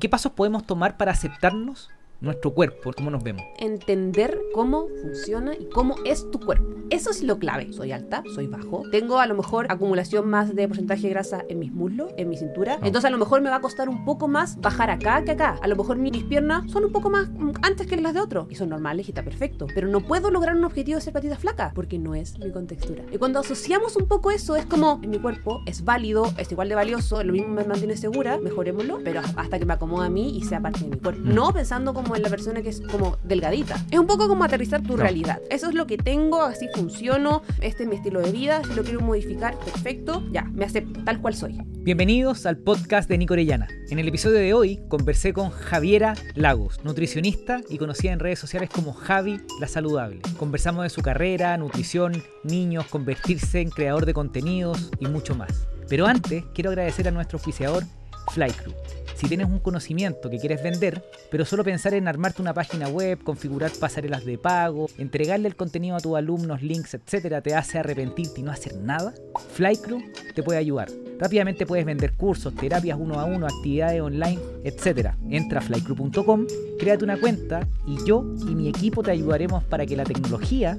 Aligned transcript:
¿Qué 0.00 0.08
pasos 0.08 0.32
podemos 0.32 0.64
tomar 0.64 0.96
para 0.96 1.12
aceptarnos 1.12 1.90
nuestro 2.20 2.52
cuerpo, 2.52 2.92
cómo 2.94 3.10
nos 3.10 3.22
vemos. 3.22 3.42
Entender 3.58 4.38
cómo 4.54 4.88
funciona 5.02 5.54
y 5.54 5.68
cómo 5.68 5.96
es 6.04 6.30
tu 6.30 6.38
cuerpo. 6.40 6.68
Eso 6.90 7.10
es 7.10 7.22
lo 7.22 7.38
clave. 7.38 7.72
Soy 7.72 7.92
alta, 7.92 8.22
soy 8.34 8.46
bajo. 8.46 8.82
Tengo 8.90 9.20
a 9.20 9.26
lo 9.26 9.34
mejor 9.34 9.66
acumulación 9.68 10.28
más 10.28 10.54
de 10.54 10.66
porcentaje 10.66 11.02
de 11.02 11.10
grasa 11.10 11.44
en 11.48 11.60
mis 11.60 11.72
muslos, 11.72 12.12
en 12.16 12.28
mi 12.28 12.36
cintura. 12.36 12.78
Oh. 12.80 12.86
Entonces 12.86 13.08
a 13.08 13.10
lo 13.10 13.18
mejor 13.18 13.40
me 13.40 13.50
va 13.50 13.56
a 13.56 13.60
costar 13.60 13.88
un 13.88 14.04
poco 14.04 14.28
más 14.28 14.60
bajar 14.60 14.90
acá 14.90 15.22
que 15.24 15.32
acá. 15.32 15.56
A 15.62 15.68
lo 15.68 15.76
mejor 15.76 15.96
mis 15.96 16.24
piernas 16.24 16.70
son 16.70 16.84
un 16.84 16.92
poco 16.92 17.08
más 17.08 17.28
mm, 17.30 17.52
antes 17.62 17.86
que 17.86 17.96
las 17.96 18.14
de 18.14 18.20
otro. 18.20 18.46
Y 18.50 18.56
son 18.56 18.70
normales 18.70 19.06
y 19.06 19.12
está 19.12 19.22
perfecto. 19.22 19.66
Pero 19.74 19.88
no 19.88 20.00
puedo 20.00 20.30
lograr 20.30 20.56
un 20.56 20.64
objetivo 20.64 20.96
de 20.96 21.02
ser 21.02 21.12
patita 21.12 21.36
flaca 21.36 21.72
porque 21.74 21.98
no 21.98 22.14
es 22.14 22.38
mi 22.38 22.50
contextura. 22.50 23.04
Y 23.12 23.18
cuando 23.18 23.40
asociamos 23.40 23.96
un 23.96 24.08
poco 24.08 24.30
eso 24.30 24.56
es 24.56 24.66
como 24.66 25.00
en 25.02 25.10
mi 25.10 25.18
cuerpo 25.18 25.62
es 25.66 25.84
válido, 25.84 26.32
es 26.36 26.50
igual 26.50 26.68
de 26.68 26.74
valioso, 26.74 27.22
lo 27.22 27.32
mismo 27.32 27.54
me 27.54 27.64
mantiene 27.64 27.96
segura, 27.96 28.38
mejorémoslo, 28.38 29.00
pero 29.04 29.20
hasta 29.20 29.58
que 29.58 29.64
me 29.64 29.74
acomode 29.74 30.06
a 30.06 30.10
mí 30.10 30.36
y 30.36 30.44
sea 30.44 30.60
parte 30.60 30.80
de 30.80 30.88
mi 30.88 30.96
cuerpo. 30.96 31.20
Mm. 31.22 31.34
No 31.34 31.52
pensando 31.52 31.94
como 31.94 32.09
en 32.16 32.22
la 32.22 32.28
persona 32.28 32.62
que 32.62 32.68
es 32.68 32.80
como 32.80 33.16
delgadita. 33.24 33.76
Es 33.90 33.98
un 33.98 34.06
poco 34.06 34.28
como 34.28 34.44
aterrizar 34.44 34.82
tu 34.82 34.96
No. 34.96 35.02
realidad. 35.02 35.40
Eso 35.50 35.68
es 35.68 35.74
lo 35.74 35.86
que 35.86 35.96
tengo, 35.96 36.42
así 36.42 36.68
funciono, 36.74 37.42
este 37.60 37.84
es 37.84 37.88
mi 37.88 37.96
estilo 37.96 38.20
de 38.20 38.32
vida, 38.32 38.62
si 38.66 38.74
lo 38.74 38.82
quiero 38.82 39.00
modificar, 39.00 39.58
perfecto, 39.58 40.22
ya, 40.32 40.44
me 40.44 40.64
acepto 40.64 41.02
tal 41.04 41.20
cual 41.20 41.34
soy. 41.34 41.58
Bienvenidos 41.82 42.44
al 42.46 42.58
podcast 42.58 43.08
de 43.08 43.16
Nico 43.18 43.32
Orellana. 43.34 43.68
En 43.88 43.98
el 43.98 44.06
episodio 44.08 44.38
de 44.38 44.52
hoy 44.52 44.80
conversé 44.88 45.32
con 45.32 45.50
Javiera 45.50 46.14
Lagos, 46.34 46.80
nutricionista 46.84 47.60
y 47.68 47.78
conocida 47.78 48.12
en 48.12 48.20
redes 48.20 48.38
sociales 48.38 48.68
como 48.70 48.92
Javi 48.92 49.40
la 49.60 49.66
Saludable. 49.66 50.20
Conversamos 50.38 50.82
de 50.82 50.90
su 50.90 51.00
carrera, 51.02 51.56
nutrición, 51.56 52.22
niños, 52.44 52.86
convertirse 52.86 53.60
en 53.60 53.70
creador 53.70 54.04
de 54.06 54.14
contenidos 54.14 54.90
y 55.00 55.06
mucho 55.06 55.34
más. 55.34 55.66
Pero 55.88 56.06
antes 56.06 56.44
quiero 56.54 56.70
agradecer 56.70 57.08
a 57.08 57.10
nuestro 57.10 57.38
oficiador 57.38 57.84
Flycrew. 58.32 58.74
Si 59.20 59.28
tienes 59.28 59.48
un 59.48 59.58
conocimiento 59.58 60.30
que 60.30 60.38
quieres 60.38 60.62
vender, 60.62 61.04
pero 61.30 61.44
solo 61.44 61.62
pensar 61.62 61.92
en 61.92 62.08
armarte 62.08 62.40
una 62.40 62.54
página 62.54 62.88
web, 62.88 63.22
configurar 63.22 63.70
pasarelas 63.78 64.24
de 64.24 64.38
pago, 64.38 64.86
entregarle 64.96 65.46
el 65.46 65.56
contenido 65.56 65.94
a 65.94 66.00
tus 66.00 66.16
alumnos, 66.16 66.62
links, 66.62 66.94
etcétera, 66.94 67.42
te 67.42 67.54
hace 67.54 67.78
arrepentirte 67.78 68.40
y 68.40 68.44
no 68.44 68.50
hacer 68.50 68.76
nada, 68.76 69.12
Flycrew 69.52 70.00
te 70.34 70.42
puede 70.42 70.58
ayudar. 70.58 70.88
Rápidamente 71.18 71.66
puedes 71.66 71.84
vender 71.84 72.14
cursos, 72.14 72.54
terapias 72.54 72.98
uno 72.98 73.20
a 73.20 73.26
uno, 73.26 73.46
actividades 73.46 74.00
online, 74.00 74.38
etcétera. 74.64 75.18
Entra 75.28 75.58
a 75.58 75.62
flycrew.com, 75.62 76.46
créate 76.78 77.04
una 77.04 77.20
cuenta 77.20 77.68
y 77.86 78.02
yo 78.06 78.24
y 78.48 78.54
mi 78.54 78.70
equipo 78.70 79.02
te 79.02 79.10
ayudaremos 79.10 79.62
para 79.64 79.84
que 79.84 79.96
la 79.96 80.04
tecnología 80.04 80.78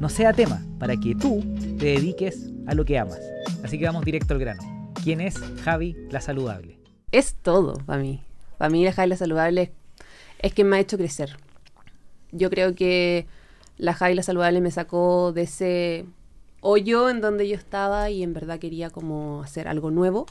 no 0.00 0.08
sea 0.08 0.32
tema, 0.32 0.64
para 0.78 0.96
que 0.96 1.14
tú 1.14 1.44
te 1.78 1.86
dediques 1.86 2.48
a 2.66 2.74
lo 2.74 2.86
que 2.86 2.98
amas. 2.98 3.20
Así 3.62 3.78
que 3.78 3.84
vamos 3.84 4.02
directo 4.02 4.32
al 4.32 4.40
grano. 4.40 4.92
¿Quién 5.04 5.20
es 5.20 5.36
Javi 5.62 5.94
la 6.10 6.22
Saludable? 6.22 6.81
Es 7.12 7.34
todo 7.34 7.74
para 7.86 8.00
mí. 8.02 8.22
Para 8.58 8.70
mí 8.70 8.84
la 8.84 8.92
Jaila 8.92 9.16
saludable 9.16 9.62
es, 9.62 9.70
es 10.38 10.54
que 10.54 10.64
me 10.64 10.76
ha 10.76 10.80
hecho 10.80 10.96
crecer. 10.96 11.36
Yo 12.32 12.48
creo 12.50 12.74
que 12.74 13.26
la 13.76 13.94
Jaila 13.94 14.22
saludable 14.22 14.60
me 14.60 14.70
sacó 14.70 15.32
de 15.32 15.42
ese 15.42 16.06
hoyo 16.60 17.10
en 17.10 17.20
donde 17.20 17.48
yo 17.48 17.54
estaba 17.54 18.08
y 18.10 18.22
en 18.22 18.32
verdad 18.32 18.58
quería 18.58 18.90
como 18.90 19.42
hacer 19.42 19.68
algo 19.68 19.90
nuevo, 19.90 20.26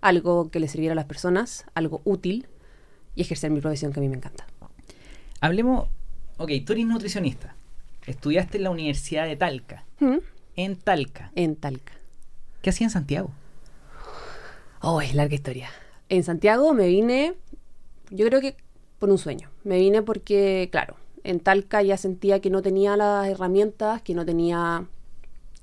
algo 0.00 0.50
que 0.50 0.60
le 0.60 0.68
sirviera 0.68 0.92
a 0.92 0.96
las 0.96 1.06
personas, 1.06 1.64
algo 1.74 2.00
útil 2.04 2.46
y 3.16 3.22
ejercer 3.22 3.50
mi 3.50 3.60
profesión 3.60 3.92
que 3.92 4.00
a 4.00 4.02
mí 4.02 4.08
me 4.08 4.16
encanta. 4.16 4.46
Hablemos, 5.40 5.88
ok, 6.36 6.50
tú 6.64 6.74
eres 6.74 6.86
nutricionista, 6.86 7.56
estudiaste 8.06 8.58
en 8.58 8.64
la 8.64 8.70
Universidad 8.70 9.26
de 9.26 9.36
Talca, 9.36 9.84
¿Mm? 10.00 10.18
en 10.56 10.76
Talca. 10.76 11.32
En 11.34 11.56
Talca. 11.56 11.94
¿Qué 12.62 12.70
hacía 12.70 12.86
en 12.86 12.90
Santiago? 12.90 13.30
Oh, 14.80 15.00
es 15.00 15.14
larga 15.14 15.34
historia. 15.34 15.70
En 16.08 16.22
Santiago 16.22 16.72
me 16.74 16.86
vine, 16.88 17.34
yo 18.10 18.26
creo 18.26 18.40
que 18.40 18.56
por 18.98 19.10
un 19.10 19.18
sueño. 19.18 19.50
Me 19.64 19.78
vine 19.78 20.02
porque, 20.02 20.68
claro, 20.70 20.96
en 21.24 21.40
Talca 21.40 21.82
ya 21.82 21.96
sentía 21.96 22.40
que 22.40 22.50
no 22.50 22.62
tenía 22.62 22.96
las 22.96 23.26
herramientas, 23.28 24.02
que 24.02 24.14
no 24.14 24.24
tenía 24.24 24.86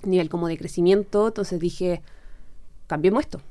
nivel 0.03 0.30
como 0.30 0.48
de 0.48 0.58
crecimiento, 0.58 1.27
entonces 1.27 1.60
dije, 1.60 2.02
cambiemos 2.88 3.21
esto. 3.21 3.42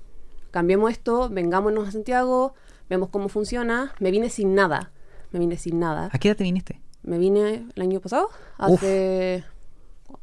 Cambiemos 0.50 0.90
esto, 0.90 1.28
vengámonos 1.28 1.88
a 1.88 1.92
Santiago, 1.92 2.54
vemos 2.88 3.08
cómo 3.10 3.28
funciona. 3.28 3.94
Me 4.00 4.10
vine 4.10 4.30
sin 4.30 4.54
nada, 4.54 4.90
me 5.30 5.38
vine 5.38 5.56
sin 5.56 5.78
nada. 5.78 6.10
¿A 6.12 6.18
qué 6.18 6.28
edad 6.28 6.36
te 6.36 6.44
viniste? 6.44 6.80
Me 7.02 7.18
vine 7.18 7.66
el 7.74 7.82
año 7.82 8.00
pasado, 8.00 8.28
hace... 8.58 9.44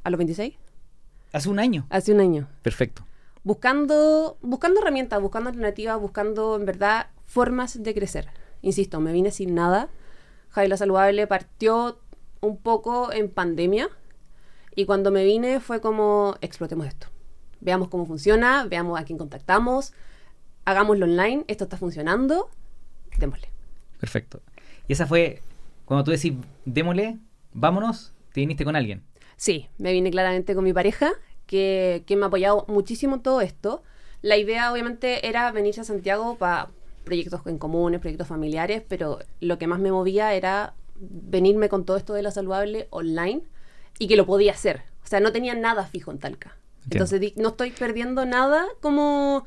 a 0.04 0.10
los 0.10 0.18
26, 0.18 0.54
Hace 1.32 1.50
un 1.50 1.60
año. 1.60 1.88
hace 1.90 2.14
un 2.14 2.20
año. 2.20 2.48
Perfecto. 2.62 3.04
Buscando, 3.48 4.38
buscando 4.42 4.82
herramientas, 4.82 5.22
buscando 5.22 5.48
alternativas, 5.48 6.02
buscando 6.02 6.58
en 6.58 6.66
verdad 6.66 7.08
formas 7.26 7.82
de 7.82 7.94
crecer. 7.94 8.28
Insisto, 8.62 9.00
me 9.00 9.14
vine 9.14 9.32
sin 9.32 9.56
nada. 9.56 9.88
Jaila 10.50 10.76
Saludable 10.76 11.28
partió 11.28 11.98
un 12.42 12.58
poco 12.58 13.14
en 13.14 13.30
pandemia 13.30 13.88
y 14.76 14.86
cuando 14.86 15.12
me 15.12 15.24
vine 15.24 15.62
fue 15.62 15.80
como 15.80 16.36
explotemos 16.42 16.88
esto. 16.88 17.08
Veamos 17.62 17.88
cómo 17.88 18.06
funciona, 18.06 18.66
veamos 18.66 19.00
a 19.00 19.06
quién 19.06 19.18
contactamos, 19.18 19.94
hagámoslo 20.66 21.06
online, 21.06 21.46
esto 21.48 21.64
está 21.64 21.78
funcionando, 21.78 22.50
démosle. 23.18 23.48
Perfecto. 23.98 24.42
Y 24.90 24.94
esa 24.94 25.08
fue, 25.08 25.42
cuando 25.86 26.04
tú 26.04 26.12
decís, 26.12 26.34
démosle, 26.66 27.18
vámonos, 27.54 28.12
te 28.34 28.42
viniste 28.42 28.66
con 28.66 28.76
alguien. 28.76 29.04
Sí, 29.38 29.70
me 29.78 29.94
vine 29.94 30.12
claramente 30.12 30.54
con 30.54 30.66
mi 30.66 30.74
pareja, 30.74 31.14
que, 31.48 32.04
que 32.06 32.16
me 32.16 32.24
ha 32.24 32.28
apoyado 32.28 32.66
muchísimo 32.68 33.16
en 33.16 33.22
todo 33.24 33.42
esto. 33.42 33.82
La 34.22 34.38
idea, 34.38 34.72
obviamente, 34.72 35.28
era 35.28 35.52
venirse 35.52 35.82
a 35.82 35.84
Santiago 35.84 36.36
para 36.38 36.70
proyectos 37.04 37.42
en 37.46 37.58
comunes, 37.58 38.02
proyectos 38.02 38.28
familiares, 38.28 38.84
pero 38.88 39.20
lo 39.40 39.58
que 39.58 39.66
más 39.68 39.80
me 39.80 39.92
movía 39.92 40.34
era 40.34 40.74
venirme 41.00 41.70
con 41.70 41.86
todo 41.86 41.96
esto 41.98 42.14
de 42.14 42.22
la 42.24 42.32
saludable 42.32 42.88
online 42.90 43.42
y 44.00 44.08
que 44.08 44.16
lo 44.18 44.26
podía 44.26 44.52
hacer. 44.52 44.82
O 45.04 45.08
sea, 45.08 45.20
no 45.20 45.32
tenía 45.32 45.56
nada 45.56 45.86
fijo 45.86 46.12
en 46.12 46.20
Talca. 46.20 46.58
Entiendo. 46.84 47.06
Entonces 47.06 47.34
no 47.38 47.50
estoy 47.50 47.72
perdiendo 47.72 48.26
nada 48.26 48.66
como, 48.82 49.46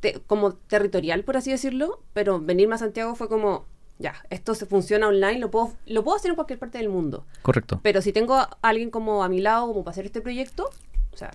te- 0.00 0.20
como 0.26 0.54
territorial, 0.54 1.22
por 1.24 1.36
así 1.36 1.50
decirlo, 1.50 2.00
pero 2.12 2.40
venirme 2.40 2.74
a 2.74 2.78
Santiago 2.78 3.14
fue 3.14 3.28
como, 3.28 3.66
ya, 3.98 4.14
esto 4.30 4.54
se 4.54 4.66
funciona 4.66 5.06
online, 5.08 5.38
lo 5.38 5.50
puedo, 5.50 5.72
lo 5.86 6.02
puedo 6.04 6.16
hacer 6.16 6.30
en 6.30 6.34
cualquier 6.36 6.58
parte 6.58 6.78
del 6.78 6.88
mundo. 6.88 7.24
Correcto. 7.42 7.80
Pero 7.82 8.02
si 8.02 8.12
tengo 8.12 8.34
a 8.34 8.50
alguien 8.62 8.90
como 8.90 9.22
a 9.22 9.28
mi 9.28 9.40
lado 9.40 9.68
como 9.68 9.84
para 9.84 9.92
hacer 9.92 10.06
este 10.06 10.20
proyecto, 10.20 10.70
o 11.14 11.16
sea, 11.16 11.30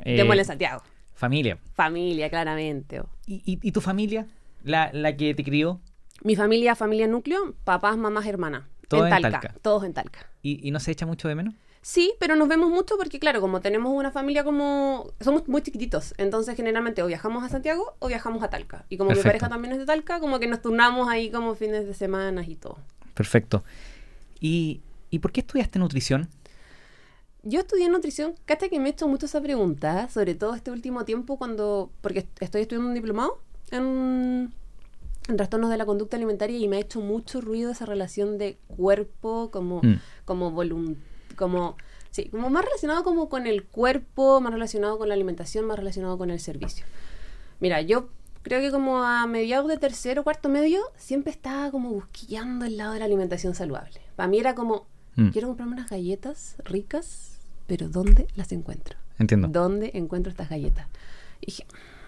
Eh, 0.00 0.16
démosle 0.16 0.42
en 0.42 0.46
Santiago. 0.46 0.82
Familia. 1.14 1.58
Familia, 1.74 2.28
claramente. 2.28 3.00
¿Y, 3.26 3.34
y- 3.44 3.58
y 3.62 3.72
tu 3.72 3.80
familia? 3.80 4.26
La, 4.64 4.90
la 4.92 5.16
que 5.16 5.34
te 5.34 5.44
crió. 5.44 5.80
Mi 6.22 6.34
familia, 6.36 6.74
familia 6.74 7.06
núcleo, 7.06 7.54
papás, 7.64 7.96
mamás, 7.96 8.26
hermanas. 8.26 8.64
Todo 8.88 9.06
en 9.06 9.12
en 9.14 9.22
Talca, 9.22 9.40
Talca. 9.40 9.54
Todos 9.62 9.84
en 9.84 9.94
Talca. 9.94 10.26
¿Y, 10.42 10.66
y 10.66 10.70
no 10.70 10.80
se 10.80 10.90
echa 10.90 11.06
mucho 11.06 11.28
de 11.28 11.34
menos? 11.34 11.54
Sí, 11.82 12.14
pero 12.18 12.34
nos 12.34 12.48
vemos 12.48 12.70
mucho 12.70 12.96
porque, 12.96 13.18
claro, 13.18 13.40
como 13.42 13.60
tenemos 13.60 13.92
una 13.92 14.10
familia 14.10 14.42
como... 14.42 15.12
Somos 15.20 15.46
muy 15.48 15.60
chiquititos, 15.62 16.14
entonces 16.16 16.56
generalmente 16.56 17.02
o 17.02 17.06
viajamos 17.06 17.44
a 17.44 17.48
Santiago 17.50 17.94
o 17.98 18.08
viajamos 18.08 18.42
a 18.42 18.48
Talca. 18.48 18.86
Y 18.88 18.96
como 18.96 19.08
Perfecto. 19.08 19.26
mi 19.26 19.30
pareja 19.30 19.48
también 19.50 19.72
es 19.74 19.78
de 19.78 19.84
Talca, 19.86 20.18
como 20.18 20.38
que 20.40 20.46
nos 20.46 20.62
turnamos 20.62 21.08
ahí 21.10 21.30
como 21.30 21.54
fines 21.54 21.86
de 21.86 21.92
semana 21.94 22.42
y 22.46 22.56
todo. 22.56 22.78
Perfecto. 23.12 23.64
¿Y, 24.40 24.80
¿y 25.10 25.18
por 25.18 25.30
qué 25.32 25.40
estudiaste 25.40 25.78
nutrición? 25.78 26.28
Yo 27.46 27.60
estudié 27.60 27.88
nutrición, 27.90 28.34
cacha 28.46 28.68
que 28.70 28.80
me 28.80 28.88
he 28.88 28.92
hecho 28.92 29.06
mucho 29.06 29.26
esa 29.26 29.40
pregunta, 29.42 30.08
sobre 30.08 30.34
todo 30.34 30.54
este 30.54 30.70
último 30.70 31.04
tiempo 31.04 31.36
cuando, 31.36 31.90
porque 32.00 32.20
est- 32.20 32.42
estoy 32.42 32.62
estudiando 32.62 32.88
un 32.88 32.94
diplomado 32.94 33.38
en, 33.70 34.52
en 35.28 35.36
trastornos 35.36 35.68
de 35.70 35.76
la 35.76 35.84
conducta 35.84 36.16
alimentaria 36.16 36.56
y 36.56 36.68
me 36.68 36.76
ha 36.76 36.80
hecho 36.80 37.00
mucho 37.00 37.42
ruido 37.42 37.70
esa 37.70 37.84
relación 37.84 38.38
de 38.38 38.56
cuerpo 38.76 39.50
como, 39.50 39.80
Mm. 39.82 40.00
como 40.24 40.52
volun- 40.52 40.96
como, 41.36 41.76
sí, 42.12 42.28
como 42.30 42.48
más 42.48 42.64
relacionado 42.64 43.04
como 43.04 43.28
con 43.28 43.46
el 43.46 43.64
cuerpo, 43.64 44.40
más 44.40 44.52
relacionado 44.54 44.96
con 44.96 45.08
la 45.08 45.14
alimentación, 45.14 45.66
más 45.66 45.76
relacionado 45.78 46.16
con 46.16 46.30
el 46.30 46.40
servicio. 46.40 46.86
Mira, 47.60 47.82
yo 47.82 48.08
creo 48.42 48.60
que 48.62 48.70
como 48.70 49.02
a 49.02 49.26
mediados 49.26 49.68
de 49.68 49.76
tercero, 49.76 50.24
cuarto 50.24 50.48
medio, 50.48 50.80
siempre 50.96 51.30
estaba 51.30 51.70
como 51.70 51.90
busquillando 51.90 52.64
el 52.64 52.78
lado 52.78 52.94
de 52.94 53.00
la 53.00 53.04
alimentación 53.04 53.54
saludable. 53.54 54.00
Para 54.16 54.28
mí 54.28 54.38
era 54.38 54.54
como, 54.54 54.86
Mm. 55.16 55.28
quiero 55.28 55.46
comprarme 55.48 55.74
unas 55.74 55.88
galletas 55.90 56.56
ricas, 56.64 57.33
pero 57.66 57.88
¿dónde 57.88 58.26
las 58.36 58.52
encuentro? 58.52 58.96
Entiendo. 59.18 59.48
¿Dónde 59.48 59.90
encuentro 59.94 60.30
estas 60.30 60.48
galletas? 60.50 60.86
Y 61.40 61.46
dije, 61.46 61.66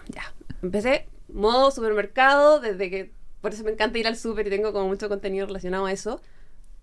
ya, 0.09 0.33
empecé 0.61 1.07
modo 1.31 1.71
supermercado, 1.71 2.59
desde 2.59 2.89
que, 2.89 3.11
por 3.41 3.53
eso 3.53 3.63
me 3.63 3.71
encanta 3.71 3.97
ir 3.99 4.07
al 4.07 4.17
súper 4.17 4.47
y 4.47 4.49
tengo 4.49 4.73
como 4.73 4.87
mucho 4.87 5.09
contenido 5.09 5.45
relacionado 5.47 5.85
a 5.85 5.91
eso. 5.91 6.21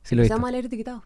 Sí 0.03 0.15
lo 0.15 0.23
empezamos 0.23 0.49
a 0.49 0.53
leer 0.53 0.67
etiquetado. 0.67 1.03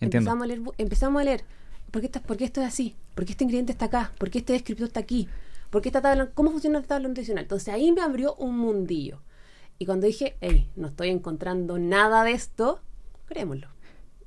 Entiendo. 0.00 0.30
Empezamos 0.30 0.44
a 0.44 0.46
leer, 0.46 0.60
empezamos 0.78 1.20
a 1.20 1.24
leer. 1.24 1.44
¿Por 1.90 2.00
qué, 2.02 2.06
esta- 2.06 2.20
¿Por 2.20 2.36
qué 2.36 2.44
esto 2.44 2.60
es 2.60 2.66
así? 2.66 2.96
¿Por 3.14 3.24
qué 3.24 3.32
este 3.32 3.44
ingrediente 3.44 3.72
está 3.72 3.86
acá? 3.86 4.12
¿Por 4.18 4.30
qué 4.30 4.38
este 4.38 4.52
descriptor 4.52 4.88
está 4.88 5.00
aquí? 5.00 5.28
¿Por 5.70 5.80
qué 5.82 5.88
esta 5.88 6.02
tabla? 6.02 6.30
¿Cómo 6.34 6.50
funciona 6.50 6.78
esta 6.78 6.96
tabla 6.96 7.08
nutricional? 7.08 7.44
Entonces 7.44 7.72
ahí 7.72 7.92
me 7.92 8.02
abrió 8.02 8.34
un 8.34 8.58
mundillo. 8.58 9.20
Y 9.78 9.86
cuando 9.86 10.06
dije, 10.06 10.36
hey, 10.40 10.68
no 10.76 10.88
estoy 10.88 11.08
encontrando 11.10 11.78
nada 11.78 12.24
de 12.24 12.32
esto, 12.32 12.80
creémoslo. 13.26 13.68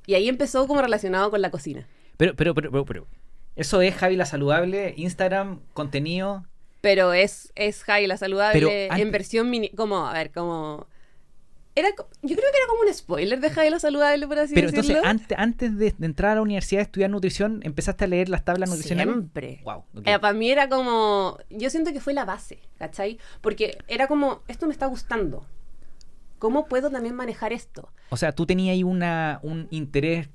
Y 0.06 0.14
ahí 0.14 0.28
empezó 0.28 0.66
como 0.66 0.80
relacionado 0.82 1.30
con 1.30 1.40
la 1.42 1.50
cocina. 1.50 1.86
Pero, 2.20 2.34
pero, 2.36 2.54
pero, 2.54 2.70
pero, 2.70 2.84
pero, 2.84 3.06
Eso 3.56 3.80
es 3.80 3.94
Javi 3.94 4.14
la 4.16 4.26
Saludable, 4.26 4.92
Instagram, 4.96 5.60
contenido. 5.72 6.44
Pero 6.82 7.12
es, 7.14 7.52
es 7.56 7.82
Jai 7.82 8.06
la 8.06 8.16
saludable 8.16 8.58
Pero 8.60 8.70
en 8.70 8.92
antes- 8.92 9.10
versión 9.12 9.50
mini. 9.50 9.70
Como, 9.70 10.06
a 10.06 10.12
ver, 10.12 10.30
como. 10.32 10.86
Era, 11.74 11.88
yo 11.90 12.36
creo 12.36 12.36
que 12.36 12.58
era 12.58 12.66
como 12.68 12.82
un 12.82 12.92
spoiler 12.92 13.38
de 13.40 13.48
Javi 13.48 13.70
lo 13.70 13.78
saludable, 13.78 14.26
por 14.26 14.38
así 14.38 14.54
Pero 14.54 14.70
decirlo. 14.70 14.98
entonces, 14.98 15.10
antes, 15.10 15.38
antes 15.38 15.78
de, 15.78 15.94
de 15.96 16.06
entrar 16.06 16.32
a 16.32 16.34
la 16.36 16.42
universidad 16.42 16.80
a 16.80 16.82
estudiar 16.82 17.08
nutrición, 17.10 17.60
¿empezaste 17.64 18.04
a 18.04 18.08
leer 18.08 18.28
las 18.28 18.44
tablas 18.44 18.68
nutricionales? 18.70 19.14
Siempre. 19.14 19.60
Wow. 19.64 19.84
ok. 19.96 20.02
Eh, 20.06 20.18
para 20.18 20.32
mí 20.34 20.50
era 20.50 20.68
como. 20.68 21.38
Yo 21.48 21.70
siento 21.70 21.92
que 21.92 22.00
fue 22.00 22.12
la 22.12 22.24
base, 22.24 22.58
¿cachai? 22.78 23.18
Porque 23.40 23.78
era 23.88 24.08
como, 24.08 24.42
esto 24.48 24.66
me 24.66 24.72
está 24.72 24.86
gustando. 24.86 25.44
¿Cómo 26.38 26.66
puedo 26.66 26.90
también 26.90 27.14
manejar 27.14 27.52
esto? 27.52 27.90
O 28.08 28.16
sea, 28.16 28.32
tú 28.32 28.46
tenías 28.46 28.72
ahí 28.72 28.82
una, 28.82 29.38
un 29.42 29.68
interés 29.70 30.28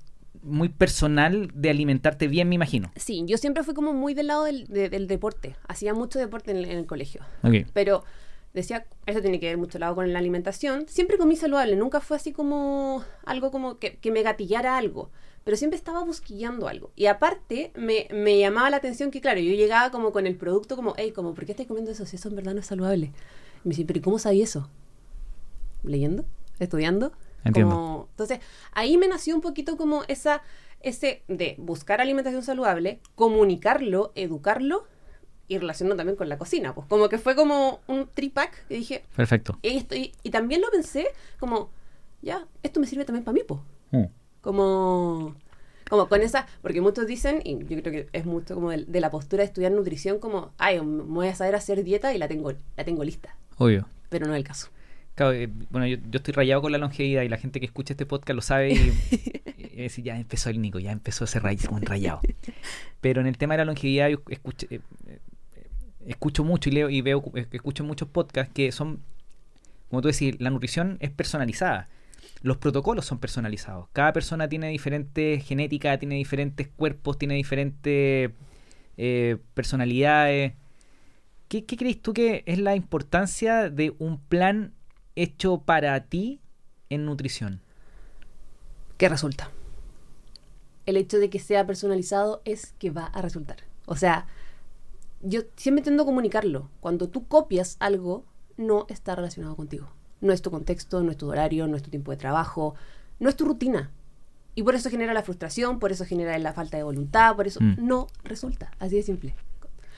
muy 0.45 0.69
personal 0.69 1.49
de 1.53 1.69
alimentarte 1.69 2.27
bien, 2.27 2.47
me 2.47 2.55
imagino. 2.55 2.91
Sí, 2.95 3.23
yo 3.25 3.37
siempre 3.37 3.63
fui 3.63 3.73
como 3.73 3.93
muy 3.93 4.13
del 4.13 4.27
lado 4.27 4.45
del, 4.45 4.67
de- 4.67 4.89
del 4.89 5.07
deporte. 5.07 5.55
Hacía 5.67 5.93
mucho 5.93 6.19
deporte 6.19 6.51
en, 6.51 6.57
el- 6.57 6.65
en 6.65 6.77
el 6.77 6.85
colegio. 6.85 7.21
Ok. 7.43 7.65
Pero 7.73 8.03
decía, 8.53 8.85
eso 9.05 9.21
tiene 9.21 9.39
que 9.39 9.47
ver 9.47 9.57
mucho 9.57 9.79
lado 9.79 9.95
con 9.95 10.13
la 10.13 10.19
alimentación. 10.19 10.85
Siempre 10.87 11.17
comí 11.17 11.35
saludable, 11.35 11.75
nunca 11.75 11.99
fue 11.99 12.15
así 12.17 12.31
como 12.31 13.03
algo 13.25 13.51
como 13.51 13.79
que, 13.79 13.97
que 13.97 14.11
me 14.11 14.21
gatillara 14.23 14.77
algo. 14.77 15.09
Pero 15.43 15.57
siempre 15.57 15.77
estaba 15.77 16.03
busquillando 16.03 16.67
algo. 16.67 16.91
Y 16.95 17.05
aparte, 17.07 17.71
me, 17.75 18.07
me 18.11 18.39
llamaba 18.39 18.69
la 18.69 18.77
atención 18.77 19.11
que, 19.11 19.21
claro, 19.21 19.39
yo 19.39 19.53
llegaba 19.53 19.91
como 19.91 20.11
con 20.11 20.25
el 20.25 20.35
producto 20.35 20.75
como, 20.75 20.93
hey, 20.97 21.11
como, 21.11 21.33
¿por 21.35 21.45
qué 21.45 21.51
estás 21.51 21.67
comiendo 21.67 21.91
eso 21.91 22.05
si 22.05 22.15
eso 22.15 22.29
en 22.29 22.35
verdad 22.35 22.53
no 22.53 22.61
es 22.61 22.65
saludable? 22.65 23.11
Y 23.63 23.67
me 23.67 23.69
dice, 23.75 23.85
¿pero 23.85 23.99
¿y 23.99 24.01
cómo 24.01 24.17
sabía 24.19 24.43
eso? 24.43 24.69
¿Leyendo? 25.83 26.25
¿Estudiando? 26.59 27.11
Entiendo. 27.45 27.73
Como- 27.75 28.07
entonces, 28.11 28.39
ahí 28.73 28.97
me 28.97 29.07
nació 29.07 29.33
un 29.35 29.41
poquito 29.41 29.77
como 29.77 30.03
esa, 30.09 30.41
ese 30.81 31.23
de 31.29 31.55
buscar 31.57 32.01
alimentación 32.01 32.43
saludable, 32.43 32.99
comunicarlo, 33.15 34.11
educarlo 34.15 34.85
y 35.47 35.57
relacionarlo 35.59 35.95
también 35.95 36.17
con 36.17 36.27
la 36.27 36.37
cocina. 36.37 36.73
Pues 36.75 36.87
como 36.87 37.07
que 37.07 37.17
fue 37.19 37.35
como 37.35 37.79
un 37.87 38.07
tripack 38.13 38.67
que 38.67 38.75
dije, 38.75 39.05
Perfecto. 39.15 39.57
y, 39.61 39.77
esto- 39.77 39.95
y- 39.95 40.11
y 40.23 40.31
también 40.31 40.59
lo 40.61 40.69
pensé 40.71 41.07
como, 41.39 41.69
ya, 42.21 42.47
esto 42.63 42.79
me 42.79 42.87
sirve 42.87 43.05
también 43.05 43.23
para 43.23 43.33
mí, 43.33 43.41
pues. 43.47 43.59
Mm. 43.91 44.05
Como, 44.41 45.35
como 45.89 46.07
con 46.07 46.21
esa, 46.21 46.47
porque 46.61 46.81
muchos 46.81 47.05
dicen, 47.07 47.41
y 47.43 47.57
yo 47.59 47.81
creo 47.81 47.91
que 47.91 48.07
es 48.13 48.25
mucho 48.25 48.55
como 48.55 48.71
de, 48.71 48.85
de 48.85 48.99
la 48.99 49.09
postura 49.11 49.41
de 49.41 49.47
estudiar 49.47 49.71
nutrición, 49.71 50.19
como, 50.19 50.51
ay, 50.57 50.79
me 50.81 51.03
voy 51.03 51.27
a 51.27 51.35
saber 51.35 51.55
hacer 51.55 51.83
dieta 51.83 52.13
y 52.13 52.17
la 52.17 52.27
tengo, 52.27 52.51
la 52.77 52.83
tengo 52.83 53.03
lista. 53.03 53.35
Obvio. 53.57 53.87
Pero 54.09 54.27
no 54.27 54.33
es 54.33 54.37
el 54.37 54.43
caso. 54.43 54.69
Claro, 55.15 55.33
eh, 55.33 55.49
bueno, 55.69 55.87
yo, 55.87 55.97
yo 56.09 56.17
estoy 56.17 56.33
rayado 56.33 56.61
con 56.61 56.73
la 56.73 56.77
longevidad 56.77 57.23
y 57.23 57.29
la 57.29 57.37
gente 57.37 57.61
que 57.61 57.65
escucha 57.65 57.93
este 57.93 58.05
podcast 58.05 58.35
lo 58.35 58.41
sabe 58.41 58.73
y, 58.73 58.93
y 59.75 60.01
ya 60.03 60.17
empezó 60.17 60.49
el 60.49 60.61
Nico, 60.61 60.79
ya 60.79 60.91
empezó 60.91 61.25
ese 61.25 61.39
ray, 61.39 61.57
un 61.69 61.81
rayado. 61.81 62.19
Pero 63.01 63.21
en 63.21 63.27
el 63.27 63.37
tema 63.37 63.53
de 63.53 63.59
la 63.59 63.65
longevidad 63.65 64.09
yo 64.09 64.21
escucho, 64.29 64.67
eh, 64.69 64.81
eh, 65.07 65.19
escucho 66.05 66.43
mucho 66.43 66.69
y 66.69 66.73
leo 66.73 66.89
y 66.89 67.01
veo, 67.01 67.23
escucho 67.51 67.83
muchos 67.83 68.09
podcasts 68.09 68.53
que 68.53 68.71
son, 68.71 69.01
como 69.89 70.01
tú 70.01 70.07
decís, 70.07 70.35
la 70.39 70.49
nutrición 70.49 70.97
es 70.99 71.11
personalizada. 71.11 71.89
Los 72.41 72.57
protocolos 72.57 73.05
son 73.05 73.19
personalizados. 73.19 73.87
Cada 73.93 74.13
persona 74.13 74.47
tiene 74.47 74.69
diferente 74.69 75.39
genética, 75.39 75.97
tiene 75.97 76.15
diferentes 76.15 76.67
cuerpos, 76.67 77.17
tiene 77.17 77.35
diferentes 77.35 78.31
eh, 78.97 79.37
personalidades. 79.53 80.53
¿Qué, 81.47 81.65
¿Qué 81.65 81.77
crees 81.77 82.01
tú 82.01 82.13
que 82.13 82.43
es 82.45 82.59
la 82.59 82.75
importancia 82.75 83.69
de 83.69 83.93
un 83.97 84.19
plan 84.19 84.73
hecho 85.15 85.59
para 85.59 85.99
ti 86.05 86.41
en 86.89 87.05
nutrición? 87.05 87.61
¿Qué 88.97 89.09
resulta? 89.09 89.49
El 90.85 90.97
hecho 90.97 91.17
de 91.17 91.29
que 91.29 91.39
sea 91.39 91.65
personalizado 91.65 92.41
es 92.45 92.73
que 92.79 92.91
va 92.91 93.05
a 93.05 93.21
resultar. 93.21 93.57
O 93.85 93.95
sea, 93.95 94.27
yo 95.21 95.41
siempre 95.55 95.79
intento 95.81 96.05
comunicarlo. 96.05 96.69
Cuando 96.79 97.09
tú 97.09 97.27
copias 97.27 97.77
algo, 97.79 98.23
no 98.57 98.85
está 98.89 99.15
relacionado 99.15 99.55
contigo. 99.55 99.89
No 100.21 100.31
es 100.31 100.41
tu 100.41 100.51
contexto, 100.51 101.01
no 101.03 101.11
es 101.11 101.17
tu 101.17 101.29
horario, 101.29 101.67
no 101.67 101.75
es 101.75 101.83
tu 101.83 101.89
tiempo 101.89 102.11
de 102.11 102.17
trabajo, 102.17 102.75
no 103.19 103.29
es 103.29 103.35
tu 103.35 103.45
rutina. 103.45 103.91
Y 104.53 104.63
por 104.63 104.75
eso 104.75 104.89
genera 104.89 105.13
la 105.13 105.23
frustración, 105.23 105.79
por 105.79 105.91
eso 105.91 106.05
genera 106.05 106.37
la 106.39 106.53
falta 106.53 106.77
de 106.77 106.83
voluntad, 106.83 107.35
por 107.35 107.47
eso 107.47 107.59
Mm. 107.61 107.75
no 107.85 108.07
resulta. 108.23 108.71
Así 108.79 108.95
de 108.95 109.03
simple. 109.03 109.35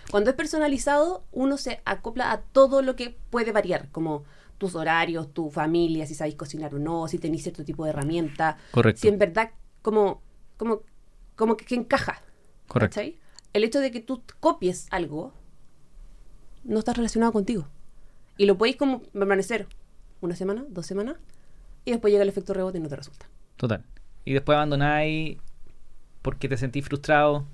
Cuando 0.10 0.30
es 0.30 0.36
personalizado, 0.36 1.24
uno 1.32 1.58
se 1.58 1.82
acopla 1.86 2.32
a 2.32 2.42
todo 2.42 2.82
lo 2.82 2.96
que 2.96 3.16
puede 3.30 3.52
variar, 3.52 3.90
como 3.92 4.24
tus 4.58 4.76
horarios, 4.76 5.34
tu 5.34 5.50
familia, 5.50 6.06
si 6.06 6.16
sabéis 6.16 6.36
cocinar 6.36 6.74
o 6.76 6.80
no, 6.80 7.08
si 7.08 7.20
tenéis 7.20 7.44
cierto 7.44 7.64
tipo 7.64 7.84
de 7.84 7.92
herramienta, 7.92 8.58
Correcto. 8.72 9.02
si 9.02 9.08
en 9.08 9.20
verdad 9.20 9.52
como, 9.82 10.22
como, 10.58 10.82
como 11.36 11.58
que, 11.58 11.66
que 11.66 11.76
encaja. 11.76 12.22
Correcto. 12.68 12.96
¿cachai? 12.96 13.18
El 13.54 13.64
hecho 13.64 13.80
de 13.80 13.92
que 13.92 14.02
tú 14.02 14.22
copies 14.40 14.88
algo 14.92 15.34
no 16.64 16.80
está 16.80 16.94
relacionado 16.94 17.32
contigo. 17.32 17.68
Y 18.38 18.46
lo 18.46 18.58
podéis 18.58 18.76
como 18.76 19.02
permanecer 19.02 19.68
una 20.22 20.36
semana, 20.36 20.66
dos 20.70 20.86
semanas, 20.86 21.18
y 21.86 21.92
después 21.92 22.12
llega 22.12 22.24
el 22.24 22.30
efecto 22.30 22.54
rebote 22.54 22.78
y 22.78 22.82
no 22.82 22.90
te 22.90 22.96
resulta. 22.96 23.28
Total. 23.56 23.84
Y 24.26 24.34
después 24.34 24.56
abandonáis 24.56 25.38
porque 26.22 26.50
te 26.50 26.58
sentís 26.58 26.86
frustrado 26.86 27.48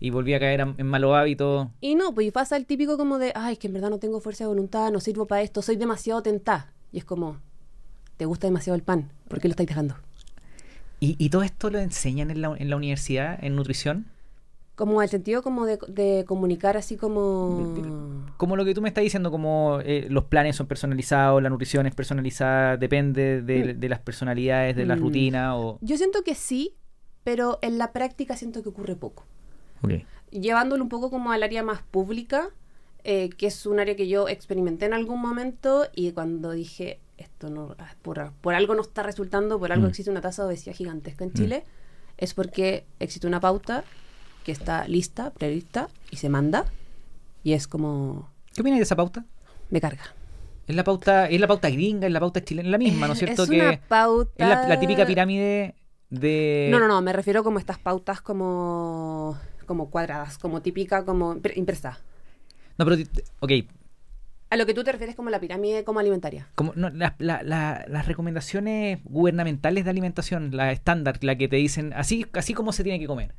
y 0.00 0.10
volví 0.10 0.34
a 0.34 0.40
caer 0.40 0.60
en 0.60 0.74
en 0.78 0.86
malos 0.86 1.14
hábitos. 1.14 1.68
Y 1.80 1.94
no, 1.94 2.14
pues 2.14 2.26
y 2.26 2.30
pasa 2.30 2.56
el 2.56 2.66
típico 2.66 2.96
como 2.96 3.18
de, 3.18 3.32
ay, 3.34 3.54
es 3.54 3.58
que 3.58 3.68
en 3.68 3.72
verdad 3.74 3.90
no 3.90 3.98
tengo 3.98 4.20
fuerza 4.20 4.44
de 4.44 4.48
voluntad, 4.48 4.90
no 4.92 5.00
sirvo 5.00 5.26
para 5.26 5.42
esto, 5.42 5.62
soy 5.62 5.76
demasiado 5.76 6.22
tentada. 6.22 6.72
Y 6.92 6.98
es 6.98 7.04
como, 7.04 7.38
te 8.16 8.26
gusta 8.26 8.46
demasiado 8.46 8.76
el 8.76 8.82
pan, 8.82 9.10
¿por 9.28 9.40
qué 9.40 9.48
lo 9.48 9.52
estáis 9.52 9.68
dejando? 9.68 9.96
¿Y, 11.00 11.16
y 11.18 11.30
todo 11.30 11.42
esto 11.42 11.70
lo 11.70 11.78
enseñan 11.78 12.30
en 12.30 12.40
la, 12.40 12.54
en 12.56 12.70
la 12.70 12.76
universidad, 12.76 13.38
en 13.42 13.56
nutrición? 13.56 14.06
Como 14.74 15.02
el 15.02 15.08
sentido 15.08 15.42
como 15.42 15.66
de, 15.66 15.78
de 15.88 16.24
comunicar 16.26 16.76
así 16.76 16.96
como... 16.96 18.24
Como 18.36 18.56
lo 18.56 18.64
que 18.64 18.74
tú 18.74 18.82
me 18.82 18.88
estás 18.88 19.04
diciendo, 19.04 19.30
como 19.30 19.78
eh, 19.84 20.06
los 20.10 20.24
planes 20.24 20.56
son 20.56 20.66
personalizados, 20.66 21.40
la 21.42 21.48
nutrición 21.50 21.86
es 21.86 21.94
personalizada, 21.94 22.76
depende 22.76 23.42
de, 23.42 23.74
de 23.74 23.88
las 23.88 24.00
personalidades, 24.00 24.74
de 24.74 24.86
las 24.86 24.98
Mm. 24.98 25.02
rutinas 25.02 25.54
o... 25.56 25.78
Yo 25.80 25.96
siento 25.96 26.22
que 26.24 26.34
sí, 26.34 26.74
pero 27.22 27.58
en 27.62 27.78
la 27.78 27.92
práctica 27.92 28.36
siento 28.36 28.62
que 28.62 28.68
ocurre 28.70 28.96
poco. 28.96 29.24
Llevándolo 30.30 30.82
un 30.82 30.88
poco 30.88 31.10
como 31.10 31.32
al 31.32 31.42
área 31.42 31.62
más 31.62 31.82
pública, 31.82 32.48
eh, 33.04 33.28
que 33.30 33.46
es 33.48 33.66
un 33.66 33.78
área 33.80 33.94
que 33.96 34.08
yo 34.08 34.28
experimenté 34.28 34.86
en 34.86 34.94
algún 34.94 35.20
momento 35.20 35.86
y 35.94 36.12
cuando 36.12 36.50
dije, 36.52 37.00
esto 37.18 37.50
no, 37.50 37.76
ah, 37.78 37.94
por, 38.02 38.32
por 38.40 38.54
algo 38.54 38.74
no 38.74 38.82
está 38.82 39.02
resultando, 39.02 39.58
por 39.58 39.70
algo 39.72 39.86
Mm. 39.86 39.90
existe 39.90 40.10
una 40.10 40.20
tasa 40.20 40.42
de 40.42 40.48
obesidad 40.48 40.74
gigantesca 40.74 41.24
en 41.24 41.30
Mm. 41.30 41.34
Chile, 41.34 41.64
es 42.18 42.34
porque 42.34 42.84
existe 43.00 43.26
una 43.26 43.40
pauta 43.40 43.84
que 44.44 44.52
está 44.52 44.86
lista, 44.88 45.30
prevista 45.32 45.88
y 46.10 46.16
se 46.16 46.28
manda 46.28 46.64
y 47.42 47.52
es 47.52 47.68
como, 47.68 48.30
¿Qué 48.54 48.60
opinas 48.62 48.78
de 48.78 48.84
esa 48.84 48.96
pauta? 48.96 49.24
me 49.70 49.80
carga. 49.80 50.02
Es 50.66 50.74
la 50.74 50.82
pauta, 50.84 51.28
es 51.28 51.38
la 51.40 51.46
pauta 51.46 51.68
gringa, 51.70 52.06
es 52.06 52.12
la 52.12 52.20
pauta 52.20 52.42
chilena, 52.42 52.68
es 52.68 52.72
la 52.72 52.78
misma, 52.78 53.06
¿no 53.06 53.12
es 53.12 53.18
cierto? 53.20 53.42
Es 53.44 53.50
que 53.50 53.56
una 53.60 53.80
pauta... 53.86 54.32
es 54.36 54.48
la, 54.48 54.66
la 54.68 54.80
típica 54.80 55.04
pirámide 55.06 55.74
de... 56.10 56.68
No, 56.70 56.78
no, 56.78 56.88
no, 56.88 57.02
me 57.02 57.12
refiero 57.12 57.44
como 57.44 57.58
estas 57.58 57.78
pautas 57.78 58.20
como, 58.22 59.38
como 59.64 59.90
cuadradas, 59.90 60.38
como 60.38 60.62
típica, 60.62 61.04
como 61.04 61.34
impre- 61.34 61.56
impresa. 61.56 61.98
No, 62.78 62.84
pero, 62.84 63.02
ok, 63.40 63.52
A 64.50 64.56
lo 64.56 64.66
que 64.66 64.74
tú 64.74 64.84
te 64.84 64.92
refieres 64.92 65.16
como 65.16 65.30
la 65.30 65.40
pirámide 65.40 65.82
como 65.84 65.98
alimentaria. 66.00 66.46
como, 66.54 66.72
no, 66.76 66.88
la- 66.90 67.14
la- 67.18 67.42
la- 67.42 67.84
las 67.88 68.06
recomendaciones 68.06 69.00
gubernamentales 69.04 69.84
de 69.84 69.90
alimentación, 69.90 70.56
la 70.56 70.70
estándar, 70.70 71.18
la 71.24 71.34
que 71.36 71.48
te 71.48 71.56
dicen 71.56 71.92
así, 71.94 72.26
así 72.34 72.54
como 72.54 72.72
se 72.72 72.84
tiene 72.84 72.98
que 73.00 73.06
comer. 73.06 73.32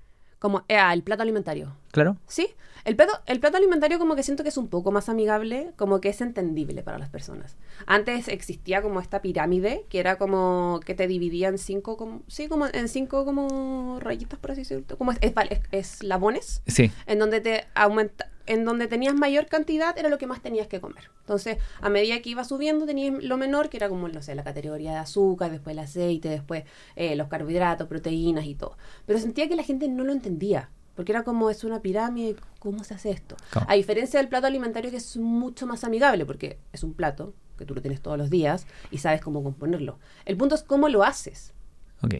Como, 0.45 0.63
eh, 0.67 0.77
ah, 0.77 0.93
el 0.93 1.01
plato 1.01 1.23
alimentario. 1.23 1.75
¿Claro? 1.91 2.17
Sí, 2.27 2.49
el 2.83 2.95
plato, 2.95 3.13
el 3.25 3.39
plato 3.39 3.57
alimentario 3.57 3.97
como 3.97 4.15
que 4.15 4.21
siento 4.21 4.43
que 4.43 4.49
es 4.49 4.57
un 4.57 4.67
poco 4.67 4.91
más 4.91 5.09
amigable, 5.09 5.71
como 5.75 5.99
que 6.01 6.09
es 6.09 6.21
entendible 6.21 6.83
para 6.83 6.99
las 6.99 7.09
personas. 7.09 7.55
Antes 7.87 8.27
existía 8.27 8.83
como 8.83 8.99
esta 8.99 9.23
pirámide, 9.23 9.87
que 9.89 9.99
era 9.99 10.19
como 10.19 10.81
que 10.85 10.93
te 10.93 11.07
dividía 11.07 11.47
en 11.47 11.57
cinco, 11.57 11.97
como, 11.97 12.21
sí, 12.27 12.47
como 12.47 12.67
en 12.67 12.87
cinco 12.89 13.25
como 13.25 13.99
rayitas, 13.99 14.37
por 14.37 14.51
así 14.51 14.61
decirlo, 14.61 14.85
como 14.99 15.13
es, 15.13 15.17
es- 15.21 15.33
es- 15.49 15.61
eslabones, 15.71 16.61
Sí. 16.67 16.91
en 17.07 17.17
donde 17.17 17.41
te 17.41 17.65
aumenta, 17.73 18.29
en 18.45 18.65
donde 18.65 18.87
tenías 18.87 19.15
mayor 19.15 19.47
cantidad 19.47 19.97
era 19.97 20.09
lo 20.09 20.17
que 20.17 20.27
más 20.27 20.41
tenías 20.41 20.67
que 20.67 20.79
comer. 20.79 21.09
Entonces, 21.21 21.57
a 21.81 21.89
medida 21.89 22.21
que 22.21 22.29
iba 22.29 22.43
subiendo, 22.43 22.85
tenías 22.85 23.23
lo 23.23 23.37
menor, 23.37 23.69
que 23.69 23.77
era 23.77 23.89
como, 23.89 24.07
no 24.07 24.21
sé, 24.21 24.35
la 24.35 24.43
categoría 24.43 24.91
de 24.91 24.97
azúcar, 24.97 25.51
después 25.51 25.73
el 25.75 25.79
aceite, 25.79 26.29
después 26.29 26.63
eh, 26.95 27.15
los 27.15 27.27
carbohidratos, 27.27 27.87
proteínas 27.87 28.45
y 28.45 28.55
todo. 28.55 28.77
Pero 29.05 29.19
sentía 29.19 29.47
que 29.47 29.55
la 29.55 29.63
gente 29.63 29.87
no 29.87 30.03
lo 30.03 30.13
entendía. 30.13 30.69
Porque 30.95 31.11
era 31.11 31.23
como, 31.23 31.49
es 31.49 31.65
una 31.65 31.81
pirámide, 31.81 32.37
¿cómo 32.59 32.85
se 32.85 32.93
hace 32.93 33.11
esto? 33.11 33.35
A 33.67 33.73
diferencia 33.75 34.17
del 34.17 34.29
plato 34.29 34.47
alimentario 34.47 34.91
que 34.91 34.97
es 34.97 35.17
mucho 35.17 35.67
más 35.67 35.83
amigable, 35.83 36.25
porque 36.25 36.57
es 36.71 36.83
un 36.83 36.93
plato 36.93 37.33
que 37.57 37.65
tú 37.65 37.75
lo 37.75 37.81
tienes 37.81 38.01
todos 38.01 38.17
los 38.17 38.29
días 38.29 38.65
y 38.91 38.99
sabes 38.99 39.19
cómo 39.19 39.43
componerlo. 39.43 39.99
El 40.23 40.37
punto 40.37 40.55
es 40.55 40.63
cómo 40.63 40.87
lo 40.87 41.03
haces. 41.03 41.53
Ok. 42.01 42.15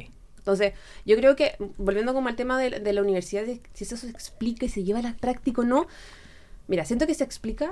Entonces, 0.45 0.73
yo 1.07 1.15
creo 1.17 1.35
que, 1.35 1.55
volviendo 1.79 2.13
como 2.13 2.27
al 2.29 2.35
tema 2.35 2.59
de, 2.59 2.69
de 2.79 2.93
la 2.93 3.01
universidad, 3.01 3.45
si 3.73 3.83
eso 3.83 3.97
se 3.97 4.07
explica 4.11 4.65
y 4.67 4.69
se 4.69 4.83
lleva 4.83 4.99
a 4.99 5.01
la 5.01 5.15
práctica 5.15 5.61
o 5.61 5.63
no, 5.65 5.87
mira, 6.67 6.85
siento 6.85 7.07
que 7.07 7.15
se 7.15 7.23
explica, 7.23 7.71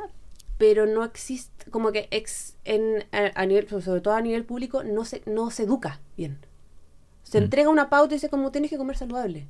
pero 0.58 0.88
no 0.88 1.04
existe, 1.04 1.70
como 1.70 1.92
que 1.92 2.08
ex, 2.10 2.56
en, 2.66 3.06
a, 3.12 3.32
a 3.40 3.46
nivel, 3.46 3.68
sobre 3.70 4.02
todo 4.02 4.16
a 4.16 4.22
nivel 4.22 4.44
público, 4.44 4.84
no 4.84 5.06
se, 5.06 5.22
no 5.28 5.52
se 5.52 5.64
educa 5.64 6.00
bien. 6.18 6.40
Se 7.24 7.40
Mm. 7.40 7.44
entrega 7.44 7.70
una 7.70 7.90
pauta 7.92 8.16
y 8.16 8.18
dice 8.18 8.30
como 8.30 8.52
tienes 8.52 8.72
que 8.72 8.78
comer 8.78 8.98
saludable. 8.98 9.48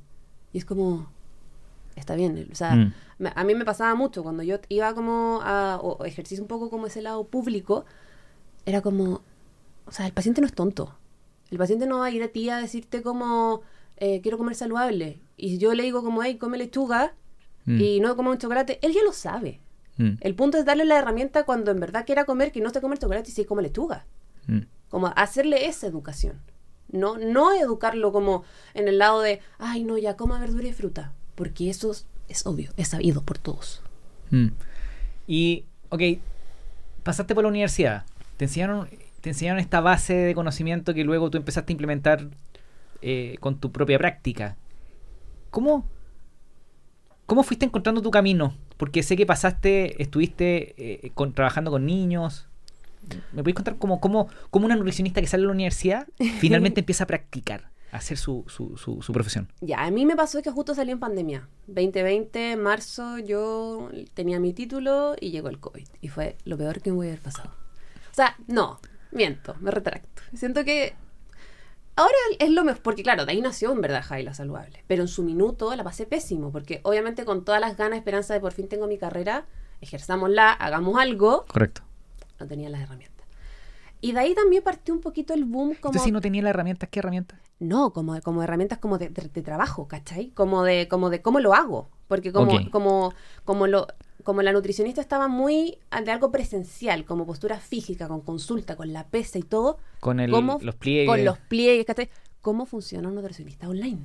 Y 0.52 0.58
es 0.58 0.66
como, 0.66 1.10
está 1.96 2.14
bien, 2.16 2.48
o 2.52 2.54
sea, 2.54 2.74
Mm. 2.76 2.92
a 3.34 3.44
mí 3.44 3.54
me 3.54 3.64
pasaba 3.64 3.94
mucho 3.94 4.22
cuando 4.22 4.42
yo 4.42 4.58
iba 4.68 4.94
como 4.94 5.40
a, 5.42 5.78
o 5.82 6.04
ejercicio 6.04 6.44
un 6.44 6.48
poco 6.48 6.68
como 6.68 6.86
ese 6.88 7.00
lado 7.00 7.24
público, 7.24 7.86
era 8.66 8.82
como, 8.82 9.22
o 9.86 9.92
sea, 9.92 10.04
el 10.04 10.12
paciente 10.12 10.42
no 10.42 10.46
es 10.46 10.52
tonto. 10.54 10.94
El 11.54 11.58
paciente 11.58 11.86
no 11.86 12.00
va 12.00 12.06
a 12.06 12.10
ir 12.10 12.20
a 12.24 12.28
ti 12.28 12.50
a 12.50 12.56
decirte 12.58 13.00
como, 13.00 13.62
eh, 13.96 14.20
quiero 14.22 14.38
comer 14.38 14.56
saludable. 14.56 15.20
Y 15.36 15.58
yo 15.58 15.72
le 15.72 15.84
digo 15.84 16.02
como, 16.02 16.20
hey, 16.24 16.36
come 16.36 16.58
lechuga 16.58 17.14
Mm. 17.66 17.80
y 17.80 18.00
no 18.00 18.16
como 18.16 18.30
un 18.32 18.38
chocolate. 18.38 18.80
Él 18.82 18.92
ya 18.92 19.04
lo 19.04 19.12
sabe. 19.12 19.60
Mm, 19.96 20.14
El 20.20 20.34
punto 20.34 20.58
es 20.58 20.64
darle 20.64 20.84
la 20.84 20.98
herramienta 20.98 21.44
cuando 21.44 21.70
en 21.70 21.78
verdad 21.78 22.04
quiera 22.04 22.24
comer, 22.24 22.50
que 22.50 22.60
no 22.60 22.70
se 22.70 22.80
come 22.80 22.94
el 22.96 23.00
chocolate 23.00 23.30
y 23.30 23.32
sí 23.32 23.44
come 23.44 23.62
lechuga. 23.62 24.04
mm. 24.48 24.58
Como 24.90 25.06
hacerle 25.14 25.66
esa 25.66 25.86
educación. 25.86 26.40
No, 26.90 27.18
no 27.18 27.54
educarlo 27.54 28.10
como 28.10 28.42
en 28.74 28.88
el 28.88 28.98
lado 28.98 29.20
de, 29.22 29.40
ay, 29.58 29.84
no, 29.84 29.96
ya 29.96 30.16
coma 30.16 30.40
verdura 30.40 30.66
y 30.66 30.72
fruta. 30.72 31.12
Porque 31.36 31.70
eso 31.70 31.92
es, 31.92 32.06
es 32.28 32.44
obvio, 32.46 32.72
es 32.76 32.88
sabido 32.88 33.22
por 33.22 33.38
todos. 33.38 33.80
Y, 35.28 35.64
ok, 35.90 36.02
pasaste 37.04 37.34
por 37.34 37.44
la 37.44 37.50
universidad, 37.50 38.04
te 38.36 38.44
enseñaron, 38.46 38.88
te 39.24 39.30
enseñaron 39.30 39.58
esta 39.58 39.80
base 39.80 40.12
de 40.12 40.34
conocimiento 40.34 40.92
que 40.92 41.02
luego 41.02 41.30
tú 41.30 41.38
empezaste 41.38 41.72
a 41.72 41.74
implementar 41.74 42.28
eh, 43.00 43.36
con 43.40 43.58
tu 43.58 43.72
propia 43.72 43.96
práctica. 43.96 44.58
¿Cómo, 45.50 45.88
¿Cómo 47.24 47.42
fuiste 47.42 47.64
encontrando 47.64 48.02
tu 48.02 48.10
camino? 48.10 48.54
Porque 48.76 49.02
sé 49.02 49.16
que 49.16 49.24
pasaste, 49.24 50.02
estuviste 50.02 50.74
eh, 51.06 51.10
con- 51.14 51.32
trabajando 51.32 51.70
con 51.70 51.86
niños. 51.86 52.48
¿Me 53.32 53.42
podéis 53.42 53.54
contar 53.54 53.76
cómo, 53.78 53.98
cómo, 53.98 54.28
cómo 54.50 54.66
una 54.66 54.76
nutricionista 54.76 55.22
que 55.22 55.26
sale 55.26 55.40
de 55.42 55.46
la 55.46 55.52
universidad 55.54 56.06
finalmente 56.38 56.80
empieza 56.80 57.04
a 57.04 57.06
practicar, 57.06 57.70
a 57.92 57.96
hacer 57.96 58.18
su, 58.18 58.44
su, 58.48 58.76
su, 58.76 59.00
su 59.00 59.12
profesión? 59.14 59.48
Ya, 59.62 59.84
a 59.84 59.90
mí 59.90 60.04
me 60.04 60.16
pasó 60.16 60.42
que 60.42 60.50
justo 60.50 60.74
salí 60.74 60.90
en 60.92 61.00
pandemia. 61.00 61.48
2020, 61.68 62.56
marzo, 62.58 63.16
yo 63.20 63.88
tenía 64.12 64.38
mi 64.38 64.52
título 64.52 65.16
y 65.18 65.30
llegó 65.30 65.48
el 65.48 65.60
COVID. 65.60 65.86
Y 66.02 66.08
fue 66.08 66.36
lo 66.44 66.58
peor 66.58 66.82
que 66.82 66.90
me 66.90 66.96
voy 66.96 67.06
a 67.06 67.10
haber 67.12 67.22
pasado. 67.22 67.48
O 68.10 68.14
sea, 68.14 68.36
no, 68.48 68.80
miento, 69.14 69.54
me 69.60 69.70
retracto. 69.70 70.22
Siento 70.34 70.64
que 70.64 70.94
ahora 71.96 72.14
es 72.38 72.50
lo 72.50 72.64
mejor, 72.64 72.82
porque 72.82 73.02
claro, 73.02 73.24
de 73.24 73.32
ahí 73.32 73.40
nació 73.40 73.72
en 73.72 73.80
verdad 73.80 74.02
Jaila 74.04 74.34
Saludable. 74.34 74.84
Pero 74.86 75.02
en 75.02 75.08
su 75.08 75.22
minuto 75.22 75.74
la 75.74 75.84
pasé 75.84 76.06
pésimo, 76.06 76.50
porque 76.52 76.80
obviamente 76.82 77.24
con 77.24 77.44
todas 77.44 77.60
las 77.60 77.76
ganas, 77.76 77.98
esperanza 77.98 78.34
de 78.34 78.40
por 78.40 78.52
fin 78.52 78.68
tengo 78.68 78.86
mi 78.86 78.98
carrera, 78.98 79.46
ejerzámosla, 79.80 80.52
hagamos 80.52 80.98
algo, 81.00 81.44
Correcto. 81.46 81.82
no 82.40 82.46
tenía 82.46 82.68
las 82.68 82.80
herramientas. 82.82 83.14
Y 84.00 84.12
de 84.12 84.18
ahí 84.20 84.34
también 84.34 84.62
partió 84.62 84.92
un 84.92 85.00
poquito 85.00 85.32
el 85.32 85.44
boom 85.44 85.68
como... 85.68 85.76
Entonces, 85.92 86.02
si 86.02 86.12
no 86.12 86.20
tenía 86.20 86.42
las 86.42 86.50
herramientas, 86.50 86.90
¿qué 86.90 86.98
herramientas? 86.98 87.40
No, 87.58 87.92
como, 87.94 88.20
como 88.20 88.42
herramientas 88.42 88.78
como 88.78 88.98
de, 88.98 89.08
de- 89.08 89.28
de 89.30 89.42
trabajo, 89.42 89.88
¿cachai? 89.88 90.28
Como 90.30 90.62
de, 90.62 90.88
como 90.88 91.08
de 91.08 91.22
cómo 91.22 91.40
lo 91.40 91.54
hago. 91.54 91.88
Porque 92.06 92.30
como, 92.30 92.70
como, 92.70 93.14
como 93.44 93.66
lo, 93.66 93.86
como 94.24 94.42
la 94.42 94.52
nutricionista 94.52 95.00
estaba 95.00 95.28
muy 95.28 95.78
de 96.04 96.10
algo 96.10 96.30
presencial, 96.32 97.04
como 97.04 97.26
postura 97.26 97.58
física, 97.60 98.08
con 98.08 98.20
consulta, 98.22 98.74
con 98.76 98.92
la 98.92 99.06
pesa 99.06 99.38
y 99.38 99.42
todo, 99.42 99.78
Con 100.00 100.18
el, 100.18 100.30
¿Cómo? 100.30 100.58
los 100.62 100.74
pliegues. 100.74 101.08
con 101.08 101.24
los 101.24 101.38
pliegues. 101.38 101.86
¿Cómo 102.40 102.66
funciona 102.66 103.08
un 103.08 103.14
nutricionista 103.14 103.68
online? 103.68 104.00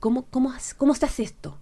¿Cómo, 0.00 0.26
cómo, 0.26 0.52
cómo 0.76 0.94
se 0.94 1.06
hace 1.06 1.22
esto? 1.24 1.58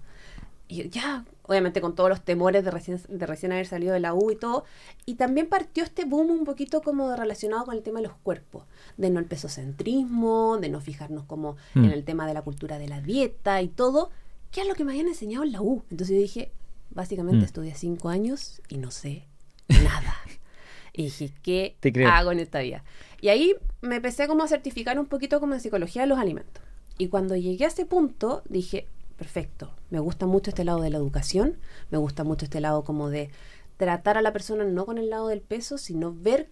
Y 0.68 0.76
yo, 0.76 0.84
ya, 0.84 1.24
obviamente 1.42 1.80
con 1.80 1.94
todos 1.94 2.08
los 2.08 2.22
temores 2.22 2.64
de 2.64 2.70
recién, 2.70 3.00
de 3.08 3.26
recién 3.26 3.52
haber 3.52 3.66
salido 3.66 3.92
de 3.92 4.00
la 4.00 4.14
U 4.14 4.30
y 4.30 4.36
todo. 4.36 4.64
Y 5.06 5.14
también 5.14 5.48
partió 5.48 5.84
este 5.84 6.04
boom 6.04 6.30
un 6.30 6.44
poquito 6.44 6.82
como 6.82 7.14
relacionado 7.14 7.64
con 7.66 7.74
el 7.76 7.82
tema 7.82 8.00
de 8.00 8.08
los 8.08 8.16
cuerpos, 8.22 8.64
de 8.96 9.10
no 9.10 9.18
el 9.20 9.26
pesocentrismo, 9.26 10.58
de 10.58 10.68
no 10.68 10.80
fijarnos 10.80 11.24
como 11.24 11.56
Mm. 11.74 11.84
en 11.84 11.90
el 11.92 12.04
tema 12.04 12.26
de 12.26 12.34
la 12.34 12.42
cultura 12.42 12.78
de 12.78 12.88
la 12.88 13.00
dieta 13.00 13.60
y 13.62 13.68
todo, 13.68 14.10
que 14.50 14.62
es 14.62 14.68
lo 14.68 14.74
que 14.74 14.84
me 14.84 14.92
habían 14.92 15.08
enseñado 15.08 15.44
en 15.44 15.52
la 15.52 15.60
U. 15.62 15.82
Entonces 15.90 16.16
yo 16.16 16.22
dije, 16.22 16.52
básicamente 16.94 17.40
Mm. 17.42 17.44
estudié 17.44 17.74
cinco 17.74 18.08
años 18.08 18.60
y 18.68 18.78
no 18.78 18.90
sé 18.90 19.26
nada. 19.68 20.14
y 20.92 21.04
dije, 21.04 21.32
¿qué 21.42 21.76
Te 21.80 22.04
hago 22.06 22.32
en 22.32 22.40
esta 22.40 22.60
vida? 22.60 22.84
Y 23.20 23.28
ahí 23.28 23.54
me 23.80 23.96
empecé 23.96 24.26
como 24.28 24.42
a 24.42 24.48
certificar 24.48 24.98
un 24.98 25.06
poquito 25.06 25.40
como 25.40 25.54
en 25.54 25.60
psicología 25.60 26.02
de 26.02 26.08
los 26.08 26.18
alimentos. 26.18 26.62
Y 26.98 27.08
cuando 27.08 27.36
llegué 27.36 27.64
a 27.64 27.68
ese 27.68 27.86
punto, 27.86 28.42
dije, 28.48 28.86
perfecto, 29.16 29.74
me 29.90 29.98
gusta 30.00 30.26
mucho 30.26 30.50
este 30.50 30.64
lado 30.64 30.80
de 30.80 30.90
la 30.90 30.98
educación, 30.98 31.58
me 31.90 31.98
gusta 31.98 32.24
mucho 32.24 32.44
este 32.44 32.60
lado 32.60 32.84
como 32.84 33.08
de 33.08 33.30
tratar 33.76 34.18
a 34.18 34.22
la 34.22 34.32
persona 34.32 34.64
no 34.64 34.84
con 34.86 34.98
el 34.98 35.10
lado 35.10 35.28
del 35.28 35.40
peso, 35.40 35.78
sino 35.78 36.12
ver 36.14 36.48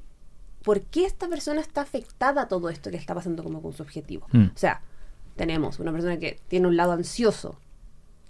por 0.62 0.82
qué 0.82 1.04
esta 1.04 1.28
persona 1.28 1.60
está 1.60 1.82
afectada 1.82 2.42
a 2.42 2.48
todo 2.48 2.68
esto 2.68 2.90
que 2.90 2.96
está 2.96 3.14
pasando 3.14 3.42
como 3.42 3.62
con 3.62 3.72
su 3.72 3.82
objetivo. 3.82 4.26
Mm. 4.32 4.46
O 4.54 4.58
sea, 4.58 4.82
tenemos 5.36 5.78
una 5.78 5.92
persona 5.92 6.18
que 6.18 6.38
tiene 6.48 6.66
un 6.66 6.76
lado 6.76 6.92
ansioso, 6.92 7.56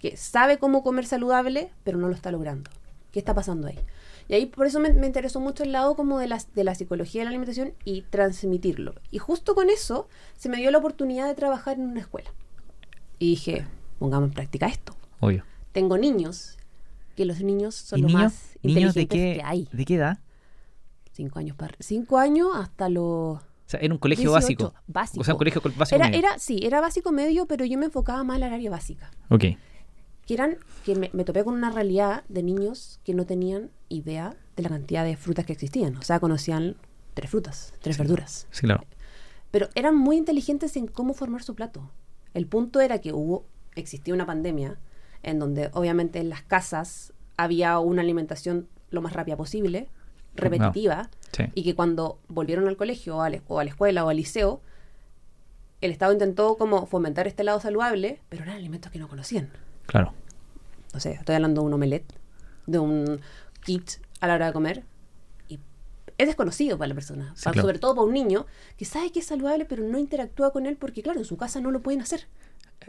que 0.01 0.17
sabe 0.17 0.57
cómo 0.57 0.83
comer 0.83 1.05
saludable, 1.05 1.71
pero 1.83 1.97
no 1.97 2.07
lo 2.07 2.15
está 2.15 2.31
logrando. 2.31 2.69
¿Qué 3.11 3.19
está 3.19 3.33
pasando 3.35 3.67
ahí? 3.67 3.79
Y 4.27 4.33
ahí 4.33 4.45
por 4.45 4.65
eso 4.65 4.79
me, 4.79 4.93
me 4.93 5.05
interesó 5.07 5.39
mucho 5.39 5.63
el 5.63 5.71
lado 5.73 5.95
como 5.95 6.17
de 6.19 6.27
la, 6.27 6.41
de 6.55 6.63
la 6.63 6.73
psicología 6.75 7.21
de 7.21 7.25
la 7.25 7.29
alimentación 7.29 7.73
y 7.85 8.03
transmitirlo. 8.03 8.95
Y 9.11 9.17
justo 9.19 9.53
con 9.55 9.69
eso 9.69 10.07
se 10.37 10.49
me 10.49 10.57
dio 10.57 10.71
la 10.71 10.77
oportunidad 10.77 11.27
de 11.27 11.35
trabajar 11.35 11.77
en 11.77 11.89
una 11.89 11.99
escuela. 11.99 12.31
Y 13.19 13.31
dije, 13.31 13.65
pongamos 13.99 14.29
en 14.29 14.33
práctica 14.33 14.67
esto. 14.67 14.95
Obvio. 15.19 15.43
Tengo 15.73 15.97
niños, 15.97 16.57
que 17.15 17.25
los 17.25 17.41
niños 17.41 17.75
son 17.75 17.99
¿Y 17.99 18.01
lo 18.03 18.07
niños, 18.07 18.21
más 18.23 18.33
niños 18.63 18.93
de 18.95 19.01
inteligentes 19.01 19.33
qué, 19.35 19.41
que 19.41 19.43
hay. 19.43 19.69
de 19.71 19.85
qué 19.85 19.95
edad? 19.95 20.19
Cinco 21.11 21.39
años, 21.39 21.55
para, 21.57 21.75
cinco 21.79 22.17
años 22.17 22.49
hasta 22.55 22.89
los... 22.89 23.37
O 23.37 23.41
sea, 23.71 23.79
era 23.81 23.93
un 23.93 23.99
colegio 23.99 24.31
18, 24.31 24.33
básico. 24.33 24.73
básico. 24.87 25.21
O 25.21 25.23
sea, 25.23 25.33
un 25.33 25.37
colegio 25.37 25.61
col- 25.61 25.73
básico. 25.77 25.95
Era, 25.95 26.05
medio. 26.09 26.19
era, 26.19 26.39
sí, 26.39 26.59
era 26.63 26.81
básico 26.81 27.11
medio, 27.11 27.45
pero 27.45 27.63
yo 27.65 27.77
me 27.77 27.85
enfocaba 27.85 28.23
más 28.23 28.37
al 28.37 28.43
área 28.43 28.69
básica. 28.71 29.11
Ok. 29.29 29.45
Que 30.31 30.35
eran 30.35 30.57
que 30.85 30.95
me, 30.95 31.09
me 31.11 31.25
topé 31.25 31.43
con 31.43 31.53
una 31.55 31.71
realidad 31.71 32.23
de 32.29 32.41
niños 32.41 33.01
que 33.03 33.13
no 33.13 33.25
tenían 33.25 33.69
idea 33.89 34.33
de 34.55 34.63
la 34.63 34.69
cantidad 34.69 35.03
de 35.03 35.17
frutas 35.17 35.45
que 35.45 35.51
existían. 35.51 35.97
O 35.97 36.01
sea, 36.03 36.21
conocían 36.21 36.77
tres 37.15 37.29
frutas, 37.29 37.73
tres 37.81 37.97
verduras. 37.97 38.47
Sí, 38.49 38.61
claro. 38.61 38.85
Pero 39.51 39.67
eran 39.75 39.97
muy 39.97 40.15
inteligentes 40.15 40.77
en 40.77 40.87
cómo 40.87 41.13
formar 41.13 41.43
su 41.43 41.53
plato. 41.53 41.91
El 42.33 42.47
punto 42.47 42.79
era 42.79 42.99
que 43.01 43.11
hubo, 43.11 43.43
existía 43.75 44.13
una 44.13 44.25
pandemia 44.25 44.77
en 45.21 45.37
donde 45.37 45.69
obviamente 45.73 46.19
en 46.19 46.29
las 46.29 46.43
casas 46.43 47.11
había 47.35 47.77
una 47.79 48.01
alimentación 48.01 48.69
lo 48.89 49.01
más 49.01 49.11
rápida 49.11 49.35
posible, 49.35 49.89
repetitiva, 50.35 51.09
Sí. 51.33 51.43
y 51.55 51.63
que 51.63 51.75
cuando 51.75 52.19
volvieron 52.29 52.69
al 52.69 52.77
colegio 52.77 53.17
o 53.17 53.21
a, 53.21 53.29
la, 53.29 53.41
o 53.49 53.59
a 53.59 53.65
la 53.65 53.69
escuela 53.69 54.05
o 54.05 54.09
al 54.09 54.15
liceo, 54.15 54.61
el 55.81 55.91
Estado 55.91 56.13
intentó 56.13 56.55
como 56.57 56.85
fomentar 56.85 57.27
este 57.27 57.43
lado 57.43 57.59
saludable, 57.59 58.21
pero 58.29 58.43
eran 58.43 58.55
alimentos 58.55 58.91
que 58.93 58.99
no 58.99 59.09
conocían 59.09 59.49
Claro. 59.85 60.13
no 60.93 60.99
sé, 60.99 61.11
estoy 61.13 61.35
hablando 61.35 61.61
de 61.61 61.67
un 61.67 61.73
omelette, 61.73 62.13
de 62.67 62.79
un 62.79 63.21
kit 63.63 63.91
a 64.19 64.27
la 64.27 64.35
hora 64.35 64.47
de 64.47 64.53
comer, 64.53 64.83
y 65.47 65.59
es 66.17 66.27
desconocido 66.27 66.77
para 66.77 66.89
la 66.89 66.95
persona, 66.95 67.33
Sí, 67.35 67.43
para- 67.45 67.53
claro. 67.53 67.67
sobre 67.67 67.79
todo 67.79 67.95
para 67.95 68.07
un 68.07 68.13
niño 68.13 68.45
que 68.77 68.85
sabe 68.85 69.11
que 69.11 69.19
es 69.19 69.25
saludable, 69.25 69.65
pero 69.65 69.83
no 69.83 69.97
interactúa 69.97 70.51
con 70.51 70.65
él 70.65 70.75
porque, 70.77 71.01
claro, 71.01 71.19
en 71.19 71.25
su 71.25 71.37
casa 71.37 71.61
no 71.61 71.71
lo 71.71 71.81
pueden 71.81 72.01
hacer. 72.01 72.27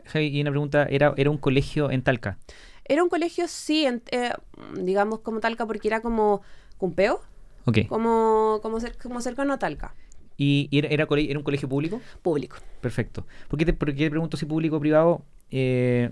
Javi, 0.07 0.29
y 0.29 0.41
una 0.41 0.51
pregunta, 0.51 0.85
¿era, 0.91 1.15
era 1.17 1.31
un 1.31 1.39
colegio 1.39 1.91
en 1.91 2.03
Talca? 2.03 2.39
Era 2.85 3.03
un 3.03 3.09
colegio, 3.09 3.47
sí, 3.47 3.85
en- 3.87 4.03
eh, 4.11 4.33
digamos 4.81 5.21
como 5.21 5.41
Talca, 5.41 5.67
porque 5.67 5.87
era 5.89 6.01
como 6.01 6.43
Cumpeo, 6.79 7.21
Ok. 7.67 7.87
como, 7.89 8.59
como, 8.63 8.81
cer- 8.81 8.97
como 9.01 9.21
cercano 9.21 9.53
a 9.53 9.59
Talca, 9.59 9.95
¿Y 10.39 10.69
era, 10.73 10.89
era 10.89 11.05
un 11.39 11.43
colegio 11.45 11.69
público? 11.69 12.01
público. 12.23 12.57
Perfecto. 12.81 13.27
¿Por 13.49 13.59
qué 13.59 13.67
te, 13.67 13.73
por 13.75 13.95
qué 13.95 14.05
te 14.05 14.11
pregunto 14.11 14.37
si 14.37 14.45
público 14.47 14.77
o 14.77 14.81
privado? 14.81 15.23
Eh, 15.51 16.11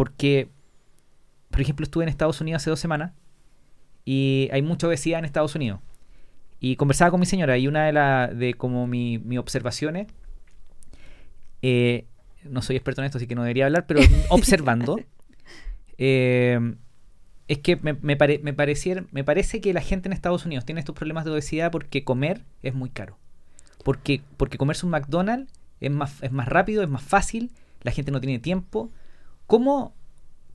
porque, 0.00 0.48
por 1.50 1.60
ejemplo, 1.60 1.84
estuve 1.84 2.04
en 2.04 2.08
Estados 2.08 2.40
Unidos 2.40 2.62
hace 2.62 2.70
dos 2.70 2.80
semanas 2.80 3.12
y 4.06 4.48
hay 4.50 4.62
mucha 4.62 4.86
obesidad 4.86 5.18
en 5.18 5.26
Estados 5.26 5.54
Unidos. 5.54 5.80
Y 6.58 6.76
conversaba 6.76 7.10
con 7.10 7.20
mi 7.20 7.26
señora 7.26 7.58
y 7.58 7.68
una 7.68 7.84
de, 7.84 7.92
la, 7.92 8.28
de 8.28 8.54
como 8.54 8.86
mi, 8.86 9.18
mis 9.18 9.38
observaciones, 9.38 10.06
eh, 11.60 12.06
no 12.44 12.62
soy 12.62 12.76
experto 12.76 13.02
en 13.02 13.04
esto, 13.06 13.18
así 13.18 13.26
que 13.26 13.34
no 13.34 13.42
debería 13.42 13.66
hablar, 13.66 13.86
pero 13.86 14.00
observando, 14.30 14.98
eh, 15.98 16.58
es 17.46 17.58
que 17.58 17.76
me, 17.76 17.92
me, 17.92 18.16
pare- 18.16 18.40
me, 18.42 18.54
pareciera- 18.54 19.04
me 19.10 19.22
parece 19.22 19.60
que 19.60 19.74
la 19.74 19.82
gente 19.82 20.08
en 20.08 20.14
Estados 20.14 20.46
Unidos 20.46 20.64
tiene 20.64 20.80
estos 20.80 20.94
problemas 20.96 21.26
de 21.26 21.32
obesidad 21.32 21.70
porque 21.70 22.04
comer 22.04 22.40
es 22.62 22.72
muy 22.74 22.88
caro. 22.88 23.18
Porque, 23.84 24.22
porque 24.38 24.56
comerse 24.56 24.86
un 24.86 24.92
McDonald's 24.92 25.52
es 25.82 25.90
más, 25.90 26.22
es 26.22 26.32
más 26.32 26.48
rápido, 26.48 26.82
es 26.82 26.88
más 26.88 27.02
fácil, 27.02 27.50
la 27.82 27.92
gente 27.92 28.12
no 28.12 28.20
tiene 28.22 28.38
tiempo. 28.38 28.90
¿Cómo, 29.50 29.92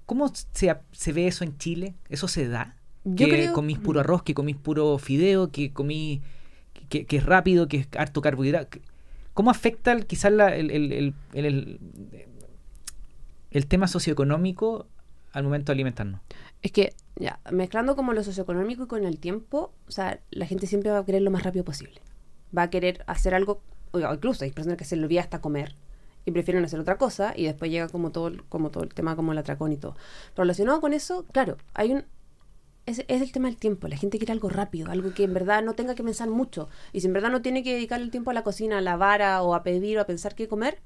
cómo 0.05 0.31
se, 0.33 0.73
se 0.91 1.11
ve 1.13 1.27
eso 1.27 1.43
en 1.43 1.57
Chile? 1.57 1.95
¿Eso 2.09 2.27
se 2.29 2.47
da? 2.47 2.75
Yo 3.03 3.27
que 3.27 3.31
creo- 3.33 3.53
comís 3.53 3.77
puro 3.77 3.99
arroz, 3.99 4.23
que 4.23 4.33
comís 4.33 4.55
puro 4.55 4.97
fideo, 4.97 5.51
que 5.51 5.73
comí 5.73 6.21
que, 6.89 7.05
que 7.05 7.17
es 7.17 7.25
rápido, 7.25 7.67
que 7.67 7.77
es 7.77 7.87
harto 7.97 8.21
carbohidrato. 8.21 8.79
¿Cómo 9.33 9.51
afecta 9.51 9.99
quizás 9.99 10.31
el, 10.31 10.71
el- 10.71 11.13
el- 11.33 11.79
el- 13.51 13.67
tema 13.67 13.87
socioeconómico 13.87 14.87
al 15.33 15.43
momento 15.43 15.71
de 15.71 15.75
alimentarnos? 15.75 16.21
Es 16.61 16.71
que, 16.71 16.93
ya, 17.17 17.39
mezclando 17.51 17.95
como 17.97 18.13
lo 18.13 18.23
socioeconómico 18.23 18.83
y 18.83 18.87
con 18.87 19.05
el 19.05 19.19
tiempo, 19.19 19.73
o 19.87 19.91
sea, 19.91 20.19
la 20.31 20.45
gente 20.45 20.67
siempre 20.67 20.91
va 20.91 20.99
a 20.99 21.05
querer 21.05 21.21
lo 21.21 21.31
más 21.31 21.43
rápido 21.43 21.65
posible. 21.65 21.99
Va 22.57 22.63
a 22.63 22.69
querer 22.69 23.03
hacer 23.07 23.33
algo, 23.35 23.61
o 23.91 23.99
incluso 23.99 24.45
hay 24.45 24.51
personas 24.51 24.77
que 24.77 24.85
se 24.85 24.95
le 24.95 25.03
olvida 25.03 25.21
hasta 25.21 25.41
comer 25.41 25.75
y 26.25 26.31
prefieren 26.31 26.63
hacer 26.65 26.79
otra 26.79 26.97
cosa 26.97 27.33
y 27.35 27.45
después 27.45 27.69
llega 27.71 27.87
como 27.89 28.11
todo, 28.11 28.31
como 28.49 28.71
todo 28.71 28.83
el 28.83 28.93
tema 28.93 29.15
como 29.15 29.31
el 29.31 29.37
atracón 29.37 29.71
y 29.71 29.77
todo. 29.77 29.95
Relacionado 30.35 30.81
con 30.81 30.93
eso, 30.93 31.25
claro, 31.31 31.57
hay 31.73 31.93
un 31.93 32.03
es, 32.87 32.99
es 33.07 33.21
el 33.21 33.31
tema 33.31 33.47
del 33.47 33.57
tiempo. 33.57 33.87
La 33.87 33.97
gente 33.97 34.19
quiere 34.19 34.31
algo 34.31 34.47
rápido, 34.49 34.91
algo 34.91 35.11
que 35.13 35.23
en 35.23 35.33
verdad 35.33 35.63
no 35.63 35.73
tenga 35.73 35.95
que 35.95 36.03
pensar 36.03 36.29
mucho. 36.29 36.69
Y 36.93 37.01
si 37.01 37.07
en 37.07 37.13
verdad 37.13 37.31
no 37.31 37.41
tiene 37.41 37.63
que 37.63 37.73
dedicar 37.73 37.99
el 37.99 38.11
tiempo 38.11 38.29
a 38.29 38.33
la 38.35 38.43
cocina, 38.43 38.77
a 38.77 38.81
lavar 38.81 39.23
a- 39.23 39.41
o 39.41 39.55
a 39.55 39.63
pedir 39.63 39.97
o 39.97 40.01
a 40.01 40.05
pensar 40.05 40.35
qué 40.35 40.47
comer, 40.47 40.77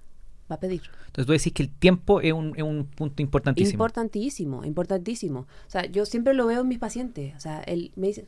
va 0.49 0.55
a 0.55 0.59
pedir. 0.61 0.81
Entonces 1.07 1.25
tú 1.25 1.31
decís 1.33 1.51
que 1.51 1.63
el 1.63 1.69
tiempo 1.69 2.21
es 2.21 2.31
un, 2.31 2.53
es 2.55 2.63
un 2.63 2.85
punto 2.85 3.21
importantísimo. 3.21 3.71
Importantísimo, 3.73 4.63
importantísimo. 4.63 5.39
O 5.41 5.69
sea, 5.69 5.85
yo 5.87 6.05
siempre 6.05 6.33
lo 6.33 6.45
veo 6.47 6.61
en 6.61 6.69
mis 6.69 6.79
pacientes. 6.79 7.35
O 7.35 7.39
sea, 7.41 7.59
él 7.63 7.91
me 7.97 8.07
dice, 8.07 8.27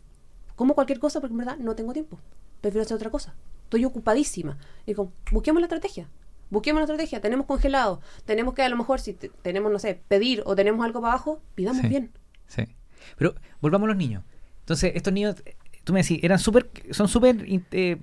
como 0.57 0.75
cualquier 0.75 0.99
cosa 0.99 1.21
porque 1.21 1.31
en 1.33 1.37
verdad 1.37 1.57
no 1.57 1.73
tengo 1.73 1.93
tiempo. 1.93 2.19
Prefiero 2.59 2.83
hacer 2.83 2.95
otra 2.95 3.09
cosa. 3.09 3.33
Estoy 3.63 3.85
ocupadísima. 3.85 4.57
Y 4.85 4.87
digo, 4.87 5.13
busquemos 5.31 5.61
la 5.61 5.67
estrategia. 5.67 6.09
Busquemos 6.51 6.79
la 6.81 6.84
estrategia. 6.84 7.20
Tenemos 7.22 7.48
congelado. 7.48 8.01
Tenemos 8.25 8.53
que 8.53 8.62
a 8.62 8.70
lo 8.70 8.77
mejor 8.77 9.00
si 9.00 9.13
te- 9.13 9.29
tenemos, 9.41 9.72
no 9.72 9.79
sé, 9.79 10.00
pedir 10.08 10.43
o 10.46 10.55
tenemos 10.55 10.86
algo 10.86 11.01
para 11.01 11.13
abajo, 11.13 11.41
pidamos 11.55 11.81
Sí. 11.81 11.88
bien. 11.88 12.12
Sí. 12.46 12.67
Pero 13.17 13.34
volvamos 13.62 13.88
a 13.88 13.89
los 13.93 13.98
niños. 13.98 14.24
Entonces, 14.60 14.91
estos 14.93 15.12
niños, 15.13 15.36
eh, 15.46 15.55
tú 15.84 15.93
me 15.93 16.01
decís, 16.03 16.20
eran 16.22 16.38
súper, 16.38 16.70
son 16.91 17.08
súper, 17.08 17.43
eh, 17.48 17.98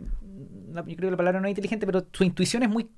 yo 0.75 0.83
creo 0.85 0.97
que 0.97 1.11
la 1.11 1.17
palabra 1.17 1.41
no 1.41 1.47
es 1.47 1.51
inteligente, 1.53 1.87
pero 1.87 2.05
su 2.13 2.25
intuición 2.25 2.63
es 2.65 2.69
muy... 2.69 2.89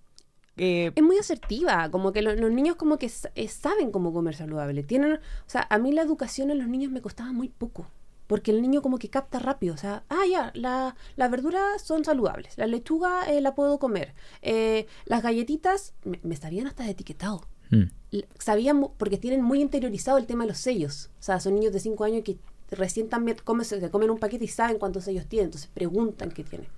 eh, 0.57 0.92
Es 0.95 1.02
muy 1.02 1.19
asertiva, 1.19 1.90
como 1.90 2.12
que 2.12 2.23
lo- 2.23 2.35
los 2.35 2.50
niños 2.52 2.76
como 2.76 2.97
que 2.99 3.11
eh, 3.35 3.49
saben 3.49 3.90
cómo 3.90 4.12
comer 4.12 4.35
saludable. 4.35 4.83
Tienen, 4.83 5.14
o 5.14 5.19
sea, 5.47 5.66
a 5.71 5.78
mí 5.78 5.92
la 5.92 6.02
educación 6.02 6.50
en 6.50 6.59
los 6.59 6.69
niños 6.69 6.90
me 6.92 7.00
costaba 7.02 7.33
muy 7.33 7.49
poco, 7.49 7.87
porque 8.30 8.52
el 8.52 8.62
niño 8.62 8.80
como 8.80 8.99
que 9.00 9.08
capta 9.10 9.40
rápido, 9.40 9.75
o 9.75 9.76
sea, 9.76 10.04
ah, 10.08 10.22
ya, 10.30 10.52
la- 10.54 10.94
las 11.16 11.30
verduras 11.32 11.82
son 11.82 12.04
saludables, 12.04 12.56
la 12.56 12.68
lechuga 12.68 13.28
eh, 13.28 13.40
la 13.40 13.56
puedo 13.56 13.80
comer, 13.80 14.14
eh, 14.40 14.87
las 15.04 15.20
galletitas 15.20 15.94
me, 16.04 16.20
me 16.22 16.37
sabían 16.37 16.68
hasta 16.68 16.88
etiquetado. 16.88 17.42
mm, 17.70 17.84
Sabían, 18.38 18.87
porque 18.99 19.18
tienen 19.18 19.42
muy 19.42 19.60
interiorizado 19.60 20.16
el 20.18 20.26
tema 20.26 20.44
de 20.44 20.49
los 20.50 20.58
sellos, 20.58 21.10
o 21.18 21.22
sea, 21.22 21.40
son 21.40 21.56
niños 21.56 21.72
de 21.72 21.80
5 21.80 22.04
años 22.04 22.22
que 22.25 22.38
recién 22.70 23.08
también 23.08 23.37
comen, 23.42 23.64
se 23.64 23.90
comen 23.90 24.10
un 24.10 24.18
paquete 24.18 24.44
y 24.44 24.49
saben 24.49 24.78
cuántos 24.78 25.04
sellos 25.04 25.26
tienen, 25.26 25.46
entonces 25.46 25.68
preguntan 25.75 26.30
qué 26.30 26.44
tiene. 26.44 26.68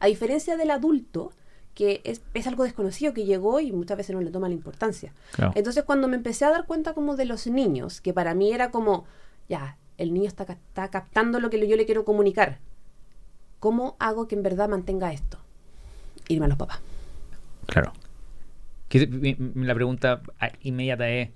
A 0.00 0.06
diferencia 0.08 0.56
del 0.56 0.70
adulto, 0.72 1.30
que 1.74 2.00
es, 2.04 2.20
es 2.34 2.46
algo 2.48 2.64
desconocido 2.64 3.12
que 3.14 3.24
llegó 3.24 3.60
y 3.60 3.70
muchas 3.70 3.96
veces 3.96 4.14
no 4.16 4.22
le 4.22 4.30
toma 4.32 4.48
la 4.48 4.54
importancia. 4.54 5.12
claro. 5.32 5.52
Entonces 5.54 5.84
cuando 5.84 6.08
me 6.08 6.16
empecé 6.16 6.44
a 6.44 6.50
dar 6.50 6.66
cuenta 6.66 6.94
como 6.94 7.14
de 7.14 7.26
los 7.26 7.46
niños, 7.46 8.00
que 8.00 8.12
para 8.12 8.34
mí 8.34 8.52
era 8.52 8.70
como, 8.72 9.04
ya, 9.48 9.78
el 9.98 10.12
niño 10.14 10.26
está, 10.28 10.44
ca- 10.46 10.54
está 10.68 10.88
captando 10.90 11.40
lo 11.40 11.50
que 11.50 11.66
yo 11.66 11.76
le 11.76 11.86
quiero 11.86 12.04
comunicar, 12.04 12.58
¿cómo 13.60 13.96
hago 13.98 14.28
que 14.28 14.34
en 14.34 14.42
verdad 14.42 14.68
mantenga 14.68 15.12
esto? 15.12 15.38
Irme 16.28 16.46
a 16.46 16.48
los 16.48 16.58
papás. 16.58 16.80
Claro. 17.66 17.92
La 19.54 19.74
pregunta 19.74 20.22
ah, 20.40 20.50
inmediata 20.62 21.08
es, 21.08 21.30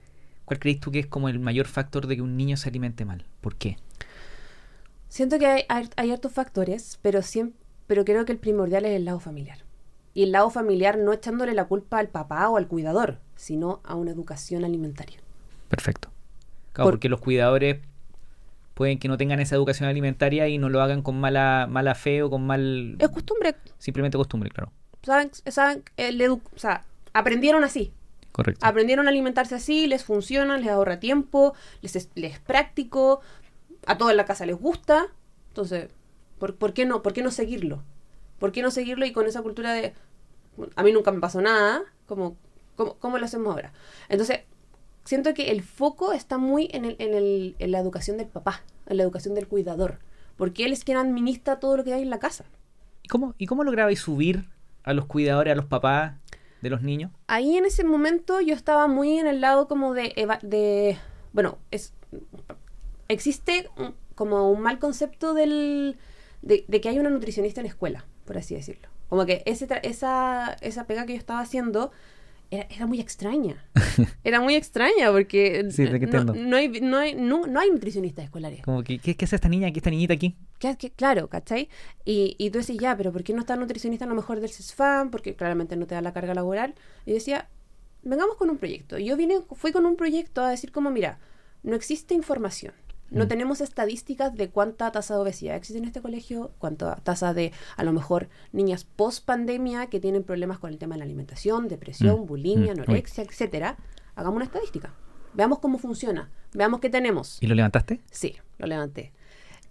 ¿cuál 0.45 0.59
crees 0.61 0.81
tú 0.81 0.91
que 0.91 1.01
es 1.01 1.07
como 1.07 1.29
el 1.29 1.39
mayor 1.41 1.67
factor 1.67 2.07
de 2.07 2.17
que 2.17 2.23
un 2.23 2.37
niño 2.37 2.57
se 2.57 2.69
alimente 2.69 3.05
mal? 3.05 3.25
¿Por 3.41 3.57
qué? 3.57 3.77
Siento 5.09 5.39
que 5.39 5.47
hay, 5.47 5.63
hay, 5.69 5.89
hay 5.97 6.13
hartos 6.13 6.33
factores, 6.33 6.99
pero, 7.03 7.21
siem- 7.21 7.53
pero 7.87 8.05
creo 8.05 8.25
que 8.25 8.33
el 8.33 8.39
primordial 8.39 8.85
es 8.85 8.93
el 8.97 9.05
lado 9.05 9.19
familiar. 9.21 9.59
Y 10.15 10.23
el 10.25 10.33
lado 10.33 10.51
familiar 10.51 10.99
no 10.99 11.13
echándole 11.13 11.55
la 11.55 11.67
culpa 11.67 11.99
al 11.99 12.09
papá 12.09 12.49
o 12.49 12.57
al 12.57 12.69
cuidador, 12.69 13.19
sino 13.37 13.81
a 13.85 13.95
una 13.97 14.11
educación 14.13 14.65
alimentaria. 14.65 15.19
Perfecto. 15.69 16.11
Claro, 16.73 16.87
Por- 16.87 16.95
porque 16.95 17.09
los 17.09 17.21
cuidadores 17.21 17.79
pueden 18.81 18.99
que 18.99 19.09
no 19.09 19.19
tengan 19.19 19.41
esa 19.41 19.57
educación 19.57 19.91
alimentaria 19.91 20.49
y 20.49 20.57
no 20.57 20.71
lo 20.71 20.81
hagan 20.81 21.03
con 21.03 21.21
mala, 21.21 21.67
mala 21.69 21.95
fe 21.95 22.23
o 22.23 22.31
con 22.31 22.47
mal... 22.47 22.97
Es 22.99 23.11
costumbre, 23.11 23.55
Simplemente 23.77 24.17
costumbre, 24.17 24.49
claro. 24.49 24.73
saben, 25.03 25.31
saben 25.49 25.85
el 25.99 26.19
edu- 26.19 26.41
o 26.57 26.59
sea, 26.59 26.85
aprendieron 27.13 27.63
así, 27.63 27.93
Correcto. 28.33 28.65
aprendieron 28.65 29.07
a 29.07 29.11
alimentarse 29.11 29.55
así, 29.55 29.87
les 29.87 30.03
funciona, 30.03 30.57
les 30.57 30.69
ahorra 30.69 30.99
tiempo, 30.99 31.53
les 31.83 31.95
es, 31.95 32.09
les 32.15 32.33
es 32.33 32.39
práctico, 32.41 33.21
a 33.85 33.99
toda 33.99 34.15
la 34.15 34.25
casa 34.25 34.47
les 34.47 34.57
gusta, 34.57 35.09
entonces, 35.49 35.91
¿por, 36.39 36.55
por 36.55 36.73
qué 36.73 36.87
no, 36.87 37.03
¿por 37.03 37.13
qué 37.13 37.21
no 37.23 37.31
seguirlo? 37.31 37.83
¿Por 38.39 38.51
qué 38.51 38.63
no 38.63 38.71
seguirlo 38.71 39.05
y 39.05 39.13
con 39.13 39.27
esa 39.27 39.43
cultura 39.43 39.75
de, 39.75 39.93
a 40.75 40.83
mí 40.83 40.91
nunca 40.91 41.13
me 41.13 41.21
pasó 41.21 41.43
nada, 41.43 41.83
como, 42.07 42.35
¿cómo, 42.77 42.95
cómo 42.95 43.19
lo 43.19 43.27
hacemos 43.27 43.53
ahora? 43.53 43.75
Entonces, 44.09 44.41
siento 45.05 45.35
que 45.35 45.51
el 45.51 45.63
foco 45.63 46.13
está 46.13 46.39
muy 46.39 46.69
en, 46.73 46.85
el, 46.85 46.97
en, 46.99 47.15
el, 47.15 47.57
en 47.59 47.71
la 47.73 47.79
educación 47.81 48.17
del 48.17 48.29
papá, 48.29 48.63
en 48.91 48.99
la 48.99 49.03
educación 49.05 49.35
del 49.35 49.49
cuidador, 49.49 49.99
porque 50.37 50.65
él 50.67 50.73
es 50.73 50.85
quien 50.85 50.99
administra 50.99 51.59
todo 51.61 51.79
lo 51.79 51.85
que 51.85 51.95
hay 51.95 52.03
en 52.03 52.11
la 52.11 52.19
casa. 52.19 52.45
¿Y 53.03 53.09
cómo, 53.09 53.35
¿Y 53.39 53.47
cómo 53.47 53.65
lograbais 53.65 53.99
subir 54.01 54.45
a 54.83 54.93
los 54.93 55.07
cuidadores, 55.07 55.53
a 55.53 55.57
los 55.57 55.65
papás 55.67 56.15
de 56.61 56.69
los 56.71 56.83
niños? 56.83 57.11
ahí 57.27 57.57
en 57.57 57.65
ese 57.65 57.85
momento 57.85 58.41
yo 58.43 58.55
estaba 58.55 58.87
muy 58.89 59.19
en 59.19 59.27
el 59.27 59.41
lado 59.41 59.67
como 59.69 59.95
de, 59.95 60.13
eva- 60.17 60.39
de 60.43 60.99
bueno, 61.33 61.59
es 61.71 61.95
existe 63.09 63.69
un- 63.77 63.95
como 64.15 64.51
un 64.51 64.61
mal 64.61 64.79
concepto 64.79 65.33
del, 65.35 65.97
de, 66.43 66.65
de 66.69 66.81
que 66.81 66.89
hay 66.89 66.99
una 66.99 67.11
nutricionista 67.11 67.61
en 67.61 67.67
escuela, 67.67 68.05
por 68.25 68.37
así 68.39 68.55
decirlo. 68.55 68.89
Como 69.09 69.27
que 69.27 69.43
ese 69.47 69.67
esa, 69.83 70.57
esa 70.61 70.87
pega 70.87 71.07
que 71.07 71.15
yo 71.15 71.19
estaba 71.19 71.41
haciendo 71.41 71.91
era, 72.51 72.67
era 72.71 72.87
muy 72.87 73.01
extraña. 73.01 73.65
Era 74.25 74.41
muy 74.41 74.55
extraña 74.55 75.11
porque 75.13 75.67
Sí, 75.71 75.85
no, 75.85 76.25
no 76.35 76.57
hay, 76.57 76.69
no, 76.81 76.97
hay, 76.99 77.15
no, 77.15 77.47
no 77.47 77.61
hay 77.61 77.71
nutricionistas 77.71 78.25
escolares. 78.25 78.63
Como 78.63 78.83
que, 78.83 78.99
¿qué, 78.99 79.17
qué 79.17 79.25
hace 79.25 79.37
esta 79.37 79.49
niña 79.49 79.69
aquí, 79.69 79.79
esta 79.79 79.91
niñita 79.91 80.15
aquí? 80.15 80.37
Que- 80.59 80.77
que- 80.77 80.91
claro, 80.91 81.29
¿cachai? 81.29 81.69
Y, 82.05 82.35
y 82.39 82.51
tú 82.51 82.59
decís, 82.59 82.77
ya, 82.79 82.97
pero 82.97 83.13
¿por 83.13 83.23
qué 83.25 83.33
no 83.33 83.41
está 83.41 83.57
nutricionista 83.57 84.05
a 84.05 84.09
lo 84.09 84.15
mejor 84.15 84.41
del 84.41 84.51
CESFAM? 84.51 85.11
Porque 85.11 85.35
claramente 85.35 85.77
no 85.77 85.87
te 85.87 85.95
da 85.95 86.01
la 86.03 86.13
carga 86.13 86.35
laboral. 86.35 86.75
Y 87.07 87.13
decía, 87.13 87.49
vengamos 88.03 88.37
con 88.37 88.51
un 88.51 88.59
proyecto. 88.59 88.99
Y 88.99 89.05
yo 89.07 89.17
vine, 89.17 89.41
fui 89.53 89.73
con 89.73 89.85
un 89.87 89.97
proyecto 89.97 90.43
a 90.43 90.51
decir 90.51 90.73
como, 90.73 90.91
mira, 90.91 91.19
no 91.63 91.75
existe 91.77 92.15
información. 92.15 92.73
No 93.11 93.25
Mm. 93.25 93.29
tenemos 93.29 93.61
estadísticas 93.61 94.35
de 94.35 94.51
cuánta 94.51 94.93
tasa 94.93 95.15
de 95.15 95.21
obesidad 95.21 95.57
existe 95.57 95.79
en 95.79 95.85
este 95.85 96.01
colegio, 96.01 96.53
cuánta 96.59 96.97
tasa 96.97 97.35
de, 97.35 97.53
a 97.77 97.83
lo 97.85 97.93
mejor, 97.93 98.29
niñas 98.53 98.85
post 98.85 99.25
pandemia 99.25 99.89
que 99.89 99.99
tienen 100.01 100.23
problemas 100.23 100.59
con 100.59 100.71
el 100.71 100.79
tema 100.79 100.95
de 100.95 101.01
la 101.01 101.05
alimentación, 101.05 101.67
depresión, 101.69 102.21
Mm, 102.23 102.27
bulimia, 102.27 102.75
mm, 102.75 102.81
anorexia, 102.81 103.25
etcétera. 103.25 103.77
Hagamos 104.15 104.37
una 104.37 104.45
estadística. 104.45 104.95
Veamos 105.35 105.59
cómo 105.59 105.79
funciona. 105.79 106.31
Veamos 106.53 106.81
qué 106.81 106.91
tenemos. 106.91 107.39
¿Y 107.43 107.47
lo 107.47 107.55
levantaste? 107.55 108.01
Sí, 108.11 108.37
lo 108.59 108.67
levanté. 108.67 109.13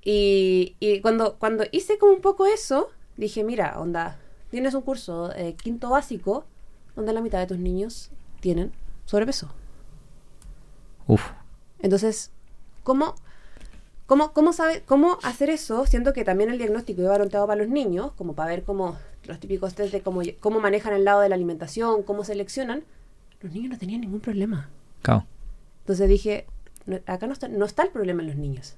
Y, 0.03 0.75
y 0.79 1.01
cuando, 1.01 1.35
cuando 1.37 1.63
hice 1.71 1.97
como 1.97 2.13
un 2.13 2.21
poco 2.21 2.45
eso, 2.45 2.89
dije, 3.17 3.43
mira, 3.43 3.79
onda, 3.79 4.17
tienes 4.49 4.73
un 4.73 4.81
curso 4.81 5.33
eh, 5.35 5.55
quinto 5.61 5.89
básico 5.89 6.45
donde 6.95 7.13
la 7.13 7.21
mitad 7.21 7.39
de 7.39 7.47
tus 7.47 7.57
niños 7.59 8.09
tienen 8.39 8.71
sobrepeso. 9.05 9.49
Uf. 11.07 11.23
Entonces, 11.79 12.31
¿cómo, 12.83 13.15
cómo, 14.09 14.33
cómo, 14.33 14.51
sabe, 14.51 14.81
cómo 14.85 15.17
hacer 15.23 15.49
eso? 15.49 15.85
Siento 15.85 16.11
que 16.11 16.25
también 16.25 16.49
el 16.49 16.57
diagnóstico 16.57 17.01
iba 17.01 17.13
orientado 17.13 17.47
para 17.47 17.61
los 17.61 17.69
niños, 17.71 18.11
como 18.17 18.33
para 18.33 18.49
ver 18.49 18.63
cómo 18.63 18.97
los 19.23 19.39
típicos 19.39 19.75
test 19.75 19.93
de 19.93 20.01
cómo, 20.01 20.21
cómo 20.41 20.59
manejan 20.59 20.93
el 20.93 21.05
lado 21.05 21.21
de 21.21 21.29
la 21.29 21.35
alimentación, 21.35 22.03
cómo 22.03 22.23
seleccionan. 22.25 22.83
Los 23.41 23.53
niños 23.53 23.71
no 23.71 23.77
tenían 23.77 24.01
ningún 24.01 24.19
problema. 24.19 24.67
Cao. 25.03 25.25
Entonces 25.81 26.09
dije, 26.09 26.45
no- 26.87 26.99
acá 27.05 27.27
no 27.27 27.33
está, 27.33 27.47
no 27.47 27.63
está 27.65 27.83
el 27.83 27.91
problema 27.91 28.21
en 28.23 28.27
los 28.29 28.35
niños. 28.35 28.75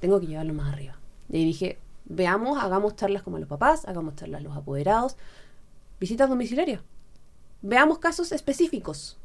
Tengo 0.00 0.18
que 0.20 0.26
llevarlo 0.28 0.54
más 0.54 0.72
arriba. 0.72 0.96
Y 1.28 1.36
ahí 1.38 1.44
dije, 1.44 1.78
veamos, 2.06 2.62
hagamos 2.62 2.96
charlas 2.96 3.22
como 3.22 3.36
a 3.36 3.40
los 3.40 3.48
papás, 3.48 3.86
hagamos 3.86 4.14
charlas 4.16 4.40
a 4.40 4.44
los 4.44 4.56
apoderados, 4.56 5.16
visitas 6.00 6.28
domiciliarias. 6.30 6.80
Veamos 7.60 7.98
casos 7.98 8.32
específicos. 8.32 9.18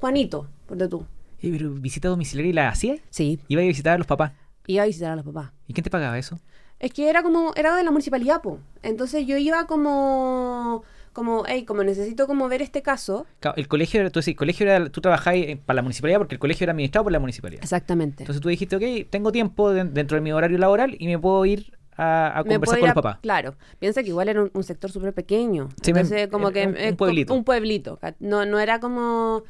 Juanito, 0.00 0.48
ponte 0.66 0.88
tú. 0.88 1.06
Eh, 1.42 1.50
pero 1.52 1.70
visita 1.74 2.08
domiciliaria 2.08 2.50
y 2.50 2.54
la 2.54 2.68
hacía? 2.70 2.96
Sí, 3.10 3.38
Iba 3.48 3.60
a 3.62 3.66
visitar 3.66 3.94
a 3.94 3.98
los 3.98 4.06
papás. 4.06 4.32
Iba 4.66 4.82
a 4.82 4.86
visitar 4.86 5.12
a 5.12 5.16
los 5.16 5.24
papás. 5.24 5.52
¿Y 5.66 5.72
quién 5.72 5.84
te 5.84 5.90
pagaba 5.90 6.18
eso? 6.18 6.38
Es 6.78 6.92
que 6.92 7.08
era 7.08 7.22
como, 7.22 7.52
era 7.56 7.74
de 7.74 7.82
la 7.84 7.90
municipalidad, 7.90 8.42
po. 8.42 8.58
Entonces 8.82 9.26
yo 9.26 9.38
iba 9.38 9.66
como, 9.66 10.82
como, 11.12 11.44
hey, 11.46 11.64
como 11.64 11.82
necesito 11.84 12.26
como 12.26 12.48
ver 12.48 12.60
este 12.62 12.82
caso. 12.82 13.26
Claro, 13.40 13.56
el 13.56 13.66
colegio, 13.68 14.00
era- 14.00 14.10
tú, 14.10 14.20
decís, 14.20 14.32
el 14.32 14.36
colegio 14.36 14.66
era, 14.70 14.88
tú 14.90 15.00
trabajabas 15.00 15.40
para 15.64 15.76
la 15.76 15.82
municipalidad 15.82 16.18
porque 16.18 16.34
el 16.34 16.38
colegio 16.38 16.64
era 16.64 16.72
administrado 16.72 17.04
por 17.04 17.12
la 17.12 17.18
municipalidad. 17.20 17.62
Exactamente. 17.62 18.22
Entonces 18.24 18.42
tú 18.42 18.48
dijiste, 18.50 18.76
ok, 18.76 19.08
tengo 19.10 19.32
tiempo 19.32 19.70
de- 19.72 19.84
dentro 19.84 20.16
de 20.16 20.20
mi 20.20 20.32
horario 20.32 20.58
laboral 20.58 20.96
y 20.98 21.06
me 21.06 21.18
puedo 21.18 21.44
ir 21.46 21.72
a, 21.96 22.38
a 22.38 22.42
Me 22.44 22.50
conversar 22.54 22.78
con 22.78 22.78
ir 22.80 22.82
los 22.82 22.90
a- 22.90 22.94
papás. 22.94 23.18
Claro, 23.22 23.54
piensa 23.78 24.02
que 24.02 24.10
igual 24.10 24.28
era 24.28 24.42
un, 24.42 24.50
un 24.52 24.62
sector 24.62 24.90
súper 24.92 25.14
pequeño. 25.14 25.70
Sí, 25.80 25.94
me- 25.94 26.00
Entonces, 26.00 26.28
como 26.28 26.50
era 26.50 26.60
que. 26.60 26.66
un- 26.68 26.76
eh, 26.76 26.90
un 26.90 26.96
pueblito. 26.96 27.32
Un 27.34 27.44
pueblito. 27.44 27.98
No, 28.20 28.44
no 28.44 28.58
era 28.58 28.80
como. 28.80 29.44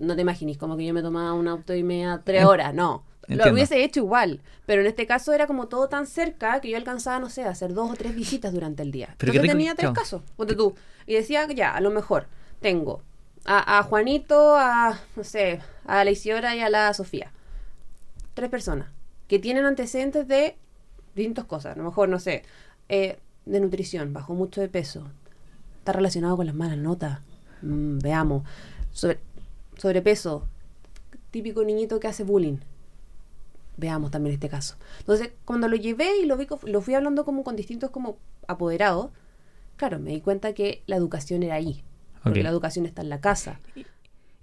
No 0.00 0.14
te 0.14 0.22
imagines, 0.22 0.58
como 0.58 0.76
que 0.76 0.84
yo 0.84 0.92
me 0.92 1.00
tomaba 1.02 1.32
un 1.32 1.48
auto 1.48 1.74
y 1.74 1.82
me 1.82 2.06
a 2.06 2.20
tres 2.22 2.44
horas. 2.44 2.74
No. 2.74 3.04
Lo 3.28 3.52
hubiese 3.52 3.82
hecho 3.82 4.00
igual. 4.00 4.40
Pero 4.66 4.80
en 4.82 4.86
este 4.86 5.06
caso 5.06 5.32
era 5.32 5.46
como 5.46 5.68
todo 5.68 5.88
tan 5.88 6.06
cerca 6.06 6.60
que 6.60 6.70
yo 6.70 6.76
alcanzaba, 6.76 7.18
no 7.18 7.28
sé, 7.28 7.44
a 7.44 7.50
hacer 7.50 7.72
dos 7.72 7.90
o 7.90 7.94
tres 7.94 8.14
visitas 8.14 8.52
durante 8.52 8.82
el 8.82 8.90
día. 8.90 9.14
Pero 9.18 9.32
Entonces 9.32 9.52
tenía 9.52 9.74
tres 9.74 9.90
casos. 9.92 10.22
Ponte 10.36 10.54
tú. 10.54 10.74
Y 11.06 11.14
decía, 11.14 11.46
ya, 11.52 11.74
a 11.74 11.80
lo 11.80 11.90
mejor 11.90 12.26
tengo 12.60 13.02
a, 13.44 13.78
a 13.78 13.82
Juanito, 13.82 14.56
a, 14.56 14.98
no 15.14 15.24
sé, 15.24 15.60
a 15.84 16.04
la 16.04 16.10
Isidora 16.10 16.54
y 16.56 16.60
a 16.60 16.68
la 16.68 16.92
Sofía. 16.94 17.32
Tres 18.34 18.50
personas 18.50 18.88
que 19.28 19.38
tienen 19.38 19.64
antecedentes 19.64 20.26
de 20.28 20.56
distintas 21.14 21.44
cosas. 21.44 21.74
A 21.74 21.78
lo 21.78 21.84
mejor, 21.84 22.08
no 22.08 22.18
sé, 22.18 22.44
eh, 22.88 23.18
de 23.44 23.60
nutrición, 23.60 24.12
bajó 24.12 24.34
mucho 24.34 24.60
de 24.60 24.68
peso. 24.68 25.08
Está 25.78 25.92
relacionado 25.92 26.36
con 26.36 26.46
las 26.46 26.54
malas 26.54 26.78
notas. 26.78 27.20
Mm, 27.62 27.98
veamos. 27.98 28.42
Sobre, 28.92 29.18
sobrepeso. 29.76 30.48
Típico 31.30 31.64
niñito 31.64 32.00
que 32.00 32.08
hace 32.08 32.24
bullying. 32.24 32.58
Veamos 33.76 34.10
también 34.10 34.34
este 34.34 34.48
caso. 34.48 34.76
Entonces, 35.00 35.30
cuando 35.44 35.68
lo 35.68 35.76
llevé 35.76 36.18
y 36.22 36.26
lo, 36.26 36.36
vi, 36.36 36.46
lo 36.66 36.80
fui 36.80 36.94
hablando 36.94 37.24
como 37.24 37.44
con 37.44 37.56
distintos 37.56 37.90
como 37.90 38.18
apoderados, 38.48 39.10
claro, 39.76 39.98
me 39.98 40.10
di 40.10 40.20
cuenta 40.20 40.52
que 40.54 40.82
la 40.86 40.96
educación 40.96 41.42
era 41.42 41.54
ahí. 41.56 41.82
Porque 42.22 42.42
la 42.42 42.48
educación 42.48 42.86
está 42.86 43.02
en 43.02 43.08
la 43.08 43.20
casa. 43.20 43.60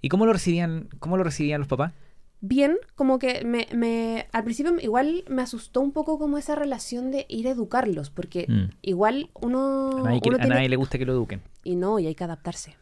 ¿Y 0.00 0.08
cómo 0.08 0.24
lo 0.24 0.32
recibían, 0.32 0.88
cómo 1.00 1.18
lo 1.18 1.24
recibían 1.24 1.60
los 1.60 1.68
papás? 1.68 1.92
Bien, 2.40 2.76
como 2.94 3.18
que 3.18 3.44
me, 3.44 3.66
me 3.74 4.26
al 4.32 4.44
principio 4.44 4.74
igual 4.80 5.24
me 5.28 5.42
asustó 5.42 5.80
un 5.82 5.92
poco 5.92 6.18
como 6.18 6.38
esa 6.38 6.54
relación 6.54 7.10
de 7.10 7.26
ir 7.28 7.46
a 7.46 7.50
educarlos, 7.50 8.08
porque 8.10 8.46
Mm. 8.48 8.74
igual 8.82 9.30
uno, 9.34 9.98
A 9.98 10.02
nadie, 10.02 10.20
que- 10.22 10.28
uno 10.30 10.36
a 10.36 10.40
tiene- 10.40 10.54
nadie 10.54 10.68
le 10.70 10.76
gusta 10.76 10.96
que 10.98 11.04
lo 11.06 11.12
eduquen. 11.12 11.42
y 11.62 11.76
no, 11.76 11.98
y 11.98 12.06
hay 12.06 12.14
que 12.14 12.24
adaptarse. 12.24 12.76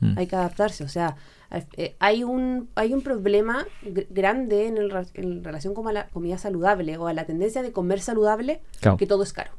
Mm. 0.00 0.18
Hay 0.18 0.26
que 0.26 0.34
adaptarse, 0.36 0.82
o 0.84 0.88
sea, 0.88 1.16
eh, 1.76 1.96
hay 1.98 2.24
un 2.24 2.68
hay 2.74 2.92
un 2.94 3.02
problema 3.02 3.66
gr- 3.84 4.06
grande 4.10 4.66
en, 4.66 4.76
el 4.78 4.92
en 5.14 5.44
relación 5.44 5.74
a 5.86 5.92
la 5.92 6.08
comida 6.08 6.38
saludable 6.38 6.96
o 6.98 7.06
a 7.06 7.12
la 7.14 7.24
tendencia 7.26 7.62
de 7.62 7.72
comer 7.72 8.00
saludable, 8.00 8.60
Claro. 8.80 8.96
que 8.96 9.06
todo 9.06 9.22
es 9.22 9.32
caro. 9.32 9.50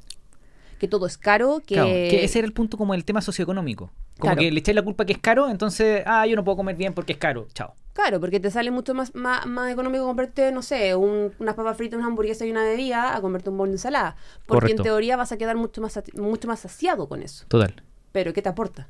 Que 0.79 0.87
todo 0.89 1.05
es 1.07 1.17
caro, 1.17 1.61
que, 1.65 1.75
Claro, 1.75 1.87
que 1.89 2.23
ese 2.25 2.39
era 2.39 2.45
el 2.45 2.53
punto 2.53 2.77
como 2.77 2.93
el 2.93 3.05
tema 3.05 3.21
socioeconómico. 3.21 3.91
Como 4.19 4.31
Claro. 4.33 4.39
que 4.39 4.51
le 4.51 4.59
echáis 4.59 4.75
la 4.75 4.81
culpa 4.81 5.05
que 5.05 5.13
es 5.13 5.19
caro, 5.19 5.49
entonces, 5.49 6.03
ah, 6.05 6.25
yo 6.27 6.35
no 6.35 6.43
puedo 6.43 6.57
comer 6.57 6.75
bien 6.75 6.93
porque 6.93 7.13
es 7.13 7.17
caro. 7.19 7.47
Chao. 7.53 7.73
Claro, 7.93 8.19
porque 8.19 8.41
te 8.41 8.51
sale 8.51 8.71
mucho 8.71 8.93
más, 8.93 9.15
más, 9.15 9.45
más 9.45 9.71
económico 9.71 10.05
comprarte, 10.05 10.51
no 10.51 10.61
sé, 10.61 10.93
un- 10.95 11.31
unas 11.39 11.55
papas 11.55 11.77
fritas, 11.77 11.97
una 11.97 12.07
hamburguesa 12.07 12.45
y 12.45 12.51
una 12.51 12.63
bebida 12.65 13.15
a 13.15 13.21
comerte 13.21 13.49
un 13.49 13.57
bol 13.57 13.69
de 13.69 13.75
ensalada. 13.75 14.17
Porque 14.45 14.63
Correcto. 14.63 14.81
en 14.81 14.83
teoría 14.83 15.15
vas 15.15 15.31
a 15.31 15.37
quedar 15.37 15.55
mucho 15.55 15.79
más, 15.81 15.97
mucho 16.15 16.47
más 16.49 16.59
saciado 16.59 17.07
con 17.07 17.23
eso. 17.23 17.45
Total. 17.47 17.81
Pero 18.11 18.33
¿qué 18.33 18.41
te 18.41 18.49
aporta? 18.49 18.89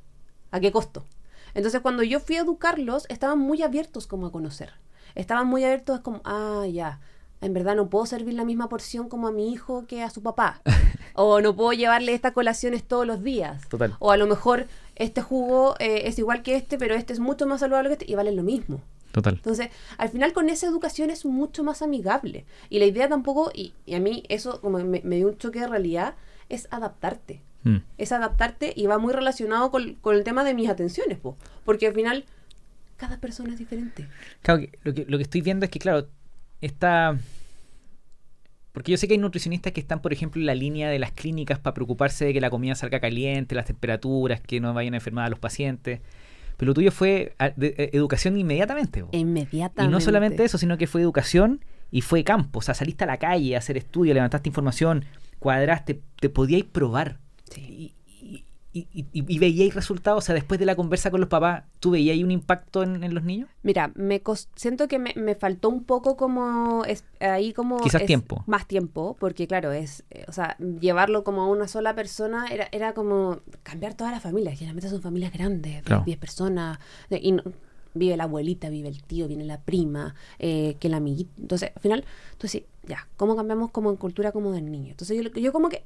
¿A 0.51 0.59
qué 0.59 0.71
costo? 0.71 1.05
Entonces 1.55 1.81
cuando 1.81 2.03
yo 2.03 2.19
fui 2.19 2.35
a 2.35 2.41
educarlos, 2.41 3.05
estaban 3.09 3.39
muy 3.39 3.63
abiertos 3.63 4.05
como 4.05 4.27
a 4.27 4.31
conocer. 4.31 4.73
Estaban 5.15 5.47
muy 5.47 5.63
abiertos 5.63 6.01
como, 6.01 6.21
ah, 6.25 6.65
ya, 6.71 6.99
en 7.41 7.53
verdad 7.53 7.75
no 7.75 7.89
puedo 7.89 8.05
servir 8.05 8.33
la 8.33 8.43
misma 8.43 8.69
porción 8.69 9.07
como 9.07 9.27
a 9.27 9.31
mi 9.31 9.51
hijo 9.51 9.85
que 9.87 10.03
a 10.03 10.09
su 10.09 10.21
papá. 10.21 10.61
o 11.15 11.41
no 11.41 11.55
puedo 11.55 11.71
llevarle 11.71 12.13
estas 12.13 12.33
colaciones 12.33 12.83
todos 12.83 13.07
los 13.07 13.23
días. 13.23 13.67
Total. 13.69 13.95
O 13.99 14.11
a 14.11 14.17
lo 14.17 14.27
mejor 14.27 14.67
este 14.95 15.21
jugo 15.21 15.75
eh, 15.79 16.03
es 16.05 16.19
igual 16.19 16.43
que 16.43 16.55
este, 16.55 16.77
pero 16.77 16.93
este 16.93 17.13
es 17.13 17.19
mucho 17.19 17.47
más 17.47 17.61
saludable 17.61 17.89
que 17.89 17.93
este 17.93 18.11
y 18.11 18.15
vale 18.15 18.33
lo 18.33 18.43
mismo. 18.43 18.81
Total. 19.13 19.35
Entonces, 19.35 19.69
al 19.97 20.09
final 20.09 20.33
con 20.33 20.49
esa 20.49 20.67
educación 20.67 21.09
es 21.09 21.25
mucho 21.25 21.63
más 21.63 21.81
amigable. 21.81 22.45
Y 22.69 22.79
la 22.79 22.85
idea 22.85 23.07
tampoco, 23.07 23.49
y, 23.53 23.73
y 23.85 23.95
a 23.95 24.01
mí 24.01 24.23
eso 24.27 24.59
como 24.59 24.79
me, 24.79 25.01
me 25.05 25.15
dio 25.15 25.27
un 25.27 25.37
choque 25.37 25.61
de 25.61 25.67
realidad, 25.67 26.15
es 26.49 26.67
adaptarte. 26.69 27.41
Mm. 27.65 27.77
Es 27.97 28.11
adaptarte 28.11 28.73
y 28.75 28.85
va 28.85 28.97
muy 28.99 29.11
relacionado 29.11 29.71
con, 29.71 29.95
con 29.95 30.15
el 30.15 30.23
tema 30.23 30.43
de 30.43 30.53
mis 30.53 30.69
atenciones, 30.69 31.17
po. 31.17 31.35
porque 31.65 31.87
al 31.87 31.93
final 31.93 32.23
cada 32.95 33.19
persona 33.19 33.53
es 33.53 33.59
diferente. 33.59 34.07
Claro, 34.41 34.61
que 34.61 34.79
lo, 34.83 34.93
que 34.93 35.05
lo 35.07 35.17
que 35.17 35.23
estoy 35.23 35.41
viendo 35.41 35.65
es 35.65 35.71
que, 35.71 35.79
claro, 35.79 36.07
está... 36.61 37.17
Porque 38.71 38.91
yo 38.91 38.97
sé 38.97 39.07
que 39.07 39.13
hay 39.13 39.19
nutricionistas 39.19 39.73
que 39.73 39.79
están, 39.79 40.01
por 40.01 40.11
ejemplo, 40.13 40.41
en 40.41 40.45
la 40.45 40.55
línea 40.55 40.89
de 40.89 40.99
las 40.99 41.11
clínicas 41.11 41.59
para 41.59 41.73
preocuparse 41.73 42.25
de 42.25 42.33
que 42.33 42.41
la 42.41 42.49
comida 42.49 42.75
salga 42.75 42.99
caliente, 42.99 43.55
las 43.55 43.65
temperaturas, 43.65 44.41
que 44.41 44.59
no 44.59 44.73
vayan 44.73 44.93
a 44.93 44.97
enfermar 44.97 45.25
a 45.25 45.29
los 45.29 45.39
pacientes. 45.39 46.01
Pero 46.57 46.69
lo 46.69 46.73
tuyo 46.73 46.91
fue 46.91 47.35
eh, 47.39 47.89
educación 47.93 48.37
inmediatamente. 48.37 49.01
po. 49.01 49.09
Inmediatamente. 49.13 49.89
Y 49.89 49.91
no 49.91 50.01
solamente 50.01 50.43
eso, 50.43 50.57
sino 50.57 50.77
que 50.77 50.87
fue 50.87 51.01
educación 51.01 51.63
y 51.89 52.01
fue 52.01 52.25
campo. 52.25 52.59
O 52.59 52.61
sea, 52.61 52.73
saliste 52.73 53.05
a 53.05 53.07
la 53.07 53.17
calle 53.17 53.55
a 53.55 53.59
hacer 53.59 53.77
estudios, 53.77 54.13
levantaste 54.13 54.49
información, 54.49 55.05
cuadraste, 55.39 56.01
te 56.19 56.29
podíais 56.29 56.65
probar. 56.65 57.19
Sí. 57.49 57.93
Y, 58.21 58.45
y, 58.73 58.87
y, 58.91 59.05
y- 59.13 59.35
y 59.35 59.39
veíais 59.39 59.73
resultados. 59.73 60.23
O 60.23 60.25
sea, 60.25 60.35
después 60.35 60.59
de 60.59 60.65
la 60.65 60.75
conversa 60.75 61.09
con 61.09 61.21
los 61.21 61.29
papás, 61.29 61.63
¿tú 61.79 61.91
veíais 61.91 62.21
un 62.21 62.31
impacto 62.31 62.83
en, 62.83 63.03
en 63.05 63.13
los 63.13 63.23
niños? 63.23 63.47
Mira, 63.63 63.91
me 63.95 64.21
siento 64.55 64.89
que 64.89 64.99
me, 64.99 65.13
me 65.15 65.35
faltó 65.35 65.69
un 65.69 65.85
poco 65.85 66.17
como 66.17 66.83
es, 66.85 67.05
ahí 67.21 67.53
como 67.53 67.77
Quizás 67.79 68.01
es- 68.01 68.07
tiempo. 68.07 68.43
más 68.47 68.67
tiempo, 68.67 69.15
porque 69.17 69.47
claro, 69.47 69.71
es, 69.71 70.03
eh, 70.09 70.25
o 70.27 70.33
sea, 70.33 70.57
llevarlo 70.57 71.23
como 71.23 71.43
a 71.43 71.47
una 71.47 71.69
sola 71.69 71.95
persona 71.95 72.47
era, 72.47 72.67
era 72.73 72.93
como 72.93 73.39
cambiar 73.63 73.93
toda 73.93 74.11
la 74.11 74.19
familia, 74.19 74.51
generalmente 74.51 74.89
son 74.89 75.01
familias 75.01 75.31
grandes, 75.31 75.75
de 75.75 75.81
Claro. 75.81 76.03
10 76.05 76.17
personas, 76.17 76.77
y 77.09 77.31
no- 77.31 77.43
vive 77.97 78.17
la 78.17 78.25
abuelita, 78.25 78.67
vive 78.69 78.89
el 78.89 79.01
tío, 79.03 79.25
viene 79.29 79.45
la 79.45 79.61
prima, 79.61 80.15
eh, 80.37 80.75
que 80.81 80.87
el 80.87 80.95
amiguito, 80.95 81.31
entonces 81.39 81.71
al 81.73 81.81
final, 81.81 82.03
entonces 82.33 82.63
ya, 82.87 83.07
¿cómo 83.17 83.35
cambiamos 83.35 83.71
como 83.71 83.89
en 83.89 83.95
cultura 83.95 84.31
como 84.31 84.51
del 84.51 84.69
niño? 84.71 84.91
Entonces 84.91 85.17
yo, 85.21 85.29
yo 85.31 85.51
como 85.53 85.69
que 85.69 85.83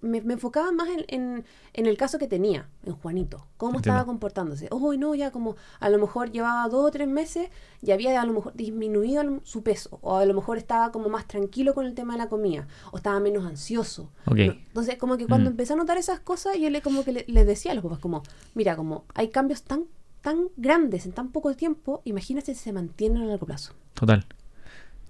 me, 0.00 0.20
me 0.20 0.34
enfocaba 0.34 0.70
más 0.72 0.88
en, 0.88 1.04
en, 1.08 1.44
en 1.72 1.86
el 1.86 1.96
caso 1.96 2.18
que 2.18 2.26
tenía, 2.28 2.68
en 2.84 2.94
Juanito, 2.94 3.46
cómo 3.56 3.76
Entiendo. 3.78 3.96
estaba 3.98 4.06
comportándose. 4.06 4.68
Oh, 4.70 4.92
no, 4.94 5.14
ya 5.14 5.30
como 5.30 5.56
a 5.80 5.88
lo 5.90 5.98
mejor 5.98 6.30
llevaba 6.32 6.68
dos 6.68 6.84
o 6.86 6.90
tres 6.90 7.08
meses 7.08 7.48
y 7.80 7.90
había 7.92 8.20
a 8.20 8.26
lo 8.26 8.32
mejor 8.32 8.54
disminuido 8.54 9.40
su 9.44 9.62
peso, 9.62 9.98
o 10.02 10.16
a 10.16 10.24
lo 10.26 10.34
mejor 10.34 10.58
estaba 10.58 10.92
como 10.92 11.08
más 11.08 11.26
tranquilo 11.26 11.74
con 11.74 11.86
el 11.86 11.94
tema 11.94 12.14
de 12.14 12.18
la 12.18 12.28
comida, 12.28 12.66
o 12.90 12.96
estaba 12.96 13.18
menos 13.20 13.44
ansioso. 13.46 14.10
No, 14.26 14.34
Entonces, 14.36 14.96
como 14.98 15.16
que 15.16 15.26
cuando 15.26 15.48
Mm. 15.50 15.52
empecé 15.52 15.72
a 15.72 15.76
notar 15.76 15.98
esas 15.98 16.20
cosas, 16.20 16.56
yo 16.58 16.68
le 16.70 16.82
como 16.82 17.04
que 17.04 17.12
le, 17.12 17.24
le 17.28 17.44
decía 17.44 17.72
a 17.72 17.74
los 17.74 17.82
papás, 17.84 17.98
como, 18.00 18.22
mira, 18.54 18.76
como 18.76 19.04
hay 19.14 19.28
cambios 19.28 19.62
tan 19.62 19.84
tan 20.22 20.50
grandes 20.56 21.04
en 21.04 21.10
tan 21.12 21.32
poco 21.32 21.52
tiempo, 21.56 22.00
imagínate 22.04 22.54
si 22.54 22.60
se 22.60 22.72
mantienen 22.72 23.22
a 23.22 23.26
largo 23.26 23.44
plazo. 23.44 23.72
Total. 23.94 24.24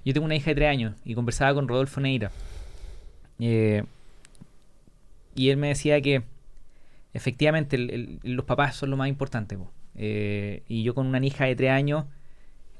Yo 0.04 0.12
tengo 0.12 0.24
una 0.24 0.34
hija 0.36 0.50
de 0.50 0.54
tres 0.56 0.68
años 0.68 0.94
y 1.04 1.14
conversaba 1.14 1.54
con 1.54 1.68
Rodolfo 1.68 2.00
Neira. 2.00 2.30
Eh, 3.38 3.84
y 5.34 5.48
él 5.50 5.56
me 5.56 5.68
decía 5.68 6.00
que 6.00 6.22
efectivamente 7.14 7.76
el- 7.76 7.90
el- 7.90 8.34
los 8.34 8.44
papás 8.44 8.76
son 8.76 8.90
lo 8.90 8.96
más 8.96 9.08
importante. 9.08 9.56
po. 9.56 9.70
Eh, 9.94 10.62
y 10.68 10.82
yo 10.82 10.94
con 10.94 11.06
una 11.06 11.24
hija 11.24 11.44
de 11.44 11.54
tres 11.56 11.70
años 11.70 12.06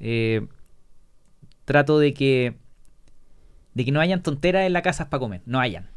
eh, 0.00 0.46
trato 1.64 1.98
de 1.98 2.12
que 2.14 2.54
de 3.74 3.84
que 3.86 3.92
no 3.92 4.00
hayan 4.00 4.22
tonteras 4.22 4.66
en 4.66 4.72
la 4.74 4.82
casa 4.82 5.08
para 5.08 5.20
comer. 5.20 5.40
No 5.46 5.58
hayan. 5.60 5.88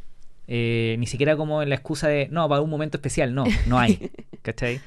Ni 0.48 1.06
siquiera 1.08 1.36
como 1.36 1.62
en 1.64 1.70
la 1.70 1.76
excusa 1.76 2.08
de, 2.08 2.28
no, 2.32 2.48
para 2.48 2.62
un 2.62 2.70
momento 2.70 2.98
especial. 2.98 3.34
No, 3.34 3.44
no 3.68 3.80
hay. 3.80 4.12
¿Cachai? 4.44 4.80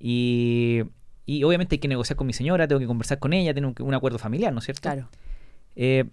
Y, 0.00 0.82
y 1.24 1.44
obviamente 1.44 1.76
hay 1.76 1.78
que 1.78 1.88
negociar 1.88 2.16
con 2.16 2.26
mi 2.26 2.32
señora, 2.32 2.66
tengo 2.68 2.80
que 2.80 2.86
conversar 2.86 3.18
con 3.18 3.32
ella, 3.32 3.54
tengo 3.54 3.72
un 3.78 3.94
acuerdo 3.94 4.18
familiar, 4.18 4.52
¿no 4.52 4.58
es 4.58 4.64
cierto? 4.66 4.82
Claro. 4.82 5.08
Eh, 5.78 6.04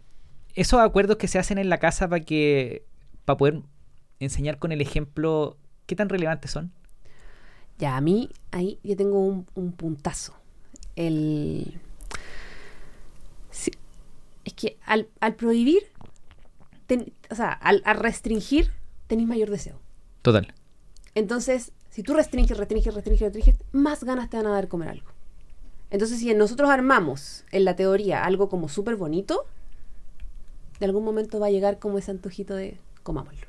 esos 0.54 0.80
acuerdos 0.80 1.18
que 1.18 1.28
se 1.28 1.40
hacen 1.40 1.58
en 1.58 1.70
la 1.70 1.80
casa 1.80 2.08
para 2.08 2.24
que 2.24 2.86
para 3.26 3.38
poder 3.38 3.62
enseñar 4.20 4.60
con 4.60 4.72
el 4.72 4.80
ejemplo, 4.80 5.58
¿qué 5.88 5.96
tan 5.96 6.08
relevantes 6.08 6.52
son? 6.52 6.72
Ya, 7.80 7.98
a 7.98 8.02
mí 8.02 8.30
ahí 8.52 8.80
yo 8.84 8.96
tengo 8.96 9.20
un, 9.20 9.48
un 9.56 9.72
puntazo. 9.74 10.36
El... 10.96 11.82
sí, 13.50 13.72
es 14.46 14.54
que 14.54 14.78
al, 14.86 15.10
al 15.20 15.36
prohibir, 15.36 15.84
ten- 16.86 17.12
o 17.32 17.36
sea, 17.36 17.52
al, 17.52 17.82
al 17.86 17.98
restringir, 17.98 18.72
tenéis 19.08 19.28
mayor 19.28 19.50
deseo. 19.50 19.80
Total. 20.22 20.54
Entonces, 21.16 21.72
si 21.90 22.04
tú 22.04 22.14
restringes, 22.14 22.56
restringes, 22.58 22.94
restringes, 22.94 23.34
restringes, 23.34 23.58
más 23.72 24.04
ganas 24.04 24.30
te 24.30 24.38
van 24.38 24.46
a 24.48 24.52
dar 24.52 24.66
de 24.66 24.70
comer 24.70 24.90
algo. 24.90 25.15
Entonces, 25.90 26.20
si 26.20 26.34
nosotros 26.34 26.70
armamos 26.70 27.46
en 27.52 27.66
la 27.66 27.76
teoría 27.76 28.24
algo 28.24 28.50
como 28.50 28.70
súper 28.70 28.96
bonito, 28.96 29.46
de 30.80 30.86
algún 30.86 31.04
momento 31.04 31.40
va 31.40 31.48
a 31.48 31.52
llegar 31.52 31.80
como 31.80 31.98
ese 31.98 32.12
antojito 32.12 32.56
de 32.56 32.80
comámoslo. 33.04 33.48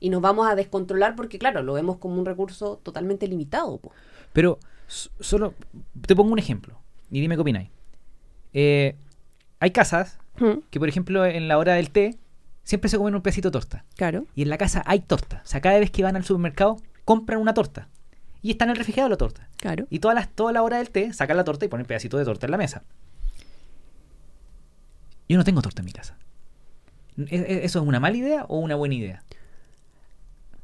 Y 0.00 0.10
nos 0.10 0.20
vamos 0.20 0.48
a 0.48 0.54
descontrolar 0.54 1.14
porque, 1.16 1.38
claro, 1.38 1.62
lo 1.62 1.74
vemos 1.74 1.98
como 1.98 2.18
un 2.18 2.26
recurso 2.26 2.80
totalmente 2.82 3.28
limitado. 3.28 3.78
po. 3.78 3.92
Pero 4.32 4.58
solo 4.86 5.54
te 6.06 6.16
pongo 6.16 6.32
un 6.32 6.38
ejemplo 6.38 6.78
y 7.10 7.20
dime 7.20 7.36
qué 7.36 7.40
opináis. 7.42 7.70
Eh, 8.52 8.96
hay 9.60 9.70
casas 9.70 10.18
Mm, 10.38 10.60
que, 10.70 10.80
por 10.80 10.88
ejemplo, 10.88 11.24
en 11.24 11.48
la 11.48 11.58
hora 11.58 11.74
del 11.74 11.90
té 11.90 12.18
siempre 12.64 12.88
se 12.88 12.96
comen 12.96 13.14
un 13.14 13.22
pedacito 13.22 13.48
de 13.48 13.52
torta. 13.52 13.84
Claro. 13.96 14.26
Y 14.34 14.42
en 14.42 14.50
la 14.50 14.58
casa 14.58 14.82
hay 14.86 15.00
torta. 15.00 15.42
O 15.44 15.46
sea, 15.46 15.60
cada 15.60 15.78
vez 15.78 15.90
que 15.90 16.02
van 16.02 16.16
al 16.16 16.24
supermercado 16.24 16.76
compran 17.04 17.40
una 17.40 17.54
torta. 17.54 17.88
Y 18.44 18.50
está 18.50 18.66
en 18.66 18.72
el 18.72 18.76
refrigerador 18.76 19.10
la 19.10 19.16
torta. 19.16 19.48
Claro. 19.56 19.86
Y 19.88 20.00
todas 20.00 20.14
las, 20.14 20.28
toda 20.28 20.52
la 20.52 20.62
hora 20.62 20.76
del 20.76 20.90
té 20.90 21.14
sacan 21.14 21.38
la 21.38 21.44
torta 21.44 21.64
y 21.64 21.68
ponen 21.68 21.86
pedacito 21.86 22.18
de 22.18 22.26
torta 22.26 22.46
en 22.46 22.50
la 22.50 22.58
mesa. 22.58 22.82
Yo 25.28 25.38
no 25.38 25.44
tengo 25.44 25.62
torta 25.62 25.80
en 25.80 25.86
mi 25.86 25.92
casa. 25.92 26.18
¿E- 27.16 27.24
e- 27.36 27.64
¿Eso 27.64 27.80
es 27.80 27.86
una 27.88 28.00
mala 28.00 28.16
idea 28.18 28.44
o 28.48 28.58
una 28.58 28.74
buena 28.74 28.96
idea? 28.96 29.22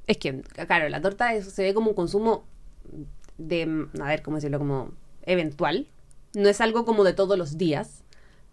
Es 0.07 0.19
que, 0.19 0.43
claro, 0.67 0.91
la 0.91 1.01
torta 1.01 1.33
es- 1.33 1.53
se 1.53 1.63
ve 1.63 1.73
como 1.73 1.89
un 1.91 1.97
consumo 1.97 2.45
de, 3.39 3.87
a 3.99 4.05
ver, 4.09 4.21
¿cómo 4.23 4.37
decirlo? 4.37 4.59
Como 4.59 4.93
eventual. 5.23 5.87
No 6.35 6.51
es 6.51 6.61
algo 6.61 6.85
como 6.85 7.03
de 7.03 7.15
todos 7.15 7.39
los 7.39 7.57
días. 7.57 8.05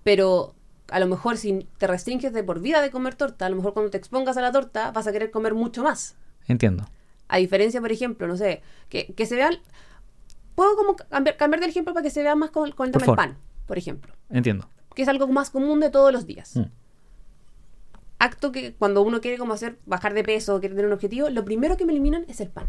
Pero 0.05 0.55
a 0.89 0.99
lo 1.01 1.07
mejor 1.07 1.35
si 1.35 1.67
te 1.77 1.87
restringes 1.87 2.31
de 2.31 2.43
por 2.45 2.61
vida 2.61 2.81
de 2.81 2.91
comer 2.91 3.15
torta, 3.15 3.45
a 3.45 3.49
lo 3.49 3.57
mejor 3.57 3.73
cuando 3.73 3.89
te 3.91 3.97
expongas 3.97 4.37
a 4.37 4.41
la 4.41 4.53
torta 4.53 4.91
vas 4.91 5.05
a 5.05 5.11
querer 5.11 5.31
comer 5.31 5.53
mucho 5.53 5.83
más. 5.83 6.15
Entiendo. 6.47 6.87
A 7.27 7.37
diferencia, 7.37 7.81
por 7.81 7.91
ejemplo, 7.91 8.27
no 8.27 8.37
sé, 8.37 8.61
que, 8.89 9.13
que 9.13 9.25
se 9.25 9.35
vean... 9.35 9.55
Puedo 10.55 10.75
como 10.75 10.95
cambiar, 10.95 11.37
cambiar 11.37 11.61
de 11.61 11.67
ejemplo 11.67 11.93
para 11.93 12.03
que 12.03 12.09
se 12.09 12.23
vea 12.23 12.35
más 12.35 12.49
con, 12.49 12.71
con 12.71 12.87
el 12.87 12.91
tema 12.91 13.05
del 13.05 13.15
pan, 13.15 13.37
por 13.67 13.77
ejemplo. 13.77 14.13
Entiendo. 14.29 14.67
Que 14.95 15.03
es 15.03 15.07
algo 15.07 15.27
más 15.27 15.51
común 15.51 15.79
de 15.79 15.91
todos 15.91 16.11
los 16.11 16.25
días. 16.25 16.55
Mm. 16.55 16.65
acto 18.19 18.51
que 18.51 18.73
cuando 18.73 19.03
uno 19.03 19.21
quiere 19.21 19.37
como 19.37 19.53
hacer 19.53 19.77
bajar 19.85 20.15
de 20.15 20.23
peso, 20.23 20.59
quiere 20.59 20.73
tener 20.73 20.87
un 20.87 20.93
objetivo, 20.93 21.29
lo 21.29 21.45
primero 21.45 21.77
que 21.77 21.85
me 21.85 21.91
eliminan 21.91 22.25
es 22.27 22.41
el 22.41 22.49
pan. 22.49 22.65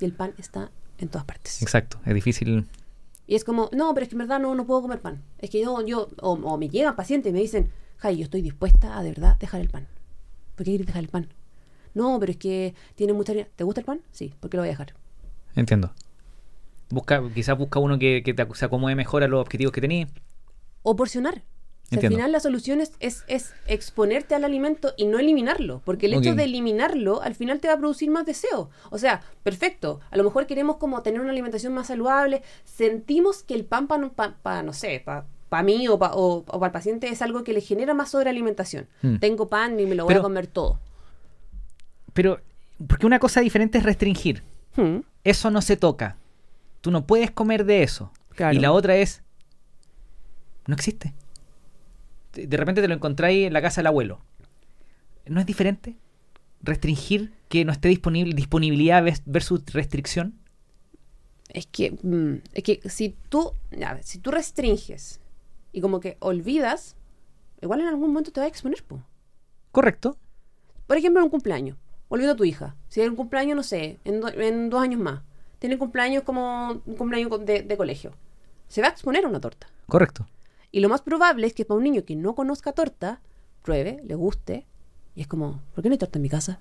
Y 0.00 0.04
el 0.04 0.12
pan 0.12 0.34
está 0.38 0.72
en 0.98 1.08
todas 1.08 1.24
partes. 1.24 1.62
Exacto. 1.62 2.00
Es 2.04 2.14
difícil. 2.14 2.66
Y 3.28 3.36
es 3.36 3.44
como, 3.44 3.70
no, 3.72 3.94
pero 3.94 4.02
es 4.02 4.08
que 4.08 4.16
en 4.16 4.18
verdad 4.20 4.40
no, 4.40 4.54
no 4.56 4.66
puedo 4.66 4.82
comer 4.82 5.00
pan. 5.00 5.22
Es 5.38 5.50
que 5.50 5.60
yo, 5.60 5.80
yo 5.86 6.08
o, 6.20 6.32
o 6.32 6.58
me 6.58 6.68
llegan 6.68 6.96
pacientes 6.96 7.30
y 7.30 7.32
me 7.32 7.40
dicen, 7.40 7.70
Jai, 7.98 8.16
yo 8.16 8.24
estoy 8.24 8.42
dispuesta 8.42 8.98
a 8.98 9.02
de 9.04 9.10
verdad 9.10 9.36
dejar 9.38 9.60
el 9.60 9.68
pan. 9.68 9.86
¿Por 10.56 10.64
qué 10.64 10.72
quieres 10.72 10.86
dejar 10.88 11.04
el 11.04 11.08
pan? 11.08 11.28
No, 11.94 12.18
pero 12.20 12.32
es 12.32 12.38
que 12.38 12.74
tiene 12.94 13.12
mucha 13.12 13.32
harina. 13.32 13.48
¿Te 13.56 13.64
gusta 13.64 13.80
el 13.80 13.84
pan? 13.86 14.00
Sí, 14.10 14.32
¿por 14.40 14.50
qué 14.50 14.56
lo 14.56 14.62
voy 14.62 14.68
a 14.68 14.72
dejar? 14.72 14.94
Entiendo. 15.54 15.92
Busca, 16.90 17.22
quizás 17.34 17.56
busca 17.56 17.78
uno 17.78 17.98
que, 17.98 18.22
que 18.24 18.34
te, 18.34 18.46
se 18.54 18.64
acomode 18.64 18.94
mejor 18.94 19.22
a 19.22 19.28
los 19.28 19.40
objetivos 19.40 19.72
que 19.72 19.80
tenías. 19.80 20.10
O 20.82 20.96
porcionar. 20.96 21.42
O 21.84 21.94
sea, 21.94 22.08
al 22.08 22.14
final 22.14 22.32
la 22.32 22.40
solución 22.40 22.80
es, 22.80 22.92
es, 23.00 23.22
es 23.26 23.52
exponerte 23.66 24.34
al 24.34 24.44
alimento 24.44 24.94
y 24.96 25.04
no 25.04 25.18
eliminarlo, 25.18 25.82
porque 25.84 26.06
el 26.06 26.14
hecho 26.14 26.34
de 26.34 26.44
eliminarlo 26.44 27.20
al 27.20 27.34
final 27.34 27.60
te 27.60 27.68
va 27.68 27.74
a 27.74 27.76
producir 27.76 28.10
más 28.10 28.24
deseo. 28.24 28.70
O 28.90 28.96
sea, 28.96 29.20
perfecto, 29.42 30.00
a 30.10 30.16
lo 30.16 30.24
mejor 30.24 30.46
queremos 30.46 30.76
como 30.76 31.02
tener 31.02 31.20
una 31.20 31.32
alimentación 31.32 31.74
más 31.74 31.88
saludable, 31.88 32.42
sentimos 32.64 33.42
que 33.42 33.52
el 33.52 33.66
pan 33.66 33.88
para, 33.88 34.62
no 34.62 34.72
sé, 34.72 35.04
para 35.04 35.62
mí 35.62 35.86
o 35.88 35.98
para 35.98 36.14
o, 36.14 36.44
para 36.44 36.66
el 36.66 36.72
paciente 36.72 37.08
es 37.08 37.20
algo 37.20 37.44
que 37.44 37.52
le 37.52 37.60
genera 37.60 37.92
más 37.92 38.10
sobrealimentación. 38.10 38.88
Mm. 39.02 39.16
Tengo 39.16 39.48
pan 39.48 39.78
y 39.78 39.84
me 39.84 39.94
lo 39.94 40.04
voy 40.04 40.12
Pero- 40.14 40.20
a 40.20 40.22
comer 40.22 40.46
todo. 40.46 40.78
Pero, 42.12 42.40
porque 42.86 43.06
una 43.06 43.18
cosa 43.18 43.40
diferente 43.40 43.78
es 43.78 43.84
restringir. 43.84 44.42
Hmm, 44.76 44.98
Eso 45.24 45.50
no 45.50 45.62
se 45.62 45.76
toca. 45.76 46.16
Tú 46.80 46.90
no 46.90 47.06
puedes 47.06 47.30
comer 47.30 47.64
de 47.64 47.82
eso. 47.82 48.12
Claro. 48.34 48.54
Y 48.56 48.60
la 48.60 48.72
otra 48.72 48.96
es, 48.96 49.22
no 50.66 50.74
existe. 50.74 51.14
De 52.32 52.56
repente 52.56 52.80
te 52.80 52.88
lo 52.88 52.94
encontráis 52.94 53.46
en 53.46 53.52
la 53.52 53.62
casa 53.62 53.80
del 53.80 53.88
abuelo. 53.88 54.20
¿No 55.26 55.38
es 55.40 55.46
diferente? 55.46 55.96
Restringir 56.62 57.32
que 57.48 57.64
no 57.64 57.72
esté 57.72 57.88
disponible, 57.88 58.34
disponibilidad 58.34 59.04
versus 59.26 59.62
restricción. 59.72 60.34
Es 61.50 61.66
que, 61.66 61.90
mm, 62.02 62.42
es 62.54 62.62
que 62.62 62.80
si 62.88 63.14
tú, 63.28 63.52
ver, 63.70 64.02
si 64.02 64.18
tú 64.18 64.30
restringes 64.30 65.20
y 65.72 65.80
como 65.82 66.00
que 66.00 66.16
olvidas, 66.20 66.96
igual 67.60 67.80
en 67.82 67.88
algún 67.88 68.08
momento 68.08 68.32
te 68.32 68.40
vas 68.40 68.46
a 68.46 68.48
exponer, 68.48 68.82
po. 68.82 69.02
Correcto. 69.70 70.16
Por 70.86 70.96
ejemplo, 70.96 71.20
en 71.20 71.24
un 71.24 71.30
cumpleaños. 71.30 71.76
Olvida 72.12 72.32
a 72.32 72.36
tu 72.36 72.44
hija. 72.44 72.76
Si 72.88 73.00
hay 73.00 73.08
un 73.08 73.16
cumpleaños, 73.16 73.56
no 73.56 73.62
sé, 73.62 73.98
en, 74.04 74.20
do- 74.20 74.28
en 74.28 74.68
dos 74.68 74.82
años 74.82 75.00
más. 75.00 75.22
Tiene 75.58 75.78
cumpleaños 75.78 76.24
como 76.24 76.82
un 76.84 76.96
cumpleaños 76.96 77.30
de 77.46 77.76
colegio. 77.78 78.12
Se 78.68 78.82
va 78.82 78.88
a 78.88 78.90
exponer 78.90 79.24
a 79.24 79.28
una 79.28 79.40
torta. 79.40 79.68
Correcto. 79.86 80.26
Y 80.70 80.80
lo 80.80 80.88
más 80.90 81.00
probable 81.00 81.46
es 81.46 81.54
que 81.54 81.64
para 81.64 81.78
un 81.78 81.84
niño 81.84 82.04
que 82.04 82.14
no 82.16 82.34
conozca 82.34 82.72
torta, 82.72 83.20
pruebe, 83.62 84.02
le 84.04 84.14
guste. 84.14 84.66
Y 85.14 85.22
es 85.22 85.26
como, 85.26 85.62
¿por 85.74 85.82
qué 85.82 85.88
no 85.88 85.94
hay 85.94 85.98
torta 85.98 86.18
en 86.18 86.22
mi 86.22 86.28
casa? 86.28 86.58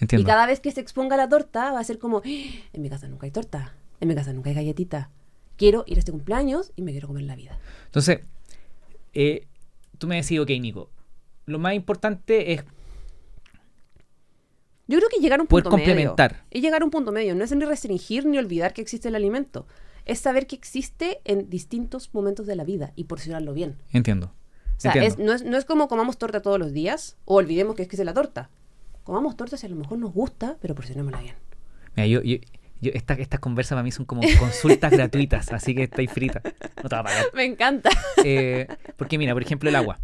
Entiendo. 0.00 0.22
Y 0.22 0.26
cada 0.26 0.46
vez 0.46 0.60
que 0.60 0.70
se 0.72 0.80
exponga 0.80 1.16
la 1.16 1.28
torta, 1.28 1.72
va 1.72 1.80
a 1.80 1.84
ser 1.84 1.98
como, 1.98 2.18
"Ah, 2.18 2.22
en 2.72 2.82
mi 2.82 2.88
casa 2.90 3.06
nunca 3.08 3.26
hay 3.26 3.30
torta. 3.32 3.74
En 4.00 4.08
mi 4.08 4.14
casa 4.14 4.32
nunca 4.32 4.50
hay 4.50 4.54
galletita. 4.56 5.10
Quiero 5.56 5.84
ir 5.86 5.96
a 5.96 6.00
este 6.00 6.12
cumpleaños 6.12 6.72
y 6.76 6.82
me 6.82 6.92
quiero 6.92 7.08
comer 7.08 7.24
la 7.24 7.34
vida. 7.36 7.58
Entonces, 7.86 8.20
eh, 9.14 9.46
tú 9.98 10.06
me 10.06 10.16
decís, 10.16 10.38
ok, 10.38 10.50
Nico, 10.60 10.90
lo 11.46 11.58
más 11.58 11.74
importante 11.74 12.52
es 12.52 12.64
Yo 14.88 14.98
creo 14.98 15.08
que 15.10 15.20
llegar 15.20 15.38
a 15.38 15.42
un 15.42 15.46
Poder 15.48 15.64
punto 15.64 15.76
complementar. 15.76 16.32
medio. 16.32 16.44
Es 16.50 16.62
llegar 16.62 16.82
a 16.82 16.84
un 16.84 16.90
punto 16.90 17.12
medio. 17.12 17.34
No 17.34 17.44
es 17.44 17.54
ni 17.54 17.64
restringir 17.64 18.24
ni 18.26 18.38
olvidar 18.38 18.72
que 18.72 18.80
existe 18.80 19.08
el 19.08 19.14
alimento. 19.14 19.66
Es 20.06 20.18
saber 20.20 20.46
que 20.46 20.56
existe 20.56 21.20
en 21.24 21.48
distintos 21.50 22.08
momentos 22.14 22.46
de 22.46 22.56
la 22.56 22.64
vida 22.64 22.92
y 22.96 23.04
porcionarlo 23.04 23.52
bien. 23.52 23.76
Entiendo. 23.92 24.32
O 24.76 24.80
sea, 24.80 24.92
es- 24.92 25.18
no, 25.18 25.32
es, 25.34 25.44
no 25.44 25.56
es 25.58 25.64
como 25.66 25.88
comamos 25.88 26.16
torta 26.18 26.40
todos 26.40 26.58
los 26.58 26.72
días 26.72 27.16
o 27.26 27.34
olvidemos 27.36 27.76
que 27.76 27.82
existe 27.82 28.04
la 28.04 28.14
torta. 28.14 28.48
Comamos 29.04 29.36
torta 29.36 29.56
si 29.56 29.66
a 29.66 29.68
lo 29.68 29.76
mejor 29.76 29.98
nos 29.98 30.12
gusta, 30.12 30.56
pero 30.60 30.74
porcionémosla 30.74 31.20
bien. 31.20 31.34
Mira, 31.96 32.06
yo, 32.06 32.22
yo, 32.22 32.36
yo- 32.80 32.92
esta- 32.94 33.14
estas 33.14 33.40
conversas 33.40 33.76
para 33.76 33.82
mí 33.82 33.90
son 33.90 34.06
como 34.06 34.22
consultas 34.38 34.90
gratuitas, 34.92 35.52
así 35.52 35.74
que 35.74 35.82
estáis 35.84 36.10
fritas. 36.10 36.42
No 36.82 36.88
te 36.88 36.94
va 36.96 37.00
a 37.00 37.04
pagar. 37.04 37.26
Me 37.34 37.44
encanta. 37.44 37.90
Eh, 38.24 38.66
porque 38.96 39.18
mira, 39.18 39.34
por 39.34 39.42
ejemplo, 39.42 39.68
el 39.68 39.76
agua. 39.76 39.98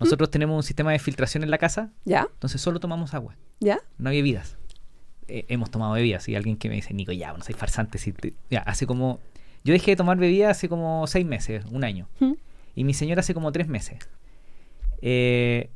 Nosotros 0.00 0.30
tenemos 0.30 0.56
un 0.56 0.62
sistema 0.62 0.92
de 0.92 0.98
filtración 0.98 1.42
en 1.42 1.50
la 1.50 1.58
casa, 1.58 1.90
¿Ya? 2.04 2.28
entonces 2.32 2.60
solo 2.60 2.78
tomamos 2.78 3.14
agua, 3.14 3.36
¿Ya? 3.60 3.80
no 3.98 4.10
hay 4.10 4.18
bebidas. 4.18 4.58
Eh, 5.30 5.44
hemos 5.48 5.70
tomado 5.70 5.92
bebidas 5.92 6.26
y 6.28 6.36
alguien 6.36 6.56
que 6.56 6.70
me 6.70 6.76
dice, 6.76 6.94
Nico, 6.94 7.12
ya, 7.12 7.34
no 7.34 7.44
soy 7.44 7.54
farsante. 7.54 7.98
Si 7.98 8.12
te-". 8.12 8.34
Ya, 8.50 8.60
hace 8.60 8.86
como... 8.86 9.20
Yo 9.62 9.72
dejé 9.72 9.90
de 9.90 9.96
tomar 9.96 10.16
bebidas 10.16 10.56
hace 10.56 10.70
como 10.70 11.06
seis 11.06 11.26
meses, 11.26 11.66
un 11.70 11.84
año. 11.84 12.08
¿Mm? 12.18 12.32
Y 12.74 12.84
mi 12.84 12.94
señora 12.94 13.20
hace 13.20 13.34
como 13.34 13.52
tres 13.52 13.68
meses. 13.68 14.08
Eh, 15.02 15.70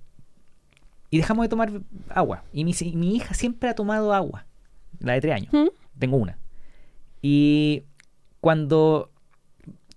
y 1.10 1.18
dejamos 1.18 1.44
de 1.44 1.50
tomar 1.50 1.70
agua. 2.08 2.44
Y 2.54 2.64
mi, 2.64 2.72
hija 3.14 3.34
siempre 3.34 3.68
ha 3.68 3.74
tomado 3.74 4.14
agua. 4.14 4.46
La 5.00 5.12
de 5.12 5.20
tres 5.20 5.34
años. 5.34 5.52
¿Mm? 5.52 5.68
Tengo 5.98 6.16
una. 6.16 6.38
Y 7.20 7.82
cuando 8.40 9.10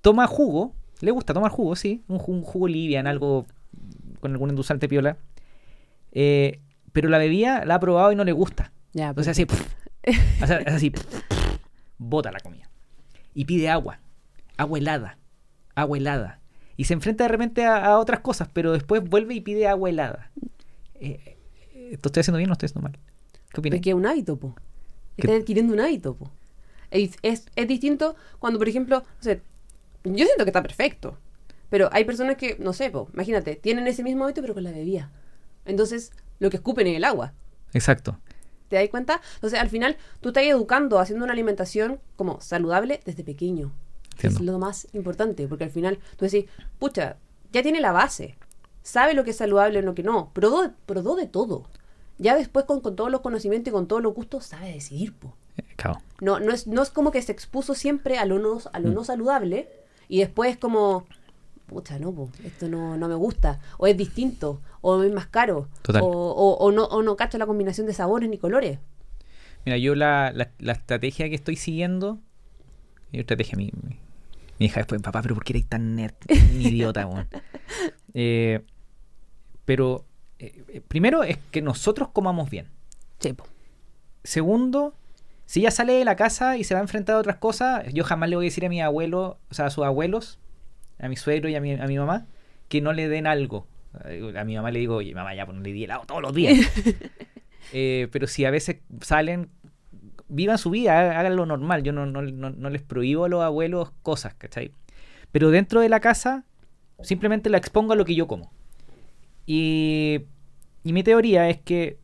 toma 0.01 0.27
jugo, 0.27 0.73
le 0.99 1.11
gusta 1.11 1.33
tomar 1.33 1.51
jugo, 1.51 1.77
sí. 1.77 2.03
Un, 2.09 2.21
un 2.27 2.41
jugo 2.41 2.67
livian, 2.67 3.07
algo 3.07 3.45
con 4.25 4.31
algún 4.33 4.49
endulzante 4.49 4.87
piola. 4.89 5.17
Eh, 6.11 6.59
pero 6.91 7.09
la 7.09 7.17
bebida 7.17 7.63
la 7.65 7.75
ha 7.75 7.79
probado 7.79 8.11
y 8.11 8.15
no 8.15 8.23
le 8.23 8.31
gusta. 8.31 8.71
Ya, 8.93 9.09
Entonces 9.09 9.31
así, 9.31 9.45
hace, 10.41 10.53
hace 10.55 10.69
así, 10.69 10.91
bota 11.97 12.31
la 12.31 12.39
comida. 12.39 12.69
Y 13.33 13.45
pide 13.45 13.69
agua, 13.69 13.99
agua 14.57 14.79
helada, 14.79 15.17
agua 15.75 15.97
helada. 15.97 16.39
Y 16.77 16.85
se 16.85 16.93
enfrenta 16.93 17.23
de 17.25 17.27
repente 17.29 17.65
a, 17.65 17.85
a 17.85 17.99
otras 17.99 18.21
cosas, 18.21 18.49
pero 18.51 18.71
después 18.71 19.03
vuelve 19.07 19.33
y 19.35 19.41
pide 19.41 19.67
agua 19.67 19.89
helada. 19.89 20.31
Eh, 20.95 21.37
eh, 21.73 21.89
¿Esto 21.91 22.09
estoy 22.09 22.21
haciendo 22.21 22.37
bien 22.37 22.49
o 22.49 22.53
estoy 22.53 22.67
haciendo 22.67 22.83
mal? 22.89 22.97
¿Qué 23.51 23.59
opinas? 23.59 23.77
Porque 23.77 23.89
es 23.89 23.95
un 23.95 24.05
hábito, 24.05 24.37
po. 24.37 24.55
¿Qué- 25.17 25.23
Estás 25.27 25.41
adquiriendo 25.41 25.73
un 25.73 25.79
hábito, 25.81 26.15
po. 26.15 26.31
Es, 26.91 27.17
es, 27.21 27.45
es 27.55 27.67
distinto 27.67 28.15
cuando, 28.39 28.57
por 28.59 28.69
ejemplo, 28.69 29.03
yo 29.21 29.35
siento 30.25 30.43
que 30.45 30.49
está 30.49 30.61
perfecto. 30.61 31.17
Pero 31.75 31.89
hay 31.91 32.05
personas 32.05 32.37
que, 32.37 32.55
no 32.57 32.71
sé, 32.71 32.89
po, 32.89 33.09
imagínate, 33.13 33.57
tienen 33.57 33.85
ese 33.85 34.01
mismo 34.01 34.23
hábito 34.23 34.39
pero 34.39 34.53
con 34.53 34.63
la 34.63 34.71
bebida. 34.71 35.11
Entonces, 35.65 36.13
lo 36.39 36.49
que 36.49 36.55
escupen 36.55 36.87
es 36.87 36.95
el 36.95 37.03
agua. 37.03 37.33
Exacto. 37.73 38.17
¿Te 38.69 38.77
das 38.77 38.87
cuenta? 38.87 39.19
Entonces, 39.33 39.59
al 39.59 39.69
final, 39.69 39.97
tú 40.21 40.29
estás 40.29 40.45
educando, 40.45 40.99
haciendo 40.99 41.25
una 41.25 41.33
alimentación 41.33 41.99
como 42.15 42.39
saludable 42.39 43.01
desde 43.03 43.25
pequeño. 43.25 43.73
Entiendo. 44.13 44.39
Es 44.39 44.45
lo 44.45 44.57
más 44.57 44.87
importante, 44.93 45.49
porque 45.49 45.65
al 45.65 45.69
final 45.69 45.99
tú 46.15 46.23
decís, 46.23 46.45
pucha, 46.79 47.17
ya 47.51 47.61
tiene 47.61 47.81
la 47.81 47.91
base, 47.91 48.37
sabe 48.81 49.13
lo 49.13 49.25
que 49.25 49.31
es 49.31 49.35
saludable 49.35 49.79
y 49.79 49.81
lo 49.81 49.95
que 49.95 50.03
no, 50.03 50.31
probó, 50.31 50.71
probó 50.85 51.17
de 51.17 51.27
todo. 51.27 51.67
Ya 52.19 52.37
después, 52.37 52.63
con, 52.63 52.79
con 52.79 52.95
todos 52.95 53.11
los 53.11 53.19
conocimientos 53.19 53.71
y 53.71 53.73
con 53.73 53.89
todos 53.89 54.01
los 54.01 54.13
gustos, 54.13 54.45
sabe 54.45 54.71
decidir, 54.71 55.11
po. 55.13 55.35
Eh, 55.57 55.63
claro. 55.75 55.99
No, 56.21 56.39
no, 56.39 56.53
es, 56.53 56.67
no 56.67 56.81
es 56.83 56.89
como 56.89 57.11
que 57.11 57.21
se 57.21 57.33
expuso 57.33 57.75
siempre 57.75 58.17
a 58.17 58.23
lo 58.23 58.39
no, 58.39 58.59
a 58.71 58.79
lo 58.79 58.91
Mm. 58.91 58.93
no 58.93 59.03
saludable 59.03 59.67
y 60.07 60.19
después 60.19 60.55
como, 60.55 61.05
pucha, 61.65 61.99
no, 61.99 62.13
po, 62.13 62.29
esto 62.43 62.67
no, 62.67 62.97
no 62.97 63.07
me 63.07 63.15
gusta, 63.15 63.59
o 63.77 63.87
es 63.87 63.97
distinto, 63.97 64.61
o 64.81 65.01
es 65.03 65.11
más 65.13 65.27
caro, 65.27 65.67
Total. 65.81 66.01
O, 66.03 66.07
o, 66.07 66.53
o 66.57 66.71
no, 66.71 66.85
o 66.85 67.01
no 67.01 67.15
cacho 67.15 67.37
la 67.37 67.45
combinación 67.45 67.87
de 67.87 67.93
sabores 67.93 68.29
ni 68.29 68.37
colores. 68.37 68.79
Mira, 69.65 69.77
yo 69.77 69.95
la, 69.95 70.31
la, 70.33 70.51
la 70.59 70.73
estrategia 70.73 71.27
que 71.27 71.35
estoy 71.35 71.55
siguiendo. 71.55 72.19
Mi 73.11 73.19
estrategia, 73.19 73.57
mi, 73.57 73.71
mi, 73.81 73.97
mi 74.59 74.65
hija 74.67 74.79
después, 74.79 75.01
papá, 75.01 75.21
pero 75.21 75.35
¿por 75.35 75.43
qué 75.43 75.53
eres 75.53 75.67
tan 75.67 75.95
nerd? 75.95 76.13
Un 76.29 76.61
idiota, 76.61 77.07
weón. 77.07 77.27
Eh, 78.13 78.61
pero, 79.65 80.05
eh, 80.39 80.63
eh, 80.67 80.81
primero 80.87 81.23
es 81.23 81.37
que 81.51 81.61
nosotros 81.61 82.09
comamos 82.09 82.49
bien. 82.49 82.67
Sí, 83.19 83.33
po. 83.33 83.45
Segundo, 84.23 84.93
si 85.45 85.61
ella 85.61 85.71
sale 85.71 85.93
de 85.93 86.05
la 86.05 86.15
casa 86.15 86.57
y 86.57 86.63
se 86.63 86.73
va 86.73 86.79
a 86.79 86.83
enfrentar 86.83 87.15
a 87.15 87.19
otras 87.19 87.37
cosas, 87.37 87.85
yo 87.93 88.03
jamás 88.03 88.29
le 88.29 88.35
voy 88.35 88.45
a 88.45 88.47
decir 88.47 88.65
a 88.65 88.69
mi 88.69 88.81
abuelo, 88.81 89.39
o 89.49 89.53
sea, 89.53 89.65
a 89.67 89.69
sus 89.69 89.83
abuelos, 89.83 90.39
a 90.99 91.07
mi 91.09 91.15
suegro 91.15 91.49
y 91.49 91.55
a 91.55 91.61
mi, 91.61 91.73
a 91.73 91.87
mi 91.87 91.97
mamá, 91.97 92.27
que 92.69 92.81
no 92.81 92.93
le 92.93 93.07
den 93.09 93.27
algo. 93.27 93.67
A 94.37 94.43
mi 94.43 94.55
mamá 94.55 94.71
le 94.71 94.79
digo, 94.79 94.95
oye, 94.97 95.13
mamá, 95.13 95.33
ya, 95.35 95.45
pues 95.45 95.57
no 95.57 95.63
le 95.63 95.71
di 95.73 95.83
helado 95.85 96.05
todos 96.05 96.21
los 96.21 96.33
días. 96.33 96.57
Eh, 97.73 98.07
pero 98.11 98.27
si 98.27 98.45
a 98.45 98.51
veces 98.51 98.77
salen, 99.01 99.49
vivan 100.29 100.57
su 100.59 100.69
vida, 100.69 101.19
hagan 101.19 101.35
lo 101.35 101.45
normal. 101.47 101.83
Yo 101.83 101.93
no, 101.93 102.05
no, 102.05 102.21
no, 102.21 102.51
no 102.51 102.69
les 102.69 102.83
prohíbo 102.83 103.25
a 103.25 103.29
los 103.29 103.41
abuelos 103.43 103.91
cosas, 104.03 104.35
¿cachai? 104.35 104.71
Pero 105.31 105.49
dentro 105.49 105.81
de 105.81 105.89
la 105.89 105.99
casa, 105.99 106.45
simplemente 107.01 107.49
la 107.49 107.57
expongo 107.57 107.93
a 107.93 107.95
lo 107.95 108.05
que 108.05 108.15
yo 108.15 108.27
como. 108.27 108.51
Y, 109.45 110.21
y 110.83 110.93
mi 110.93 111.03
teoría 111.03 111.49
es 111.49 111.57
que, 111.59 111.97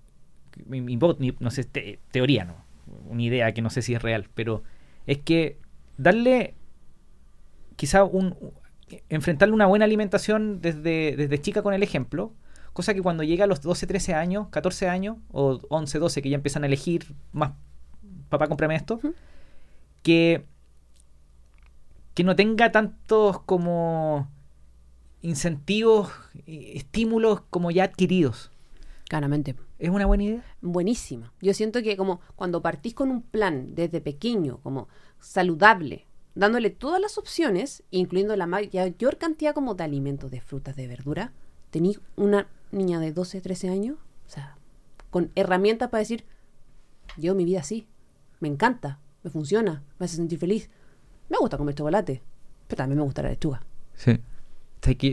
mi, 0.65 0.81
mi 0.81 0.97
no 1.39 1.51
sé, 1.51 1.63
te- 1.63 1.99
teoría 2.11 2.43
no, 2.45 2.55
una 3.07 3.21
idea 3.21 3.53
que 3.53 3.61
no 3.61 3.69
sé 3.69 3.81
si 3.81 3.93
es 3.93 4.01
real, 4.01 4.27
pero 4.33 4.63
es 5.07 5.19
que 5.19 5.57
darle 5.97 6.55
quizá 7.75 8.03
un, 8.03 8.35
enfrentarle 9.09 9.53
una 9.53 9.65
buena 9.67 9.85
alimentación 9.85 10.61
desde, 10.61 11.15
desde 11.15 11.41
chica 11.41 11.61
con 11.61 11.73
el 11.73 11.83
ejemplo, 11.83 12.33
cosa 12.73 12.93
que 12.93 13.01
cuando 13.01 13.23
llega 13.23 13.45
a 13.45 13.47
los 13.47 13.61
12, 13.61 13.87
13 13.87 14.13
años, 14.13 14.47
14 14.49 14.87
años, 14.87 15.17
o 15.31 15.59
11, 15.69 15.99
12, 15.99 16.21
que 16.21 16.29
ya 16.29 16.35
empiezan 16.35 16.63
a 16.63 16.67
elegir 16.67 17.15
más, 17.31 17.53
papá, 18.29 18.47
cómprame 18.47 18.75
esto, 18.75 18.99
que, 20.03 20.45
que 22.13 22.23
no 22.23 22.35
tenga 22.35 22.71
tantos 22.71 23.41
como 23.41 24.29
incentivos, 25.21 26.11
estímulos 26.45 27.41
como 27.49 27.71
ya 27.71 27.83
adquiridos. 27.83 28.51
Claramente. 29.07 29.55
¿Es 29.77 29.89
una 29.89 30.05
buena 30.05 30.23
idea? 30.23 30.43
Buenísima. 30.61 31.33
Yo 31.41 31.53
siento 31.53 31.81
que 31.81 31.97
como 31.97 32.21
cuando 32.35 32.61
partís 32.61 32.93
con 32.93 33.09
un 33.09 33.21
plan 33.21 33.75
desde 33.75 33.99
pequeño, 33.99 34.59
como 34.61 34.87
saludable, 35.19 36.07
dándole 36.35 36.69
todas 36.69 37.01
las 37.01 37.17
opciones, 37.17 37.83
incluyendo 37.91 38.35
la 38.35 38.47
mayor 38.47 39.17
cantidad 39.17 39.53
como 39.53 39.75
de 39.75 39.83
alimentos, 39.83 40.31
de 40.31 40.41
frutas, 40.41 40.75
de 40.75 40.87
verduras, 40.87 41.31
Tení 41.71 41.97
una 42.17 42.47
niña 42.71 42.99
de 42.99 43.13
12, 43.13 43.39
13 43.39 43.69
años, 43.69 43.97
o 44.27 44.29
sea, 44.29 44.57
con 45.09 45.31
herramientas 45.35 45.89
para 45.89 45.99
decir, 45.99 46.25
yo 47.17 47.33
mi 47.33 47.45
vida 47.45 47.61
así, 47.61 47.87
me 48.41 48.49
encanta, 48.49 48.99
me 49.23 49.31
funciona, 49.31 49.81
me 49.97 50.05
hace 50.05 50.17
sentir 50.17 50.37
feliz. 50.37 50.69
Me 51.29 51.37
gusta 51.37 51.57
comer 51.57 51.75
chocolate, 51.75 52.21
pero 52.67 52.77
también 52.77 52.97
me 52.97 53.05
gusta 53.05 53.23
la 53.23 53.29
lechuga. 53.29 53.63
Sí. 53.95 54.19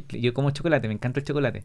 Yo 0.09 0.35
como 0.35 0.51
chocolate, 0.51 0.89
me 0.89 0.95
encanta 0.95 1.21
el 1.21 1.27
chocolate. 1.27 1.63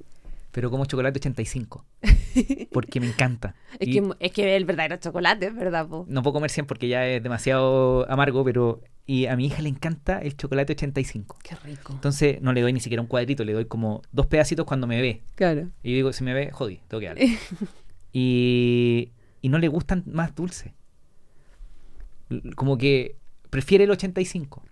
Pero 0.51 0.69
como 0.69 0.85
chocolate 0.85 1.17
85. 1.17 1.83
Porque 2.71 2.99
me 2.99 3.07
encanta. 3.07 3.55
Es, 3.79 3.87
Y 3.87 3.93
que, 3.93 4.15
es 4.19 4.31
que 4.31 4.55
el 4.55 4.65
verdadero 4.65 4.97
chocolate, 4.97 5.49
¿verdad? 5.49 5.87
po? 5.87 6.05
No 6.07 6.21
puedo 6.21 6.33
comer 6.33 6.51
100 6.51 6.67
porque 6.67 6.87
ya 6.87 7.07
es 7.07 7.23
demasiado 7.23 8.09
amargo, 8.11 8.43
pero... 8.43 8.81
Y 9.05 9.25
a 9.25 9.35
mi 9.35 9.47
hija 9.47 9.61
le 9.61 9.67
encanta 9.69 10.19
el 10.19 10.37
chocolate 10.37 10.73
85. 10.73 11.37
Qué 11.43 11.55
rico. 11.55 11.91
Entonces 11.93 12.41
no 12.41 12.53
le 12.53 12.61
doy 12.61 12.71
ni 12.71 12.79
siquiera 12.79 13.01
un 13.01 13.07
cuadrito, 13.07 13.43
le 13.43 13.51
doy 13.53 13.65
como 13.65 14.01
dos 14.13 14.27
pedacitos 14.27 14.65
cuando 14.65 14.87
me 14.87 15.01
ve. 15.01 15.21
Claro. 15.35 15.69
Y 15.83 15.89
yo 15.91 15.95
digo, 15.95 16.13
si 16.13 16.23
me 16.23 16.33
ve, 16.33 16.51
jodí, 16.51 16.79
tengo 16.87 17.01
que 17.01 17.07
darle. 17.07 17.37
y, 18.13 19.11
y 19.41 19.49
no 19.49 19.57
le 19.59 19.67
gustan 19.67 20.03
más 20.07 20.33
dulces. 20.35 20.71
Como 22.55 22.77
que 22.77 23.17
prefiere 23.49 23.83
el 23.83 23.91
85. 23.91 24.63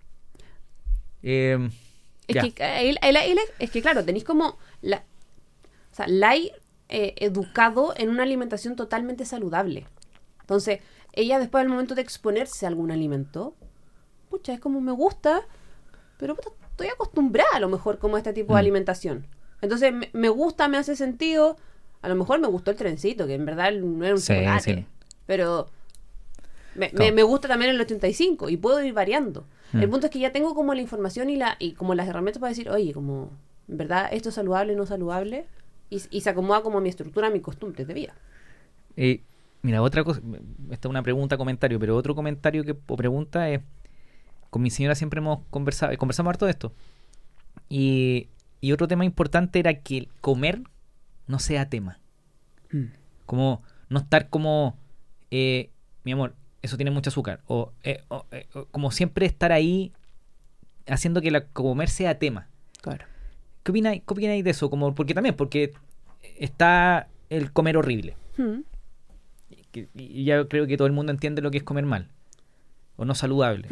Eh, 1.22 1.68
Es 2.26 2.34
ya. 2.36 2.42
que, 2.50 2.88
él- 2.90 2.98
él- 3.02 3.16
él- 3.16 3.38
es 3.58 3.70
que, 3.70 3.82
claro, 3.82 4.04
tenéis 4.04 4.24
como. 4.24 4.58
La, 4.80 5.04
o 5.92 5.94
sea, 5.94 6.06
la 6.08 6.30
hay 6.30 6.50
eh, 6.88 7.14
educado 7.18 7.92
en 7.96 8.08
una 8.08 8.22
alimentación 8.22 8.76
totalmente 8.76 9.24
saludable. 9.26 9.86
Entonces, 10.40 10.80
ella 11.12 11.38
después 11.38 11.62
del 11.62 11.70
momento 11.70 11.94
de 11.94 12.02
exponerse 12.02 12.64
a 12.66 12.68
algún 12.70 12.90
alimento, 12.90 13.54
pucha, 14.32 14.54
es 14.54 14.60
como 14.60 14.80
me 14.80 14.92
gusta, 14.92 15.42
pero 16.16 16.34
puta, 16.34 16.48
estoy 16.70 16.86
acostumbrada 16.88 17.50
a 17.54 17.60
lo 17.60 17.68
mejor 17.68 17.98
como 17.98 18.16
a 18.16 18.18
este 18.18 18.32
tipo 18.32 18.54
de 18.54 18.58
Mm. 18.58 18.64
alimentación. 18.64 19.26
Entonces, 19.60 19.92
me, 19.92 20.08
me 20.14 20.28
gusta, 20.30 20.68
me 20.68 20.78
hace 20.78 20.96
sentido. 20.96 21.56
A 22.00 22.08
lo 22.08 22.16
mejor 22.16 22.40
me 22.40 22.48
gustó 22.48 22.70
el 22.72 22.76
trencito, 22.78 23.26
que 23.26 23.34
en 23.34 23.44
verdad 23.44 23.70
no 23.72 24.04
era 24.04 24.14
un 24.14 24.20
Sí, 24.20 24.32
chocolate. 24.32 24.74
sí. 24.74 24.86
Pero 25.26 25.68
me, 26.74 26.90
Claro. 26.90 27.04
me- 27.04 27.12
me 27.12 27.22
gusta 27.22 27.46
también 27.48 27.70
el 27.70 27.80
85 27.80 28.48
y 28.48 28.56
puedo 28.56 28.82
ir 28.82 28.92
variando. 28.94 29.44
El 29.74 29.86
Mm. 29.86 29.90
punto 29.90 30.06
es 30.06 30.12
que 30.12 30.18
ya 30.18 30.32
tengo 30.32 30.54
como 30.54 30.74
la 30.74 30.80
información 30.80 31.28
y, 31.30 31.36
la, 31.36 31.56
y 31.58 31.72
como 31.74 31.94
las 31.94 32.08
herramientas 32.08 32.40
para 32.40 32.48
decir, 32.50 32.70
oye, 32.70 32.92
como, 32.92 33.30
en 33.68 33.76
verdad, 33.76 34.08
esto 34.12 34.30
es 34.30 34.34
saludable, 34.34 34.74
no 34.74 34.86
saludable, 34.86 35.46
y, 35.90 36.02
y 36.10 36.20
se 36.22 36.30
acomoda 36.30 36.62
como 36.62 36.78
a 36.78 36.80
mi 36.80 36.88
estructura, 36.88 37.28
a 37.28 37.30
mis 37.30 37.42
costumbres 37.42 37.86
de 37.86 37.94
vida. 37.94 38.14
Eh, 38.96 39.22
mira, 39.62 39.80
otra 39.82 40.02
cosa, 40.04 40.20
esta 40.70 40.88
es 40.88 40.90
una 40.90 41.02
pregunta, 41.02 41.36
comentario, 41.36 41.78
pero 41.78 41.96
otro 41.96 42.14
comentario 42.14 42.64
que, 42.64 42.74
o 42.86 42.96
pregunta 42.96 43.48
es, 43.50 43.60
con 44.52 44.60
mi 44.60 44.68
señora 44.68 44.94
siempre 44.94 45.16
hemos 45.18 45.38
conversado, 45.48 45.96
conversamos 45.96 46.28
harto 46.28 46.44
de 46.44 46.50
esto. 46.50 46.74
Y, 47.70 48.28
y 48.60 48.72
otro 48.72 48.86
tema 48.86 49.06
importante 49.06 49.58
era 49.58 49.72
que 49.80 49.96
el 49.96 50.08
comer 50.20 50.60
no 51.26 51.38
sea 51.38 51.70
tema. 51.70 51.98
Como 53.24 53.62
no 53.88 54.00
estar 54.00 54.28
como, 54.28 54.76
eh, 55.30 55.70
mi 56.04 56.12
amor, 56.12 56.34
eso 56.60 56.76
tiene 56.76 56.90
mucho 56.90 57.08
azúcar. 57.08 57.40
O, 57.46 57.72
eh, 57.82 58.02
o, 58.08 58.26
eh, 58.30 58.46
como 58.70 58.90
siempre 58.90 59.24
estar 59.24 59.52
ahí 59.52 59.90
haciendo 60.86 61.22
que 61.22 61.30
la 61.30 61.46
comer 61.46 61.88
sea 61.88 62.18
tema. 62.18 62.48
Claro. 62.82 63.06
¿Qué 63.62 63.70
opináis, 63.72 64.02
qué 64.06 64.12
opináis 64.12 64.44
de 64.44 64.50
eso? 64.50 64.68
Como, 64.68 64.94
porque 64.94 65.14
también, 65.14 65.34
porque 65.34 65.72
está 66.38 67.08
el 67.30 67.52
comer 67.52 67.78
horrible. 67.78 68.16
que- 69.70 69.88
y 69.94 70.24
ya 70.24 70.44
creo 70.46 70.66
que 70.66 70.76
todo 70.76 70.86
el 70.86 70.92
mundo 70.92 71.10
entiende 71.10 71.40
lo 71.40 71.50
que 71.50 71.56
es 71.56 71.64
comer 71.64 71.86
mal 71.86 72.10
o 72.96 73.06
no 73.06 73.14
saludable. 73.14 73.66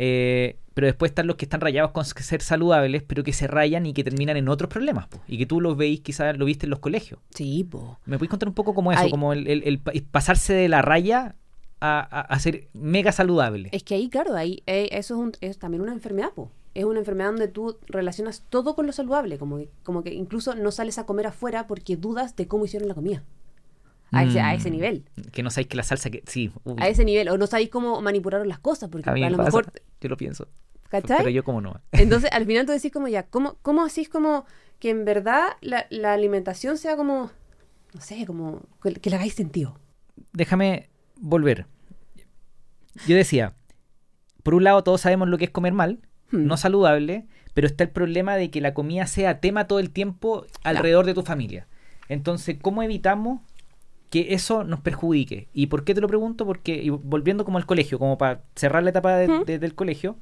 Eh, 0.00 0.56
pero 0.74 0.86
después 0.86 1.10
están 1.10 1.26
los 1.26 1.34
que 1.34 1.44
están 1.44 1.60
rayados 1.60 1.90
con 1.90 2.04
ser 2.04 2.40
saludables, 2.40 3.02
pero 3.02 3.24
que 3.24 3.32
se 3.32 3.48
rayan 3.48 3.84
y 3.84 3.92
que 3.92 4.04
terminan 4.04 4.36
en 4.36 4.48
otros 4.48 4.70
problemas. 4.70 5.08
po, 5.08 5.20
y 5.26 5.36
que 5.36 5.44
tú 5.44 5.60
los 5.60 5.76
veis, 5.76 6.00
quizás 6.00 6.38
lo 6.38 6.44
viste 6.44 6.66
en 6.66 6.70
los 6.70 6.78
colegios. 6.78 7.18
Sí, 7.34 7.64
po. 7.64 7.98
¿Me 8.06 8.16
puedes 8.16 8.30
contar 8.30 8.48
un 8.48 8.54
poco 8.54 8.74
como 8.74 8.92
eso? 8.92 9.00
Ay. 9.02 9.10
Como 9.10 9.32
el, 9.32 9.48
el- 9.48 9.62
el 9.64 9.80
pa- 9.80 9.90
pasarse 10.12 10.52
de 10.54 10.68
la 10.68 10.80
raya 10.82 11.34
a, 11.80 11.98
a- 11.98 12.20
a 12.20 12.38
ser 12.38 12.68
mega 12.74 13.10
saludable. 13.10 13.70
Es 13.72 13.82
que 13.82 13.96
ahí, 13.96 14.08
claro, 14.08 14.36
ahí 14.36 14.62
eh, 14.66 14.88
eso 14.92 15.14
es, 15.14 15.20
un- 15.20 15.32
es 15.40 15.58
también 15.58 15.82
una 15.82 15.92
enfermedad, 15.92 16.30
po. 16.32 16.52
Es 16.74 16.84
una 16.84 17.00
enfermedad 17.00 17.30
donde 17.30 17.48
tú 17.48 17.76
relacionas 17.88 18.44
todo 18.48 18.76
con 18.76 18.86
lo 18.86 18.92
saludable, 18.92 19.36
como 19.36 19.56
que, 19.58 19.68
como 19.82 20.04
que 20.04 20.14
incluso 20.14 20.54
no 20.54 20.70
sales 20.70 20.98
a 20.98 21.06
comer 21.06 21.26
afuera 21.26 21.66
porque 21.66 21.96
dudas 21.96 22.36
de 22.36 22.46
cómo 22.46 22.66
hicieron 22.66 22.86
la 22.86 22.94
comida. 22.94 23.24
A, 24.10 24.24
ese, 24.24 24.40
a 24.40 24.54
ese 24.54 24.70
Mm, 24.70 24.72
nivel. 24.72 25.04
Que 25.32 25.42
no 25.42 25.50
sabéis 25.50 25.68
que 25.68 25.76
la 25.76 25.82
salsa 25.82 26.08
que... 26.10 26.22
Sí. 26.26 26.50
uy, 26.64 26.76
A 26.78 26.88
ese 26.88 27.04
nivel. 27.04 27.28
O 27.28 27.36
no 27.38 27.46
sabéis 27.46 27.68
cómo 27.68 28.00
manipularon 28.00 28.48
las 28.48 28.58
cosas, 28.58 28.88
porque 28.88 29.08
a 29.08 29.12
a, 29.12 29.14
mí 29.14 29.20
me 29.20 29.30
lo 29.30 29.36
pasa, 29.36 29.46
mejor... 29.48 29.72
yo 30.00 30.08
lo 30.08 30.16
pienso. 30.16 30.48
¿Cachai? 30.88 31.18
Pero 31.18 31.30
yo 31.30 31.44
como 31.44 31.60
no. 31.60 31.80
Entonces, 31.92 32.30
al 32.32 32.46
final 32.46 32.64
tú 32.64 32.72
decís 32.72 32.90
como 32.92 33.08
ya, 33.08 33.24
¿cómo, 33.24 33.58
cómo 33.62 33.84
así 33.84 34.06
como 34.06 34.46
que 34.78 34.90
en 34.90 35.04
verdad 35.04 35.48
la, 35.60 35.86
la 35.90 36.14
alimentación 36.14 36.78
sea 36.78 36.96
como, 36.96 37.30
no 37.92 38.00
sé, 38.00 38.24
como 38.26 38.62
que, 38.82 38.94
que 38.94 39.10
le 39.10 39.16
hagáis 39.16 39.34
sentido? 39.34 39.78
déjame 40.32 40.88
volver. 41.20 41.66
Yo 43.06 43.16
decía, 43.16 43.54
por 44.42 44.54
un 44.54 44.64
lado 44.64 44.82
todos 44.82 45.00
sabemos 45.00 45.28
lo 45.28 45.38
que 45.38 45.44
es 45.46 45.50
comer 45.50 45.72
mal, 45.72 46.00
Hmm. 46.30 46.46
no 46.46 46.58
saludable, 46.58 47.26
pero 47.54 47.66
está 47.66 47.84
el 47.84 47.90
problema 47.90 48.36
de 48.36 48.50
que 48.50 48.60
la 48.60 48.74
comida 48.74 49.06
sea 49.06 49.40
tema 49.40 49.66
todo 49.66 49.78
el 49.78 49.90
tiempo 49.90 50.44
alrededor 50.62 51.06
de 51.06 51.14
tu 51.14 51.22
familia. 51.22 51.66
Entonces, 52.10 52.58
¿cómo 52.60 52.82
evitamos 52.82 53.40
que 54.10 54.32
eso 54.34 54.64
nos 54.64 54.80
perjudique? 54.80 55.48
¿Y 55.52 55.66
por 55.66 55.84
qué 55.84 55.94
te 55.94 56.00
lo 56.00 56.08
pregunto? 56.08 56.46
Porque, 56.46 56.82
y 56.82 56.90
volviendo 56.90 57.44
como 57.44 57.58
al 57.58 57.66
colegio, 57.66 57.98
como 57.98 58.16
para 58.18 58.42
cerrar 58.56 58.82
la 58.82 58.90
etapa 58.90 59.16
de- 59.16 59.44
de- 59.44 59.58
del 59.58 59.74
colegio, 59.74 60.16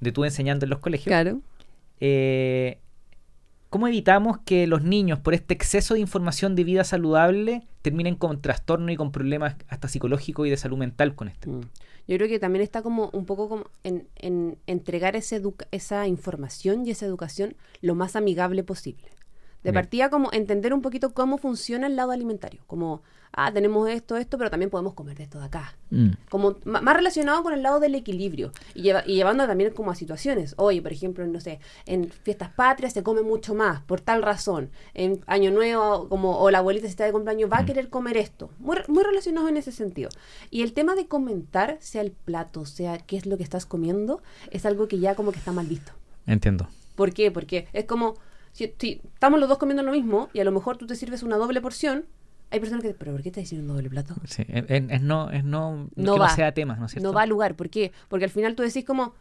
de 0.00 0.12
tú 0.12 0.24
enseñando 0.24 0.64
en 0.66 0.70
los 0.70 0.78
colegios, 0.80 1.06
Claro. 1.06 1.40
eh, 2.00 2.78
¿cómo 3.70 3.86
evitamos 3.88 4.38
que 4.38 4.66
los 4.66 4.82
niños, 4.82 5.18
por 5.18 5.34
este 5.34 5.54
exceso 5.54 5.94
de 5.94 6.00
información 6.00 6.54
de 6.56 6.64
vida 6.64 6.84
saludable, 6.84 7.66
terminen 7.82 8.14
con 8.14 8.40
trastorno 8.40 8.90
y 8.90 8.96
con 8.96 9.12
problemas 9.12 9.56
hasta 9.68 9.88
psicológicos 9.88 10.46
y 10.46 10.50
de 10.50 10.56
salud 10.56 10.78
mental 10.78 11.14
con 11.14 11.28
esto? 11.28 11.50
Mm. 11.50 11.60
Yo 12.08 12.16
creo 12.16 12.28
que 12.28 12.38
también 12.38 12.62
está 12.62 12.80
como 12.80 13.10
un 13.12 13.26
poco 13.26 13.50
como 13.50 13.64
en, 13.84 14.08
en 14.16 14.56
entregar 14.66 15.14
ese 15.14 15.42
esa 15.72 16.06
información 16.08 16.86
y 16.86 16.90
esa 16.92 17.04
educación 17.04 17.54
lo 17.82 17.94
más 17.94 18.16
amigable 18.16 18.64
posible. 18.64 19.04
De 19.64 19.70
Bien. 19.72 19.74
partida 19.74 20.08
como 20.08 20.30
entender 20.32 20.72
un 20.72 20.82
poquito 20.82 21.12
cómo 21.12 21.36
funciona 21.38 21.88
el 21.88 21.96
lado 21.96 22.12
alimentario. 22.12 22.62
Como, 22.68 23.02
ah, 23.32 23.52
tenemos 23.52 23.88
esto, 23.90 24.16
esto, 24.16 24.38
pero 24.38 24.50
también 24.50 24.70
podemos 24.70 24.94
comer 24.94 25.16
de 25.16 25.24
esto 25.24 25.40
de 25.40 25.46
acá. 25.46 25.76
Mm. 25.90 26.10
como 26.28 26.56
más 26.66 26.94
relacionado 26.94 27.42
con 27.42 27.54
el 27.54 27.62
lado 27.62 27.80
del 27.80 27.94
equilibrio 27.94 28.52
y, 28.74 28.82
lleva- 28.82 29.02
y 29.06 29.14
llevando 29.14 29.46
también 29.46 29.72
como 29.72 29.90
a 29.90 29.94
situaciones. 29.94 30.54
Oye, 30.58 30.82
por 30.82 30.92
ejemplo, 30.92 31.26
no 31.26 31.40
sé, 31.40 31.60
en 31.86 32.10
fiestas 32.10 32.50
patrias 32.50 32.92
se 32.92 33.02
come 33.02 33.22
mucho 33.22 33.54
más 33.54 33.80
por 33.82 34.00
tal 34.02 34.22
razón. 34.22 34.70
En 34.94 35.22
Año 35.26 35.50
Nuevo, 35.50 36.08
como 36.10 36.38
o 36.38 36.50
la 36.50 36.58
abuelita 36.58 36.86
si 36.86 36.90
está 36.90 37.04
de 37.06 37.12
cumpleaños 37.12 37.50
va 37.50 37.58
a 37.60 37.64
querer 37.64 37.88
comer 37.88 38.18
esto. 38.18 38.50
Muy, 38.58 38.76
muy 38.86 39.02
relacionado 39.02 39.48
en 39.48 39.56
ese 39.56 39.72
sentido. 39.72 40.10
Y 40.50 40.62
el 40.62 40.72
tema 40.74 40.94
de 40.94 41.06
comentar, 41.08 41.78
sea 41.80 42.02
el 42.02 42.10
plato, 42.12 42.66
sea 42.66 42.98
qué 42.98 43.16
es 43.16 43.24
lo 43.26 43.36
que 43.38 43.42
estás 43.44 43.64
comiendo, 43.66 44.20
es 44.50 44.66
algo 44.66 44.88
que 44.88 44.98
ya 44.98 45.14
como 45.14 45.32
que 45.32 45.38
está 45.38 45.52
mal 45.52 45.66
visto. 45.66 45.92
Entiendo. 46.26 46.68
¿Por 46.96 47.12
qué? 47.14 47.30
Porque 47.30 47.66
es 47.72 47.86
como, 47.86 48.16
si, 48.52 48.72
si 48.78 49.00
estamos 49.14 49.38
los 49.40 49.48
dos 49.48 49.58
comiendo 49.58 49.82
lo 49.82 49.92
mismo 49.92 50.28
y 50.32 50.40
a 50.40 50.44
lo 50.44 50.52
mejor 50.52 50.76
tú 50.76 50.86
te 50.86 50.94
sirves 50.96 51.22
una 51.22 51.36
doble 51.36 51.60
porción, 51.60 52.06
hay 52.50 52.60
personas 52.60 52.82
que, 52.82 52.94
pero 52.94 53.12
¿por 53.12 53.22
qué 53.22 53.28
estás 53.28 53.42
diciendo 53.42 53.70
un 53.70 53.76
doble 53.76 53.90
plato? 53.90 54.14
Sí, 54.24 54.44
es, 54.48 55.02
no, 55.02 55.30
es 55.30 55.44
no, 55.44 55.88
No 55.96 56.14
que 56.14 56.20
va. 56.20 56.28
no 56.28 56.34
sea 56.34 56.52
tema, 56.52 56.76
¿no 56.76 56.86
es 56.86 56.92
cierto? 56.92 57.08
no 57.08 57.12
va 57.14 57.22
al 57.22 57.28
lugar. 57.28 57.54
¿Por 57.56 57.68
qué? 57.68 57.92
Porque 58.08 58.24
al 58.24 58.30
final 58.30 58.54
tú 58.54 58.62
decís 58.62 58.84
como, 58.86 59.12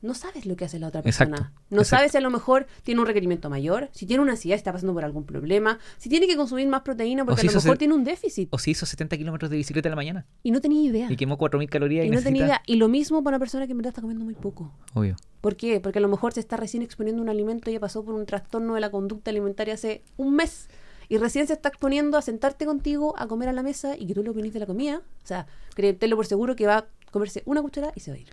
no 0.00 0.14
sabes 0.14 0.46
lo 0.46 0.56
que 0.56 0.64
hace 0.64 0.80
la 0.80 0.88
otra 0.88 1.00
persona. 1.00 1.36
Exacto, 1.36 1.54
no 1.70 1.82
exacto. 1.82 1.96
sabes 1.98 2.10
si 2.10 2.18
a 2.18 2.20
lo 2.20 2.30
mejor 2.30 2.66
tiene 2.82 3.00
un 3.00 3.06
requerimiento 3.06 3.48
mayor, 3.48 3.88
si 3.92 4.04
tiene 4.04 4.20
una 4.20 4.32
ansiedad, 4.32 4.56
si 4.56 4.58
está 4.58 4.72
pasando 4.72 4.92
por 4.94 5.04
algún 5.04 5.22
problema, 5.24 5.78
si 5.96 6.08
tiene 6.08 6.26
que 6.26 6.36
consumir 6.36 6.66
más 6.66 6.80
proteína 6.82 7.24
porque 7.24 7.42
si 7.42 7.46
a 7.46 7.52
lo 7.52 7.60
mejor 7.60 7.78
tiene 7.78 7.94
un 7.94 8.02
déficit. 8.02 8.48
O 8.50 8.58
si 8.58 8.72
hizo 8.72 8.84
70 8.84 9.16
kilómetros 9.16 9.48
de 9.48 9.58
bicicleta 9.58 9.88
en 9.88 9.92
la 9.92 9.96
mañana 9.96 10.26
Y 10.42 10.50
no 10.50 10.60
tenía 10.60 10.82
idea. 10.82 11.06
y 11.12 11.16
quemó 11.16 11.38
4.000 11.38 11.68
calorías 11.68 12.04
y, 12.04 12.08
Y 12.08 12.10
no 12.10 12.20
tenía 12.20 12.46
idea. 12.46 12.62
Y 12.66 12.76
lo 12.76 12.88
mismo 12.88 13.22
para 13.22 13.36
una 13.36 13.38
persona 13.38 13.66
que 13.66 13.72
en 13.72 13.78
verdad 13.78 13.90
está 13.90 14.00
comiendo 14.00 14.24
muy 14.24 14.34
poco. 14.34 14.72
Obvio. 14.94 15.14
¿Por 15.42 15.56
qué? 15.56 15.80
Porque 15.80 15.98
a 15.98 16.02
lo 16.02 16.08
mejor 16.08 16.32
se 16.32 16.40
está 16.40 16.56
recién 16.56 16.82
exponiendo 16.82 17.20
un 17.20 17.28
alimento 17.28 17.68
y 17.68 17.74
ya 17.74 17.80
pasó 17.80 18.02
por 18.04 18.14
un 18.14 18.24
trastorno 18.24 18.74
de 18.74 18.80
la 18.80 18.90
conducta 18.90 19.30
alimentaria 19.30 19.74
hace 19.74 20.02
un 20.16 20.34
mes. 20.36 20.68
Y 21.08 21.18
recién 21.18 21.46
se 21.46 21.52
está 21.52 21.68
exponiendo 21.68 22.16
a 22.16 22.22
sentarte 22.22 22.64
contigo, 22.64 23.14
a 23.18 23.26
comer 23.26 23.48
a 23.50 23.52
la 23.52 23.62
mesa 23.62 23.96
y 23.98 24.06
que 24.06 24.14
tú 24.14 24.22
le 24.22 24.30
opinís 24.30 24.54
de 24.54 24.60
la 24.60 24.66
comida. 24.66 24.98
O 25.22 25.26
sea, 25.26 25.46
créetelo 25.74 26.16
por 26.16 26.24
seguro 26.26 26.56
que 26.56 26.66
va 26.66 26.78
a 26.78 26.86
comerse 27.10 27.42
una 27.44 27.60
cuchara 27.60 27.92
y 27.94 28.00
se 28.00 28.12
va 28.12 28.16
a 28.16 28.20
ir. 28.20 28.28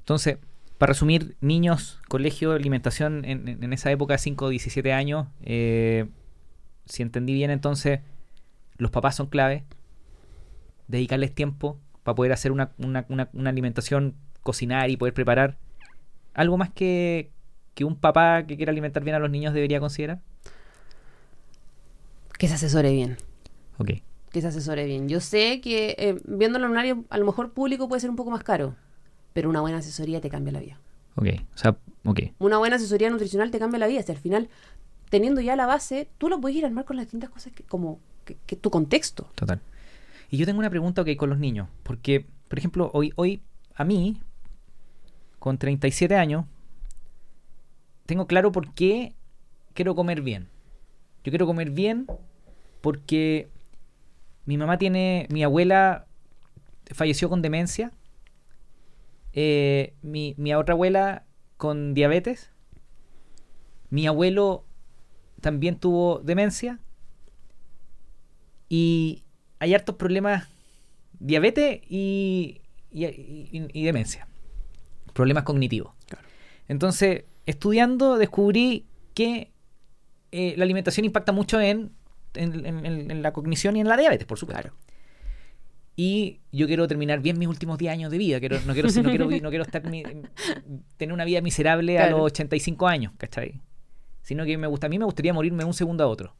Entonces, 0.00 0.38
para 0.78 0.92
resumir, 0.94 1.36
niños, 1.40 2.00
colegio, 2.08 2.52
alimentación 2.52 3.24
en, 3.24 3.46
en- 3.46 3.72
esa 3.72 3.90
época, 3.92 4.16
5 4.16 4.46
o 4.46 4.48
17 4.48 4.92
años, 4.92 5.26
eh, 5.42 6.08
si 6.86 7.02
entendí 7.02 7.34
bien, 7.34 7.50
entonces 7.50 8.00
los 8.78 8.90
papás 8.90 9.14
son 9.16 9.26
clave, 9.26 9.64
dedicarles 10.88 11.34
tiempo 11.34 11.78
para 12.02 12.14
poder 12.14 12.32
hacer 12.32 12.52
una, 12.52 12.72
una- 12.78 13.04
una- 13.08 13.28
una 13.32 13.50
alimentación, 13.50 14.14
cocinar 14.42 14.88
y 14.90 14.96
poder 14.96 15.14
preparar. 15.14 15.58
¿Algo 16.38 16.56
más 16.56 16.70
que, 16.70 17.32
que 17.74 17.84
un 17.84 17.96
papá 17.96 18.46
que 18.46 18.56
quiera 18.56 18.70
alimentar 18.70 19.02
bien 19.02 19.16
a 19.16 19.18
los 19.18 19.28
niños 19.28 19.52
debería 19.54 19.80
considerar? 19.80 20.20
Que 22.38 22.46
se 22.46 22.54
asesore 22.54 22.92
bien. 22.92 23.16
Ok, 23.78 23.90
Que 24.30 24.40
se 24.40 24.46
asesore 24.46 24.84
bien. 24.86 25.08
Yo 25.08 25.20
sé 25.20 25.60
que 25.60 25.96
eh, 25.98 26.20
viéndolo 26.24 26.66
en 26.66 26.70
un 26.72 26.78
área 26.78 26.96
a 27.10 27.18
lo 27.18 27.26
mejor 27.26 27.52
público 27.52 27.88
puede 27.88 27.98
ser 28.00 28.10
un 28.10 28.14
poco 28.14 28.30
más 28.30 28.44
caro, 28.44 28.76
pero 29.32 29.50
una 29.50 29.60
buena 29.60 29.78
asesoría 29.78 30.20
te 30.20 30.30
cambia 30.30 30.52
la 30.52 30.60
vida. 30.60 30.78
ok, 31.16 31.26
o 31.54 31.58
sea, 31.58 31.76
ok. 32.04 32.20
Una 32.38 32.58
buena 32.58 32.76
asesoría 32.76 33.10
nutricional 33.10 33.50
te 33.50 33.58
cambia 33.58 33.80
la 33.80 33.88
vida. 33.88 34.00
Si 34.02 34.12
al 34.12 34.18
final 34.18 34.48
teniendo 35.10 35.40
ya 35.40 35.56
la 35.56 35.66
base, 35.66 36.08
tú 36.18 36.28
lo 36.28 36.40
puedes 36.40 36.56
ir 36.56 36.64
a 36.64 36.68
armar 36.68 36.84
con 36.84 36.94
las 36.96 37.06
distintas 37.06 37.30
cosas 37.30 37.52
que, 37.52 37.64
como 37.64 37.98
que, 38.24 38.36
que 38.46 38.54
tu 38.54 38.70
contexto. 38.70 39.28
Total. 39.34 39.60
Y 40.30 40.36
yo 40.36 40.46
tengo 40.46 40.60
una 40.60 40.70
pregunta 40.70 41.02
ok, 41.02 41.16
con 41.16 41.30
los 41.30 41.38
niños. 41.40 41.68
Porque, 41.82 42.26
por 42.46 42.58
ejemplo, 42.58 42.90
hoy, 42.94 43.12
hoy 43.16 43.40
a 43.74 43.84
mí, 43.84 44.20
con 45.38 45.58
37 45.58 46.14
años, 46.16 46.46
tengo 48.06 48.26
claro 48.26 48.52
por 48.52 48.74
qué 48.74 49.14
quiero 49.74 49.94
comer 49.94 50.22
bien. 50.22 50.48
Yo 51.24 51.30
quiero 51.30 51.46
comer 51.46 51.70
bien 51.70 52.06
porque 52.80 53.48
mi 54.46 54.56
mamá 54.56 54.78
tiene, 54.78 55.26
mi 55.30 55.42
abuela 55.42 56.06
falleció 56.92 57.28
con 57.28 57.42
demencia, 57.42 57.92
eh, 59.32 59.94
mi, 60.02 60.34
mi 60.38 60.54
otra 60.54 60.72
abuela 60.72 61.24
con 61.56 61.92
diabetes, 61.92 62.50
mi 63.90 64.06
abuelo 64.06 64.64
también 65.40 65.78
tuvo 65.78 66.20
demencia 66.20 66.78
y 68.68 69.24
hay 69.58 69.74
hartos 69.74 69.96
problemas, 69.96 70.48
diabetes 71.18 71.80
y, 71.88 72.60
y, 72.90 73.84
demencia, 73.84 74.27
problemas 75.18 75.42
cognitivos. 75.44 75.92
Entonces, 76.68 77.24
estudiando 77.46 78.16
descubrí 78.16 78.86
que 79.14 79.50
eh, 80.32 80.54
la 80.56 80.64
alimentación 80.64 81.04
impacta 81.04 81.32
mucho 81.32 81.60
en, 81.60 81.90
en- 82.34 82.64
en- 82.66 82.86
en- 82.86 83.10
en 83.10 83.22
la 83.22 83.32
cognición 83.32 83.76
y 83.76 83.80
en 83.80 83.88
la 83.88 83.96
diabetes, 83.96 84.26
por 84.26 84.38
supuesto. 84.38 84.70
Y 85.96 86.38
yo 86.52 86.66
quiero 86.68 86.86
terminar 86.86 87.20
bien 87.20 87.38
mis 87.38 87.48
últimos 87.48 87.76
10 87.78 87.92
años 87.92 88.10
de 88.12 88.18
vida. 88.18 88.38
Quiero, 88.38 88.60
no, 88.66 88.72
quiero, 88.72 88.88
no, 88.88 89.02
quiero, 89.10 89.24
no 89.28 89.48
quiero 89.50 89.64
estar 89.64 89.84
mi- 89.90 90.04
tener 90.96 91.12
una 91.12 91.24
vida 91.24 91.40
miserable 91.40 91.98
a 91.98 92.02
Claro. 92.02 92.18
los 92.18 92.26
85 92.26 92.86
años, 92.86 93.12
¿cachai? 93.18 93.60
Sino 94.22 94.44
que 94.44 94.56
me 94.58 94.66
gusta, 94.68 94.86
a 94.86 94.90
mí 94.90 94.98
me 94.98 95.04
gustaría 95.06 95.32
morirme 95.32 95.64
un 95.64 95.74
segundo 95.74 96.04
a 96.04 96.06
otro. 96.06 96.36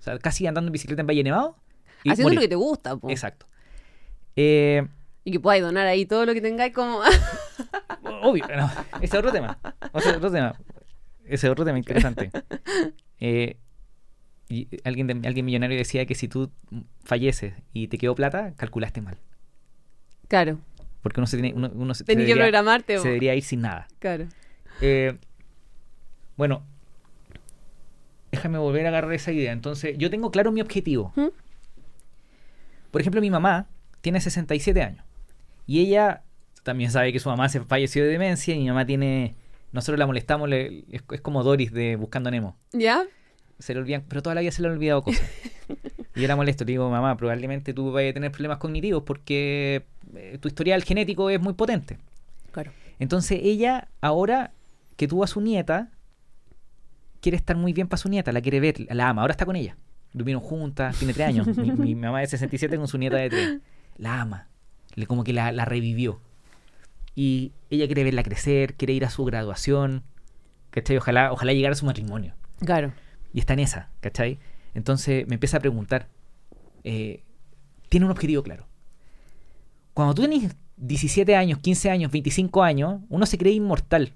O 0.00 0.02
sea, 0.02 0.18
casi 0.18 0.46
andando 0.46 0.68
en 0.68 0.72
bicicleta 0.72 1.02
en 1.02 1.06
Valle 1.06 1.24
Nevado. 1.24 1.56
y 2.04 2.10
Haciendo 2.10 2.28
morir. 2.28 2.36
lo 2.38 2.40
que 2.42 2.48
te 2.48 2.54
gusta, 2.56 2.96
po. 2.96 3.10
Exacto. 3.10 3.46
Eh, 4.34 4.86
Y 5.24 5.30
que 5.32 5.40
podáis 5.40 5.62
donar 5.62 5.86
ahí 5.86 6.04
todo 6.06 6.26
lo 6.26 6.34
que 6.34 6.40
tengáis 6.40 6.72
como... 6.74 7.00
Obvio, 8.22 8.44
no. 8.56 8.70
Ese 8.96 9.04
es 9.06 9.14
otro 9.14 9.30
tema. 9.32 9.58
Ese 9.94 10.10
es 10.10 10.16
otro 10.16 10.30
tema. 10.30 10.54
Ese 11.24 11.46
es 11.46 11.50
otro 11.50 11.64
tema 11.64 11.78
interesante. 11.78 12.30
Eh, 13.24 13.56
y 14.48 14.66
alguien, 14.82 15.06
de- 15.06 15.28
alguien 15.28 15.46
millonario 15.46 15.78
decía 15.78 16.06
que 16.06 16.16
si 16.16 16.26
tú 16.26 16.50
falleces 17.04 17.54
y 17.72 17.86
te 17.86 17.98
quedó 17.98 18.16
plata, 18.16 18.52
calculaste 18.56 19.00
mal. 19.00 19.16
claro. 20.28 20.58
Porque 21.02 21.20
uno 21.20 21.26
se 21.28 21.36
tiene. 21.36 21.54
Uno, 21.54 21.70
uno 21.72 21.94
se, 21.94 21.98
se 21.98 22.04
Tenés 22.04 22.26
que 22.26 22.34
programarte, 22.34 22.98
se 22.98 23.06
debería 23.08 23.34
ir 23.36 23.44
sin 23.44 23.60
nada. 23.60 23.86
Claro. 24.00 24.26
Eh, 24.80 25.16
bueno, 26.36 26.64
déjame 28.32 28.58
volver 28.58 28.86
a 28.86 28.88
agarrar 28.88 29.12
esa 29.12 29.30
idea. 29.32 29.52
Entonces, 29.52 29.96
yo 29.98 30.10
tengo 30.10 30.30
claro 30.32 30.50
mi 30.52 30.60
objetivo. 30.60 31.12
¿Mm? 31.16 31.26
Por 32.90 33.00
ejemplo, 33.00 33.20
mi 33.20 33.30
mamá 33.30 33.66
tiene 34.00 34.20
67 34.20 34.82
años. 34.82 35.04
Y 35.66 35.80
ella 35.80 36.22
también 36.62 36.90
sabe 36.90 37.12
que 37.12 37.18
su 37.20 37.28
mamá 37.28 37.48
se 37.48 37.60
falleció 37.60 38.02
de 38.04 38.10
demencia. 38.10 38.54
Y 38.54 38.58
mi 38.60 38.68
mamá 38.68 38.86
tiene. 38.86 39.34
Nosotros 39.72 39.98
la 39.98 40.06
molestamos, 40.06 40.48
le- 40.48 40.84
es, 40.90 41.02
es 41.10 41.20
como 41.20 41.42
Doris 41.42 41.72
de 41.72 41.96
Buscando 41.96 42.30
Nemo. 42.30 42.56
¿Ya? 42.72 43.04
Se 43.58 43.72
le 43.74 43.80
olvidan, 43.80 44.04
pero 44.08 44.22
toda 44.22 44.34
la 44.34 44.40
vida 44.42 44.50
se 44.50 44.60
le 44.60 44.68
han 44.68 44.74
olvidado 44.74 45.02
cosas. 45.02 45.22
y 46.16 46.20
yo 46.20 46.28
la 46.28 46.36
molesto, 46.36 46.64
le 46.64 46.72
digo, 46.72 46.90
mamá, 46.90 47.16
probablemente 47.16 47.72
tú 47.72 47.90
vayas 47.92 48.10
a 48.10 48.14
tener 48.14 48.32
problemas 48.32 48.58
cognitivos 48.58 49.04
porque 49.04 49.86
eh, 50.14 50.38
tu 50.40 50.48
historial 50.48 50.82
genético 50.84 51.30
es 51.30 51.40
muy 51.40 51.54
potente. 51.54 51.96
Claro. 52.50 52.70
Entonces 52.98 53.40
ella, 53.42 53.88
ahora 54.00 54.52
que 54.96 55.08
tuvo 55.08 55.24
a 55.24 55.26
su 55.26 55.40
nieta, 55.40 55.90
quiere 57.20 57.36
estar 57.36 57.56
muy 57.56 57.72
bien 57.72 57.88
para 57.88 57.98
su 57.98 58.08
nieta, 58.08 58.30
la 58.32 58.40
quiere 58.42 58.60
ver, 58.60 58.74
la 58.94 59.08
ama, 59.08 59.22
ahora 59.22 59.32
está 59.32 59.46
con 59.46 59.56
ella. 59.56 59.76
Durmieron 60.12 60.42
juntas, 60.42 60.98
tiene 60.98 61.14
tres 61.14 61.28
años. 61.28 61.46
Mi, 61.56 61.70
mi 61.72 61.94
mamá 61.94 62.20
de 62.20 62.26
67 62.26 62.76
con 62.76 62.88
su 62.88 62.98
nieta 62.98 63.16
de 63.16 63.30
tres. 63.30 63.58
La 63.96 64.20
ama. 64.20 64.48
Le, 64.94 65.06
como 65.06 65.24
que 65.24 65.32
la, 65.32 65.52
la 65.52 65.64
revivió. 65.64 66.20
Y 67.14 67.52
ella 67.70 67.86
quiere 67.86 68.04
verla 68.04 68.22
crecer, 68.22 68.74
quiere 68.74 68.92
ir 68.94 69.04
a 69.04 69.10
su 69.10 69.24
graduación. 69.24 70.02
¿Cachai? 70.70 70.96
Ojalá, 70.96 71.32
ojalá 71.32 71.52
llegara 71.52 71.72
a 71.72 71.76
su 71.76 71.86
matrimonio. 71.86 72.34
Claro. 72.64 72.92
Y 73.34 73.40
está 73.40 73.52
en 73.54 73.60
esa, 73.60 73.90
¿cachai? 74.00 74.38
Entonces 74.74 75.26
me 75.28 75.34
empieza 75.34 75.58
a 75.58 75.60
preguntar. 75.60 76.08
eh, 76.84 77.22
tiene 77.88 78.06
un 78.06 78.12
objetivo 78.12 78.42
claro. 78.42 78.66
Cuando 79.92 80.14
tú 80.14 80.22
tenés 80.22 80.56
17 80.78 81.36
años, 81.36 81.58
15 81.58 81.90
años, 81.90 82.10
25 82.10 82.62
años, 82.62 83.00
uno 83.10 83.26
se 83.26 83.36
cree 83.36 83.52
inmortal. 83.52 84.14